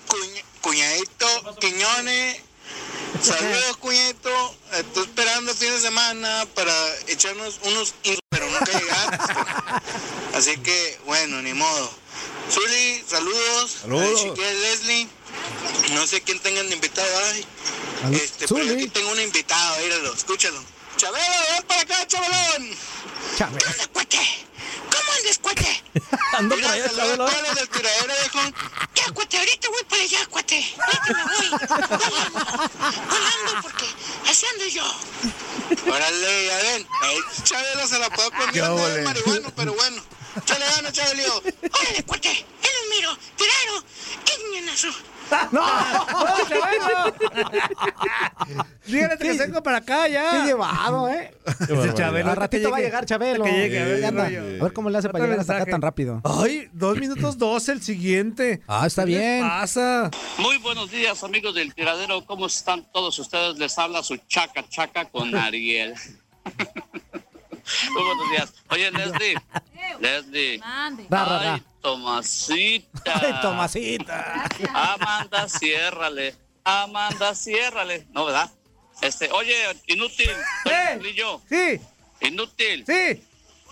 cuñ- 0.09 0.45
cuñadito, 0.61 1.57
Quiñones. 1.61 2.41
Saludos, 3.23 3.77
cuñadito. 3.79 4.57
Estoy 4.73 5.05
esperando 5.05 5.53
el 5.53 5.57
fin 5.57 5.71
de 5.71 5.81
semana 5.81 6.47
para 6.55 6.73
echarnos 7.07 7.61
unos 7.63 7.95
pero 8.31 8.47
nunca 8.51 8.73
llegaste. 8.73 9.19
Así 10.35 10.57
que, 10.59 10.99
bueno, 11.05 11.41
ni 11.43 11.53
modo. 11.55 11.93
Zuli, 12.51 13.05
saludos. 13.09 13.77
Saludos. 13.83 14.21
Chiquilla 14.23 14.53
Leslie. 14.53 15.09
No 15.91 16.07
sé 16.07 16.23
quién 16.23 16.41
tengan 16.41 16.69
de 16.69 16.75
invitado. 16.75 17.09
Ay, 17.27 17.47
este, 18.15 18.49
pero 18.49 18.65
aquí 18.73 18.89
tengo 18.89 19.11
un 19.13 19.21
invitado, 19.21 19.79
míralo, 19.81 20.15
escúchalo. 20.15 20.63
Chabelo, 20.97 21.25
ven 21.53 21.63
para 21.67 21.81
acá, 21.83 22.07
Chabelón. 22.09 22.77
Chabelo. 23.37 23.59
¿Cómo 25.13 25.19
andas, 25.19 25.39
cuate? 25.39 25.83
Ando 26.39 26.57
Mira, 26.57 26.69
por 26.69 26.77
allá, 26.77 26.89
Chabelo. 26.97 27.27
del 27.55 27.69
tiradero, 27.69 28.07
viejo. 28.07 28.57
Ya, 28.95 29.11
cuate, 29.13 29.39
ahorita 29.39 29.69
voy 29.69 29.85
para 29.85 30.03
allá, 30.03 30.27
cuate. 30.27 30.75
Ahorita 30.79 31.15
me 31.15 31.25
voy. 31.25 31.49
Volando, 33.11 33.63
porque 33.63 33.85
así 34.31 34.47
ando 34.47 34.65
yo. 34.67 35.93
Órale, 35.93 36.47
ya 36.47 36.57
ven. 36.57 36.87
Chabelo 37.45 37.87
se 37.87 37.99
la 37.99 38.09
puedo 38.11 38.31
Qué 38.53 38.61
de 38.61 38.69
ole. 38.69 39.03
marihuano, 39.03 39.53
pero 39.55 39.75
bueno. 39.75 40.03
Chale 40.47 40.65
gana, 40.65 40.91
Chabelio. 40.93 41.37
Órale, 41.39 42.05
cuate. 42.07 42.31
Él 42.31 42.71
es 42.83 42.89
miro. 42.91 43.19
Tiraro. 45.33 45.65
Quiñonazo. 46.49 47.15
Dígale 48.87 49.17
que 49.19 49.35
se 49.35 49.47
venga 49.47 49.63
para 49.63 49.79
acá 49.79 50.09
ya. 50.09 50.31
Qué 50.31 50.47
llevado, 50.49 51.09
¿eh? 51.09 51.35
Ese 51.61 51.95
Chabelo. 51.95 52.31
Al 52.31 52.37
ratito 52.37 52.71
va 52.71 52.77
a 52.79 52.81
llegar 52.81 53.07
Chabelo. 53.07 53.45
Que 53.45 53.53
llegue, 53.53 53.81
a 53.81 53.85
ver, 53.85 53.95
Ahí 53.97 54.05
anda. 54.05 54.25
rollo. 54.25 54.41
A 54.61 54.65
ver 54.65 54.73
cómo 54.73 54.91
le 54.91 54.99
hace 54.99 55.09
para 55.09 55.25
llegar 55.25 55.41
hasta 55.41 55.57
acá 55.57 55.67
tan 55.67 55.83
rápido. 55.83 56.21
Ay, 56.25 56.69
dos 56.73 56.99
minutos 56.99 57.39
doce 57.39 57.73
el 57.73 57.83
siguiente. 57.83 58.63
Ah, 58.67 58.87
está 58.87 59.03
¿Qué 59.05 59.09
bien. 59.11 59.41
pasa? 59.49 60.11
Muy 60.39 60.59
buenos 60.59 60.91
días, 60.91 61.23
amigos 61.25 61.55
del 61.55 61.75
tiradero. 61.75 62.25
¿Cómo 62.27 62.47
están 62.47 62.85
todos 62.93 63.19
ustedes? 63.19 63.59
Les 63.59 63.79
habla 63.79 64.03
su 64.03 64.17
chaca 64.29 64.65
chaca 64.69 65.05
con 65.07 65.35
Ariel. 65.37 65.95
Muy 67.93 68.03
buenos 68.03 68.31
días. 68.31 68.53
Oye, 68.71 68.91
Leslie. 68.91 69.37
Leslie. 70.01 70.61
Ay, 70.65 71.63
Tomasita. 71.83 73.13
Ay, 73.21 73.35
Tomasita. 73.43 74.45
Amanda, 74.73 75.49
ciérrale. 75.49 76.35
Amanda, 76.65 77.35
ciérrale. 77.35 78.07
No, 78.13 78.25
¿verdad? 78.25 78.51
Este, 79.01 79.31
oye, 79.33 79.55
inútil. 79.89 80.31
¡Eh! 80.65 80.99
Lillo, 81.03 81.41
Sí, 81.49 81.81
inútil. 82.21 82.85
sí. 82.87 83.23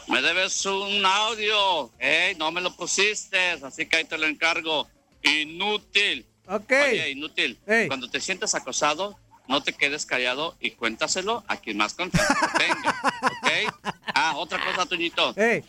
Me 0.08 0.20
debes 0.22 0.66
un 0.66 1.06
audio. 1.06 1.90
Ey, 2.00 2.34
no 2.34 2.50
me 2.50 2.60
lo 2.60 2.74
pusiste, 2.74 3.50
así 3.62 3.86
que 3.86 3.98
ahí 3.98 4.04
te 4.04 4.18
lo 4.18 4.26
encargo. 4.26 4.88
Inútil. 5.22 6.26
Ok. 6.48 6.72
Oye, 6.84 7.10
inútil. 7.10 7.60
Ey. 7.66 7.86
Cuando 7.86 8.10
te 8.10 8.20
sientes 8.20 8.54
acosado, 8.56 9.16
no 9.46 9.62
te 9.62 9.72
quedes 9.72 10.04
callado 10.06 10.56
y 10.60 10.72
cuéntaselo 10.72 11.44
a 11.46 11.58
quien 11.58 11.76
más 11.76 11.94
confianza 11.94 12.34
tenga. 12.58 13.00
¿Ok? 13.22 13.92
Ah, 14.14 14.32
otra 14.36 14.58
cosa, 14.64 14.84
Toñito. 14.86 15.32
Ey, 15.36 15.62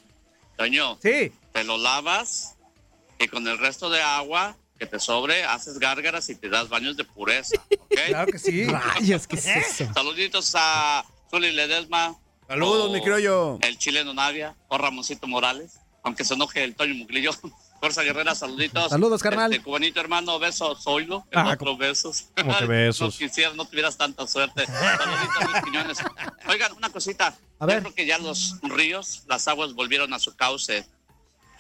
Toño, 0.58 0.98
sí. 1.04 1.32
Te 1.54 1.64
lo 1.64 1.78
lavas 1.78 2.56
y 3.20 3.28
con 3.28 3.48
el 3.48 3.58
resto 3.58 3.90
de 3.90 4.02
agua 4.02 4.58
que 4.80 4.88
te 4.88 5.00
sobre, 5.00 5.44
haces 5.44 5.78
gárgaras 5.78 6.28
y 6.30 6.36
te 6.36 6.50
das 6.50 6.68
baños 6.70 6.98
de 6.98 7.04
pureza. 7.04 7.56
¿Ok? 7.70 7.92
Claro 8.08 8.32
que 8.32 8.40
sí. 8.40 8.66
Rayos, 8.66 9.28
¿qué 9.28 9.36
es 9.36 9.46
eso? 9.46 9.94
Saluditos 9.94 10.54
a 10.56 11.06
Zuli 11.30 11.52
Ledesma. 11.52 12.16
Saludos, 12.48 12.92
mi 12.92 13.00
criollo. 13.02 13.60
El 13.62 13.78
chileno 13.78 14.14
Navia 14.14 14.56
o 14.68 14.78
Ramoncito 14.78 15.28
Morales, 15.28 15.80
aunque 16.04 16.26
se 16.26 16.34
enoje 16.34 16.64
el 16.64 16.76
Toño 16.76 16.96
Muglillo. 16.96 17.32
Fuerza 17.80 18.04
Guerrera, 18.04 18.36
saluditos. 18.36 18.90
Saludos, 18.90 19.24
carnal. 19.24 19.52
Este, 19.52 19.64
cubanito 19.64 20.00
hermano, 20.00 20.38
besos, 20.38 20.84
Zoilo. 20.84 21.26
Ah, 21.34 21.52
otro, 21.54 21.76
besos. 21.78 22.26
¿cómo 22.38 22.56
que 22.58 22.66
besos? 22.68 23.20
No 23.20 23.28
quisiera, 23.28 23.54
no 23.54 23.66
tuvieras 23.66 23.98
tanta 23.98 24.28
suerte. 24.28 24.68
Saluditos, 24.68 25.52
Luis 25.52 25.64
Quiñones. 25.64 25.98
Oigan, 26.48 26.74
una 26.74 26.90
cosita. 26.90 27.28
A 27.28 27.34
Yo 27.62 27.68
ver. 27.68 27.82
creo 27.82 27.96
que 27.96 28.06
ya 28.06 28.20
los 28.20 28.56
ríos, 28.62 29.24
las 29.28 29.48
aguas 29.48 29.74
volvieron 29.74 30.14
a 30.14 30.20
su 30.20 30.36
cauce. 30.36 30.86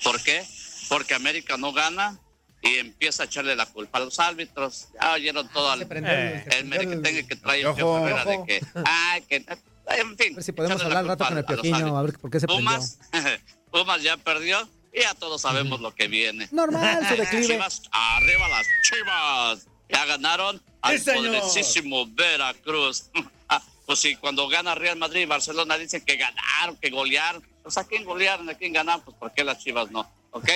¿Por 0.03 0.21
qué? 0.23 0.45
Porque 0.89 1.13
América 1.13 1.57
no 1.57 1.71
gana 1.73 2.19
y 2.61 2.75
empieza 2.77 3.23
a 3.23 3.25
echarle 3.25 3.55
la 3.55 3.65
culpa 3.65 3.97
a 3.97 4.01
los 4.01 4.19
árbitros. 4.19 4.89
Ya 5.01 5.13
oyeron 5.13 5.47
todo 5.49 5.71
al, 5.71 5.87
prendió 5.87 6.11
el- 6.11 6.19
eh, 6.19 6.45
el 6.57 6.65
merequetengue 6.65 7.27
que 7.27 7.35
trae 7.35 7.61
el 7.61 7.67
Herrera 7.67 8.25
de 8.25 8.43
que, 8.45 8.61
ay, 8.85 9.21
que, 9.23 9.35
en 9.37 10.17
fin. 10.17 10.33
A 10.33 10.35
ver 10.35 10.43
si 10.43 10.51
podemos 10.51 10.81
hablar 10.83 10.97
al 10.99 11.07
rato 11.07 11.23
con 11.25 11.37
el 11.37 11.43
a 11.43 11.47
árbitros. 11.47 11.81
a 11.97 12.01
ver 12.01 12.19
por 12.19 12.29
qué 12.31 12.39
se 12.39 12.47
prendió. 12.47 12.65
Pumas, 12.69 12.99
Pumas 13.71 14.01
ya 14.03 14.17
perdió 14.17 14.67
y 14.93 15.01
ya 15.01 15.13
todos 15.15 15.41
sabemos 15.41 15.79
lo 15.81 15.93
que 15.95 16.07
viene. 16.07 16.47
Normal, 16.51 17.07
su 17.07 17.15
declive. 17.21 17.47
Chivas, 17.47 17.81
arriba 17.91 18.47
las 18.49 18.67
chivas. 18.83 19.67
Ya 19.89 20.05
ganaron 20.05 20.61
al 20.81 20.99
Sí, 20.99 21.09
poderosísimo 21.11 22.05
Veracruz. 22.07 23.09
Ah, 23.53 23.61
pues 23.85 23.99
sí, 23.99 24.15
cuando 24.15 24.47
gana 24.47 24.75
Real 24.75 24.95
Madrid 24.97 25.21
y 25.21 25.25
Barcelona 25.25 25.77
dicen 25.77 26.05
que 26.05 26.15
ganaron, 26.15 26.77
que 26.77 26.89
golearon. 26.89 27.45
Pues 27.63 27.77
a 27.77 27.87
quién 27.87 28.05
golearon, 28.05 28.49
a 28.49 28.55
quién 28.55 28.73
ganaron, 28.73 29.01
pues 29.01 29.17
¿por 29.17 29.31
qué 29.33 29.43
las 29.43 29.59
chivas 29.59 29.91
no? 29.91 30.09
¿Ok? 30.31 30.49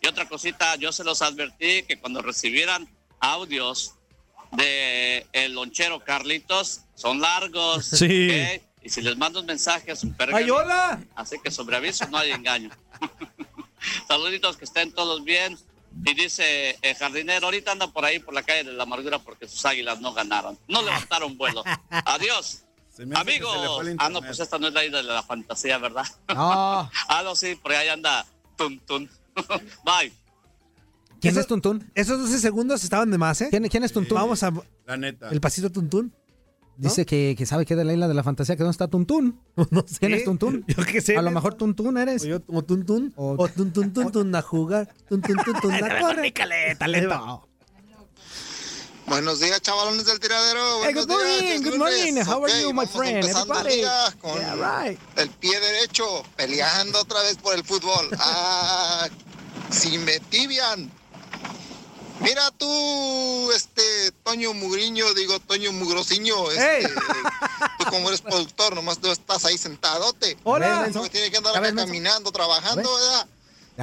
Y 0.00 0.06
otra 0.06 0.28
cosita, 0.28 0.76
yo 0.76 0.92
se 0.92 1.04
los 1.04 1.22
advertí 1.22 1.82
que 1.82 1.98
cuando 1.98 2.22
recibieran 2.22 2.88
audios 3.20 3.94
de 4.52 5.26
el 5.32 5.54
lonchero 5.54 6.00
Carlitos, 6.04 6.82
son 6.94 7.20
largos. 7.20 7.86
Sí. 7.86 8.30
¿ok? 8.30 8.62
Y 8.82 8.90
si 8.90 9.02
les 9.02 9.16
mando 9.16 9.40
un 9.40 9.46
mensaje 9.46 9.92
es 9.92 10.04
un 10.04 10.14
pergamino. 10.14 10.58
Ay, 10.58 10.62
hola. 10.62 11.02
Así 11.14 11.36
que 11.42 11.50
sobre 11.50 11.76
aviso 11.76 12.06
no 12.08 12.18
hay 12.18 12.30
engaño. 12.30 12.70
Saluditos, 14.08 14.56
que 14.56 14.64
estén 14.64 14.92
todos 14.92 15.24
bien. 15.24 15.58
Y 16.04 16.14
dice 16.14 16.78
el 16.82 16.94
jardinero, 16.94 17.46
ahorita 17.46 17.72
anda 17.72 17.88
por 17.88 18.04
ahí 18.04 18.18
por 18.18 18.32
la 18.34 18.42
calle 18.42 18.64
de 18.64 18.72
la 18.72 18.84
amargura 18.84 19.18
porque 19.18 19.48
sus 19.48 19.64
águilas 19.66 20.00
no 20.00 20.12
ganaron. 20.12 20.58
No 20.68 20.82
levantaron 20.82 21.36
vuelo. 21.36 21.64
Adiós. 21.90 22.62
Amigos. 23.14 23.86
Ah, 23.98 24.08
no, 24.08 24.20
pues 24.20 24.40
esta 24.40 24.58
no 24.58 24.68
es 24.68 24.74
la 24.74 24.84
isla 24.84 24.98
de 24.98 25.04
la 25.04 25.22
fantasía, 25.22 25.78
¿verdad? 25.78 26.04
No. 26.28 26.90
ah, 27.08 27.20
no, 27.24 27.34
sí, 27.36 27.54
por 27.54 27.72
ahí 27.72 27.88
anda. 27.88 28.26
Tun, 28.56 28.78
tun. 28.80 29.08
Bye. 29.84 30.12
¿Quién 31.20 31.32
Eso- 31.32 31.40
es 31.40 31.46
Tuntún? 31.46 31.90
Esos 31.94 32.18
12 32.20 32.38
segundos 32.38 32.82
estaban 32.84 33.10
de 33.10 33.18
más, 33.18 33.40
¿eh? 33.40 33.48
¿Quién, 33.50 33.68
quién 33.68 33.84
es 33.84 33.92
Tuntún? 33.92 34.16
Vamos 34.16 34.42
a. 34.42 34.52
La 34.86 34.96
neta. 34.96 35.28
El 35.30 35.40
pasito 35.40 35.70
Tuntún. 35.70 36.12
Dice 36.76 37.04
que, 37.04 37.34
que 37.36 37.44
sabe 37.44 37.66
que 37.66 37.74
es 37.74 37.78
de 37.78 37.84
la 37.84 37.92
isla 37.92 38.06
de 38.06 38.14
la 38.14 38.22
fantasía, 38.22 38.54
que 38.54 38.62
dónde 38.62 38.70
está 38.70 38.86
Tuntún. 38.86 39.40
No 39.70 39.84
sé. 39.86 39.98
¿Quién 39.98 40.14
es 40.14 40.22
Tuntún? 40.24 40.64
Yo 40.68 40.84
qué 40.84 41.00
sé. 41.00 41.16
A 41.16 41.22
lo 41.22 41.32
mejor 41.32 41.54
Tuntún 41.54 41.98
eres. 41.98 42.22
O 42.22 42.26
yo, 42.26 42.38
o 42.46 42.62
Tuntún. 42.62 43.12
O- 43.16 43.34
O 43.36 43.48
Tuntún 43.48 43.92
Tuntún 43.92 44.32
a 44.34 44.42
jugar. 44.42 44.94
Tuntún 45.08 45.36
Tuntún 45.44 45.72
a 45.74 46.00
correr. 46.00 46.32
Talento. 46.78 47.48
Buenos 49.08 49.40
días, 49.40 49.60
chavalones 49.62 50.04
del 50.04 50.20
tiradero. 50.20 50.84
Hey, 50.84 50.92
Buenos 50.92 51.06
good 51.06 51.16
morning, 51.16 51.40
días, 51.40 51.62
good 51.62 51.78
morning. 51.78 52.16
How 52.26 52.44
are 52.44 52.52
Ok, 52.52 52.60
you, 52.60 52.72
my 52.74 52.86
friend? 52.86 53.24
Everybody. 53.24 53.82
con 54.20 54.38
Yeah, 54.38 54.54
right. 54.54 54.98
el 55.16 55.30
pie 55.30 55.58
derecho, 55.58 56.22
peleando 56.36 57.00
otra 57.00 57.22
vez 57.22 57.36
por 57.38 57.54
el 57.54 57.64
fútbol. 57.64 58.10
Ah, 58.20 59.08
si 59.70 59.96
me 59.98 60.18
tibian. 60.20 60.90
Mira 62.20 62.50
tú, 62.58 63.50
este, 63.52 64.10
Toño 64.24 64.52
Mugriño, 64.52 65.14
digo, 65.14 65.38
Toño 65.40 65.72
Mugrosiño, 65.72 66.50
este, 66.50 66.88
tú 67.78 67.84
como 67.90 68.08
eres 68.08 68.20
productor, 68.20 68.74
nomás 68.74 68.98
tú 68.98 69.10
estás 69.10 69.44
ahí 69.44 69.56
sentadote. 69.56 70.36
Hola. 70.44 70.88
No 70.92 71.08
tiene 71.08 71.30
que 71.30 71.36
andar 71.36 71.56
acá 71.56 71.74
caminando, 71.74 72.32
trabajando, 72.32 72.92
¿verdad? 72.92 73.26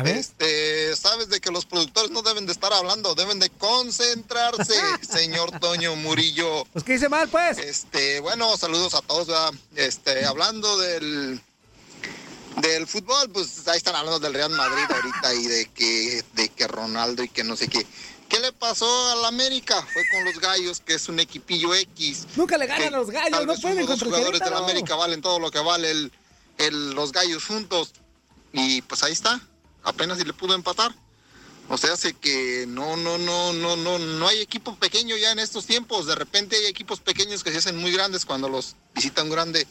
Este, 0.04 0.96
sabes 0.98 1.30
de 1.30 1.40
que 1.40 1.52
los 1.52 1.66
productores 1.66 2.12
no 2.12 2.22
deben 2.22 2.46
de 2.46 2.52
estar 2.52 2.74
hablando, 2.74 3.16
deben 3.16 3.40
de 3.40 3.50
concentrarse, 3.52 4.74
señor 5.10 5.58
Toño 5.60 5.96
Murillo. 5.96 6.66
Pues, 6.74 6.84
¿qué 6.84 6.96
hice 6.96 7.08
mal, 7.08 7.30
pues? 7.30 7.58
Este, 7.58 8.20
bueno, 8.20 8.58
saludos 8.58 8.94
a 8.94 9.02
todos, 9.02 9.28
¿verdad? 9.28 9.54
Este, 9.76 10.26
hablando 10.26 10.78
del 10.78 11.42
del 12.62 12.88
fútbol, 12.88 13.30
pues 13.32 13.68
ahí 13.68 13.78
están 13.78 13.96
hablando 13.96 14.20
del 14.20 14.34
Real 14.34 14.50
Madrid 14.52 14.84
ahorita 14.90 15.34
y 15.34 15.44
de 15.46 15.66
que 15.74 16.24
de 16.34 16.50
que 16.50 16.68
Ronaldo 16.68 17.22
y 17.24 17.30
que 17.30 17.44
no 17.44 17.56
sé 17.56 17.68
qué. 17.68 17.86
¿Qué 18.30 18.40
le 18.40 18.52
pasó 18.54 19.12
al 19.12 19.26
América? 19.26 19.86
Fue 19.94 20.04
con 20.12 20.24
los 20.26 20.40
Gallos, 20.40 20.80
que 20.80 20.96
es 20.96 21.08
un 21.10 21.20
equipillo 21.20 21.74
X. 21.76 22.26
Nunca 22.36 22.58
le 22.58 22.66
ganan 22.66 22.82
que 22.90 22.96
a 22.96 22.98
los 22.98 23.12
gallos, 23.12 23.32
tal 23.32 23.46
no 23.46 23.56
pueden 23.56 23.86
contra 23.86 23.94
el 24.08 24.14
jugadores 24.14 24.40
de 24.40 24.46
la 24.46 24.46
Querétaro. 24.46 24.64
América 24.64 24.96
valen 24.96 25.22
todo 25.22 25.40
lo 25.40 25.52
que 25.52 25.60
vale 25.60 25.92
el, 25.92 26.12
el- 26.58 26.92
los 26.92 27.12
Gallos 27.12 27.46
juntos. 27.46 27.92
Y 28.54 28.82
pues 28.84 29.04
ahí 29.04 29.12
está. 29.12 29.40
Apenas 29.86 30.18
si 30.18 30.26
le 30.26 30.34
pudo 30.34 30.54
empatar. 30.56 30.94
O 31.68 31.78
sea, 31.78 31.94
hace 31.94 32.14
que 32.14 32.66
no, 32.68 32.96
no, 32.96 33.18
no, 33.18 33.54
no, 33.54 33.76
no, 33.76 33.98
no 33.98 34.28
hay 34.28 34.40
equipo 34.42 34.76
pequeño 34.76 35.16
ya 35.18 35.32
en 35.32 35.40
estos 35.40 35.66
tiempos. 35.66 36.06
De 36.06 36.14
repente 36.14 36.56
hay 36.56 36.66
equipos 36.66 37.00
pequeños 37.00 37.44
que 37.44 37.52
se 37.52 37.58
hacen 37.58 37.78
muy 37.78 37.92
grandes 37.92 38.26
cuando 38.26 38.48
los 38.50 38.76
visita 38.94 39.24
un 39.24 39.30
grande. 39.32 39.66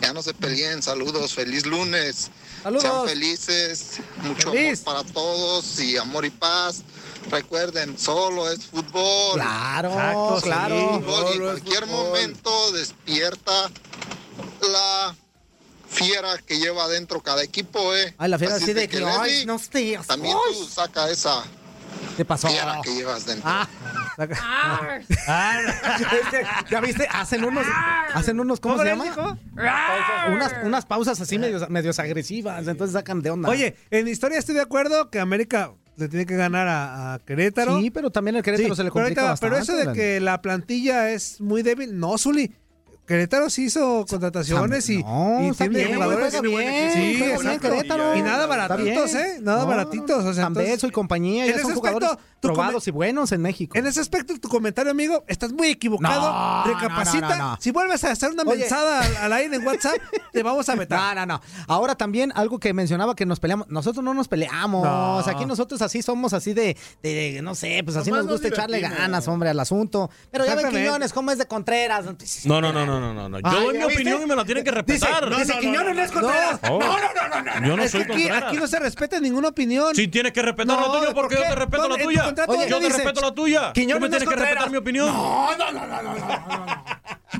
Ya 0.00 0.12
no 0.12 0.22
se 0.22 0.32
peleen. 0.32 0.82
Saludos, 0.82 1.34
feliz 1.34 1.66
lunes. 1.66 2.30
Saludos. 2.62 2.82
Sean 2.82 3.06
felices, 3.06 3.98
mucho 4.22 4.50
Feliz. 4.50 4.80
amor 4.86 5.02
para 5.02 5.12
todos 5.12 5.78
y 5.80 5.96
amor 5.96 6.24
y 6.24 6.30
paz. 6.30 6.82
Recuerden, 7.30 7.98
solo 7.98 8.50
es 8.50 8.64
fútbol. 8.66 9.34
Claro, 9.34 9.90
Exacto, 9.90 10.40
claro. 10.42 11.00
Fútbol, 11.00 11.26
y 11.32 11.36
en 11.36 11.42
cualquier 11.42 11.86
momento 11.86 12.72
despierta 12.72 13.70
la 14.70 15.14
fiera 15.96 16.36
que 16.44 16.58
lleva 16.58 16.84
adentro 16.84 17.20
cada 17.20 17.42
equipo, 17.42 17.94
¿eh? 17.94 18.14
Ay, 18.18 18.30
la 18.30 18.38
fiera 18.38 18.54
así 18.56 18.72
de 18.72 18.88
que, 18.88 19.04
ay, 19.04 19.44
no 19.46 19.58
sé. 19.58 19.98
También 20.06 20.36
tú 20.52 20.64
saca 20.68 21.08
esa 21.10 21.42
¿Qué 22.16 22.24
pasó? 22.24 22.48
fiera 22.48 22.80
que 22.82 22.94
llevas 22.94 23.26
dentro. 23.26 23.48
Ah. 23.48 23.68
Ah, 25.28 25.58
ya 26.70 26.80
viste, 26.80 27.06
hacen 27.12 27.44
unos, 27.44 27.66
hacen 28.14 28.40
unos, 28.40 28.60
¿cómo, 28.60 28.74
¿Cómo 28.76 28.84
se 28.84 28.90
llama? 28.90 29.38
Unas, 30.32 30.54
unas 30.62 30.86
pausas 30.86 31.20
así 31.20 31.38
medios, 31.38 31.68
medios 31.68 31.98
agresivas, 31.98 32.66
entonces 32.66 32.94
sacan 32.94 33.20
de 33.22 33.30
onda. 33.30 33.48
Oye, 33.48 33.76
en 33.90 34.08
historia 34.08 34.38
estoy 34.38 34.54
de 34.54 34.62
acuerdo 34.62 35.10
que 35.10 35.20
América 35.20 35.72
le 35.96 36.08
tiene 36.08 36.26
que 36.26 36.36
ganar 36.36 36.68
a, 36.68 37.14
a 37.14 37.18
Querétaro. 37.20 37.78
Sí, 37.80 37.90
pero 37.90 38.10
también 38.10 38.36
el 38.36 38.42
Querétaro 38.42 38.74
se 38.74 38.84
le 38.84 38.90
pero 38.90 39.04
complica 39.04 39.28
ahorita- 39.30 39.40
Pero 39.40 39.56
eso 39.58 39.72
de 39.72 39.78
bastante, 39.78 40.00
que 40.00 40.20
la 40.20 40.40
plantilla 40.42 41.10
es 41.10 41.40
muy 41.40 41.62
débil, 41.62 41.98
no, 41.98 42.16
Zuli. 42.18 42.54
Querétaro 43.06 43.48
sí 43.50 43.64
hizo 43.66 44.04
contrataciones 44.08 44.88
y, 44.90 45.02
No, 45.02 45.38
y 45.48 45.52
tiene 45.52 45.78
bien, 45.78 45.94
jugadores. 45.94 46.40
bien, 46.42 46.92
sí, 46.92 46.98
bien 47.16 47.30
exacto. 47.30 47.60
Querétaro. 47.70 48.16
Y 48.16 48.22
nada 48.22 48.46
baratitos. 48.46 49.14
¿eh? 49.14 49.38
Nada 49.40 49.60
No, 49.62 49.66
baratitos. 49.66 50.24
O 50.24 50.34
sea, 50.34 50.46
entonces- 50.48 50.82
y 50.84 50.90
compañía 50.90 51.44
en 51.46 51.52
ya 51.52 51.58
son 51.62 51.70
ese 51.70 51.74
jugadores 51.80 52.08
aspecto, 52.10 52.26
probados 52.40 52.86
y 52.88 52.90
buenos 52.90 53.32
en 53.32 53.42
México. 53.42 53.76
En 53.78 53.86
ese 53.86 54.00
aspecto, 54.00 54.38
tu 54.40 54.48
comentario, 54.48 54.90
amigo, 54.90 55.24
estás 55.28 55.52
muy 55.52 55.68
equivocado. 55.68 56.30
No, 56.32 56.64
Recapacita. 56.74 57.28
no, 57.28 57.36
no, 57.36 57.50
no. 57.52 57.58
Si 57.60 57.70
vuelves 57.70 58.02
a 58.04 58.10
hacer 58.10 58.30
una 58.30 58.42
Oye. 58.42 58.58
mensada 58.60 59.00
al, 59.02 59.16
al 59.16 59.32
aire 59.34 59.56
en 59.56 59.66
WhatsApp, 59.66 59.94
te 60.32 60.42
vamos 60.42 60.68
a 60.68 60.74
No, 60.74 60.80
vetar. 60.80 61.16
no, 61.16 61.26
no. 61.26 61.40
Ahora 61.68 61.94
también 61.94 62.32
algo 62.34 62.58
que 62.58 62.72
mencionaba 62.74 63.14
que 63.14 63.26
nos 63.26 63.40
peleamos. 63.40 63.68
Nosotros 63.68 64.04
no 64.04 64.14
nos 64.14 64.28
peleamos. 64.28 64.84
No. 64.84 65.18
Aquí 65.20 65.44
nosotros 65.46 65.82
así 65.82 66.02
somos 66.02 66.32
así 66.32 66.54
de, 66.54 66.76
de, 67.02 67.40
no 67.42 67.54
sé, 67.54 67.82
pues 67.84 67.96
así 67.96 68.10
Nomás 68.10 68.24
nos 68.26 68.34
gusta 68.34 68.48
echarle 68.48 68.80
ganas, 68.80 69.26
hombre, 69.28 69.50
al 69.50 69.60
asunto. 69.60 70.10
Pero 70.30 70.44
ya 70.44 70.54
ven. 70.54 70.66
Quiñones, 70.70 71.12
cómo 71.12 71.30
es 71.30 71.38
de 71.38 71.46
Contreras. 71.46 72.04
No, 72.44 72.60
no, 72.60 72.72
no, 72.72 72.84
no, 72.86 72.95
no, 73.00 73.14
no. 73.14 73.28
no. 73.28 73.38
Yo 73.38 73.46
Ay, 73.48 73.64
doy 73.64 73.78
mi 73.78 73.84
opinión 73.84 74.22
y 74.22 74.26
me 74.26 74.36
la 74.36 74.44
tienen 74.44 74.64
que 74.64 74.70
Dice, 74.70 75.06
respetar. 75.06 75.36
dice 75.36 75.58
Quiñones 75.60 75.94
no 75.96 76.02
es 76.02 76.10
Contreras. 76.12 76.60
Oh. 76.70 76.78
No, 76.78 76.86
no, 76.98 76.98
no, 76.98 77.42
no, 77.42 77.60
no. 77.60 77.66
Yo 77.66 77.76
no 77.76 77.82
es 77.82 77.90
soy 77.90 78.04
que 78.04 78.12
aquí, 78.12 78.22
Contreras. 78.22 78.48
aquí 78.48 78.56
no 78.56 78.66
se 78.66 78.78
respeta 78.78 79.20
ninguna 79.20 79.48
opinión. 79.48 79.94
Si 79.94 80.08
tienes 80.08 80.32
que 80.32 80.42
respetar 80.42 80.76
No, 80.78 80.80
la 80.86 80.98
tuya, 80.98 81.06
¿por 81.06 81.14
porque 81.14 81.34
yo 81.36 81.42
qué? 81.42 81.48
te 81.48 81.54
respeto 81.54 81.82
¿Dónde- 81.82 81.98
la 81.98 82.04
tuya. 82.04 82.24
Oye, 82.48 82.68
yo 82.68 82.78
te 82.78 82.84
dice? 82.86 82.96
respeto 82.98 83.20
la 83.20 83.34
tuya. 83.34 83.66
Tú 83.68 83.72
Quiñones 83.80 84.02
me 84.02 84.08
no 84.08 84.16
es 84.16 84.22
tienes 84.22 84.28
que 84.38 84.40
respetar 84.44 84.70
mi 84.70 84.76
opinión. 84.76 85.06
No, 85.06 85.56
no, 85.56 85.72
no, 85.72 85.86
no, 85.86 86.02
no, 86.02 86.14
no. 86.14 86.84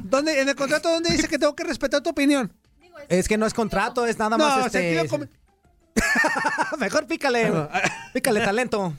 ¿Dónde, 0.02 0.40
en 0.40 0.48
el 0.48 0.54
contrato, 0.54 0.90
¿dónde 0.90 1.10
dice 1.10 1.28
que 1.28 1.38
tengo 1.38 1.54
que 1.56 1.64
respetar 1.64 2.00
tu 2.02 2.10
opinión? 2.10 2.52
Es 3.08 3.28
que 3.28 3.36
no 3.38 3.46
es 3.46 3.54
contrato, 3.54 4.06
es 4.06 4.18
nada 4.18 4.36
No, 4.36 4.44
más 4.48 4.66
este. 4.66 5.06
com- 5.08 5.26
Mejor 6.78 7.06
pícale. 7.06 7.50
Pícale 8.12 8.40
talento. 8.40 8.94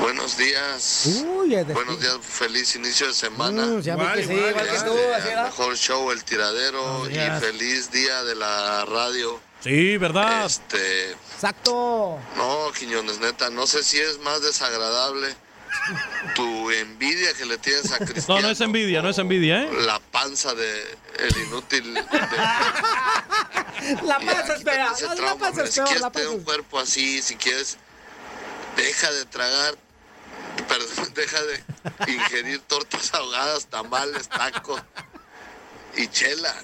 Buenos 0.00 0.36
días. 0.36 1.22
Uy, 1.26 1.54
es 1.54 1.66
de- 1.66 1.74
Buenos 1.74 2.00
días, 2.00 2.16
feliz 2.20 2.74
inicio 2.76 3.06
de 3.06 3.14
semana. 3.14 3.64
Uh, 3.66 3.80
ya 3.80 3.96
vi 3.96 4.06
que 4.14 4.22
sí, 4.22 4.28
que 4.28 4.80
tú, 4.84 4.98
Este, 5.16 5.36
mejor 5.42 5.76
show, 5.76 6.10
el 6.10 6.24
tiradero 6.24 7.08
y 7.08 7.14
feliz 7.40 7.90
día 7.90 8.22
de 8.24 8.34
la 8.34 8.84
radio. 8.84 9.40
Sí, 9.60 9.96
¿verdad? 9.96 10.44
Este, 10.46 11.12
Exacto. 11.12 12.18
no, 12.36 12.72
Quiñones, 12.78 13.18
neta, 13.20 13.48
no 13.50 13.66
sé 13.66 13.82
si 13.82 13.98
es 13.98 14.18
más 14.18 14.42
desagradable 14.42 15.34
tu 16.34 16.70
envidia 16.70 17.32
que 17.34 17.46
le 17.46 17.56
tienes 17.58 17.90
a 17.92 17.98
Cristiano. 17.98 18.40
No, 18.42 18.48
no 18.48 18.52
es 18.52 18.60
envidia, 18.60 19.00
no 19.00 19.08
es 19.08 19.18
envidia, 19.18 19.62
¿eh? 19.64 19.70
La 19.86 20.00
panza 20.00 20.54
de 20.54 20.98
el 21.18 21.36
inútil. 21.46 21.94
de- 21.94 22.02
La 24.02 24.18
panza 24.18 24.54
es 24.54 24.58
quítate 24.58 24.64
fea. 24.64 24.92
ese 24.92 25.06
La 25.22 25.34
panza 25.36 25.48
hombre. 25.48 25.64
es 25.64 25.74
Si 25.74 25.80
quieres 25.80 26.02
La 26.02 26.10
tener 26.10 26.28
un 26.28 26.42
cuerpo 26.42 26.78
así, 26.78 27.22
si 27.22 27.36
quieres, 27.36 27.78
deja 28.76 29.10
de 29.12 29.24
tragar, 29.26 29.74
perdón, 30.62 31.12
deja 31.14 31.42
de 31.42 31.62
ingerir 32.08 32.60
tortas 32.60 33.12
ahogadas, 33.14 33.66
tamales, 33.66 34.28
tacos 34.28 34.80
y 35.96 36.08
chela. 36.08 36.54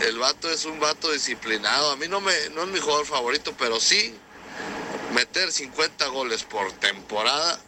El 0.00 0.18
vato 0.18 0.50
es 0.50 0.64
un 0.64 0.80
vato 0.80 1.10
disciplinado. 1.12 1.92
A 1.92 1.96
mí 1.96 2.08
no, 2.08 2.20
me, 2.20 2.32
no 2.50 2.62
es 2.62 2.68
mi 2.68 2.80
jugador 2.80 3.06
favorito, 3.06 3.54
pero 3.58 3.78
sí 3.78 4.14
meter 5.12 5.52
50 5.52 6.06
goles 6.08 6.42
por 6.44 6.72
temporada, 6.72 7.60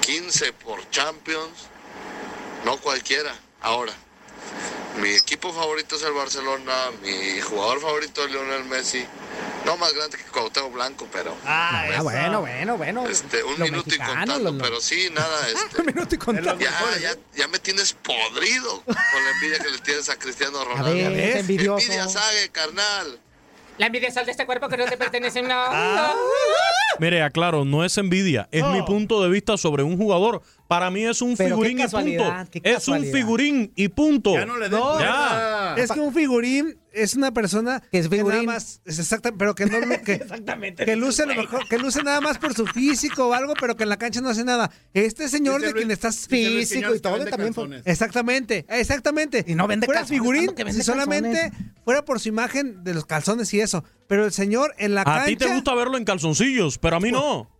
15 0.00 0.52
por 0.54 0.88
Champions, 0.90 1.68
no 2.64 2.78
cualquiera. 2.78 3.34
Ahora, 3.60 3.92
mi 4.96 5.10
equipo 5.10 5.52
favorito 5.52 5.96
es 5.96 6.02
el 6.02 6.12
Barcelona, 6.12 6.90
mi 7.02 7.40
jugador 7.40 7.80
favorito 7.80 8.24
es 8.24 8.30
Lionel 8.30 8.64
Messi. 8.64 9.06
No 9.64 9.76
más 9.76 9.92
grande 9.94 10.18
que 10.18 10.24
Cuauhtémoc 10.24 10.72
Blanco, 10.72 11.06
pero 11.12 11.36
Ah, 11.46 11.84
bueno, 12.02 12.40
bueno, 12.40 12.76
bueno. 12.76 13.06
este, 13.08 13.44
un 13.44 13.58
Lo 13.60 13.64
minuto 13.66 13.94
y 13.94 13.98
contando, 13.98 14.38
lo- 14.40 14.50
lo- 14.52 14.58
pero 14.58 14.80
sí, 14.80 15.08
nada, 15.12 15.48
este, 15.48 15.80
Un 15.80 15.86
minuto 15.86 16.14
y 16.14 16.18
contando. 16.18 16.58
ya, 16.58 16.72
ya, 17.00 17.14
ya 17.36 17.46
me 17.48 17.58
tienes 17.60 17.92
podrido 17.92 18.82
con 18.84 18.94
la 19.24 19.30
envidia 19.34 19.58
que 19.60 19.70
le 19.70 19.78
tienes 19.78 20.08
a 20.08 20.16
Cristiano 20.18 20.64
Ronaldo. 20.64 20.92
ver, 20.92 21.12
es 21.12 21.36
envidioso. 21.36 21.84
Envidia 21.86 22.08
sabe, 22.08 22.48
carnal. 22.50 23.20
La 23.78 23.86
envidia 23.86 24.10
sal 24.10 24.26
de 24.26 24.32
este 24.32 24.44
cuerpo 24.46 24.68
que 24.68 24.76
no 24.76 24.84
te 24.84 24.96
pertenece. 24.96 25.40
No, 25.42 25.54
Ah. 25.54 26.12
Mire, 26.98 27.22
aclaro, 27.22 27.64
no 27.64 27.84
es 27.84 27.96
envidia, 27.98 28.48
es 28.52 28.64
mi 28.66 28.82
punto 28.82 29.22
de 29.22 29.30
vista 29.30 29.56
sobre 29.56 29.82
un 29.82 29.96
jugador. 29.96 30.42
Para 30.72 30.90
mí 30.90 31.04
es 31.04 31.20
un 31.20 31.36
Pero 31.36 31.56
figurín 31.60 31.78
y 31.80 31.86
punto. 31.88 32.34
Es 32.62 32.88
un 32.88 33.04
figurín 33.04 33.72
y 33.76 33.88
punto. 33.88 34.34
Ya 34.34 34.46
no 34.46 34.56
le 34.56 34.68
No, 34.70 34.98
Ya. 34.98 35.74
es 35.76 35.90
que 35.92 36.00
un 36.00 36.14
figurín 36.14 36.78
es 36.94 37.14
una 37.14 37.32
persona 37.32 37.82
Que 37.90 37.98
es 37.98 38.08
figurín. 38.08 38.44
nada 38.44 38.54
más, 38.54 38.80
es 38.84 38.98
exacta, 38.98 39.32
pero 39.36 39.54
que 39.54 39.66
no 39.66 39.72
que, 40.04 40.12
Exactamente. 40.12 40.84
que 40.84 40.96
luce 40.96 41.22
a 41.22 41.26
lo 41.26 41.34
mejor, 41.34 41.66
que 41.68 41.78
luce 41.78 42.02
nada 42.02 42.20
más 42.20 42.38
por 42.38 42.54
su 42.54 42.66
físico 42.66 43.28
o 43.28 43.32
algo, 43.34 43.54
pero 43.60 43.76
que 43.76 43.82
en 43.82 43.88
la 43.90 43.96
cancha 43.98 44.20
no 44.20 44.28
hace 44.30 44.44
nada. 44.44 44.70
Este 44.94 45.28
señor 45.28 45.60
de 45.60 45.68
Luis- 45.72 45.76
quien 45.76 45.90
estás 45.90 46.26
físico 46.28 46.94
y 46.94 47.00
todo, 47.00 47.12
que 47.14 47.18
vende 47.20 47.30
también 47.30 47.52
calzones. 47.54 47.82
Exactamente, 47.86 48.66
exactamente. 48.68 49.44
Y 49.46 49.54
no 49.54 49.66
vende 49.66 49.86
fuera 49.86 50.00
calzones, 50.02 50.20
figurín, 50.20 50.54
que 50.54 50.64
vende 50.64 50.80
si 50.80 50.86
solamente 50.86 51.50
calzones. 51.50 51.70
fuera 51.84 52.04
por 52.04 52.20
su 52.20 52.28
imagen 52.28 52.82
de 52.84 52.94
los 52.94 53.06
calzones 53.06 53.52
y 53.54 53.60
eso. 53.60 53.84
Pero 54.06 54.24
el 54.26 54.32
señor 54.32 54.74
en 54.78 54.94
la 54.94 55.02
A 55.02 55.04
cancha. 55.04 55.26
ti 55.26 55.36
te 55.36 55.48
gusta 55.52 55.74
verlo 55.74 55.96
en 55.96 56.04
calzoncillos, 56.04 56.78
pero 56.78 56.96
a 56.96 57.00
mí 57.00 57.10
no. 57.12 57.50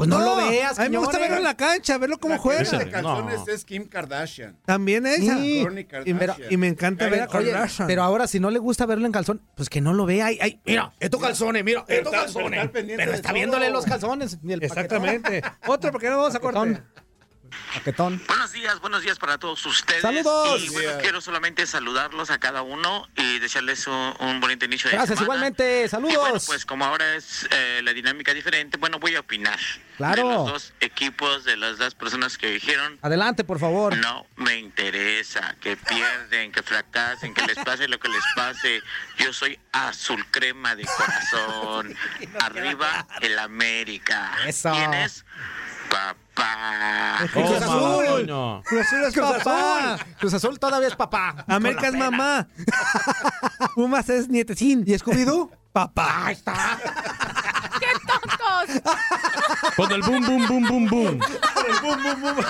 Pues 0.00 0.08
no, 0.08 0.18
lo 0.18 0.36
veas, 0.36 0.78
A 0.78 0.84
mí 0.84 0.88
me 0.88 0.96
gusta 0.98 1.18
verlo 1.18 1.36
en 1.36 1.44
la 1.44 1.56
cancha, 1.58 1.98
verlo 1.98 2.16
cómo 2.18 2.32
La 2.34 2.40
juega. 2.40 2.62
vende 2.70 2.90
calzones 2.90 3.40
No. 3.46 3.52
es 3.52 3.64
Kim 3.66 3.86
Kardashian. 3.86 4.56
También 4.64 5.04
ella. 5.06 5.36
Sí. 5.36 5.58
Y, 5.60 5.84
Kardashian. 5.84 6.18
pero- 6.18 6.34
y 6.48 6.56
me 6.56 6.68
encanta 6.68 7.06
ver 7.10 7.20
a 7.22 7.28
Oye, 7.36 7.52
Kardashian. 7.52 7.86
pero 7.86 8.02
ahora 8.02 8.26
si 8.26 8.40
no 8.40 8.50
le 8.50 8.58
gusta 8.58 8.86
verlo 8.86 9.04
en 9.04 9.12
calzón, 9.12 9.42
pues 9.54 9.68
que 9.68 9.82
no 9.82 9.92
lo 9.92 10.06
vea. 10.06 10.24
Ay, 10.24 10.38
ay, 10.40 10.58
mira, 10.64 10.94
estos 11.00 11.20
calzones, 11.20 11.62
mira, 11.64 11.84
Pero 11.86 11.98
estos 12.00 12.14
está- 12.14 12.24
calzones. 12.24 12.70
pero 12.72 12.88
está 12.88 12.96
Pero 12.96 13.28
de 13.28 13.32
viéndole 13.34 13.70
los 13.70 13.84
calzones. 13.84 14.38
ni 14.42 14.54
el 14.54 14.62
Exactamente. 14.62 15.42
Otro, 15.66 15.92
porque 15.92 16.08
no 16.08 16.16
vamos 16.16 16.34
a 16.34 16.40
cortar. 16.40 16.82
Paquetón. 17.74 18.22
Buenos 18.26 18.52
días, 18.52 18.80
buenos 18.80 19.02
días 19.02 19.18
para 19.18 19.38
todos 19.38 19.64
ustedes. 19.66 20.02
¡Saludos! 20.02 20.62
Y 20.62 20.68
bueno, 20.70 20.92
quiero 21.00 21.20
solamente 21.20 21.66
saludarlos 21.66 22.30
a 22.30 22.38
cada 22.38 22.62
uno 22.62 23.08
y 23.16 23.38
desearles 23.38 23.86
un, 23.86 24.14
un 24.20 24.40
bonito 24.40 24.64
inicio 24.64 24.90
de 24.90 24.96
Gracias, 24.96 25.18
semana. 25.18 25.36
igualmente. 25.36 25.84
Y 25.84 25.88
Saludos. 25.88 26.16
bueno, 26.18 26.38
pues 26.46 26.64
como 26.66 26.84
ahora 26.84 27.14
es 27.16 27.46
eh, 27.50 27.80
la 27.82 27.92
dinámica 27.92 28.32
diferente, 28.34 28.76
bueno, 28.78 28.98
voy 28.98 29.14
a 29.16 29.20
opinar. 29.20 29.58
Claro. 29.96 30.16
De 30.28 30.34
los 30.34 30.46
dos 30.52 30.72
equipos, 30.80 31.44
de 31.44 31.56
las 31.56 31.78
dos 31.78 31.94
personas 31.94 32.38
que 32.38 32.48
dijeron, 32.50 32.98
Adelante, 33.02 33.44
por 33.44 33.58
favor. 33.58 33.96
no 33.98 34.26
me 34.36 34.56
interesa 34.56 35.56
que 35.60 35.76
pierden, 35.76 36.52
que 36.52 36.62
fracasen, 36.62 37.34
que 37.34 37.42
les 37.46 37.56
pase 37.58 37.86
lo 37.88 37.98
que 38.00 38.08
les 38.08 38.24
pase. 38.34 38.82
Yo 39.18 39.32
soy 39.32 39.58
azul 39.72 40.24
crema 40.30 40.74
de 40.74 40.84
corazón. 40.96 41.94
Arriba 42.40 43.06
el 43.20 43.38
América. 43.38 44.32
Eso. 44.46 44.72
¿Quién 44.72 44.94
es? 44.94 45.24
Papá. 45.90 46.16
Cruz 46.34 47.58
Toma, 47.58 48.02
Azul. 48.02 48.62
Cruz 48.64 48.86
Azul 48.86 49.04
es 49.04 49.14
Cruz 49.14 49.30
papá. 49.30 49.94
Azul. 49.94 50.06
Cruz 50.18 50.34
Azul 50.34 50.58
todavía 50.58 50.88
es 50.88 50.96
papá. 50.96 51.44
América 51.46 51.88
es 51.88 51.94
mamá. 51.94 52.48
Pumas 53.74 54.08
es 54.08 54.28
nietecín. 54.28 54.84
¿Y 54.86 54.92
Scooby-Doo? 54.92 55.50
Papá. 55.72 56.26
Ahí 56.26 56.34
está. 56.34 56.78
¡Qué 57.78 57.86
tontos! 58.06 58.82
Con 59.76 59.92
el 59.92 60.02
boom, 60.02 60.26
boom, 60.26 60.46
boom, 60.46 60.68
boom, 60.68 60.86
boom. 60.88 61.20
El 61.66 61.80
Quiñones. 61.80 62.20
Bum, 62.20 62.34
bum, 62.34 62.44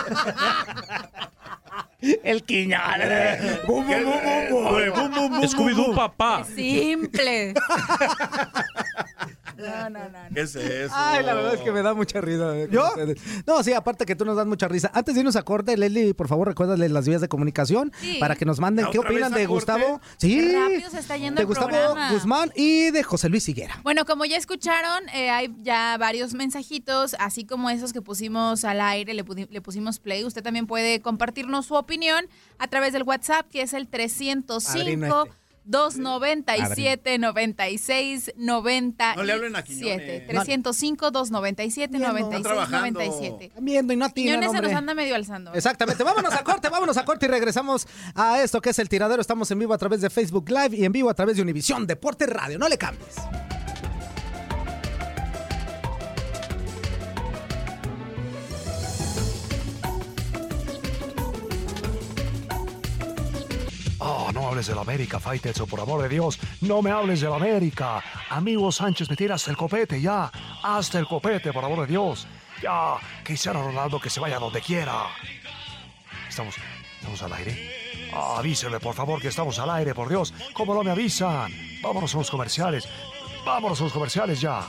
bum, 3.67 3.87
bum, 3.87 5.31
bum. 5.31 5.43
Scooby-Doo, 5.45 5.95
papá. 5.95 6.45
Simple. 6.45 7.55
No, 9.59 9.91
no, 9.91 9.99
no. 10.09 10.19
¿Qué 10.35 10.41
es 10.41 10.57
eso? 10.57 10.95
Ay, 10.97 11.23
la 11.23 11.35
verdad 11.35 11.53
es 11.55 11.61
que 11.61 11.71
me 11.71 11.83
da 11.83 11.93
mucha 11.93 12.19
risa. 12.23 12.57
eh, 12.57 12.69
¿Yo? 12.71 12.87
ustedes. 12.89 13.19
No, 13.47 13.63
sí, 13.63 13.75
aparte 13.75 14.07
que 14.07 14.17
tú 14.17 14.25
nos 14.25 14.35
das 14.37 14.47
mucha 14.47 14.69
risa. 14.69 14.91
Antes 14.95 15.15
de 15.15 15.21
irnos 15.21 15.37
a 15.37 15.43
corte, 15.43 15.77
Leslie, 15.77 16.15
por 16.15 16.29
favor, 16.29 16.49
recuérdale 16.49 16.89
las 16.89 17.07
vías 17.07 17.21
de 17.21 17.29
comunicación 17.29 17.93
Sí. 18.01 18.17
para 18.19 18.37
que 18.37 18.47
nos 18.47 18.59
manden 18.59 18.87
qué 18.91 18.99
¿Otra 18.99 19.11
opinan 19.11 19.33
de 19.33 19.41
corte? 19.47 19.73
Gustavo. 19.73 20.01
Sí. 20.17 20.35
Qué 20.41 20.59
rápido 20.59 20.89
se 20.91 20.99
está 21.01 21.19
yendo 21.19 21.37
de 21.37 21.43
el 21.43 21.47
Gustavo 21.47 21.69
programa. 21.69 22.11
Guzmán 22.13 22.53
y 22.57 22.91
de 22.91 23.03
José 23.03 23.29
Luis 23.29 23.47
Higuera. 23.51 23.79
Bueno, 23.83 24.07
como 24.07 24.25
ya 24.25 24.39
escucharon, 24.39 25.07
eh, 25.11 25.29
hay 25.29 25.55
ya 25.63 25.99
varios 25.99 26.33
mensajitos, 26.33 27.15
así 27.19 27.45
como 27.45 27.69
esos 27.69 27.93
que 27.93 28.01
pusimos 28.01 28.65
al 28.65 28.81
aire, 28.81 29.13
le, 29.13 29.25
le 29.51 29.61
pusimos 29.61 29.99
play. 29.99 30.25
Usted 30.25 30.43
también 30.43 30.67
puede 30.67 31.03
compartirnos 31.03 31.67
su 31.67 31.75
opinión 31.75 31.90
a 32.59 32.69
través 32.69 32.93
del 32.93 33.03
WhatsApp, 33.03 33.49
que 33.51 33.63
es 33.63 33.73
el 33.73 33.89
305 33.89 34.79
Padrino 34.79 35.25
este. 35.25 35.41
297 35.65 37.19
96 37.19 38.33
97 38.37 39.17
No 39.17 39.23
le 39.23 39.33
hablen 39.33 39.57
a 39.57 39.63
Quiñones. 39.63 40.27
305 40.27 41.11
297 41.11 41.99
96 41.99 42.43
trabajando. 42.43 43.01
97 43.01 43.45
Están 43.47 43.65
viendo 43.65 43.93
y 43.93 43.97
no 43.97 44.05
atinan, 44.07 44.41
Quiñones 44.41 44.53
se 44.53 44.63
nos 44.63 44.73
anda 44.73 44.95
medio 44.95 45.15
alzando. 45.15 45.53
Exactamente. 45.55 46.03
Vámonos 46.03 46.35
a 46.35 46.43
corte, 46.43 46.69
vámonos 46.69 46.97
a 46.97 47.05
corte 47.05 47.27
y 47.27 47.29
regresamos 47.29 47.87
a 48.15 48.43
esto 48.43 48.61
que 48.61 48.71
es 48.71 48.79
el 48.79 48.89
tiradero. 48.89 49.21
Estamos 49.21 49.51
en 49.51 49.59
vivo 49.59 49.75
a 49.75 49.79
través 49.79 50.01
de 50.01 50.11
Facebook 50.11 50.49
Live 50.49 50.77
y 50.77 50.85
en 50.85 50.93
vivo 50.93 51.11
a 51.11 51.15
través 51.15 51.37
de 51.37 51.43
Univisión 51.43 51.87
Deporte 51.87 52.27
Radio. 52.27 52.59
No 52.59 52.69
le 52.69 52.79
cambies. 52.79 53.17
Oh, 64.03 64.31
no 64.33 64.49
hables 64.49 64.67
del 64.67 64.79
América, 64.79 65.21
Faitezo, 65.21 65.67
por 65.67 65.79
amor 65.79 66.03
de 66.03 66.09
Dios. 66.09 66.39
No 66.63 66.81
me 66.81 66.91
hables 66.91 67.21
del 67.21 67.33
América. 67.33 68.03
Amigo 68.31 68.73
Sánchez, 68.73 69.11
me 69.11 69.17
tiras 69.17 69.47
el 69.49 69.57
copete 69.57 70.01
ya. 70.01 70.33
Hasta 70.63 70.99
el 70.99 71.07
copete, 71.07 71.53
por 71.53 71.63
amor 71.65 71.83
de 71.83 71.87
Dios. 71.89 72.27
Ya, 72.63 72.95
Cristiano 73.23 73.63
Ronaldo 73.63 74.01
que 74.01 74.09
se 74.09 74.19
vaya 74.19 74.39
donde 74.39 74.63
quiera. 74.63 75.07
Estamos, 76.29 76.55
estamos 76.99 77.23
al 77.23 77.33
aire. 77.35 78.11
Ah, 78.15 78.37
avísenme, 78.39 78.81
por 78.81 78.95
favor, 78.95 79.21
que 79.21 79.29
estamos 79.29 79.59
al 79.59 79.69
aire, 79.71 79.95
por 79.95 80.09
Dios. 80.09 80.33
¿Cómo 80.55 80.75
no 80.75 80.83
me 80.83 80.91
avisan? 80.91 81.53
Vámonos 81.83 82.15
a 82.15 82.19
los 82.19 82.31
comerciales. 82.31 82.89
Vámonos 83.45 83.81
a 83.81 83.85
los 83.85 83.93
comerciales 83.93 84.41
ya. 84.41 84.65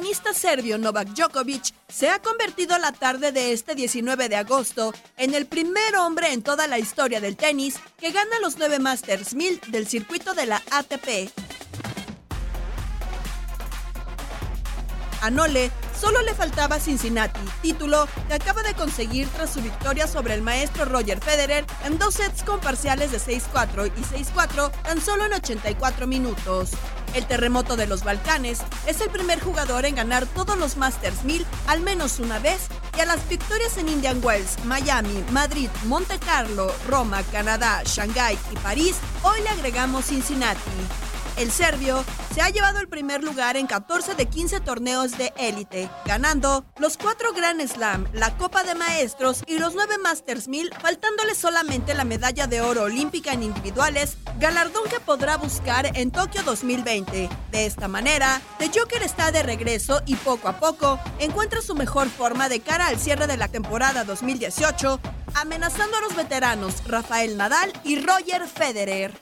Tenista 0.00 0.32
serbio 0.32 0.78
Novak 0.78 1.08
Djokovic 1.08 1.74
se 1.88 2.08
ha 2.08 2.20
convertido 2.20 2.78
la 2.78 2.90
tarde 2.90 3.32
de 3.32 3.52
este 3.52 3.74
19 3.74 4.30
de 4.30 4.36
agosto 4.36 4.94
en 5.18 5.34
el 5.34 5.44
primer 5.44 5.94
hombre 5.96 6.32
en 6.32 6.42
toda 6.42 6.66
la 6.66 6.78
historia 6.78 7.20
del 7.20 7.36
tenis 7.36 7.78
que 7.98 8.10
gana 8.10 8.40
los 8.40 8.56
9 8.56 8.78
Masters 8.78 9.34
1000 9.34 9.60
del 9.68 9.86
circuito 9.86 10.32
de 10.32 10.46
la 10.46 10.62
ATP. 10.70 11.30
A 15.20 15.28
Nole 15.28 15.70
solo 16.00 16.22
le 16.22 16.34
faltaba 16.34 16.80
Cincinnati, 16.80 17.40
título 17.60 18.08
que 18.26 18.34
acaba 18.34 18.62
de 18.62 18.74
conseguir 18.74 19.28
tras 19.28 19.52
su 19.52 19.60
victoria 19.60 20.06
sobre 20.06 20.34
el 20.34 20.42
maestro 20.42 20.86
Roger 20.86 21.20
Federer 21.20 21.66
en 21.84 21.98
dos 21.98 22.14
sets 22.14 22.42
con 22.42 22.58
parciales 22.60 23.12
de 23.12 23.18
6-4 23.18 23.92
y 23.94 24.00
6-4 24.00 24.70
tan 24.82 25.00
solo 25.00 25.26
en 25.26 25.34
84 25.34 26.06
minutos. 26.06 26.70
El 27.14 27.26
terremoto 27.26 27.76
de 27.76 27.86
los 27.86 28.04
Balcanes 28.04 28.60
es 28.86 29.00
el 29.00 29.10
primer 29.10 29.40
jugador 29.40 29.84
en 29.84 29.96
ganar 29.96 30.26
todos 30.26 30.56
los 30.56 30.76
Masters 30.76 31.24
1000 31.24 31.44
al 31.66 31.80
menos 31.80 32.18
una 32.18 32.38
vez 32.38 32.68
y 32.96 33.00
a 33.00 33.06
las 33.06 33.28
victorias 33.28 33.76
en 33.76 33.88
Indian 33.88 34.20
Wells, 34.22 34.64
Miami, 34.64 35.24
Madrid, 35.30 35.68
Monte 35.84 36.18
Carlo, 36.18 36.72
Roma, 36.88 37.22
Canadá, 37.32 37.82
Shanghái 37.84 38.38
y 38.52 38.56
París, 38.56 38.96
hoy 39.22 39.42
le 39.42 39.48
agregamos 39.48 40.06
Cincinnati. 40.06 41.09
El 41.40 41.50
serbio 41.50 42.04
se 42.34 42.42
ha 42.42 42.50
llevado 42.50 42.80
el 42.80 42.88
primer 42.88 43.24
lugar 43.24 43.56
en 43.56 43.66
14 43.66 44.14
de 44.14 44.26
15 44.26 44.60
torneos 44.60 45.16
de 45.16 45.32
élite, 45.38 45.88
ganando 46.04 46.66
los 46.76 46.98
4 46.98 47.32
Grand 47.32 47.66
Slam, 47.66 48.06
la 48.12 48.36
Copa 48.36 48.62
de 48.62 48.74
Maestros 48.74 49.42
y 49.46 49.58
los 49.58 49.74
9 49.74 49.96
Masters 49.96 50.48
1000, 50.48 50.74
faltándole 50.82 51.34
solamente 51.34 51.94
la 51.94 52.04
medalla 52.04 52.46
de 52.46 52.60
oro 52.60 52.82
olímpica 52.82 53.32
en 53.32 53.42
individuales, 53.42 54.18
galardón 54.38 54.84
que 54.90 55.00
podrá 55.00 55.38
buscar 55.38 55.96
en 55.96 56.10
Tokio 56.10 56.42
2020. 56.42 57.30
De 57.50 57.64
esta 57.64 57.88
manera, 57.88 58.42
The 58.58 58.70
Joker 58.78 59.02
está 59.02 59.32
de 59.32 59.42
regreso 59.42 60.02
y 60.04 60.16
poco 60.16 60.46
a 60.46 60.60
poco 60.60 61.00
encuentra 61.20 61.62
su 61.62 61.74
mejor 61.74 62.10
forma 62.10 62.50
de 62.50 62.60
cara 62.60 62.88
al 62.88 62.98
cierre 62.98 63.26
de 63.26 63.38
la 63.38 63.48
temporada 63.48 64.04
2018, 64.04 65.00
amenazando 65.32 65.96
a 65.96 66.02
los 66.02 66.14
veteranos 66.14 66.86
Rafael 66.86 67.38
Nadal 67.38 67.72
y 67.82 67.98
Roger 67.98 68.46
Federer. 68.46 69.18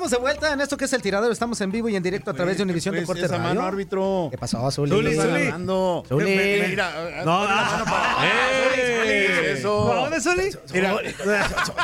Estamos 0.00 0.12
de 0.12 0.16
vuelta 0.16 0.52
en 0.54 0.60
esto 0.62 0.78
que 0.78 0.86
es 0.86 0.92
el 0.94 1.02
tiradero. 1.02 1.30
Estamos 1.30 1.60
en 1.60 1.70
vivo 1.70 1.86
y 1.90 1.94
en 1.94 2.02
directo 2.02 2.30
a 2.30 2.32
través 2.34 2.56
de 2.56 2.62
Univisión 2.62 2.94
Pues, 2.94 3.02
Deporte 3.02 3.26
esa 3.26 3.36
Radio. 3.36 3.48
mano, 3.50 3.66
árbitro. 3.66 4.28
¿Qué 4.30 4.38
pasó, 4.38 4.70
Zuli? 4.70 4.90
Zuli, 4.92 5.14
Zuli. 5.14 5.52
No, 5.58 6.02
pon 6.08 6.24
la 6.24 7.62
mano 7.70 7.84
para- 7.84 8.24
¡Ey! 8.24 8.74
¿Qué 8.74 9.52
es 9.52 9.58
eso? 9.58 9.86
¿Por 9.86 9.96
dónde, 9.96 10.20
Zuli? 10.22 10.56
Mira. 10.72 10.96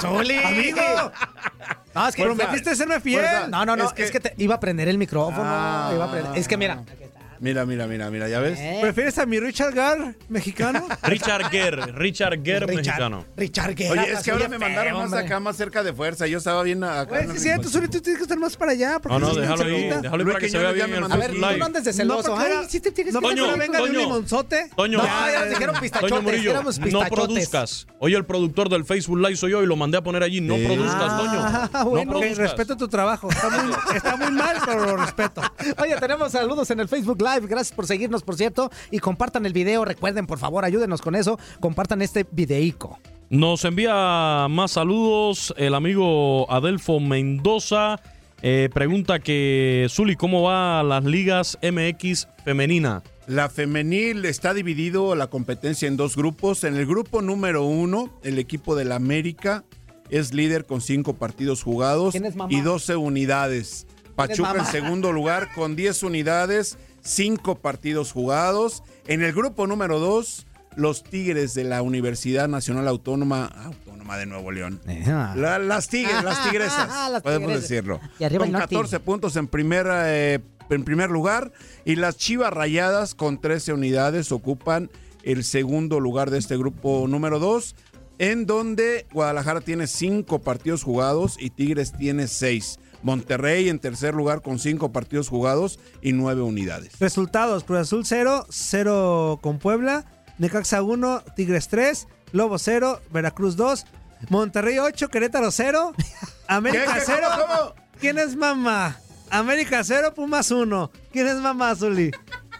Zuli. 0.00 0.38
Amigo. 0.38 1.12
No, 1.94 2.08
es 2.08 2.14
que 2.16 2.22
Prometiste 2.22 2.74
serme 2.74 3.00
fiel. 3.00 3.22
No, 3.50 3.66
no, 3.66 3.76
no, 3.76 3.92
Es 3.94 4.10
que- 4.10 4.20
te 4.20 4.34
iba 4.38 4.54
a 4.54 4.60
prender 4.60 4.88
el 4.88 4.96
micrófono. 4.96 5.44
Ah. 5.46 5.90
iba 5.94 6.04
a 6.06 6.10
prender- 6.10 6.38
Es 6.38 6.48
que 6.48 6.56
mira. 6.56 6.82
Mira, 7.41 7.66
mira, 7.66 7.87
mira, 7.87 8.11
mira, 8.11 8.28
¿ya 8.28 8.41
ves? 8.41 8.59
¿Eh? 8.59 8.78
¿Prefieres 8.80 9.18
a 9.18 9.26
mi 9.26 9.39
Richard 9.41 9.74
Gar 9.74 10.14
mexicano? 10.28 10.87
Richard 11.03 11.51
Gere, 11.51 11.87
Richard 11.93 12.43
Gere 12.43 12.66
Richard- 12.66 12.74
mexicano. 12.76 13.24
Richard 13.37 13.74
Guerra. 13.74 14.03
Oye, 14.03 14.12
es 14.12 14.22
que 14.22 14.30
ahora 14.30 14.49
me 14.49 14.59
feo, 14.59 14.66
mandaron 14.68 14.95
más 14.95 15.05
hombre. 15.05 15.20
acá, 15.20 15.41
más 15.41 15.57
cerca 15.57 15.82
de 15.82 15.93
fuerza. 15.93 16.26
Yo 16.26 16.39
estaba 16.39 16.62
bien 16.62 16.82
acá. 16.84 17.20
En 17.20 17.32
sí, 17.32 17.39
cierto, 17.41 17.68
Zuli, 17.68 17.89
tú 17.89 18.01
tienes 18.01 18.18
que 18.18 18.22
estar 18.24 18.39
más 18.39 18.57
para 18.57 18.72
allá. 18.72 18.99
porque 19.01 19.18
No, 19.18 19.26
no, 19.28 19.34
sí, 19.34 19.41
déjalo 19.41 19.64
ahí, 19.64 19.82
déjalo 20.03 20.16
ahí 20.22 20.24
para 20.26 20.39
que 20.39 20.49
se 20.49 20.59
vea 20.59 20.72
bien 20.72 20.91
me 20.91 20.97
el 20.99 21.05
A 21.12 21.16
ver, 21.16 21.34
no 21.34 21.64
andes 21.66 21.84
de 21.84 21.91
No, 21.93 21.97
celoso. 21.97 22.34
porque 22.34 22.45
Ay, 22.45 22.66
sí 22.68 22.80
te 22.80 22.91
tienes 22.93 23.14
no, 23.14 23.20
que 23.20 23.41
ahora 23.41 23.57
venga 23.57 23.78
de 23.78 23.84
un 23.91 23.97
limonzote. 23.97 24.70
Toño, 24.76 24.99
No, 24.99 25.05
ya 25.05 25.41
nos 25.41 25.49
dijeron 25.51 25.76
pistachotes. 25.80 26.11
Toño 26.11 26.22
Murillo, 26.22 26.62
no 26.91 27.01
produzcas. 27.09 27.87
Hoy 27.99 28.14
el 28.14 28.24
productor 28.24 28.68
del 28.68 28.84
Facebook 28.84 29.18
Live 29.18 29.37
soy 29.37 29.53
yo 29.53 29.62
y 29.62 29.66
lo 29.66 29.76
mandé 29.76 29.99
a 29.99 30.03
poner 30.03 30.22
allí. 30.22 30.41
No 30.41 30.57
produzcas, 30.57 31.16
Toño. 31.18 31.41
Ah, 31.43 31.70
No 31.72 31.84
bueno. 31.87 32.20
Respeto 32.37 32.76
tu 32.76 32.89
trabajo. 32.89 33.28
Está 33.30 33.49
muy, 33.51 33.72
está 33.95 34.16
muy 34.16 34.30
mal, 34.30 34.57
pero 34.64 34.84
lo 34.87 34.97
respeto. 34.97 35.43
Oye, 35.82 35.97
tenemos 36.01 36.32
saludos 36.32 36.70
en 36.70 36.80
el 36.80 36.89
Facebook 36.89 37.18
Live. 37.20 37.26
Gracias 37.43 37.72
por 37.72 37.87
seguirnos, 37.87 38.22
por 38.22 38.37
cierto. 38.37 38.70
Y 38.91 38.99
compartan 38.99 39.47
el 39.47 39.53
video. 39.53 39.85
Recuerden, 39.85 40.27
por 40.27 40.39
favor, 40.39 40.64
ayúdenos 40.64 41.03
con 41.03 41.14
eso. 41.14 41.39
Compartan 41.61 42.03
este 42.03 42.27
videico. 42.31 42.99
Nos 43.29 43.64
envía 43.64 44.47
más 44.49 44.72
saludos 44.72 45.53
el 45.57 45.74
amigo 45.74 46.51
Adelfo 46.51 47.01
Mendoza. 47.01 48.01
Eh, 48.43 48.68
pregunta 48.72 49.18
que, 49.18 49.87
Zuli, 49.91 50.14
¿cómo 50.14 50.43
va 50.43 50.83
las 50.83 51.05
ligas 51.05 51.59
MX 51.62 52.29
femenina? 52.45 53.03
La 53.27 53.49
femenil 53.49 54.24
está 54.24 54.55
dividido 54.55 55.16
la 55.16 55.27
competencia 55.27 55.89
en 55.89 55.97
dos 55.97 56.14
grupos. 56.14 56.62
En 56.62 56.77
el 56.77 56.87
grupo 56.87 57.22
número 57.22 57.64
uno, 57.64 58.12
el 58.22 58.39
equipo 58.39 58.77
del 58.77 58.93
América 58.93 59.64
es 60.11 60.33
líder 60.33 60.64
con 60.64 60.81
cinco 60.81 61.14
partidos 61.14 61.64
jugados 61.64 62.14
y 62.49 62.61
12 62.61 62.95
unidades. 62.95 63.87
Pachuca 64.14 64.55
en 64.59 64.66
segundo 64.66 65.12
lugar 65.12 65.49
con 65.55 65.77
10 65.77 66.05
unidades, 66.05 66.79
cinco 67.07 67.57
partidos 67.57 68.12
jugados. 68.12 68.82
En 69.07 69.22
el 69.22 69.32
grupo 69.32 69.66
número 69.66 69.98
dos, 69.98 70.46
los 70.76 71.02
Tigres 71.04 71.54
de 71.54 71.64
la 71.64 71.80
Universidad 71.82 72.48
Nacional 72.48 72.86
Autónoma, 72.88 73.46
Autónoma 73.46 74.18
de 74.18 74.26
Nuevo 74.26 74.52
León. 74.52 74.80
La- 75.36 75.59
las 75.59 75.88
tigres, 75.88 76.22
las 76.22 76.42
tigresas, 76.50 77.11
Las 77.11 77.22
podemos 77.22 77.48
tigresas. 77.48 77.68
decirlo. 77.68 78.00
Y 78.18 78.24
arriba 78.24 78.40
con 78.40 78.48
el 78.48 78.52
norte. 78.52 78.74
14 78.74 79.00
puntos 79.00 79.36
en 79.36 79.46
primer, 79.48 79.86
eh, 79.90 80.40
en 80.68 80.84
primer 80.84 81.11
lugar. 81.11 81.52
Y 81.84 81.96
las 81.96 82.16
Chivas 82.16 82.52
Rayadas 82.52 83.14
con 83.14 83.40
13 83.40 83.72
unidades 83.72 84.32
ocupan 84.32 84.90
el 85.22 85.44
segundo 85.44 85.98
lugar 86.00 86.30
de 86.30 86.38
este 86.38 86.57
grupo 86.57 87.07
número 87.09 87.38
2. 87.38 87.74
En 88.18 88.46
donde 88.46 89.07
Guadalajara 89.12 89.61
tiene 89.61 89.86
5 89.86 90.40
partidos 90.40 90.82
jugados 90.82 91.36
y 91.38 91.50
Tigres 91.50 91.92
tiene 91.92 92.28
6. 92.28 92.78
Monterrey 93.07 93.68
en 93.68 93.78
tercer 93.78 94.14
lugar 94.14 94.42
con 94.42 94.59
5 94.59 94.90
partidos 94.90 95.28
jugados 95.28 95.78
y 96.02 96.12
9 96.12 96.42
unidades. 96.42 96.98
Resultados: 96.98 97.62
Cruz 97.62 97.78
Azul 97.78 98.04
0, 98.04 98.46
0 98.50 99.38
con 99.40 99.61
Puebla, 99.61 100.04
Necaxa 100.38 100.82
1, 100.82 101.22
Tigres 101.36 101.68
3, 101.68 102.09
Lobo 102.32 102.59
0, 102.59 103.00
Veracruz 103.12 103.54
2, 103.57 103.86
Monterrey 104.28 104.78
8, 104.80 105.09
Querétaro 105.09 105.52
0, 105.52 105.92
América 106.48 106.94
¿Qué, 106.94 106.98
qué, 106.98 107.04
0. 107.07 107.26
cómo, 107.40 107.46
cómo? 107.46 107.74
¿Quién 108.00 108.18
es 108.18 108.34
mamá? 108.34 108.98
América 109.30 109.84
0, 109.84 110.12
Pumas 110.12 110.50
1. 110.50 110.90
¿Quién 111.12 111.28
es 111.28 111.36
mamá, 111.36 111.76
Zuli? 111.76 112.11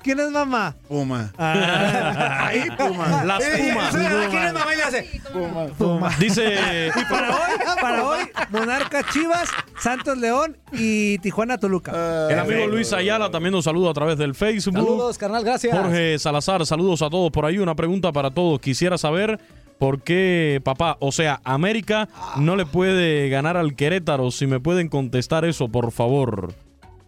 ¿Quién 0.07 0.21
es 0.21 0.31
mamá? 0.31 0.73
Puma. 0.87 1.33
Ah. 1.37 2.47
Ay, 2.47 2.63
Puma. 2.79 3.25
Las 3.25 3.43
Pumas. 3.43 3.93
¿sabe 3.93 4.29
¿Quién 4.31 4.43
es 4.45 4.53
mamá? 4.53 4.73
Y 4.73 4.77
le 4.77 4.83
hace. 4.85 5.21
Puma. 5.33 5.67
Puma. 5.77 6.11
Dice 6.21 6.91
Y 6.95 7.05
para 7.13 7.31
hoy, 7.31 7.51
para 7.81 8.05
hoy, 8.07 8.21
Monarca 8.51 9.03
Chivas, 9.13 9.49
Santos 9.81 10.17
León 10.17 10.57
y 10.71 11.19
Tijuana 11.19 11.59
Toluca. 11.59 12.29
el 12.31 12.39
amigo 12.39 12.69
Luis 12.69 12.93
Ayala 12.93 13.33
también 13.33 13.51
nos 13.51 13.65
saluda 13.65 13.91
a 13.91 13.95
través 13.95 14.17
del 14.17 14.37
Facebook. 14.37 14.75
Saludos, 14.75 15.19
carnal, 15.19 15.43
gracias. 15.43 15.77
Jorge 15.77 16.21
Salazar, 16.21 16.65
saludos 16.67 17.03
a 17.03 17.11
todos 17.11 17.33
por 17.33 17.45
ahí. 17.45 17.59
Una 17.59 17.75
pregunta 17.75 18.13
para 18.13 18.31
todos. 18.31 18.61
Quisiera 18.61 18.99
saber 18.99 19.41
por 19.81 20.03
qué, 20.03 20.61
papá, 20.63 20.99
o 21.01 21.11
sea, 21.11 21.41
América 21.43 22.09
no 22.37 22.55
le 22.55 22.65
puede 22.65 23.29
ganar 23.29 23.57
al 23.57 23.75
Querétaro. 23.75 24.31
Si 24.31 24.47
me 24.47 24.61
pueden 24.61 24.89
contestar 24.89 25.45
eso, 25.45 25.67
por 25.67 25.91
favor. 25.91 26.55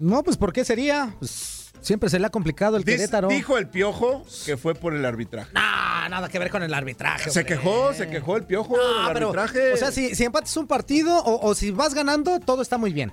No, 0.01 0.25
pues 0.25 0.37
¿por 0.37 0.53
qué 0.53 0.65
sería? 0.65 1.15
Pues, 1.21 1.58
siempre 1.81 2.11
se 2.11 2.19
le 2.19 2.27
ha 2.27 2.31
complicado 2.31 2.77
el 2.77 2.85
Dis- 2.85 2.97
Querétaro. 2.97 3.29
Dijo 3.29 3.59
el 3.59 3.69
piojo 3.69 4.25
que 4.45 4.57
fue 4.57 4.75
por 4.75 4.95
el 4.95 5.05
arbitraje. 5.05 5.51
Ah, 5.55 6.07
nada 6.11 6.29
que 6.29 6.39
ver 6.39 6.51
con 6.51 6.63
el 6.63 6.73
arbitraje. 6.75 7.31
Se 7.31 7.41
hombre. 7.41 7.57
quejó, 7.57 7.93
se 7.95 8.09
quejó 8.09 8.37
el 8.37 8.45
piojo 8.45 8.77
Ah, 8.77 9.05
del 9.07 9.15
pero, 9.15 9.27
arbitraje. 9.31 9.73
o 9.73 9.77
sea, 9.77 9.91
si, 9.93 10.15
si 10.15 10.25
empates 10.25 10.57
un 10.57 10.67
partido 10.67 11.17
o, 11.19 11.47
o 11.49 11.55
si 11.55 11.71
vas 11.71 11.95
ganando, 11.95 12.39
todo 12.41 12.63
está 12.63 12.79
muy 12.79 12.93
bien. 12.93 13.13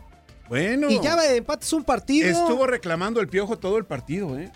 Bueno. 0.50 0.90
Y 0.90 1.00
ya 1.02 1.18
empates 1.36 1.74
un 1.74 1.84
partido. 1.84 2.30
Estuvo 2.30 2.68
reclamando 2.68 3.20
el 3.20 3.28
piojo 3.28 3.58
todo 3.58 3.78
el 3.78 3.86
partido, 3.86 4.38
¿eh? 4.38 4.52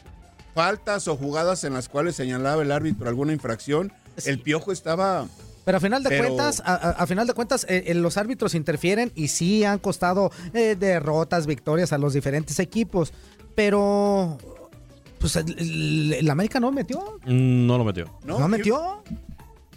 Faltas 0.54 1.08
o 1.08 1.16
jugadas 1.16 1.64
en 1.64 1.74
las 1.74 1.90
cuales 1.90 2.16
señalaba 2.16 2.62
el 2.62 2.72
árbitro 2.72 3.08
alguna 3.08 3.34
infracción. 3.34 3.92
El 4.26 4.40
piojo 4.40 4.72
estaba. 4.72 5.28
Pero 5.70 5.78
a 5.78 5.82
final 5.82 6.02
de 6.02 6.10
Pero- 6.10 6.24
cuentas, 6.24 6.64
a, 6.66 6.74
a- 6.74 6.90
a 7.04 7.06
final 7.06 7.28
de 7.28 7.34
cuentas, 7.34 7.64
eh, 7.70 7.84
eh, 7.86 7.94
los 7.94 8.18
árbitros 8.18 8.56
interfieren 8.56 9.12
y 9.14 9.28
sí 9.28 9.64
han 9.64 9.78
costado 9.78 10.32
eh, 10.56 10.76
derrotas, 10.80 11.46
victorias 11.46 11.94
a 11.94 12.00
los 12.00 12.14
diferentes 12.14 12.58
equipos. 12.58 13.14
Pero, 13.54 14.40
pues 15.20 15.36
el, 15.36 15.56
el- 15.60 16.14
el 16.14 16.30
América 16.32 16.60
no 16.60 16.72
metió. 16.72 17.20
Mm, 17.24 17.68
No 17.68 17.78
lo 17.78 17.84
metió. 17.84 18.06
No, 18.26 18.48
metió. 18.48 19.04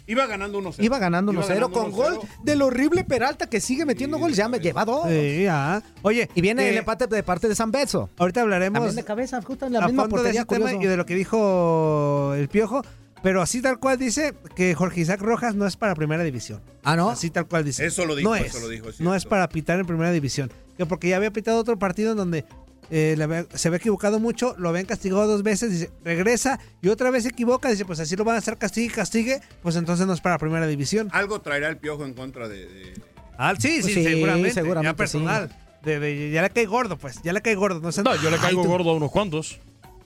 Iba 0.07 0.25
ganando 0.25 0.59
1-0. 0.61 0.83
Iba 0.83 0.97
ganando 0.97 1.31
1-0 1.31 1.47
ganando 1.47 1.71
con 1.71 1.91
1-0. 1.91 1.95
gol 1.95 2.19
del 2.43 2.61
horrible 2.63 3.03
Peralta 3.03 3.47
que 3.47 3.61
sigue 3.61 3.85
metiendo 3.85 4.17
gol. 4.17 4.33
Ya 4.33 4.47
me 4.49 4.59
lleva 4.59 4.85
dos. 4.85 5.07
Sí, 5.07 5.43
ya. 5.43 5.83
Oye, 6.01 6.27
Y 6.33 6.41
viene 6.41 6.63
eh, 6.63 6.69
el 6.69 6.77
empate 6.79 7.05
de 7.05 7.21
parte 7.21 7.47
de 7.47 7.53
San 7.55 7.69
Beso. 7.71 8.09
Ahorita 8.17 8.41
hablaremos 8.41 8.79
También 8.79 8.95
de 8.95 9.03
cabeza, 9.03 9.41
justo 9.43 9.67
en 9.67 9.73
la 9.73 9.79
a 9.83 9.87
misma 9.87 10.03
fondo 10.03 10.23
de 10.23 10.31
ese 10.31 10.43
tema 10.45 10.73
y 10.73 10.85
de 10.87 10.97
lo 10.97 11.05
que 11.05 11.13
dijo 11.15 12.33
el 12.35 12.49
Piojo. 12.49 12.81
Pero 13.23 13.41
así 13.41 13.61
tal 13.61 13.79
cual 13.79 13.97
dice 13.97 14.33
que 14.55 14.75
Jorge 14.75 15.01
Isaac 15.01 15.21
Rojas 15.21 15.55
no 15.55 15.65
es 15.65 15.77
para 15.77 15.95
primera 15.95 16.23
división. 16.23 16.61
Ah, 16.83 16.95
¿no? 16.97 17.09
Así 17.09 17.29
tal 17.29 17.47
cual 17.47 17.63
dice. 17.63 17.85
Eso 17.85 18.05
lo 18.05 18.15
dijo, 18.15 18.29
no 18.29 18.35
eso 18.35 18.57
es, 18.57 18.63
lo 18.63 18.69
dijo, 18.69 18.89
es 18.89 18.99
no 18.99 19.15
es 19.15 19.25
para 19.25 19.47
pitar 19.49 19.79
en 19.79 19.85
primera 19.85 20.11
división. 20.11 20.51
Que 20.77 20.85
porque 20.85 21.07
ya 21.09 21.15
había 21.17 21.31
pitado 21.31 21.57
otro 21.59 21.79
partido 21.79 22.11
en 22.11 22.17
donde 22.17 22.45
eh, 22.91 23.15
le 23.17 23.23
había- 23.23 23.47
se 23.53 23.69
había 23.69 23.77
equivocado 23.77 24.19
mucho, 24.19 24.55
lo 24.57 24.67
habían 24.69 24.85
castigado 24.85 25.25
dos 25.25 25.41
veces, 25.41 25.71
dice, 25.71 25.89
regresa 26.03 26.59
y 26.81 26.89
otra 26.89 27.11
vez 27.11 27.23
se 27.23 27.29
equivoca, 27.29 27.69
dice, 27.69 27.85
pues 27.85 27.99
así 28.01 28.15
lo 28.17 28.25
van 28.25 28.35
a 28.35 28.39
hacer 28.39 28.57
castigue 28.57 28.87
y 28.87 28.89
castigue, 28.89 29.39
pues 29.61 29.77
entonces 29.77 30.05
no 30.05 30.13
es 30.13 30.19
para 30.19 30.37
primera 30.37 30.67
división. 30.67 31.07
Algo 31.13 31.39
traerá 31.41 31.69
el 31.69 31.77
piojo 31.77 32.03
en 32.05 32.13
contra 32.13 32.49
de. 32.49 32.67
de- 32.67 32.93
Ah, 33.37 33.53
sí, 33.57 33.81
sí, 33.81 33.93
Sí, 33.93 34.03
seguramente. 34.03 34.51
seguramente 34.53 34.91
ya 34.91 34.95
personal. 34.97 35.55
De- 35.81 35.99
de- 35.99 36.29
ya 36.31 36.41
le 36.41 36.49
cae 36.49 36.65
gordo, 36.65 36.97
pues. 36.97 37.21
Ya 37.23 37.31
le 37.33 37.41
cae 37.41 37.55
gordo. 37.55 37.79
No, 37.79 37.91
sé- 37.91 38.03
No, 38.03 38.15
yo 38.21 38.29
le 38.29 38.37
caigo 38.37 38.61
Ay, 38.61 38.67
gordo 38.67 38.89
a 38.91 38.93
unos 38.95 39.11
cuantos. 39.11 39.59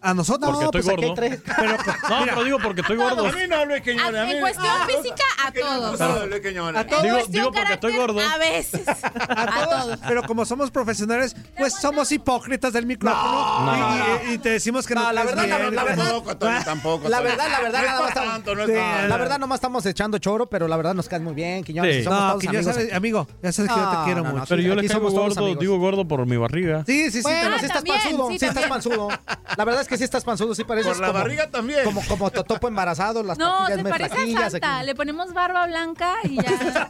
A 0.08 0.14
nosotros. 0.14 0.52
Porque 0.52 0.66
estoy 0.66 0.82
pues 0.96 0.96
gordo. 0.96 1.14
tres. 1.16 1.40
Pero, 1.58 1.72
No, 2.10 2.26
pero 2.26 2.44
digo 2.44 2.58
porque 2.64 2.82
estoy 2.82 2.96
gordo. 2.98 3.26
A 3.28 3.32
mí 3.32 3.40
no 3.50 3.56
hable, 3.58 3.82
Quiñones. 3.82 4.22
a 4.22 4.26
mí- 4.26 4.32
En 4.34 4.40
cuestión 4.40 4.66
Ah, 4.70 4.88
física, 4.88 5.24
a 5.46 5.52
todos. 5.52 6.00
No. 6.00 6.80
A 6.80 6.84
todos. 6.88 7.04
Digo, 7.04 7.18
digo 7.28 7.52
porque 7.52 7.74
estoy 7.74 7.96
gordo. 7.98 8.20
A 8.22 8.38
veces. 8.38 8.82
A 9.30 9.66
todos. 9.66 10.00
Pero 10.08 10.24
como 10.24 10.46
somos 10.46 10.72
profesionales, 10.72 11.36
pues 11.58 11.74
somos 11.74 12.12
hipócritas 12.12 12.72
del 12.74 12.86
micrófono. 12.86 13.66
No, 13.66 13.76
y, 13.76 13.80
no, 13.80 14.32
y- 14.32 14.34
y 14.36 14.38
te 14.38 14.50
decimos 14.50 14.86
que 14.88 14.96
No, 14.96 15.02
no, 15.04 15.12
la 15.12 15.24
caes 15.24 15.36
verdad, 15.36 15.50
la 15.50 15.58
bien, 15.58 15.70
verdad, 15.72 15.76
la 15.76 15.84
verdad. 15.84 16.06
Tampoco, 16.06 16.38
Tony, 16.38 16.64
tampoco. 16.64 17.10
La 17.10 17.20
verdad, 17.22 17.50
la 17.52 17.60
verdad, 17.62 17.80
No 17.80 17.86
es 17.86 17.90
nada 17.90 18.00
más 18.02 18.10
estamos- 18.10 18.34
tanto, 18.34 18.56
no 18.56 18.68
La 18.68 19.18
verdad, 19.18 19.40
nomás 19.40 19.58
estamos 19.58 19.86
echando 19.86 20.18
choro, 20.20 20.48
pero 20.50 20.68
la 20.68 20.78
verdad 20.78 20.94
nos 20.94 21.08
cae 21.10 21.20
muy 21.20 21.34
bien, 21.34 21.64
Quiñones. 21.64 22.04
Somos 22.04 22.20
No, 22.20 22.28
todos 22.40 22.48
amigos 22.48 22.78
amigo, 22.94 23.28
ya 23.44 23.52
sabes 23.52 23.72
que 23.72 23.78
yo 23.80 23.90
te 23.90 23.96
No, 23.98 24.04
quiero 24.06 24.22
no, 24.24 24.28
no, 24.30 24.34
mucho. 24.36 24.46
Pero 24.50 24.62
yo 24.62 24.76
le 24.76 24.88
caigo 24.88 25.10
gordo, 25.12 25.56
digo 25.56 25.78
gordo 25.78 26.08
por 26.08 26.26
mi 26.26 26.38
barriga. 26.38 26.84
Sí, 26.86 27.12
sí, 27.12 27.22
sí. 27.22 27.28
Pero- 27.28 27.60
sí 27.60 27.66
estás 27.66 27.84
panzudo, 27.84 28.30
sí, 28.30 28.40
sí, 28.40 28.46
estás 28.46 28.66
panzudo. 28.68 29.10
La 29.58 29.66
verdad 29.66 29.82
es 29.82 29.88
que 29.90 29.97
sí 29.98 30.04
estás 30.04 30.24
panzudo, 30.24 30.54
sí 30.56 30.64
pareces 30.64 30.94
Por 30.94 31.02
la 31.02 31.08
como, 31.08 31.20
barriga 31.20 31.50
también. 31.50 31.84
como, 31.84 32.02
como 32.08 32.30
totopo 32.32 32.68
embarazado, 32.68 33.24
las 33.24 33.38
No, 33.38 33.66
patillas 33.68 33.84
parece 33.90 34.36
a 34.38 34.50
Santa. 34.50 34.78
aquí. 34.78 34.86
Le 34.86 34.96
ponemos 34.96 35.34
barba 35.34 35.66
blanca 35.68 36.14
y 36.24 36.36
ya. 36.36 36.58
Santa. 36.58 36.88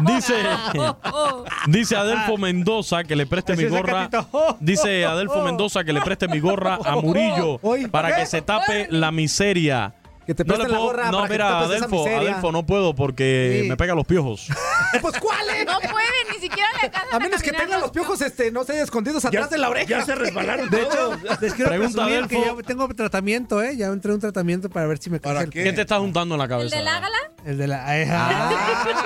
Dice, 0.02 0.34
Oh, 0.78 0.96
oh. 1.12 1.44
dice 1.68 1.96
Adelfo 1.96 2.36
Mendoza 2.36 3.02
que 3.04 3.16
le 3.16 3.26
preste 3.26 3.52
Así 3.54 3.62
mi 3.64 3.68
gorra. 3.70 4.08
Oh, 4.32 4.56
Dice 4.60 5.04
Adelfo. 5.06 5.42
Mendoza 5.42 5.84
que 5.84 5.92
le 5.92 6.00
preste 6.02 6.28
mi 6.28 6.38
gorra 6.40 6.78
a 6.84 6.96
Murillo 6.96 7.60
para 7.90 8.14
que 8.16 8.26
se 8.26 8.42
tape 8.42 8.88
la 8.90 9.10
miseria. 9.10 9.94
Que 10.26 10.34
te 10.34 10.44
No 10.44 10.54
le 10.54 10.56
presten 10.58 10.72
la 10.72 10.78
puedo, 10.78 10.90
gorra 10.90 11.10
no, 11.12 11.18
para 11.18 11.22
que 11.22 11.28
te 11.28 11.34
mira, 11.34 11.48
esa 11.48 11.64
Adelfo. 11.66 12.06
Adelfo, 12.06 12.52
no 12.52 12.66
puedo 12.66 12.94
porque 12.94 13.60
Sí. 13.62 13.68
me 13.68 13.76
pega 13.76 13.94
los 13.94 14.06
piojos. 14.06 14.48
Pues 15.02 15.18
¿cuáles? 15.18 15.66
No 15.66 15.78
pueden, 15.80 16.10
ni 16.32 16.38
siquiera 16.40 16.68
le 16.80 16.86
alcanzan 16.86 17.14
A 17.14 17.18
menos 17.18 17.42
que 17.42 17.50
caminar 17.50 17.66
tengan 17.66 17.80
los 17.82 17.90
piojos, 17.90 18.20
este, 18.22 18.50
no 18.50 18.64
sé, 18.64 18.80
escondidos 18.80 19.24
atrás 19.24 19.50
de 19.50 19.58
la 19.58 19.68
oreja. 19.68 19.86
Ya 19.88 20.04
se 20.04 20.14
resbalaron 20.14 20.70
De 20.70 20.80
hecho, 20.82 21.16
les 21.40 21.52
quiero 21.54 21.70
Pregunta, 21.70 22.06
que 22.28 22.40
ya 22.40 22.54
tengo 22.64 22.88
tratamiento, 22.94 23.62
¿eh? 23.62 23.76
Ya 23.76 23.86
entré 23.86 24.10
en 24.10 24.14
un 24.14 24.20
tratamiento 24.20 24.70
para 24.70 24.86
ver 24.86 24.98
si 24.98 25.10
me 25.10 25.20
¿Para 25.20 25.42
el 25.42 25.50
qué? 25.50 25.64
¿Qué 25.64 25.72
te 25.72 25.82
estás 25.82 25.98
juntando 25.98 26.34
en 26.36 26.38
la 26.38 26.44
¿El 26.44 26.50
cabeza? 26.50 26.76
del 26.76 26.88
Ágala? 26.88 27.16
El 27.44 27.58
de 27.58 27.66
la. 27.68 27.84
Ah, 27.86 28.96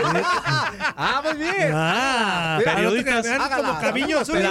Ah, 0.96 1.22
muy 1.24 1.34
bien. 1.38 1.72
ah, 1.74 2.56
Mira, 2.58 2.74
periodistas- 2.76 3.26
no 3.38 3.56
como 3.56 3.72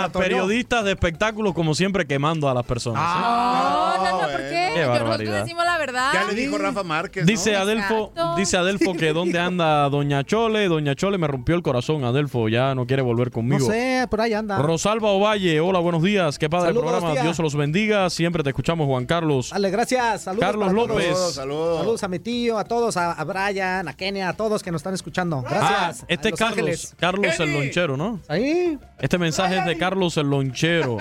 Antonio. 0.06 0.28
periodistas 0.28 0.84
de 0.86 0.92
espectáculos, 0.92 1.54
como 1.54 1.74
siempre, 1.76 2.06
quemando 2.06 2.50
a 2.50 2.54
las 2.54 2.66
personas. 2.66 3.02
¿eh? 3.02 3.06
Ah, 3.08 3.94
No, 3.98 4.04
no, 4.04 4.12
no, 4.12 4.28
¿por 4.30 4.38
qué? 4.42 4.50
bueno. 4.50 4.74
Qué 4.76 4.82
Yo 4.82 4.90
barbaridad. 4.90 5.18
Nosotros 5.18 5.42
decimos 5.44 5.66
la 5.66 5.78
verdad. 5.78 6.14
Ya 6.14 6.24
le 6.26 6.34
dijo 6.36 6.58
Rafa 6.60 6.84
Márquez. 6.84 7.26
Dice 7.26 7.54
¿no? 7.54 7.60
Adelfo, 7.60 8.10
Exacto. 8.16 8.36
dice 8.38 8.58
Adelfo 8.58 8.94
que 8.94 9.14
dónde 9.14 9.40
anda 9.40 9.90
Doña 9.90 10.24
Chole. 10.24 10.68
Doña 10.68 10.96
Chole 10.96 11.18
me 11.18 11.28
rompió 11.28 11.56
el 11.56 11.62
corazón. 11.64 12.04
Adelfo 12.04 12.48
ya 12.50 12.76
no 12.76 12.86
quiere 12.86 13.02
volver 13.02 13.28
No 13.28 13.34
conmigo. 13.34 13.66
sé, 13.68 14.06
por 14.10 14.22
ahí 14.22 14.34
anda. 14.34 14.58
Rosalba 14.60 15.10
Ovalle, 15.12 15.60
hola, 15.60 15.80
buenos 15.80 16.04
días. 16.04 16.38
Qué 16.38 16.50
padre 16.50 16.68
Saludos, 16.68 16.86
el 16.86 16.90
programa. 16.92 17.14
tía. 17.14 17.24
Dios 17.24 17.40
los 17.40 17.56
bendiga. 17.56 18.10
Siempre 18.10 18.44
te 18.44 18.50
escuchamos, 18.50 18.86
Juan 18.88 19.06
Carlos. 19.06 19.50
Dale, 19.52 19.70
gracias. 19.72 20.22
Saludos 20.24 20.46
Carlos. 20.46 20.74
López. 20.74 21.06
Saludos, 21.06 21.34
saludos. 21.36 21.78
Saludos 21.80 22.04
a 22.04 22.08
mi 22.08 22.20
tío, 22.20 22.58
a 22.60 22.64
todos, 22.66 22.98
a, 22.98 23.12
a 23.14 23.24
Brian, 23.24 23.88
a 23.88 23.94
Kenia, 23.94 24.30
a 24.30 24.34
todos 24.34 24.62
que 24.64 24.72
nos 24.72 24.80
están 24.80 24.94
escuchando. 24.94 25.44
Ah, 25.48 25.50
Gracias. 25.50 26.06
este 26.08 26.28
A 26.30 26.32
es 26.32 26.32
Los 26.32 26.40
Carlos, 26.40 26.58
Ángeles. 26.60 26.96
Carlos 27.00 27.40
el 27.40 27.54
lonchero, 27.54 27.98
¿no? 27.98 28.20
Ahí. 28.28 28.78
Este 29.00 29.18
mensaje 29.18 29.58
es 29.60 29.66
de 29.66 29.78
Carlos 29.78 30.18
el 30.18 30.28
lonchero. 30.30 30.98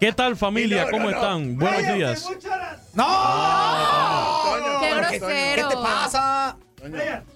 ¿Qué 0.00 0.12
tal 0.12 0.36
familia? 0.36 0.84
No, 0.84 0.90
no, 0.90 0.90
¿Cómo 0.92 1.10
no. 1.10 1.16
están? 1.16 1.56
Buenos 1.58 1.94
días. 1.94 2.28
¡No! 2.94 3.04
Toño, 4.96 5.10
¡Qué 5.10 5.20
Toño, 5.20 5.32
grosero! 5.34 5.68
¿Qué 5.68 5.74
te 5.76 5.82
pasa? 5.82 6.56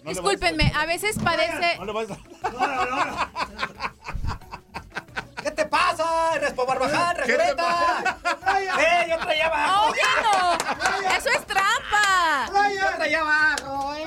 No 0.05 0.11
Discúlpenme, 0.11 0.73
a 0.77 0.87
veces 0.87 1.17
parece. 1.23 1.79
No 1.79 1.99
a- 1.99 3.29
¿Qué 5.43 5.51
te 5.53 5.65
pasa? 5.67 6.35
Eres 6.37 6.53
por 6.53 6.67
Barbaján, 6.67 7.17
¿Qué 7.25 7.33
te 7.33 7.37
respeta. 7.39 8.19
¡Eh, 8.79 9.07
yo 9.11 9.19
traía 9.19 9.47
abajo! 9.47 9.91
¡Oye, 9.91 10.01
no! 10.23 11.17
¡Eso 11.17 11.29
es 11.31 11.47
trampa! 11.47 12.51
Yo 12.79 12.97
traía 12.97 13.21
abajo, 13.21 13.95
eh. 13.95 14.05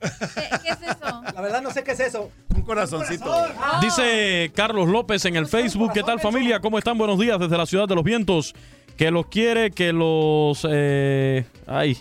¿Qué, 0.00 0.48
qué 0.62 0.68
es 0.70 0.82
eso? 0.82 1.22
La 1.34 1.40
verdad 1.42 1.60
no 1.62 1.70
sé 1.70 1.84
qué 1.84 1.92
es 1.92 2.00
eso. 2.00 2.30
Un 2.54 2.62
corazoncito. 2.62 3.46
Dice 3.82 4.50
Carlos 4.56 4.88
López 4.88 5.24
en 5.26 5.36
el 5.36 5.46
Facebook, 5.46 5.92
¿qué 5.92 6.02
tal 6.02 6.18
familia? 6.20 6.60
¿Cómo 6.60 6.78
están? 6.78 6.96
Buenos 6.98 7.18
días 7.18 7.38
desde 7.38 7.56
la 7.56 7.66
ciudad 7.66 7.86
de 7.86 7.94
los 7.94 8.02
vientos. 8.04 8.54
Que 8.96 9.10
los 9.10 9.26
quiere, 9.26 9.70
que 9.70 9.92
los... 9.92 10.66
eh, 10.68 11.46
ay, 11.66 11.98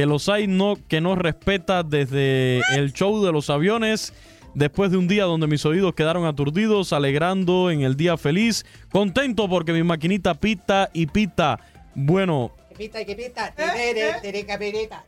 que 0.00 0.06
los 0.06 0.30
hay, 0.30 0.46
no, 0.46 0.78
que 0.88 1.02
no 1.02 1.14
respeta 1.14 1.82
desde 1.82 2.62
el 2.74 2.94
show 2.94 3.22
de 3.22 3.32
los 3.32 3.50
aviones. 3.50 4.14
Después 4.54 4.90
de 4.90 4.96
un 4.96 5.06
día 5.06 5.24
donde 5.24 5.46
mis 5.46 5.66
oídos 5.66 5.92
quedaron 5.92 6.24
aturdidos, 6.24 6.94
alegrando 6.94 7.70
en 7.70 7.82
el 7.82 7.98
día 7.98 8.16
feliz, 8.16 8.64
contento 8.90 9.46
porque 9.46 9.74
mi 9.74 9.82
maquinita 9.82 10.32
pita 10.32 10.88
y 10.94 11.04
pita. 11.04 11.60
Bueno. 11.94 12.50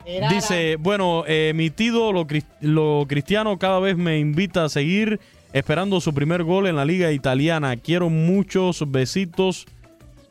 Dice, 0.31 0.77
bueno, 0.77 1.25
eh, 1.27 1.53
mi 1.55 1.71
tío, 1.71 2.13
lo 2.13 3.07
cristiano, 3.09 3.59
cada 3.59 3.81
vez 3.81 3.97
me 3.97 4.19
invita 4.19 4.65
a 4.65 4.69
seguir 4.69 5.21
esperando 5.55 6.03
su 6.03 6.13
primer 6.13 6.43
gol 6.43 6.67
en 6.67 6.77
la 6.77 6.85
liga 6.85 7.13
italiana. 7.13 7.79
Quiero 7.79 8.11
muchos 8.11 8.85
besitos. 8.93 9.65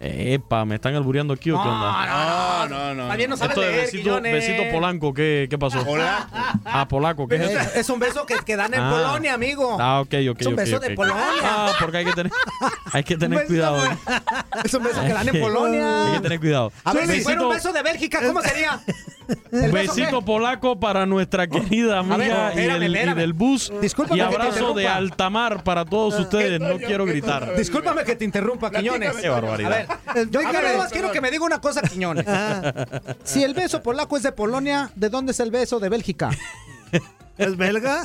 Eh, 0.04 0.34
epa, 0.34 0.66
¿me 0.66 0.76
están 0.76 0.96
albureando 0.96 1.32
aquí 1.36 1.52
o 1.52 1.62
qué 1.62 1.68
onda? 1.70 2.06
No, 2.08 2.68
no, 2.68 2.94
no. 2.96 3.08
También 3.08 3.30
no 3.30 3.38
sabes 3.38 3.52
Esto 3.52 3.62
de 3.62 3.68
leer, 3.72 3.82
besito, 3.86 4.20
besito 4.20 4.64
polanco, 4.72 5.14
¿qué, 5.14 5.46
qué 5.48 5.60
pasó? 5.60 5.84
Hola. 5.88 6.28
Ah, 6.66 6.88
polaco, 6.88 7.28
¿qué 7.28 7.36
es 7.36 7.42
eso? 7.44 7.60
Es, 7.60 7.76
es 7.76 7.90
un 7.92 8.00
beso 8.00 8.26
que, 8.26 8.34
que 8.44 8.56
dan 8.56 8.74
en 8.74 8.80
Ah. 8.82 8.90
Polonia, 8.90 9.36
amigo. 9.36 9.78
Ah, 9.80 10.02
ok, 10.02 10.14
ok. 10.32 10.42
Es 10.42 10.48
un 10.48 10.56
beso 10.56 10.80
de. 10.80 10.96
Polonia. 10.96 11.22
Ah, 11.44 11.74
porque 11.80 11.98
hay 11.98 12.06
que 12.06 12.14
tener, 12.14 12.32
hay 12.92 13.04
que 13.04 13.16
tener 13.16 13.46
cuidado. 13.46 13.80
de- 13.84 13.90
Es 14.64 14.74
un 14.74 14.84
beso 14.84 15.02
que 15.02 15.14
dan 15.14 15.28
en 15.28 15.40
Polonia. 15.40 16.06
Hay 16.08 16.14
que 16.16 16.20
tener 16.22 16.40
cuidado. 16.40 16.72
A 16.84 16.94
ver, 16.94 17.08
si 17.08 17.22
fuera 17.22 17.40
Besito- 17.42 17.48
un 17.50 17.54
beso 17.54 17.72
de 17.74 17.84
Bélgica, 17.84 18.22
¿cómo 18.26 18.42
sería? 18.42 18.80
Besito 19.72 20.22
polaco 20.24 20.80
para 20.80 21.06
nuestra 21.06 21.48
querida 21.48 22.00
amiga 22.00 22.50
ver, 22.50 22.58
y, 22.58 22.60
espérame, 22.62 22.84
el- 22.84 22.96
y 22.96 23.14
del 23.22 23.34
bus. 23.34 23.72
Discúlpame 23.82 24.18
y 24.18 24.22
abrazo 24.22 24.74
de 24.74 24.88
altamar 24.88 25.64
para 25.64 25.86
todos 25.86 26.20
ustedes. 26.20 26.60
No 26.60 26.78
quiero 26.78 27.06
gritar. 27.06 27.56
Discúlpame 27.56 28.04
que 28.04 28.16
te 28.16 28.26
interrumpa, 28.26 28.72
Quiñones. 28.72 29.14
Qué 29.18 29.30
barbaridad. 29.30 29.88
A 30.06 30.14
ver, 30.14 30.30
yo 30.30 30.40
a 30.48 30.52
ver, 30.52 30.78
más 30.78 30.92
quiero 30.92 31.12
que 31.12 31.22
me 31.22 31.32
diga 31.32 31.46
una 31.46 31.60
cosa, 31.62 31.82
Quiñones. 31.82 32.26
Si 33.24 33.44
el 33.44 33.54
beso 33.54 33.82
polaco 33.84 34.18
es 34.18 34.24
de 34.24 34.32
Polonia, 34.32 34.90
¿de 34.96 35.10
dónde 35.10 35.32
es 35.32 35.40
el 35.40 35.52
beso 35.52 35.80
de 35.80 35.90
Bélgica? 35.90 36.30
¿Es 37.38 37.56
belga? 37.58 38.04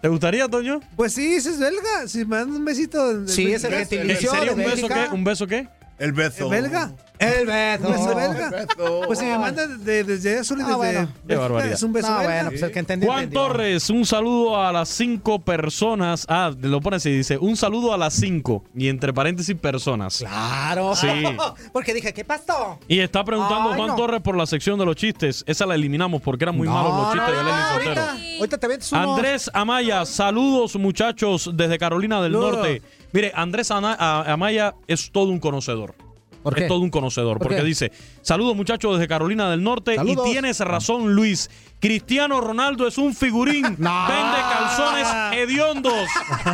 ¿Te 0.00 0.08
gustaría, 0.08 0.48
Toño? 0.48 0.80
Pues 0.96 1.12
sí, 1.14 1.34
ese 1.34 1.50
es 1.50 1.60
belga. 1.60 2.08
Si 2.08 2.24
me 2.24 2.36
dan 2.38 2.50
un 2.50 2.64
besito. 2.64 3.20
de- 3.20 3.28
Sí, 3.32 3.52
es 3.52 3.62
el 3.62 3.70
de- 3.70 3.76
gentilicio 3.86 4.30
¿Sería 4.32 4.54
de 4.54 4.60
un 4.64 4.70
beso 4.70 4.88
qué? 4.88 5.06
¿Un 5.12 5.24
beso 5.24 5.46
qué? 5.46 5.68
El 6.02 6.12
beso. 6.12 6.44
¿Es 6.44 6.50
belga? 6.50 6.92
El 7.18 7.46
beso. 7.46 7.86
¿Un 7.86 7.92
beso 7.92 8.14
belga? 8.16 8.46
El 8.48 8.66
beso. 8.66 9.00
Pues 9.06 9.18
si 9.20 9.24
me 9.24 9.38
mandan 9.38 9.84
de- 9.84 10.02
desde 10.02 10.38
azul 10.40 10.58
y 10.58 10.62
Ah, 10.62 10.66
desde. 10.66 10.76
bueno. 10.76 11.08
Qué 11.28 11.36
barbaridad. 11.36 11.72
Es 11.74 11.82
un 11.84 11.92
beso 11.92 12.10
No, 12.10 12.18
belga. 12.18 12.32
bueno, 12.34 12.50
pues 12.50 12.62
el 12.62 12.72
que 12.72 12.78
entendió, 12.80 13.08
Juan 13.08 13.22
entendió. 13.24 13.46
Torres, 13.46 13.90
un 13.90 14.04
saludo 14.04 14.60
a 14.60 14.72
las 14.72 14.88
cinco 14.88 15.38
personas. 15.38 16.26
Ah, 16.28 16.50
lo 16.60 16.80
pone 16.80 16.96
así, 16.96 17.10
dice, 17.12 17.38
un 17.38 17.56
saludo 17.56 17.94
a 17.94 17.96
las 17.98 18.14
cinco. 18.14 18.64
Y 18.74 18.88
entre 18.88 19.12
paréntesis, 19.12 19.54
personas. 19.54 20.18
Claro. 20.18 20.96
Sí. 20.96 21.06
Porque 21.72 21.94
dije, 21.94 22.12
¿qué 22.12 22.24
pasó? 22.24 22.78
Y 22.88 22.98
está 22.98 23.22
preguntando 23.22 23.70
Ay, 23.70 23.76
Juan 23.76 23.88
no. 23.88 23.96
Torres 23.96 24.20
por 24.22 24.36
la 24.36 24.46
sección 24.46 24.76
de 24.78 24.84
los 24.86 24.96
chistes. 24.96 25.44
Esa 25.46 25.64
la 25.66 25.76
eliminamos 25.76 26.20
porque 26.22 26.44
eran 26.44 26.56
muy 26.56 26.66
No, 26.66 26.74
malos 26.74 26.92
los 26.92 27.02
no, 27.06 27.12
chistes 27.12 27.36
de 27.36 27.42
no, 27.42 27.48
Lenny 27.48 27.62
ahorita, 27.62 27.94
Sotero. 27.94 28.36
ahorita 28.38 28.58
te 28.58 28.96
Andrés 28.96 29.50
Amaya, 29.54 30.04
saludos 30.04 30.74
muchachos 30.76 31.50
desde 31.54 31.78
Carolina 31.78 32.20
del. 32.20 32.32
Norte. 32.32 32.82
Mire, 33.12 33.32
Andrés 33.34 33.70
Ana- 33.70 33.94
Amaya 34.32 34.74
es 34.86 35.10
todo 35.12 35.30
un 35.30 35.38
conocedor. 35.38 35.94
¿Por 36.42 36.58
Es 36.58 36.66
todo 36.68 36.80
un 36.80 36.90
conocedor, 36.90 37.38
¿Por 37.38 37.48
porque 37.48 37.56
qué? 37.62 37.64
dice, 37.64 37.92
saludos 38.20 38.56
muchachos 38.56 38.94
desde 38.98 39.06
Carolina 39.08 39.48
del 39.50 39.62
Norte 39.62 39.94
Saludos. 39.94 40.26
y 40.26 40.32
tienes 40.32 40.58
razón 40.60 41.14
Luis, 41.14 41.50
Cristiano 41.80 42.40
Ronaldo 42.40 42.86
es 42.88 42.98
un 42.98 43.14
figurín, 43.14 43.62
vende 43.78 43.78
calzones 43.78 45.08
hediondos. 45.32 46.08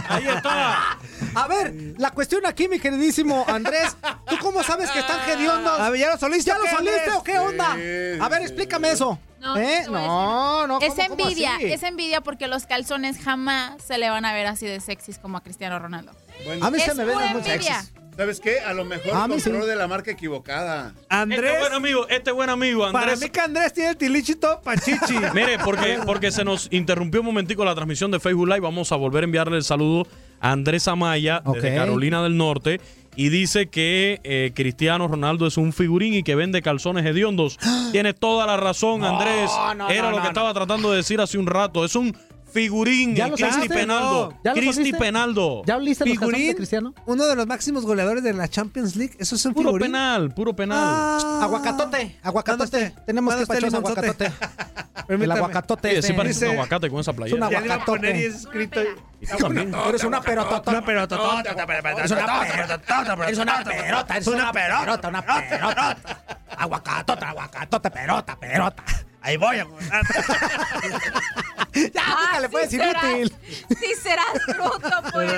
Ahí 0.08 0.26
está. 0.28 0.98
A 1.34 1.48
ver, 1.48 1.94
la 1.98 2.10
cuestión 2.10 2.44
aquí, 2.46 2.68
mi 2.68 2.78
queridísimo 2.78 3.44
Andrés, 3.48 3.96
¿tú 4.28 4.36
cómo 4.40 4.62
sabes 4.62 4.90
que 4.90 4.98
están 5.00 5.20
hediondos? 5.28 5.78
A 5.80 5.90
ver, 5.90 6.00
¿ya 6.00 6.10
lo 6.12 6.18
soliste 6.18 6.50
¿Ya 6.50 6.56
o 6.56 6.58
lo 6.58 6.64
qué, 6.64 6.70
soliste 6.70 7.10
o 7.16 7.22
qué 7.22 7.38
onda? 7.38 7.72
A 8.24 8.28
ver, 8.28 8.42
explícame 8.42 8.90
eso. 8.90 9.18
No, 9.40 9.56
¿Eh? 9.56 9.84
No, 9.88 10.66
no, 10.66 10.80
Es 10.80 10.94
¿cómo- 10.94 11.08
cómo 11.10 11.22
envidia, 11.28 11.54
así? 11.56 11.64
es 11.72 11.82
envidia 11.84 12.20
porque 12.22 12.48
los 12.48 12.66
calzones 12.66 13.18
jamás 13.22 13.80
se 13.82 13.96
le 13.96 14.10
van 14.10 14.24
a 14.24 14.32
ver 14.32 14.46
así 14.46 14.66
de 14.66 14.80
sexys 14.80 15.18
como 15.18 15.36
a 15.38 15.42
Cristiano 15.42 15.78
Ronaldo. 15.78 16.12
Bueno, 16.44 16.66
A 16.66 16.70
mí 16.72 16.80
se 16.80 16.92
me 16.94 17.04
ven 17.04 17.16
muy 17.32 17.42
sexys. 17.42 17.92
¿Sabes 18.18 18.40
qué? 18.40 18.58
A 18.58 18.72
lo 18.74 18.84
mejor 18.84 19.14
A 19.14 19.28
mí 19.28 19.38
sí. 19.38 19.48
de 19.48 19.76
la 19.76 19.86
marca 19.86 20.10
equivocada. 20.10 20.92
Andrés. 21.08 21.40
Este 21.52 21.60
buen 21.60 21.72
amigo, 21.72 22.08
este 22.08 22.32
buen 22.32 22.50
amigo, 22.50 22.80
Para 22.90 23.12
Andrés. 23.12 23.20
mí 23.20 23.28
que 23.30 23.40
Andrés 23.40 23.72
tiene 23.72 23.90
el 23.90 23.96
tilichito 23.96 24.60
pachichi. 24.60 25.14
Mire, 25.34 25.60
porque, 25.64 26.00
porque 26.04 26.32
se 26.32 26.42
nos 26.44 26.66
interrumpió 26.72 27.20
un 27.20 27.26
momentico 27.26 27.64
la 27.64 27.76
transmisión 27.76 28.10
de 28.10 28.18
Facebook 28.18 28.48
Live. 28.48 28.58
Vamos 28.58 28.90
a 28.90 28.96
volver 28.96 29.22
a 29.22 29.26
enviarle 29.26 29.56
el 29.56 29.62
saludo 29.62 30.04
a 30.40 30.50
Andrés 30.50 30.88
Amaya 30.88 31.42
desde 31.54 31.70
Ok. 31.70 31.76
Carolina 31.78 32.20
del 32.24 32.36
Norte. 32.36 32.80
Y 33.14 33.28
dice 33.28 33.68
que 33.68 34.20
eh, 34.24 34.50
Cristiano 34.52 35.06
Ronaldo 35.06 35.46
es 35.46 35.56
un 35.56 35.72
figurín 35.72 36.14
y 36.14 36.24
que 36.24 36.34
vende 36.34 36.60
calzones 36.60 37.06
hediondos. 37.06 37.56
Tiene 37.92 38.14
toda 38.14 38.46
la 38.48 38.56
razón, 38.56 39.04
Andrés. 39.04 39.48
no, 39.76 39.88
Era 39.90 40.02
no, 40.02 40.10
lo 40.10 40.16
no, 40.16 40.22
que 40.22 40.22
no. 40.22 40.28
estaba 40.28 40.52
tratando 40.54 40.90
de 40.90 40.96
decir 40.96 41.20
hace 41.20 41.38
un 41.38 41.46
rato. 41.46 41.84
Es 41.84 41.94
un 41.94 42.16
figurín, 42.52 43.14
¿Ya 43.14 43.26
el 43.26 43.32
Cristi? 43.34 43.68
Penaldo. 43.68 44.34
¿Ya 44.44 44.52
Cristi? 44.52 44.92
Penaldo. 44.92 45.62
¿Ya 45.66 45.78
los 45.78 45.86
calzones 45.86 45.98
de 45.98 46.04
Figurín, 46.18 46.54
Cristiano? 46.54 46.94
uno 47.06 47.26
de 47.26 47.36
los 47.36 47.46
máximos 47.46 47.84
goleadores 47.84 48.22
de 48.22 48.32
la 48.32 48.48
Champions 48.48 48.96
League. 48.96 49.14
Eso 49.18 49.36
es 49.36 49.44
un 49.46 49.54
Puro 49.54 49.68
figurín. 49.68 49.86
penal, 49.92 50.34
puro 50.34 50.54
penal. 50.56 50.78
Ah. 50.80 51.40
Aguacatote, 51.42 52.18
aguacatote. 52.22 52.94
Tenemos 53.06 53.34
que 53.34 53.40
¿Dónde 53.40 53.42
está 53.42 53.54
el 53.54 53.72
pachos 53.72 53.74
limonzote? 53.94 54.26
aguacatote. 54.26 54.84
El 55.08 55.32
aguacatote. 55.32 56.02
Sí 56.02 56.12
parece 56.12 56.46
un 56.48 56.52
aguacate 56.52 56.90
con 56.90 57.00
esa 57.00 57.12
Es 57.12 57.16
un 57.16 57.16
playera. 57.16 57.48
Iba 57.50 57.56
a 57.56 57.60
aguacatote. 57.76 58.20
y 58.20 58.24
es 58.24 58.34
escrito. 58.34 58.80
Eres 59.88 60.04
una 60.04 60.20
perota. 60.20 60.70
Una 60.70 60.84
pelota. 60.84 61.16
Eres 61.16 61.54
una 61.54 61.66
perota. 61.66 62.02
Eres 62.02 63.38
una 63.38 63.64
perota. 63.64 64.14
Eres 64.16 64.26
una 64.26 64.52
perota. 64.52 65.08
Una 65.08 65.22
perota. 65.22 65.96
Aguacatote, 66.58 67.24
aguacatote, 67.24 67.90
perota, 67.90 68.36
perota. 68.38 68.84
Ahí 69.20 69.36
voy 69.36 69.58
a 69.58 69.66
Ya, 71.74 71.90
déjale, 71.92 72.48
pues, 72.48 72.70
sí 72.70 72.76
serás- 72.76 73.04
inútil. 73.04 73.36
Sí 73.68 73.94
serás 74.02 74.26
bruto, 74.48 74.90
pues. 75.12 75.30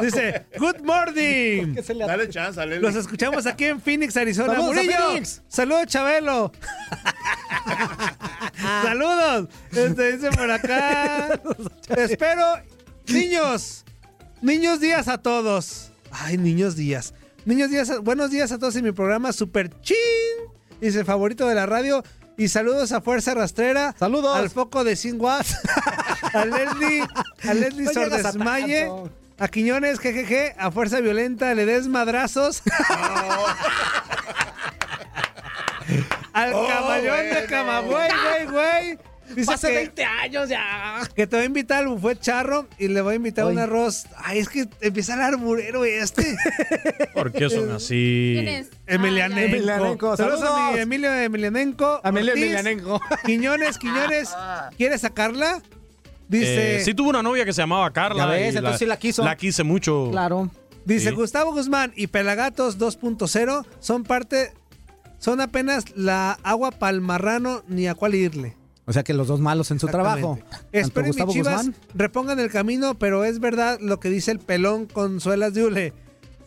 Dice, 0.00 0.46
good 0.58 0.80
morning. 0.82 1.74
¿Qué 1.74 1.82
se 1.82 1.92
le 1.94 2.06
Dale 2.06 2.28
chance, 2.30 2.58
dale. 2.58 2.80
Los 2.80 2.94
escuchamos 2.94 3.44
aquí 3.46 3.66
en 3.66 3.80
Phoenix, 3.80 4.16
Arizona. 4.16 4.54
Saludos 4.54 4.70
a 4.70 4.74
Murillo. 4.82 4.96
Phoenix. 5.08 5.42
Saludos, 5.48 5.86
Chabelo. 5.86 6.52
Saludos. 8.82 9.48
Este 9.72 10.12
dice 10.16 10.30
por 10.30 10.50
acá. 10.50 11.40
Espero, 11.96 12.44
niños. 13.06 13.84
Niños 14.40 14.80
días 14.80 15.08
a 15.08 15.18
todos. 15.18 15.90
Ay, 16.10 16.38
niños 16.38 16.76
días. 16.76 17.14
Niños 17.44 17.70
días, 17.70 17.90
a- 17.90 17.98
buenos 17.98 18.30
días 18.30 18.52
a 18.52 18.58
todos 18.58 18.76
en 18.76 18.84
mi 18.84 18.92
programa 18.92 19.32
Super 19.32 19.70
Chin. 19.80 19.96
Dice 20.80 21.04
favorito 21.04 21.46
de 21.48 21.54
la 21.54 21.66
radio. 21.66 22.02
Y 22.38 22.48
saludos 22.48 22.92
a 22.92 23.00
Fuerza 23.00 23.34
Rastrera. 23.34 23.94
Saludos. 23.98 24.36
Al 24.36 24.48
foco 24.48 24.84
de 24.84 24.94
100 24.94 25.20
watts. 25.20 25.56
a 26.32 26.44
Leslie, 26.44 27.02
a 27.46 27.52
Leslie 27.52 27.84
No 27.84 27.90
llegas 27.90 28.12
a 28.24 28.32
Sordesmaye. 28.32 28.90
A 29.40 29.48
Quiñones, 29.48 29.98
jejeje, 29.98 30.54
a 30.56 30.70
Fuerza 30.70 31.00
Violenta, 31.00 31.52
le 31.54 31.66
des 31.66 31.88
madrazos. 31.88 32.62
Al 36.32 36.52
Oh, 36.54 36.68
camaleón 36.68 37.16
de 37.16 37.32
bueno. 37.32 37.46
Camagüey, 37.48 38.10
güey, 38.22 38.46
güey. 38.46 38.98
Dice 39.34 39.52
Hace 39.52 39.68
que, 39.68 39.74
20 39.74 40.04
años 40.04 40.48
ya. 40.48 41.00
que 41.14 41.26
te 41.26 41.36
voy 41.36 41.42
a 41.44 41.46
invitar 41.46 41.84
al 41.84 41.88
buffet 41.88 42.18
charro 42.20 42.66
y 42.78 42.88
le 42.88 43.00
voy 43.00 43.12
a 43.14 43.16
invitar 43.16 43.46
Ay. 43.46 43.52
un 43.52 43.58
arroz. 43.58 44.06
Ay, 44.16 44.38
es 44.38 44.48
que 44.48 44.68
empieza 44.80 45.14
el 45.14 45.20
arburero 45.20 45.84
este. 45.84 46.36
¿Por 47.14 47.32
qué 47.32 47.48
son 47.50 47.70
así? 47.72 48.32
¿Quién 48.36 48.48
es? 48.48 48.68
Emilianenko. 48.86 50.12
Ah, 50.12 50.16
Saludos 50.16 50.42
a 50.42 50.72
mi 50.72 50.78
Emilio 50.78 51.12
Emilianenko. 51.14 52.00
Emilio 52.04 52.32
Ortiz. 52.32 52.42
Emilianenko. 52.44 53.00
Quiñones, 53.24 53.78
Quiñones. 53.78 54.30
¿Quieres 54.76 55.00
sacarla? 55.00 55.62
Dice. 56.28 56.76
Eh, 56.76 56.84
sí 56.84 56.94
tuvo 56.94 57.10
una 57.10 57.22
novia 57.22 57.44
que 57.44 57.52
se 57.52 57.62
llamaba 57.62 57.90
Carla. 57.92 58.24
Ya 58.24 58.30
ves, 58.30 58.54
y 58.54 58.58
entonces 58.58 58.78
sí 58.80 58.86
la 58.86 58.98
quiso. 58.98 59.24
La 59.24 59.36
quise 59.36 59.62
mucho. 59.64 60.08
Claro. 60.10 60.50
Dice 60.84 61.10
Sí. 61.10 61.14
Gustavo 61.14 61.52
Guzmán 61.52 61.92
y 61.96 62.06
Pelagatos 62.06 62.78
2.0 62.78 63.66
son 63.80 64.04
parte, 64.04 64.52
son 65.18 65.40
apenas 65.40 65.84
la 65.96 66.38
agua 66.42 66.70
pa'l 66.70 67.00
marrano 67.02 67.62
ni 67.68 67.86
a 67.88 67.94
cuál 67.94 68.14
irle. 68.14 68.56
O 68.88 68.92
sea 68.94 69.02
que 69.02 69.12
los 69.12 69.28
dos 69.28 69.38
malos 69.38 69.70
en 69.70 69.78
su 69.78 69.86
trabajo. 69.86 70.38
Espero 70.72 71.06
Gustavo 71.08 71.30
chivas 71.30 71.66
Guzmán. 71.66 71.76
repongan 71.94 72.40
el 72.40 72.50
camino, 72.50 72.98
pero 72.98 73.22
es 73.22 73.38
verdad 73.38 73.78
lo 73.82 74.00
que 74.00 74.08
dice 74.08 74.30
el 74.30 74.38
pelón 74.38 74.86
con 74.86 75.20
suelas 75.20 75.52
de 75.52 75.64
hule. 75.64 75.92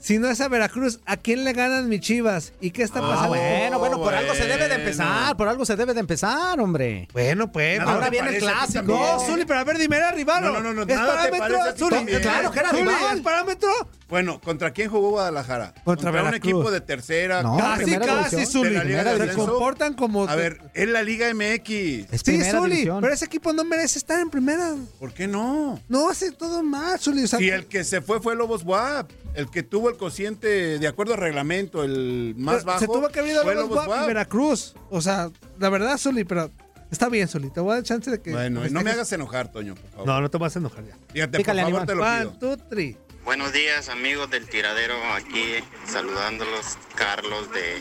Si 0.01 0.17
no 0.17 0.27
es 0.29 0.41
a 0.41 0.47
Veracruz, 0.47 0.99
¿a 1.05 1.15
quién 1.15 1.43
le 1.43 1.53
ganan 1.53 1.87
mis 1.87 2.01
chivas? 2.01 2.53
¿Y 2.59 2.71
qué 2.71 2.81
está 2.81 2.99
Ah, 2.99 3.07
pasando? 3.07 3.27
bueno, 3.29 3.77
bueno, 3.79 3.97
por 3.99 4.13
algo 4.15 4.33
se 4.33 4.45
debe 4.47 4.67
de 4.67 4.75
empezar, 4.75 5.37
por 5.37 5.47
algo 5.47 5.63
se 5.63 5.75
debe 5.75 5.93
de 5.93 5.99
empezar, 5.99 6.59
hombre. 6.59 7.07
Bueno, 7.13 7.51
pues. 7.51 7.77
Nada 7.79 7.93
Ahora 7.93 8.09
viene 8.09 8.29
el 8.29 8.37
clásico. 8.39 8.81
No, 8.83 9.19
Zuli, 9.19 9.45
pero 9.45 9.59
a 9.59 9.63
ver, 9.63 9.77
dime, 9.77 9.97
era 9.97 10.11
rival. 10.11 10.43
No, 10.43 10.51
no, 10.53 10.59
no, 10.61 10.73
no, 10.73 10.81
¿Es 10.81 10.87
nada 10.87 11.29
parámetro? 11.29 11.77
Zuli. 11.77 12.05
Claro 12.19 12.51
que 12.51 12.59
era 12.59 12.69
Zuli, 12.71 12.81
rival. 12.81 13.15
¿es 13.17 13.21
parámetro? 13.21 13.69
Bueno, 14.09 14.41
¿contra 14.41 14.71
quién 14.71 14.89
jugó 14.89 15.11
Guadalajara? 15.11 15.73
Contra 15.85 16.09
un 16.09 16.15
Veracruz. 16.15 16.35
equipo 16.37 16.71
de 16.71 16.81
tercera. 16.81 17.43
No, 17.43 17.55
casi, 17.57 17.95
casi. 17.97 18.45
Zuli. 18.45 18.75
Se 18.77 19.33
comportan 19.35 19.93
como... 19.93 20.27
A 20.27 20.35
ver, 20.35 20.59
es 20.73 20.89
la 20.89 21.01
Liga 21.03 21.33
MX. 21.33 21.69
Es 21.69 22.07
Sí, 22.19 22.23
primera 22.31 22.51
Zuli, 22.59 22.71
división. 22.71 23.01
pero 23.01 23.13
ese 23.13 23.25
equipo 23.25 23.53
no 23.53 23.63
merece 23.63 23.99
estar 23.99 24.19
en 24.19 24.29
primera. 24.29 24.75
¿Por 24.99 25.13
qué 25.13 25.27
no? 25.27 25.79
No 25.87 26.09
hace 26.09 26.31
todo 26.31 26.61
mal, 26.63 26.99
Zuli. 26.99 27.23
O 27.23 27.27
sea, 27.27 27.39
Si 27.39 27.49
el 27.49 27.67
que 27.67 27.83
se 27.85 28.01
fue 28.01 28.19
fue 28.19 28.35
Lobos 28.35 28.63
WAP, 28.65 29.09
el 29.34 29.49
que 29.49 29.63
tuvo 29.63 29.89
el 29.89 29.97
cociente 29.97 30.79
de 30.79 30.88
acuerdo 30.88 31.13
al 31.13 31.19
reglamento, 31.19 31.84
el 31.84 32.34
más 32.38 32.55
Pero 32.57 32.65
bajo. 32.67 32.79
Se 32.79 32.88
tuvo 32.88 33.09
que 33.09 33.19
haber 33.19 33.32
ido 33.32 33.41
a 33.41 33.43
fue 33.43 33.55
Lobos 33.55 33.69
Lobos 33.69 33.86
Guap 33.86 33.97
y 33.97 33.99
WAP. 34.01 34.07
Veracruz. 34.07 34.75
O 34.89 35.01
sea, 35.01 35.29
la 35.59 35.69
verdad, 35.69 35.97
Zuli, 35.97 36.23
pero 36.23 36.51
está 36.91 37.09
bien, 37.09 37.27
Zuli. 37.27 37.49
Te 37.49 37.59
voy 37.59 37.71
a 37.71 37.75
dar 37.75 37.84
chance 37.84 38.11
de 38.11 38.21
que. 38.21 38.32
Bueno, 38.32 38.61
no 38.69 38.82
me 38.82 38.91
hagas 38.91 39.11
enojar, 39.13 39.51
Toño, 39.51 39.75
por 39.75 39.89
favor. 39.91 40.07
No, 40.07 40.21
no 40.21 40.29
te 40.29 40.38
vas 40.38 40.55
a 40.55 40.59
enojar 40.59 40.86
ya. 40.86 40.97
Fíjate, 41.13 41.38
Pícale, 41.38 41.63
por 41.63 41.71
favor, 41.71 41.88
te 41.88 41.95
lo 41.95 42.03
One, 42.03 42.19
pido. 42.38 42.57
two, 42.57 42.57
three. 42.69 42.97
Buenos 43.23 43.53
días 43.53 43.88
amigos 43.89 44.32
del 44.32 44.49
tiradero, 44.49 44.95
aquí 45.13 45.53
saludándolos 45.88 46.65
Carlos 46.95 47.51
de, 47.51 47.75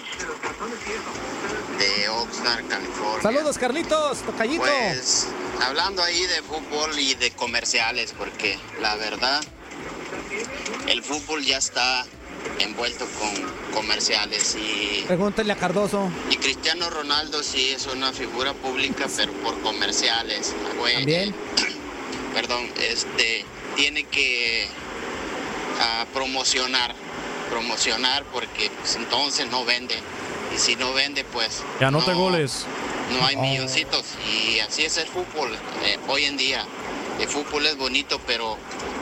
de 1.78 2.08
Oxnard, 2.10 2.66
California. 2.68 3.22
Saludos, 3.22 3.56
Carlitos, 3.56 4.18
tocallito. 4.18 4.62
Pues 4.62 5.28
hablando 5.62 6.02
ahí 6.02 6.26
de 6.26 6.42
fútbol 6.42 6.90
y 6.98 7.14
de 7.14 7.30
comerciales, 7.30 8.14
porque 8.16 8.58
la 8.82 8.96
verdad 8.96 9.40
el 10.88 11.02
fútbol 11.02 11.44
ya 11.44 11.58
está 11.58 12.04
envuelto 12.58 13.06
con 13.18 13.30
comerciales 13.74 14.56
y, 14.56 15.04
Pregúntale 15.06 15.52
a 15.52 15.56
Cardoso. 15.56 16.10
y 16.30 16.36
Cristiano 16.36 16.88
Ronaldo 16.90 17.42
sí 17.42 17.70
es 17.70 17.86
una 17.86 18.12
figura 18.12 18.52
pública, 18.54 19.06
pero 19.16 19.32
por 19.34 19.60
comerciales. 19.60 20.54
Güey, 20.78 20.94
También. 20.94 21.34
perdón, 22.34 22.70
este 22.80 23.44
tiene 23.76 24.04
que 24.04 24.66
ah, 25.80 26.06
promocionar, 26.12 26.94
promocionar 27.50 28.24
porque 28.32 28.70
pues, 28.80 28.96
entonces 28.96 29.46
no 29.50 29.64
vende 29.64 29.96
y 30.54 30.58
si 30.58 30.76
no 30.76 30.92
vende 30.92 31.24
pues 31.24 31.62
anote 31.80 32.12
no, 32.12 32.18
goles. 32.18 32.64
no 33.18 33.24
hay 33.26 33.36
Oh. 33.36 33.42
milloncitos. 33.42 34.04
Y 34.32 34.58
así 34.60 34.82
es 34.84 34.96
el 34.96 35.06
fútbol 35.08 35.52
eh, 35.84 35.98
hoy 36.08 36.24
en 36.24 36.36
día. 36.36 36.64
El 37.20 37.28
fútbol 37.28 37.66
es 37.66 37.76
bonito, 37.76 38.20
pero 38.26 38.56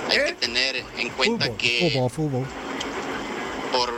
hay 0.08 0.18
que 0.18 0.32
tener 0.34 0.84
en 0.98 1.08
cuenta 1.10 1.56
que 1.56 1.90
Fútbol, 1.92 2.10
fútbol. 2.10 2.46
por, 3.72 3.92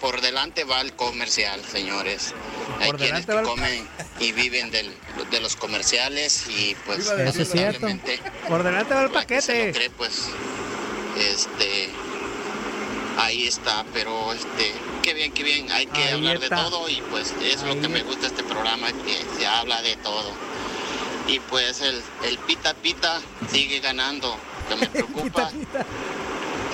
por 0.00 0.20
delante 0.20 0.64
va 0.64 0.80
el 0.80 0.92
comercial, 0.94 1.62
señores. 1.64 2.34
Hay 2.80 2.86
Por 2.90 2.98
quienes 2.98 3.24
que 3.26 3.42
comen 3.42 3.88
y 4.20 4.32
viven 4.32 4.70
del- 4.70 4.92
de 5.30 5.40
los 5.40 5.56
comerciales 5.56 6.46
y 6.48 6.74
pues 6.84 6.98
Eso 7.08 7.42
es 7.42 7.50
cierto. 7.50 7.86
Por 8.48 8.62
delante 8.62 8.92
va 8.94 9.02
el 9.04 9.10
paquete. 9.10 9.72
cree, 9.72 9.90
pues 9.90 10.26
este 11.18 11.88
ahí 13.18 13.46
está, 13.46 13.84
pero 13.94 14.32
este 14.34 14.72
qué 15.02 15.14
bien, 15.14 15.32
qué 15.32 15.42
bien, 15.44 15.70
hay 15.72 15.86
que 15.86 16.02
Ahí 16.02 16.12
hablar 16.14 16.42
está. 16.42 16.56
de 16.56 16.62
todo 16.70 16.88
y 16.90 17.00
pues 17.10 17.32
es 17.42 17.62
lo 17.62 17.80
que 17.80 17.88
me 17.88 18.02
gusta 18.02 18.26
este 18.26 18.42
programa, 18.42 18.88
que 18.92 19.24
se 19.38 19.46
habla 19.46 19.80
de 19.80 19.96
todo. 19.96 20.32
Y 21.28 21.40
pues 21.40 21.80
el, 21.80 22.02
el 22.24 22.38
pita 22.38 22.74
pita 22.74 23.20
sigue 23.50 23.80
ganando. 23.80 24.36
Lo 24.70 24.76
que 24.76 24.80
me 24.82 24.86
preocupa 24.92 25.50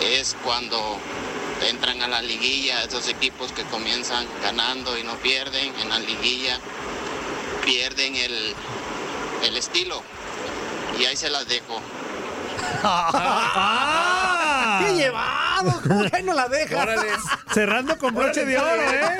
es 0.00 0.36
cuando 0.44 0.98
entran 1.68 2.02
a 2.02 2.08
la 2.08 2.20
liguilla, 2.22 2.82
esos 2.82 3.08
equipos 3.08 3.52
que 3.52 3.62
comienzan 3.64 4.26
ganando 4.42 4.98
y 4.98 5.04
no 5.04 5.14
pierden 5.16 5.72
en 5.80 5.88
la 5.88 5.98
liguilla, 5.98 6.58
pierden 7.64 8.16
el, 8.16 8.54
el 9.44 9.56
estilo. 9.56 10.02
Y 10.98 11.04
ahí 11.06 11.16
se 11.16 11.30
las 11.30 11.48
dejo. 11.48 11.80
¡Qué 14.80 14.94
llevado! 14.94 15.80
¿Cómo 15.86 16.10
que 16.10 16.22
no 16.22 16.34
la 16.34 16.48
deja? 16.48 16.86
Cerrando 17.52 17.96
con 17.98 18.14
broche 18.14 18.44
de 18.44 18.58
oro, 18.58 18.82
¿eh? 18.90 19.18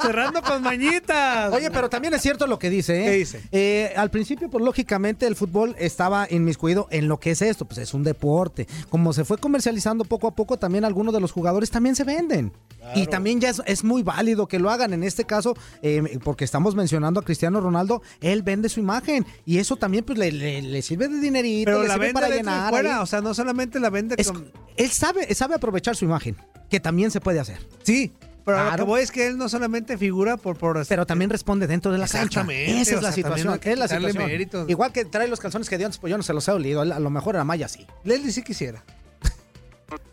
Cerrando 0.00 0.42
con 0.42 0.62
mañitas. 0.62 1.52
Oye, 1.52 1.70
pero 1.70 1.88
también 1.88 2.14
es 2.14 2.22
cierto 2.22 2.46
lo 2.46 2.58
que 2.58 2.70
dice, 2.70 3.00
¿eh? 3.00 3.04
¿Qué 3.04 3.16
dice? 3.18 3.42
Eh, 3.52 3.92
al 3.96 4.10
principio, 4.10 4.48
pues 4.50 4.64
lógicamente 4.64 5.26
el 5.26 5.36
fútbol 5.36 5.74
estaba 5.78 6.26
inmiscuido 6.30 6.86
en 6.90 7.08
lo 7.08 7.18
que 7.20 7.30
es 7.32 7.42
esto, 7.42 7.64
pues 7.64 7.78
es 7.78 7.94
un 7.94 8.02
deporte. 8.02 8.66
Como 8.88 9.12
se 9.12 9.24
fue 9.24 9.38
comercializando 9.38 10.04
poco 10.04 10.26
a 10.28 10.34
poco, 10.34 10.58
también 10.58 10.84
algunos 10.84 11.12
de 11.14 11.20
los 11.20 11.32
jugadores 11.32 11.70
también 11.70 11.96
se 11.96 12.04
venden. 12.04 12.52
Y 12.94 13.06
también 13.06 13.40
ya 13.40 13.50
es, 13.50 13.60
es 13.66 13.82
muy 13.82 14.04
válido 14.04 14.46
que 14.46 14.60
lo 14.60 14.70
hagan. 14.70 14.92
En 14.92 15.02
este 15.02 15.24
caso, 15.24 15.56
eh, 15.82 16.18
porque 16.22 16.44
estamos 16.44 16.76
mencionando 16.76 17.18
a 17.18 17.24
Cristiano 17.24 17.60
Ronaldo, 17.60 18.00
él 18.20 18.42
vende 18.42 18.68
su 18.68 18.78
imagen 18.78 19.26
y 19.44 19.58
eso 19.58 19.74
también 19.76 20.04
pues 20.04 20.18
le, 20.18 20.30
le- 20.30 20.62
le 20.62 20.82
sirve 20.82 21.08
de 21.08 21.18
dinerito, 21.18 21.66
Pero 21.66 21.82
le 21.82 21.88
la 21.88 21.94
sirve 21.94 22.06
vende 22.06 22.20
para 22.20 22.34
llenar. 22.36 22.70
fuera, 22.70 23.02
o 23.02 23.06
sea, 23.06 23.20
no 23.20 23.34
solamente 23.34 23.80
la 23.80 23.90
vende 23.90 24.14
Es- 24.18 24.30
con... 24.30 24.52
Él 24.76 24.90
sabe, 24.90 25.34
sabe 25.34 25.56
aprovechar 25.56 25.96
su 25.96 26.04
imagen, 26.04 26.36
que 26.70 26.78
también 26.78 27.10
se 27.10 27.20
puede 27.20 27.40
hacer. 27.40 27.58
Sí, 27.82 28.12
pero 28.46 28.56
lo 28.58 28.64
que 28.64 28.68
Claro. 28.70 28.86
voy 28.86 29.02
es 29.02 29.10
que 29.10 29.26
él 29.26 29.36
no 29.36 29.48
solamente 29.50 29.98
figura 29.98 30.38
por... 30.38 30.56
por 30.56 30.86
Pero 30.86 31.04
también 31.04 31.28
responde 31.30 31.66
dentro 31.66 31.92
de 31.92 31.98
la 31.98 32.06
cancha. 32.06 32.22
Exactamente, 32.40 32.80
Esa 32.80 32.92
es 32.92 32.98
o 32.98 33.00
la 33.02 33.12
situación. 33.12 33.60
Es 33.62 33.78
la 33.78 33.88
situación. 33.88 34.24
méritos. 34.26 34.70
Igual 34.70 34.92
que 34.92 35.04
trae 35.04 35.28
los 35.28 35.40
calzones 35.40 35.68
que 35.68 35.76
dio 35.76 35.86
antes, 35.86 35.98
pues 35.98 36.10
yo 36.10 36.16
no 36.16 36.22
se 36.22 36.32
los 36.32 36.48
he 36.48 36.52
olido. 36.52 36.80
A 36.80 36.84
lo 37.00 37.10
mejor 37.10 37.34
era 37.34 37.44
Maya 37.44 37.68
sí. 37.68 37.86
Leslie 38.04 38.32
sí 38.32 38.42
quisiera. 38.42 38.82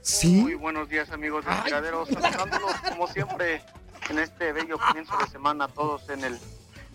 Sí. 0.01 0.27
Muy 0.33 0.55
buenos 0.55 0.89
días 0.89 1.09
amigos 1.11 1.45
de 1.45 1.51
Tiraderos, 1.63 2.09
saludándolos 2.09 2.73
como 2.89 3.07
siempre 3.07 3.61
en 4.09 4.19
este 4.19 4.51
bello 4.51 4.77
comienzo 4.77 5.17
de 5.17 5.27
semana, 5.27 5.67
todos 5.69 6.09
en 6.09 6.23
el 6.25 6.33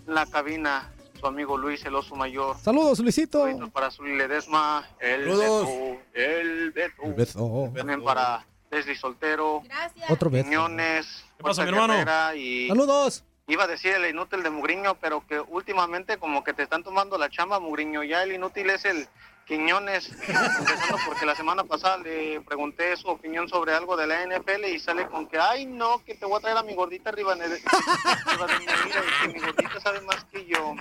en 0.07 0.13
la 0.15 0.25
cabina, 0.27 0.89
su 1.19 1.25
amigo 1.27 1.57
Luis 1.57 1.83
el 1.85 1.95
oso 1.95 2.15
mayor, 2.15 2.55
Saludos, 2.63 2.99
Luisito. 2.99 3.45
para 3.73 3.91
Zuli 3.91 4.15
Ledesma, 4.17 4.87
el 4.99 5.21
Saludos. 5.23 5.67
Beto, 5.67 6.01
el 6.13 6.71
Beto, 6.71 7.03
El 7.03 7.13
Beto. 7.13 7.71
también 7.75 8.03
para 8.03 8.45
Leslie 8.71 8.95
Soltero, 8.95 9.61
Otro 10.09 10.29
Beto. 10.29 10.45
Quiñones, 10.49 11.25
¿Qué 11.39 11.43
pasa, 11.43 11.63
mi 11.63 11.69
hermano? 11.69 11.93
Y 12.35 12.67
Saludos. 12.67 13.23
Iba 13.47 13.63
a 13.63 13.67
decir 13.67 13.93
el 13.93 14.09
inútil 14.09 14.43
de 14.43 14.49
Mugriño, 14.49 14.95
pero 14.95 15.25
que 15.25 15.39
últimamente 15.39 16.17
como 16.17 16.43
que 16.43 16.51
te 16.51 16.63
están 16.63 16.83
tomando 16.83 17.17
la 17.17 17.29
chamba, 17.29 17.61
Mugriño. 17.61 18.03
Ya 18.03 18.23
el 18.23 18.33
inútil 18.33 18.69
es 18.69 18.83
el 18.83 19.07
Quiñones, 19.49 20.11
empezando 20.11 20.97
porque 21.07 21.25
la 21.25 21.35
semana 21.35 21.63
pasada 21.63 21.97
le 21.97 22.39
pregunté 22.41 22.95
su 22.95 23.07
opinión 23.07 23.49
sobre 23.49 23.73
algo 23.73 23.97
de 23.97 24.05
la 24.05 24.23
NFL 24.23 24.65
y 24.65 24.79
sale 24.79 25.07
con 25.07 25.27
que, 25.27 25.39
ay 25.39 25.65
no, 25.65 26.03
que 26.05 26.13
te 26.13 26.27
voy 26.27 26.37
a 26.37 26.39
traer 26.39 26.57
a 26.57 26.61
mi 26.61 26.75
gordita 26.75 27.09
arriba 27.09 27.33
de, 27.33 27.45
arriba 27.45 28.45
de 28.47 28.59
mi 28.59 28.65
vida 28.67 29.01
y 29.03 29.21
que 29.23 29.33
mi 29.33 29.39
gordita 29.39 29.79
sabe 29.79 30.01
más 30.01 30.23
que 30.25 30.45
yo. 30.45 30.75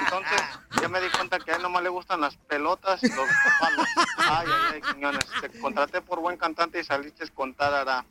Entonces 0.00 0.40
ya 0.80 0.88
me 0.88 1.02
di 1.02 1.10
cuenta 1.10 1.38
que 1.38 1.52
a 1.52 1.56
él 1.56 1.62
nomás 1.62 1.82
le 1.82 1.90
gustan 1.90 2.22
las 2.22 2.34
pelotas 2.34 3.02
y 3.02 3.08
los 3.08 3.28
palos. 3.60 3.86
Ay, 4.16 4.46
ay, 4.48 4.72
ay, 4.72 4.80
Quiñones, 4.94 5.26
te 5.42 5.60
contraté 5.60 6.00
por 6.00 6.20
buen 6.20 6.38
cantante 6.38 6.80
y 6.80 6.84
saliste 6.84 7.28
con 7.28 7.52
tarara. 7.52 8.06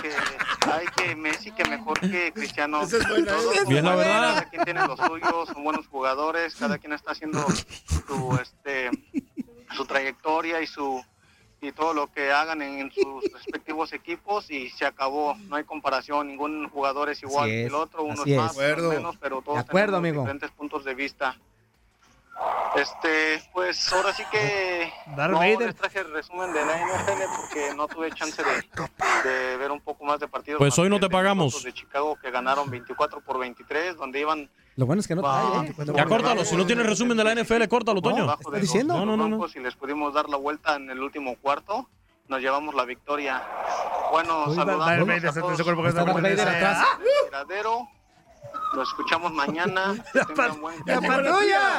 que 0.00 0.14
hay 0.70 0.86
que 0.96 1.16
Messi 1.16 1.50
que 1.50 1.64
mejor 1.68 1.98
que 1.98 2.32
Cristiano. 2.32 2.82
Esa 2.82 2.98
es 2.98 3.08
buena, 3.08 3.32
Todos 3.32 3.52
esa 3.52 3.62
es 3.62 3.68
Bien, 3.68 3.84
la 3.84 3.96
verdad. 3.96 4.34
Cada 4.34 4.44
quien 4.48 4.64
tiene 4.64 4.86
los 4.86 5.00
suyos, 5.00 5.48
son 5.48 5.64
buenos 5.64 5.88
jugadores, 5.88 6.54
cada 6.54 6.78
quien 6.78 6.92
está 6.92 7.10
haciendo 7.12 7.44
su 8.06 8.38
este 8.40 8.90
su 9.76 9.84
trayectoria 9.84 10.60
y 10.60 10.66
su 10.66 11.02
y 11.62 11.72
todo 11.72 11.92
lo 11.92 12.10
que 12.10 12.32
hagan 12.32 12.62
en, 12.62 12.90
sus 12.90 13.22
respectivos 13.32 13.92
equipos 13.92 14.50
y 14.50 14.70
se 14.70 14.86
acabó, 14.86 15.34
no 15.48 15.56
hay 15.56 15.64
comparación, 15.64 16.28
ningún 16.28 16.68
jugador 16.70 17.10
es 17.10 17.22
igual 17.22 17.48
que 17.48 17.66
el 17.66 17.74
otro, 17.74 18.04
uno 18.04 18.22
así 18.22 18.32
es 18.32 18.38
más, 18.38 18.56
uno 18.56 18.88
menos, 18.88 19.16
pero 19.20 19.42
todos 19.42 19.56
De 19.56 19.60
acuerdo, 19.60 19.98
tenemos 20.00 20.08
amigo. 20.08 20.22
diferentes 20.22 20.50
puntos 20.52 20.84
de 20.84 20.94
vista. 20.94 21.36
Este, 22.74 23.42
pues 23.52 23.92
ahora 23.92 24.14
sí 24.14 24.22
que 24.30 24.90
Darth 25.14 25.32
no 25.32 25.38
Vader. 25.38 25.60
les 25.60 25.76
traje 25.76 25.98
el 25.98 26.10
resumen 26.10 26.52
de 26.54 26.64
la 26.64 26.78
NFL 26.78 27.22
porque 27.36 27.74
no 27.74 27.86
tuve 27.86 28.10
chance 28.12 28.42
de, 28.42 28.64
de 29.22 29.56
ver 29.56 29.70
un 29.70 29.80
poco 29.80 30.04
más 30.04 30.20
de 30.20 30.28
partidos. 30.28 30.58
Pues 30.58 30.78
hoy 30.78 30.88
no 30.88 31.00
te 31.00 31.08
pagamos. 31.08 31.62
De 31.62 31.72
Chicago 31.72 32.16
que 32.20 32.30
ganaron 32.30 32.70
24 32.70 33.20
por 33.20 33.38
23, 33.38 33.96
donde 33.96 34.20
iban 34.20 34.50
Lo 34.76 34.86
bueno 34.86 35.00
es 35.00 35.08
que 35.08 35.14
no 35.14 35.22
Ah, 35.24 35.64
¿eh? 35.66 35.74
Ya 35.94 36.06
córtalo, 36.06 36.44
si 36.44 36.56
no 36.56 36.66
tienes 36.66 36.86
resumen 36.86 37.16
de 37.16 37.24
la 37.24 37.34
NFL, 37.34 37.66
córtalo, 37.68 38.00
Toño. 38.00 38.26
los 38.26 38.60
diciendo? 38.60 38.94
No, 38.94 39.04
no, 39.06 39.16
no, 39.16 39.28
no. 39.28 39.46
Y 39.54 39.58
les 39.60 39.74
pudimos 39.76 40.14
dar 40.14 40.28
la 40.28 40.36
vuelta 40.36 40.76
en 40.76 40.90
el 40.90 41.00
último 41.00 41.36
cuarto. 41.36 41.88
Nos 42.28 42.40
llevamos 42.40 42.74
la 42.74 42.84
victoria. 42.84 43.42
Bueno, 44.12 44.54
saludamos 44.54 45.06
Darth 45.22 45.36
a 45.36 45.40
todos. 45.40 45.56
se 45.56 45.64
cuerpo 45.64 45.82
que 45.82 45.88
está 45.88 46.04
Lo 48.74 48.82
escuchamos 48.82 49.32
mañana. 49.32 49.94
Que 50.12 50.24
tengan 50.34 50.60
buen 50.60 50.76
¡La 50.86 51.00
patrulla! 51.00 51.78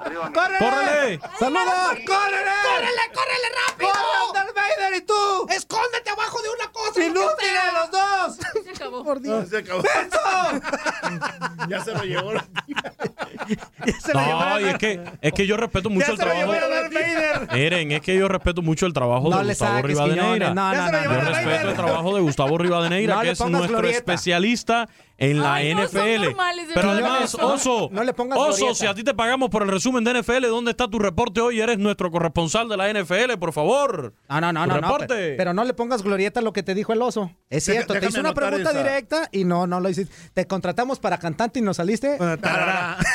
Arriba, 0.00 0.32
¡Corre! 0.32 0.58
¡Córrele! 0.58 1.20
¡Saludos! 1.38 1.98
¡Córrele! 2.06 2.52
¡Córrele, 2.64 3.04
córrele 3.14 3.48
rápido! 3.68 3.90
¡Corre, 3.92 4.34
Darth 4.34 4.54
Vader! 4.54 4.96
¿Y 4.96 5.00
tú? 5.02 5.46
¡Escóndete 5.50 6.10
abajo 6.10 6.38
de 6.42 6.48
una 6.50 6.72
cosa! 6.72 7.04
¡Inútiles 7.04 7.72
los 7.74 7.90
dos! 7.90 8.36
Se 8.64 8.70
acabó. 8.70 9.04
Por 9.04 9.20
Dios. 9.20 9.48
se 9.48 9.58
acabó. 9.58 9.82
ya 11.68 11.84
se 11.84 11.92
lo 11.92 12.02
llevó. 12.02 12.32
Ya 12.34 14.00
se 14.00 14.12
lo 14.14 14.20
No, 14.20 14.60
y 14.60 14.64
es 14.64 14.78
que, 14.78 15.00
es 15.20 15.32
que 15.32 15.46
yo 15.46 15.56
respeto 15.56 15.88
mucho 15.90 16.06
Ya 16.06 16.12
el 16.12 16.18
se 16.18 16.24
trabajo. 16.24 16.52
Darth 16.52 16.92
Vader. 16.92 17.48
Miren, 17.52 17.92
es 17.92 18.00
que 18.02 18.16
yo 18.16 18.28
respeto 18.28 18.62
mucho 18.62 18.86
el 18.86 18.92
trabajo 18.92 19.30
No 19.30 19.38
de 19.38 19.44
Gustavo 19.44 19.82
Rivadeneira. 19.82 20.54
No, 20.54 20.72
no, 20.74 20.90
no, 20.90 21.02
Yo 21.02 21.08
no. 21.08 21.14
Darth 21.14 21.28
respeto 21.28 21.68
el 21.70 21.76
trabajo 21.76 22.14
de 22.14 22.20
Gustavo 22.20 22.58
Rivadeneira, 22.58 23.14
No 23.16 23.20
que 23.22 23.30
es 23.30 23.40
nuestro 23.40 23.68
glorieta. 23.78 23.98
especialista 23.98 24.88
en 25.20 25.40
la 25.42 25.54
Ay, 25.54 25.74
no, 25.74 25.88
son 25.88 26.00
NFL. 26.00 26.36
Pero 26.74 26.90
además, 26.92 27.36
No, 27.38 27.46
Oso, 27.54 27.88
no 27.90 28.04
le 28.04 28.12
pongas 28.14 28.38
Oso, 28.38 28.48
glorieta. 28.56 28.74
si 28.76 28.86
a 28.86 28.94
ti 28.94 29.02
te 29.02 29.14
pagamos 29.14 29.50
por 29.50 29.62
el 29.62 29.68
resumen 29.68 30.04
de 30.04 30.14
NFL, 30.22 30.46
¿dónde 30.46 30.70
está 30.70 30.88
tu 30.88 30.98
reporte 31.00 31.40
hoy? 31.40 31.60
Eres 31.60 31.76
nuestro 31.78 32.10
corresponsal 32.12 32.68
de 32.68 32.76
la 32.76 32.88
NFL, 32.88 33.36
por 33.38 33.52
favor. 33.52 34.14
No, 34.28 34.40
no, 34.40 34.52
no, 34.52 34.62
Tu 34.62 34.68
no, 34.68 34.74
no. 34.76 34.80
reporte. 34.80 35.06
Pero, 35.14 35.36
pero 35.36 35.54
no 35.54 35.64
le 35.64 35.74
pongas 35.74 36.02
glorieta 36.02 36.38
a 36.40 36.42
lo 36.42 36.52
que 36.52 36.62
te 36.62 36.74
dijo 36.74 36.92
el 36.92 37.02
oso. 37.02 37.32
Es 37.50 37.66
Deja- 37.66 37.78
cierto, 37.84 37.94
te 37.98 38.06
hizo 38.06 38.20
una 38.20 38.32
pregunta 38.32 38.70
esa. 38.70 38.78
directa 38.78 39.28
y 39.32 39.44
no, 39.44 39.66
no 39.66 39.80
lo 39.80 39.88
hiciste. 39.88 40.14
Te 40.34 40.46
contratamos 40.46 40.98
para 41.00 41.18
cantante 41.18 41.58
y 41.58 41.62
no 41.62 41.74
saliste. 41.74 42.16
Tarará. 42.40 42.96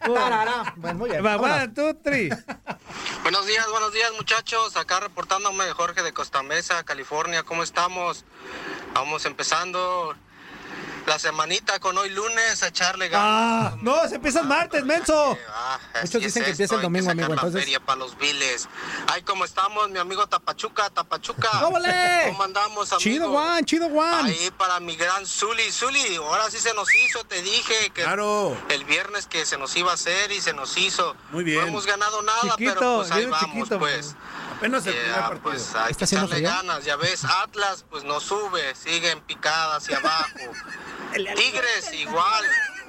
Tarará. 0.00 0.74
Bueno, 0.76 0.98
muy 0.98 1.10
bien. 1.10 1.24
Va, 1.24 1.36
vámonos. 1.36 1.56
one, 1.56 1.68
two, 1.68 1.94
three. 2.02 2.30
Buenos 3.22 3.46
días, 3.46 3.66
buenos 3.70 3.92
días 3.92 4.10
muchachos. 4.16 4.76
Acá 4.76 5.00
reportándome 5.00 5.64
de 5.64 5.72
Jorge 5.72 6.02
de 6.02 6.12
Costa 6.12 6.42
Mesa, 6.42 6.82
California. 6.84 7.42
¿Cómo 7.42 7.62
estamos? 7.62 8.24
Vamos 8.94 9.26
empezando 9.26 10.14
la 11.08 11.18
semanita 11.18 11.78
con 11.80 11.96
hoy 11.98 12.10
lunes 12.10 12.62
a 12.62 12.68
echarle 12.68 13.08
ganas. 13.08 13.72
Ah, 13.72 13.76
no, 13.82 14.06
se 14.08 14.16
empieza 14.16 14.40
el 14.40 14.46
martes, 14.46 14.84
menso. 14.84 15.36
Ah, 15.48 15.78
es 16.02 16.10
dicen 16.12 16.44
que 16.44 16.50
empieza 16.50 16.74
el 16.76 16.82
domingo, 16.82 17.10
amigo, 17.10 17.32
entonces- 17.32 17.60
feria 17.62 17.80
para 17.80 17.98
los 17.98 18.16
viles. 18.18 18.68
Ay, 19.08 19.22
¿cómo 19.22 19.44
estamos, 19.44 19.88
mi 19.90 19.98
amigo 19.98 20.26
Tapachuca, 20.26 20.90
Tapachuca? 20.90 21.48
¿Cómo 21.60 22.42
andamos, 22.42 22.92
amigo? 22.92 22.98
Chido, 23.00 23.30
Juan, 23.30 23.64
chido, 23.64 23.88
Juan. 23.88 24.26
Ahí 24.26 24.50
para 24.56 24.78
mi 24.80 24.96
gran 24.96 25.26
Zuli. 25.26 25.72
Zuli, 25.72 26.16
ahora 26.16 26.50
sí 26.50 26.58
se 26.58 26.74
nos 26.74 26.94
hizo, 26.94 27.24
te 27.24 27.40
dije 27.42 27.90
que 27.94 28.02
Claro. 28.02 28.56
el 28.68 28.84
viernes 28.84 29.26
que 29.26 29.46
se 29.46 29.56
nos 29.58 29.74
iba 29.76 29.90
a 29.90 29.94
hacer 29.94 30.30
y 30.32 30.40
se 30.40 30.52
nos 30.52 30.76
hizo. 30.76 31.16
Muy 31.30 31.44
bien. 31.44 31.60
No 31.62 31.66
hemos 31.68 31.86
ganado 31.86 32.20
nada, 32.22 32.40
Chiquito, 32.42 32.74
pero 32.74 32.96
pues 32.98 33.10
ahí 33.10 33.26
vamos, 33.26 33.44
chiquito, 33.52 33.78
pues. 33.78 34.14
Apenas 34.56 34.84
el 34.86 34.92
Yeah, 34.94 35.02
primer 35.02 35.20
partido. 35.22 35.42
pues 35.42 35.74
hay 35.76 35.90
¿Está 35.92 36.06
que 36.06 36.14
echarle 36.16 36.40
ganas, 36.40 36.84
ya 36.84 36.96
ves, 36.96 37.24
Atlas 37.24 37.84
pues 37.88 38.02
no 38.02 38.18
sube, 38.18 38.74
sigue 38.74 39.12
en 39.12 39.20
picada 39.20 39.76
hacia 39.76 39.98
abajo. 39.98 40.28
Tigres 41.12 41.92
igual, 41.94 42.44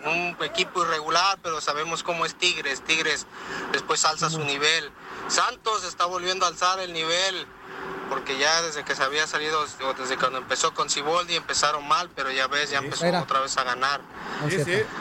un 0.05 0.37
equipo 0.43 0.83
irregular, 0.83 1.37
pero 1.41 1.61
sabemos 1.61 2.03
cómo 2.03 2.25
es 2.25 2.35
Tigres, 2.35 2.81
Tigres 2.81 3.25
después 3.71 4.03
alza 4.05 4.29
su 4.29 4.43
nivel. 4.43 4.91
Santos 5.27 5.83
está 5.83 6.05
volviendo 6.05 6.45
a 6.45 6.49
alzar 6.49 6.79
el 6.79 6.93
nivel. 6.93 7.47
porque 8.09 8.39
ya 8.39 8.63
desde 8.63 8.83
que 8.83 8.95
se 8.95 9.03
había 9.03 9.27
salido, 9.27 9.61
o 9.61 9.93
desde 9.93 10.17
cuando 10.17 10.39
empezó 10.39 10.73
con 10.73 10.89
Ciboldi 10.89 11.35
empezaron 11.35 11.87
mal, 11.87 12.09
pero 12.15 12.31
ya 12.31 12.47
ves, 12.47 12.71
ya 12.71 12.79
empezó 12.79 13.05
Era. 13.05 13.21
otra 13.21 13.39
vez 13.39 13.55
a 13.57 13.63
ganar. 13.63 14.01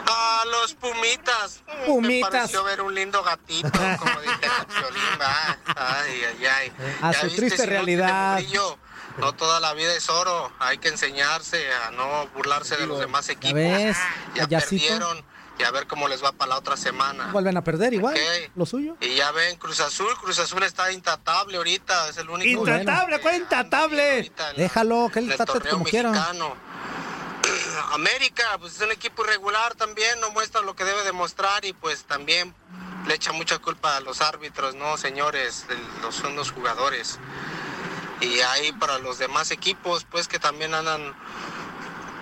A 0.05 0.43
los 0.45 0.75
Pumitas. 0.75 1.63
Pumitas. 1.87 2.31
Me 2.31 2.37
pareció 2.37 2.63
ver 2.63 2.81
un 2.81 2.93
lindo 2.93 3.23
gatito, 3.23 3.71
como 3.97 4.21
dice. 4.21 4.33
Ay, 5.75 6.21
ay, 6.25 6.45
ay. 6.45 6.73
A 7.01 7.11
¿Ya 7.11 7.19
su 7.19 7.25
viste, 7.27 7.41
triste 7.41 7.65
realidad. 7.65 8.39
No 9.19 9.33
toda 9.33 9.59
la 9.59 9.73
vida 9.73 9.93
es 9.93 10.09
oro, 10.09 10.51
hay 10.59 10.77
que 10.77 10.87
enseñarse 10.87 11.71
a 11.73 11.91
no 11.91 12.27
burlarse 12.35 12.77
de 12.77 12.87
los 12.87 12.99
demás 12.99 13.29
equipos. 13.29 13.55
ves? 13.55 13.97
Ya 14.35 14.47
perdieron 14.47 15.23
y 15.59 15.63
a 15.63 15.71
ver 15.71 15.87
cómo 15.87 16.07
les 16.07 16.23
va 16.23 16.31
para 16.31 16.51
la 16.51 16.57
otra 16.57 16.77
semana. 16.77 17.27
Vuelven 17.33 17.57
a 17.57 17.63
perder 17.63 17.93
igual, 17.93 18.17
lo 18.55 18.65
suyo. 18.65 18.95
Y 19.01 19.15
ya 19.15 19.31
ven, 19.31 19.57
Cruz 19.57 19.81
Azul, 19.81 20.15
Cruz 20.21 20.39
Azul 20.39 20.63
está 20.63 20.91
intratable 20.91 21.57
ahorita, 21.57 22.09
es 22.09 22.17
el 22.17 22.29
único. 22.29 22.59
Intratable, 22.59 23.19
¿cuál 23.19 23.35
intratable? 23.35 24.31
Déjalo, 24.55 25.09
que 25.11 25.19
él 25.19 25.27
trate 25.35 25.51
torneo 25.51 25.73
como 25.73 25.85
quiera. 25.85 26.11
mexicano. 26.11 26.55
América, 27.93 28.43
pues 28.59 28.75
es 28.75 28.81
un 28.81 28.91
equipo 28.91 29.23
irregular 29.25 29.75
también, 29.75 30.19
no 30.21 30.31
muestra 30.31 30.61
lo 30.61 30.75
que 30.75 30.85
debe 30.85 31.03
demostrar 31.03 31.65
y 31.65 31.73
pues 31.73 32.03
también 32.03 32.53
le 33.07 33.15
echa 33.15 33.31
mucha 33.33 33.59
culpa 33.59 33.97
a 33.97 33.99
los 33.99 34.21
árbitros, 34.21 34.75
no 34.75 34.97
señores, 34.97 35.65
los 36.01 36.15
son 36.15 36.35
los 36.35 36.51
jugadores. 36.51 37.19
Y 38.21 38.39
ahí 38.41 38.71
para 38.73 38.97
los 38.99 39.17
demás 39.17 39.51
equipos, 39.51 40.05
pues 40.09 40.27
que 40.27 40.39
también 40.39 40.73
andan 40.73 41.13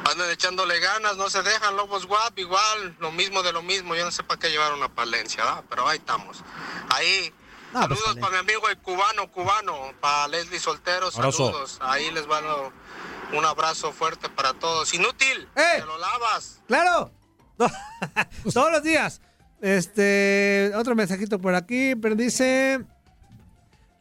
andan 0.09 0.29
echándole 0.31 0.79
ganas, 0.79 1.17
no 1.17 1.29
se 1.29 1.43
dejan, 1.43 1.75
Lobos 1.75 2.05
Guap, 2.05 2.37
igual, 2.39 2.95
lo 2.99 3.11
mismo 3.11 3.43
de 3.43 3.51
lo 3.51 3.61
mismo, 3.61 3.93
yo 3.93 4.05
no 4.05 4.11
sé 4.11 4.23
para 4.23 4.39
qué 4.39 4.49
llevaron 4.49 4.81
a 4.81 4.87
Palencia, 4.87 5.43
¿verdad? 5.43 5.63
pero 5.69 5.87
ahí 5.87 5.97
estamos. 5.97 6.43
Ahí, 6.89 7.33
Ah, 7.73 7.85
pues, 7.87 7.99
saludos 7.99 8.15
para 8.21 8.31
mi 8.31 8.49
amigo 8.49 8.69
el 8.69 8.77
cubano, 8.77 9.29
cubano, 9.29 9.91
para 9.99 10.29
Leslie 10.29 10.59
Soltero, 10.61 11.07
Abrazo. 11.13 11.47
saludos. 11.47 11.77
Ahí 11.81 12.09
les 12.11 12.25
van 12.25 12.45
a- 12.45 13.35
un 13.35 13.43
abrazo 13.45 13.91
fuerte 13.91 14.29
para 14.29 14.53
todos. 14.53 14.93
Inútil, 14.93 15.49
¡Eh! 15.55 15.79
te 15.79 15.85
lo 15.85 15.97
lavas. 15.97 16.61
¡Claro! 16.67 17.11
Todos 18.53 18.71
los 18.71 18.83
días. 18.83 19.19
Este, 19.61 20.71
otro 20.75 20.95
mensajito 20.95 21.39
por 21.39 21.53
aquí, 21.55 21.95
pero 21.95 22.15
dice... 22.15 22.85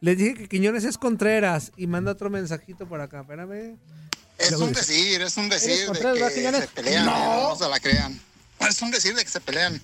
Les 0.07 0.17
dije 0.17 0.35
que 0.35 0.47
Quiñones 0.47 0.85
es 0.85 0.97
Contreras 0.97 1.73
y 1.75 1.85
manda 1.85 2.13
otro 2.13 2.29
mensajito 2.29 2.87
por 2.87 3.01
acá, 3.01 3.19
espérame. 3.19 3.75
Es 4.37 4.53
un 4.53 4.71
decir, 4.71 5.21
es 5.21 5.35
un 5.35 5.47
¿Eres 5.47 5.63
decir 5.65 5.89
de 5.91 6.29
que 6.53 6.61
se 6.61 6.67
pelean, 6.69 7.05
No. 7.05 7.49
no 7.49 7.55
se 7.57 7.67
la 7.67 7.77
crean. 7.81 8.17
Es 8.61 8.81
un 8.81 8.89
decir 8.89 9.13
de 9.15 9.25
que 9.25 9.29
se 9.29 9.41
pelean. 9.41 9.81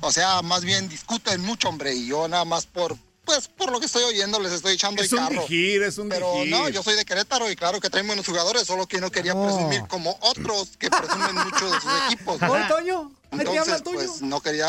O 0.00 0.12
sea, 0.12 0.42
más 0.42 0.64
bien 0.64 0.88
discuten 0.88 1.40
mucho, 1.40 1.70
hombre, 1.70 1.92
y 1.92 2.06
yo 2.06 2.28
nada 2.28 2.44
más 2.44 2.66
por, 2.66 2.96
pues, 3.24 3.48
por 3.48 3.72
lo 3.72 3.80
que 3.80 3.86
estoy 3.86 4.04
oyendo 4.04 4.38
les 4.38 4.52
estoy 4.52 4.74
echando 4.74 5.02
Es 5.02 5.10
el 5.12 5.18
un 5.18 5.24
carro. 5.26 5.40
dijir, 5.42 5.82
es 5.82 5.98
un 5.98 6.08
Pero 6.08 6.34
dijir. 6.34 6.50
no, 6.50 6.68
yo 6.68 6.84
soy 6.84 6.94
de 6.94 7.04
Querétaro 7.04 7.50
y 7.50 7.56
claro 7.56 7.80
que 7.80 7.90
traen 7.90 8.06
buenos 8.06 8.26
jugadores, 8.26 8.62
solo 8.62 8.86
que 8.86 9.00
no 9.00 9.10
quería 9.10 9.34
No. 9.34 9.42
presumir 9.44 9.80
como 9.88 10.16
otros 10.20 10.76
que 10.78 10.88
presumen 10.88 11.34
mucho 11.34 11.68
de 11.68 11.80
sus 11.80 11.90
equipos. 12.06 12.38
¿verdad? 12.38 12.68
Toño, 12.68 13.10
Entonces, 13.32 13.82
pues 13.82 14.22
no 14.22 14.40
quería 14.40 14.68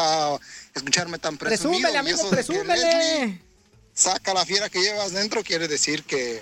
escucharme 0.73 1.19
tan 1.19 1.37
presumido. 1.37 1.79
Presúmele, 1.91 1.97
amigo, 1.99 2.27
presúmele. 2.31 3.48
Saca 3.99 4.33
la 4.33 4.45
fiera 4.45 4.69
que 4.69 4.79
llevas 4.79 5.11
dentro 5.11 5.43
quiere 5.43 5.67
decir 5.67 6.05
que, 6.05 6.41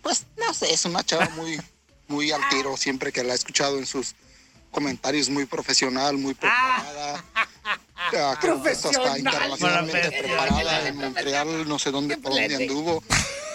pues 0.00 0.24
no 0.38 0.54
sé, 0.54 0.72
es 0.72 0.86
una 0.86 1.04
chava 1.04 1.28
muy, 1.36 1.60
muy 2.08 2.32
al 2.32 2.40
tiro 2.48 2.74
siempre 2.78 3.12
que 3.12 3.22
la 3.22 3.34
he 3.34 3.36
escuchado 3.36 3.76
en 3.78 3.84
sus 3.84 4.14
comentarios, 4.70 5.28
muy 5.28 5.44
profesional, 5.44 6.16
muy 6.16 6.32
preparada. 6.32 7.22
Ah, 7.62 8.38
creo 8.40 8.62
que 8.62 8.70
hasta 8.70 8.88
Profesional. 8.88 9.18
internacionalmente 9.18 10.10
preparada 10.22 10.88
en 10.88 10.96
Montreal, 10.96 11.68
no 11.68 11.78
sé 11.78 11.90
dónde, 11.90 12.16
por 12.16 12.32
dónde 12.32 12.56
anduvo, 12.56 13.02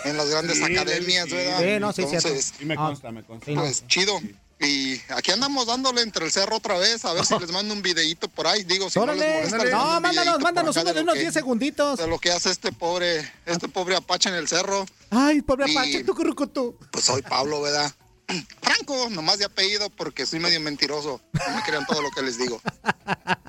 en 0.04 0.16
las 0.16 0.30
grandes 0.30 0.58
Sí, 0.58 0.64
academias, 0.64 1.26
sí. 1.30 1.34
¿verdad? 1.36 1.60
Sí, 1.62 1.80
no, 1.80 1.94
sí, 1.94 2.06
cierto. 2.08 2.28
Entonces, 2.28 2.54
Sí 2.60 2.66
me 2.66 2.76
Ah, 2.76 2.78
consta, 2.78 3.12
me 3.12 3.24
consta. 3.24 3.46
sí, 3.48 3.56
pues 3.56 3.88
chido. 3.88 4.22
Y 4.66 5.02
aquí 5.10 5.32
andamos 5.32 5.66
dándole 5.68 6.02
entre 6.02 6.26
el 6.26 6.32
cerro 6.32 6.58
otra 6.58 6.78
vez, 6.78 7.04
a 7.06 7.14
ver 7.14 7.26
si 7.26 7.34
les 7.40 7.52
mando 7.52 7.74
un 7.74 7.82
videíto 7.82 8.28
por 8.30 8.48
ahí. 8.48 8.64
Digo, 8.64 8.90
si 8.90 9.00
no 9.00 9.06
les 9.08 9.16
Órale. 9.18 9.34
molesta, 9.36 9.58
les 9.64 9.72
No, 9.74 9.98
un 9.98 10.02
mándanos, 10.02 10.40
mándanos 10.40 10.76
uno 10.78 10.94
de 10.94 11.02
unos 11.02 11.14
que- 11.16 11.22
10 11.22 11.34
segunditos. 11.34 12.00
de 12.00 12.08
lo 12.08 12.20
que 12.20 12.32
hace 12.32 12.50
este 12.52 12.72
pobre, 12.72 13.32
este 13.46 13.68
pobre 13.68 13.96
Apache 13.96 14.30
en 14.30 14.36
el 14.36 14.48
cerro. 14.48 14.86
Ay, 15.10 15.42
pobre 15.42 15.70
Y- 15.72 15.76
Apache, 15.78 16.04
tu 16.04 16.16
currucutú. 16.16 16.78
Pues 16.92 17.06
soy 17.06 17.22
Pablo, 17.22 17.62
¿verdad? 17.62 17.94
Franco, 18.62 19.10
nomás 19.12 19.38
de 19.40 19.46
apellido 19.46 19.90
porque 19.90 20.26
soy 20.26 20.40
medio 20.40 20.60
mentiroso. 20.60 21.22
No 21.34 21.56
me 21.56 21.62
crean 21.64 21.86
todo 21.86 22.02
lo 22.02 22.10
que 22.12 22.22
les 22.22 22.38
digo. 22.38 22.62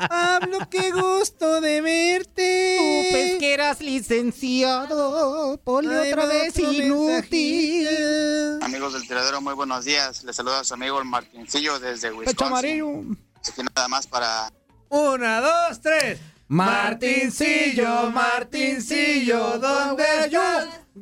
Pablo, 0.09 0.59
qué 0.71 0.91
gusto 0.91 1.61
de 1.61 1.81
verte. 1.81 2.77
Tú 2.79 3.11
pues 3.13 3.39
que 3.39 3.55
eras 3.55 3.81
licenciado. 3.81 5.59
Ponle 5.65 5.99
Ay, 6.01 6.13
otra 6.13 6.27
vez 6.27 6.59
inútil. 6.59 7.89
Amigos 8.63 8.93
del 8.93 9.07
tiradero, 9.07 9.41
muy 9.41 9.55
buenos 9.55 9.85
días. 9.85 10.25
Les 10.25 10.37
saluda 10.37 10.61
a 10.61 10.65
su 10.65 10.75
amigo 10.75 10.99
el 10.99 11.05
Martincillo 11.07 11.79
desde 11.79 12.09
Pecho 12.09 12.19
Wisconsin. 12.19 12.47
amarillo. 12.47 12.89
Aquí 13.49 13.63
nada 13.75 13.89
más 13.89 14.07
para 14.07 14.53
Una, 14.89 15.41
dos, 15.41 15.81
tres. 15.81 16.19
Martincillo, 16.49 18.11
Martincillo, 18.11 19.59
¿dónde 19.59 20.05
yo? 20.31 20.41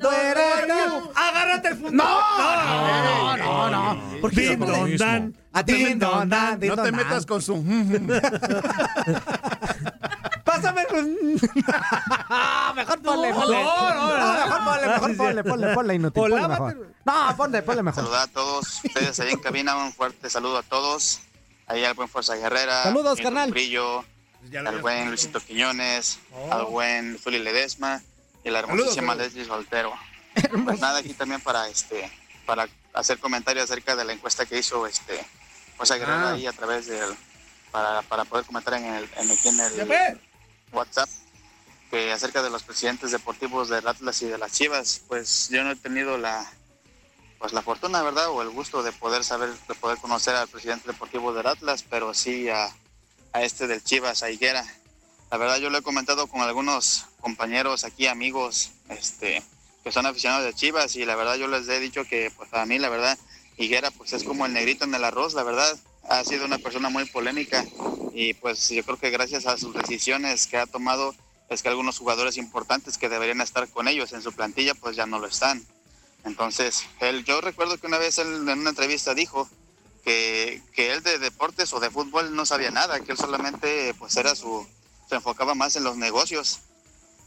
Agárrate 0.01 1.69
el 1.69 1.75
fundón. 1.77 1.97
No, 1.97 3.37
no, 3.37 3.37
no, 3.37 3.95
no. 3.95 4.21
¿Por 4.21 4.31
qué 4.31 4.41
Din, 4.41 4.53
somos 4.53 4.69
don, 4.69 4.97
dan. 4.97 5.35
A 5.53 5.63
din, 5.63 5.99
don, 5.99 6.29
dan, 6.29 6.59
din, 6.61 6.71
No 6.71 6.77
don, 6.77 6.85
te 6.87 6.91
dan. 6.93 6.97
metas 7.01 7.27
con 7.27 7.43
su... 7.43 7.55
Pásame. 10.45 10.83
Ah, 12.29 12.73
mejor 12.77 13.01
ponle, 13.03 13.33
ponle. 13.33 13.63
no, 13.63 13.95
no, 13.95 14.19
no. 14.19 14.35
mejor 14.45 14.65
ponle, 14.65 14.87
mejor 14.87 15.17
ponle, 15.17 15.45
ponle, 15.45 15.75
ponle 15.75 15.95
inútil. 15.95 16.23
Ponle 16.23 16.49
mejor. 16.49 16.89
No, 17.05 17.37
ponle, 17.37 17.63
ponle 17.63 17.83
mejor. 17.83 18.03
saludar 18.05 18.23
a 18.29 18.33
todos 18.33 18.81
ustedes 18.85 19.21
ahí 19.21 19.31
en 19.33 19.39
cabina. 19.39 19.77
Un 19.77 19.93
fuerte 19.93 20.29
saludo 20.31 20.59
a 20.59 20.63
todos. 20.63 21.21
Ahí 21.67 21.85
al 21.85 21.95
buen 21.95 22.09
Fuerza 22.09 22.35
Guerrera. 22.37 22.83
Saludos, 22.83 23.21
carnal. 23.21 23.51
Brillo, 23.51 24.05
al 24.67 24.81
buen. 24.81 25.09
Luisito 25.09 25.39
Quiñones, 25.41 26.19
Oh. 26.35 26.53
al 26.53 26.65
buen 26.67 27.19
Zuli 27.19 27.39
Ledesma 27.39 28.03
y 28.45 28.51
la 28.51 28.61
hermosísima 28.61 29.13
saludos. 29.13 29.17
Leslie 29.35 29.45
Soltero. 29.45 29.93
Pues 30.65 30.81
nada, 30.81 30.99
aquí 31.01 31.13
también 31.15 31.41
para 31.41 31.69
este 31.69 32.11
para 32.47 32.69
hacer 32.95 33.19
comentarios 33.19 33.65
acerca 33.65 33.95
de 33.97 34.05
la 34.05 34.13
encuesta 34.13 34.47
que 34.47 34.59
hizo 34.59 34.87
este 34.87 35.25
Fuerza 35.77 35.97
Guerrera 35.97 36.31
Ah. 36.31 36.33
ahí 36.33 36.47
a 36.47 36.53
través 36.53 36.87
del 36.87 37.15
para, 37.71 38.03
para 38.03 38.25
poder 38.25 38.45
comentar 38.45 38.75
en 38.75 38.85
el 38.87 39.09
en, 39.17 39.31
aquí 39.31 39.49
en 39.49 39.61
el. 39.61 40.21
WhatsApp 40.73 41.09
que 41.91 42.11
acerca 42.11 42.43
de 42.43 42.49
los 42.49 42.63
presidentes 42.63 43.11
deportivos 43.11 43.69
del 43.69 43.87
Atlas 43.87 44.23
y 44.23 44.27
de 44.27 44.39
las 44.39 44.53
Chivas, 44.53 45.03
pues 45.09 45.49
yo 45.51 45.63
no 45.63 45.73
he 45.73 45.77
tenido 45.77 46.17
la 46.17 46.51
pues 47.39 47.53
la 47.53 47.61
fortuna, 47.61 48.03
¿verdad? 48.03 48.29
O 48.31 48.41
el 48.41 48.49
gusto 48.51 48.83
de 48.83 48.93
poder 48.93 49.25
saber, 49.25 49.51
de 49.69 49.75
poder 49.75 49.99
conocer 49.99 50.35
al 50.35 50.49
presidente 50.49 50.87
deportivo 50.89 51.35
del 51.35 51.47
Atlas, 51.47 51.85
pero 51.89 52.15
sí 52.15 52.49
a, 52.49 52.69
a 53.33 53.43
este 53.43 53.67
del 53.67 53.83
Chivas, 53.85 54.23
a 54.23 54.31
Higuera. 54.31 54.65
La 55.33 55.39
verdad 55.39 55.57
yo 55.57 55.71
lo 55.71 55.79
he 55.79 55.83
comentado 55.83 56.27
con 56.27 56.43
algunos 56.43 57.07
compañeros 57.23 57.85
aquí, 57.85 58.07
amigos, 58.07 58.73
este, 58.91 59.43
que 59.83 59.91
son 59.91 60.05
aficionados 60.05 60.45
de 60.45 60.53
Chivas 60.53 60.95
y 60.95 61.07
la 61.07 61.17
verdad 61.17 61.37
yo 61.37 61.49
les 61.49 61.67
he 61.71 61.81
dicho 61.81 62.05
que 62.05 62.31
pues 62.37 62.51
para 62.51 62.67
mí 62.67 62.79
la 62.79 62.91
verdad 62.91 63.19
Higuera 63.57 63.91
pues 63.91 64.13
es 64.13 64.25
como 64.25 64.45
el 64.45 64.53
negrito 64.53 64.85
en 64.85 64.95
el 64.95 65.03
arroz, 65.03 65.33
la 65.33 65.43
verdad. 65.43 65.75
Ha 66.11 66.23
sido 66.25 66.45
una 66.45 66.59
persona 66.59 66.91
muy 66.91 67.07
polémica 67.07 67.65
y 68.13 68.35
pues 68.35 68.69
yo 68.69 68.85
creo 68.85 68.99
que 68.99 69.09
gracias 69.09 69.47
a 69.47 69.57
sus 69.57 69.73
decisiones 69.73 70.47
que 70.47 70.59
ha 70.59 70.67
tomado 70.67 71.15
es 71.49 71.63
que 71.63 71.71
algunos 71.71 71.99
jugadores 71.99 72.37
importantes 72.37 72.99
que 72.99 73.09
deberían 73.09 73.41
estar 73.41 73.67
con 73.71 73.89
ellos 73.89 74.13
en 74.13 74.21
su 74.21 74.35
plantilla 74.35 74.75
pues 74.75 74.97
ya 74.97 75.07
no 75.07 75.19
lo 75.19 75.29
están. 75.29 75.65
Entonces, 76.27 76.85
él, 77.01 77.25
yo 77.25 77.41
recuerdo 77.41 77.79
que 77.79 77.87
una 77.87 77.97
vez 77.97 78.19
él 78.19 78.47
en 78.51 78.59
una 78.59 78.69
entrevista 78.69 79.15
dijo 79.15 79.49
que, 80.05 80.61
que 80.75 80.93
él 80.93 81.03
de 81.03 81.19
deportes 81.19 81.73
o 81.73 81.81
de 81.81 81.89
fútbol 81.89 82.37
no 82.37 82.45
sabía 82.45 82.71
nada, 82.71 83.01
que 83.01 83.13
él 83.13 83.17
solamente 83.17 83.95
pues 83.95 84.15
era 84.17 84.35
su, 84.35 84.67
se 85.13 85.17
enfocaba 85.17 85.55
más 85.55 85.77
en 85.77 85.85
los 85.85 85.99
negocios, 85.99 86.61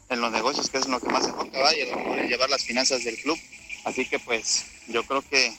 en 0.10 0.20
los 0.20 0.32
negocios 0.32 0.72
que 0.72 0.80
es 0.80 0.86
en 0.86 0.91
lo 0.91 0.99
que 0.99 1.07
más 1.10 1.24
se 1.24 1.30
enfocaba 1.30 1.72
y 1.76 1.82
en 1.82 2.28
llevar 2.28 2.49
las 2.49 2.64
finanzas 2.64 3.03
del 3.03 3.16
club. 3.22 3.38
Así 3.84 4.07
que 4.10 4.18
pues 4.18 4.66
yo 4.88 5.03
creo 5.03 5.22
que 5.22 5.56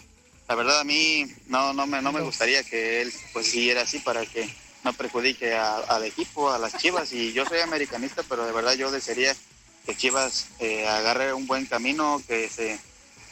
la 0.48 0.56
verdad 0.56 0.80
a 0.80 0.84
mí 0.84 1.24
no, 1.46 1.72
no, 1.72 1.86
me, 1.86 2.02
no 2.02 2.10
me 2.10 2.22
gustaría 2.22 2.64
que 2.64 3.00
él 3.02 3.12
pues 3.32 3.48
siguiera 3.48 3.82
así 3.82 4.00
para 4.00 4.26
que 4.26 4.52
no 4.82 4.92
perjudique 4.92 5.54
a- 5.54 5.76
al 5.78 6.02
equipo, 6.04 6.50
a 6.50 6.58
las 6.58 6.76
Chivas. 6.76 7.12
Y 7.12 7.32
yo 7.32 7.46
soy 7.46 7.60
americanista, 7.60 8.24
pero 8.28 8.44
de 8.44 8.50
verdad 8.52 8.74
yo 8.74 8.90
desearía 8.90 9.36
que 9.84 9.96
Chivas 9.96 10.46
eh, 10.58 10.84
agarre 10.88 11.32
un 11.32 11.46
buen 11.46 11.66
camino, 11.66 12.20
que 12.26 12.48
se, 12.48 12.76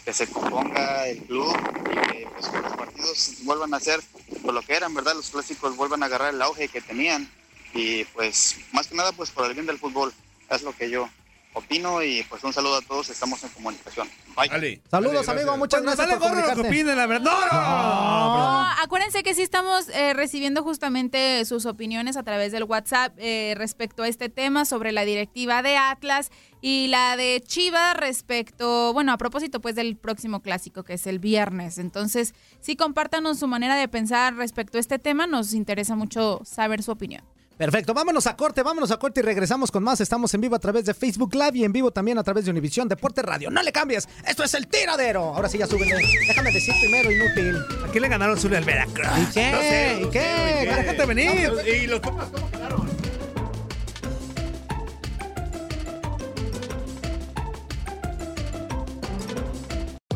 que 0.04 0.12
se 0.12 0.28
componga 0.28 1.08
el 1.08 1.18
club 1.22 1.52
y 1.90 1.94
que 1.96 2.30
pues, 2.32 2.46
que 2.46 2.60
los 2.60 2.72
partidos 2.74 3.38
vuelvan 3.42 3.74
a 3.74 3.80
ser 3.80 4.00
por 4.44 4.54
lo 4.54 4.62
que 4.62 4.74
eran, 4.74 4.94
¿verdad? 4.94 5.16
Los 5.16 5.30
clásicos 5.30 5.74
vuelvan 5.74 6.04
a 6.04 6.06
agarrar 6.06 6.32
el 6.32 6.40
auge 6.42 6.68
que 6.68 6.80
tenían. 6.80 7.28
Y 7.74 8.04
pues 8.04 8.56
más 8.72 8.86
que 8.86 8.94
nada 8.94 9.12
pues 9.12 9.30
por 9.30 9.46
el 9.46 9.54
bien 9.54 9.66
del 9.66 9.78
fútbol, 9.78 10.12
es 10.48 10.62
lo 10.62 10.74
que 10.74 10.88
yo 10.88 11.08
opino 11.54 12.02
y 12.02 12.22
pues 12.24 12.42
un 12.44 12.52
saludo 12.52 12.76
a 12.76 12.82
todos, 12.82 13.08
estamos 13.08 13.42
en 13.44 13.50
comunicación. 13.50 14.08
Bye. 14.36 14.82
Saludos, 14.90 15.28
amigo. 15.28 15.56
Muchas 15.56 15.82
Pues 15.82 15.96
gracias 15.96 16.18
por 16.18 16.36
lo 16.36 16.54
que 16.54 16.68
opinen, 16.68 16.96
la 16.96 17.06
verdad. 17.06 17.30
¡No, 17.30 17.40
no! 17.40 18.34
No, 18.34 18.82
acuérdense 18.82 19.22
que 19.22 19.34
sí 19.34 19.42
estamos 19.42 19.88
eh, 19.90 20.12
recibiendo 20.12 20.64
justamente 20.64 21.44
sus 21.44 21.66
opiniones 21.66 22.16
a 22.16 22.24
través 22.24 22.50
del 22.50 22.64
WhatsApp 22.64 23.14
eh, 23.18 23.54
respecto 23.56 24.02
a 24.02 24.08
este 24.08 24.28
tema 24.28 24.64
sobre 24.64 24.90
la 24.90 25.04
directiva 25.04 25.62
de 25.62 25.76
Atlas 25.76 26.30
y 26.60 26.88
la 26.88 27.16
de 27.16 27.42
Chivas 27.46 27.96
respecto, 27.96 28.92
bueno, 28.92 29.12
a 29.12 29.18
propósito 29.18 29.60
pues 29.60 29.76
del 29.76 29.96
próximo 29.96 30.40
clásico 30.40 30.82
que 30.82 30.94
es 30.94 31.06
el 31.06 31.20
viernes. 31.20 31.78
Entonces, 31.78 32.34
sí 32.60 32.74
compártanos 32.74 33.38
su 33.38 33.46
manera 33.46 33.76
de 33.76 33.86
pensar 33.86 34.34
respecto 34.34 34.78
a 34.78 34.80
este 34.80 34.98
tema, 34.98 35.28
nos 35.28 35.54
interesa 35.54 35.94
mucho 35.94 36.40
saber 36.44 36.82
su 36.82 36.90
opinión. 36.90 37.22
Perfecto, 37.56 37.94
vámonos 37.94 38.26
a 38.26 38.36
corte, 38.36 38.62
vámonos 38.62 38.90
a 38.90 38.96
corte 38.96 39.20
y 39.20 39.22
regresamos 39.22 39.70
con 39.70 39.84
más. 39.84 40.00
Estamos 40.00 40.34
en 40.34 40.40
vivo 40.40 40.56
a 40.56 40.58
través 40.58 40.84
de 40.86 40.94
Facebook 40.94 41.34
Live 41.34 41.52
y 41.54 41.64
en 41.64 41.72
vivo 41.72 41.92
también 41.92 42.18
a 42.18 42.24
través 42.24 42.44
de 42.44 42.50
Univisión 42.50 42.88
Deporte 42.88 43.22
Radio. 43.22 43.48
No 43.50 43.62
le 43.62 43.70
cambies, 43.70 44.08
esto 44.26 44.42
es 44.42 44.54
el 44.54 44.66
tiradero. 44.66 45.22
Ahora 45.22 45.48
sí 45.48 45.58
ya 45.58 45.66
súbele. 45.66 45.94
Déjame 46.26 46.50
decir 46.50 46.74
primero, 46.80 47.12
inútil. 47.12 47.56
Aquí 47.88 48.00
le 48.00 48.08
ganaron 48.08 48.38
Zul 48.38 48.56
al 48.56 48.64
Veracruz. 48.64 49.06
¿Y 49.06 49.32
qué? 49.32 49.52
No 49.52 49.58
sé, 49.58 50.02
¿Y 50.02 50.10
qué? 50.10 50.74
Déjate 50.76 51.06
venir. 51.06 51.52
¿Y 51.64 51.86
los 51.86 52.00
Pumas 52.00 52.26
cómo 52.32 52.50
quedaron? 52.50 53.03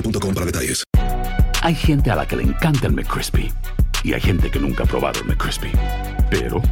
boostmobile.com 0.00 0.34
para 0.34 0.46
detalles. 0.46 0.84
Hay 1.62 1.74
gente 1.74 2.10
a 2.10 2.16
la 2.16 2.26
que 2.26 2.36
le 2.36 2.42
encanta 2.42 2.86
el 2.86 2.92
McCrispy 2.92 3.52
y 4.02 4.14
hay 4.14 4.20
gente 4.20 4.50
que 4.50 4.58
nunca 4.58 4.84
ha 4.84 4.86
probado 4.86 5.20
el 5.20 5.26
McCrispy. 5.26 5.70
Pero 6.30 6.62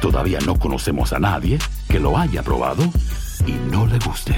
todavía 0.00 0.38
no 0.46 0.58
conocemos 0.58 1.12
a 1.12 1.18
nadie 1.18 1.58
que 1.88 1.98
lo 1.98 2.16
haya 2.16 2.42
probado 2.42 2.84
y 3.46 3.52
no 3.70 3.86
le 3.86 3.98
guste. 3.98 4.34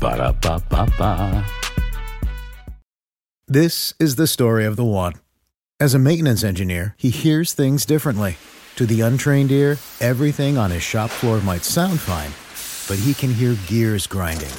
Para 0.00 0.32
pa 0.32 0.58
pa 0.58 0.86
pa. 0.86 1.44
This 3.46 3.94
is 3.98 4.16
the 4.16 4.26
story 4.26 4.64
of 4.64 4.76
the 4.76 4.84
one. 4.84 5.14
As 5.80 5.94
a 5.94 5.98
maintenance 5.98 6.44
engineer, 6.44 6.94
he 6.98 7.10
hears 7.10 7.52
things 7.52 7.86
differently. 7.86 8.36
To 8.76 8.86
the 8.86 9.00
untrained 9.00 9.50
ear, 9.50 9.78
everything 10.00 10.58
on 10.58 10.70
his 10.70 10.82
shop 10.82 11.10
floor 11.10 11.40
might 11.40 11.64
sound 11.64 11.98
fine, 11.98 12.30
but 12.88 13.02
he 13.02 13.14
can 13.14 13.32
hear 13.32 13.56
gears 13.66 14.06
grinding 14.06 14.52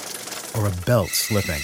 or 0.56 0.68
a 0.68 0.72
belt 0.86 1.10
slipping. 1.10 1.62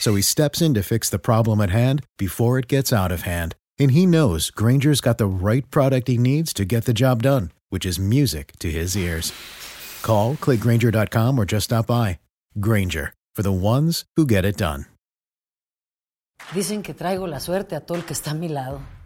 So 0.00 0.14
he 0.14 0.22
steps 0.22 0.62
in 0.62 0.74
to 0.74 0.82
fix 0.82 1.10
the 1.10 1.18
problem 1.18 1.60
at 1.60 1.70
hand 1.70 2.04
before 2.16 2.58
it 2.58 2.68
gets 2.68 2.92
out 2.92 3.12
of 3.12 3.22
hand. 3.22 3.54
And 3.78 3.90
he 3.92 4.06
knows 4.06 4.50
Granger's 4.50 5.00
got 5.00 5.18
the 5.18 5.26
right 5.26 5.68
product 5.70 6.08
he 6.08 6.18
needs 6.18 6.52
to 6.54 6.64
get 6.64 6.84
the 6.84 6.92
job 6.92 7.22
done, 7.22 7.52
which 7.68 7.84
is 7.84 7.98
music 7.98 8.52
to 8.60 8.70
his 8.70 8.96
ears. 8.96 9.32
Call, 10.02 10.36
clickgranger.com, 10.36 11.38
or 11.38 11.44
just 11.44 11.64
stop 11.64 11.86
by. 11.86 12.18
Granger, 12.58 13.12
for 13.34 13.42
the 13.42 13.52
ones 13.52 14.04
who 14.16 14.26
get 14.26 14.44
it 14.44 14.56
done. 14.56 14.86
Dicen 16.52 16.82
que 16.82 16.94
traigo 16.94 17.28
la 17.28 17.40
suerte 17.40 17.76
a 17.76 17.80
todo 17.80 17.98
el 17.98 18.04
que 18.04 18.14
está 18.14 18.30
a 18.30 18.34
mi 18.34 18.48
lado. 18.48 18.80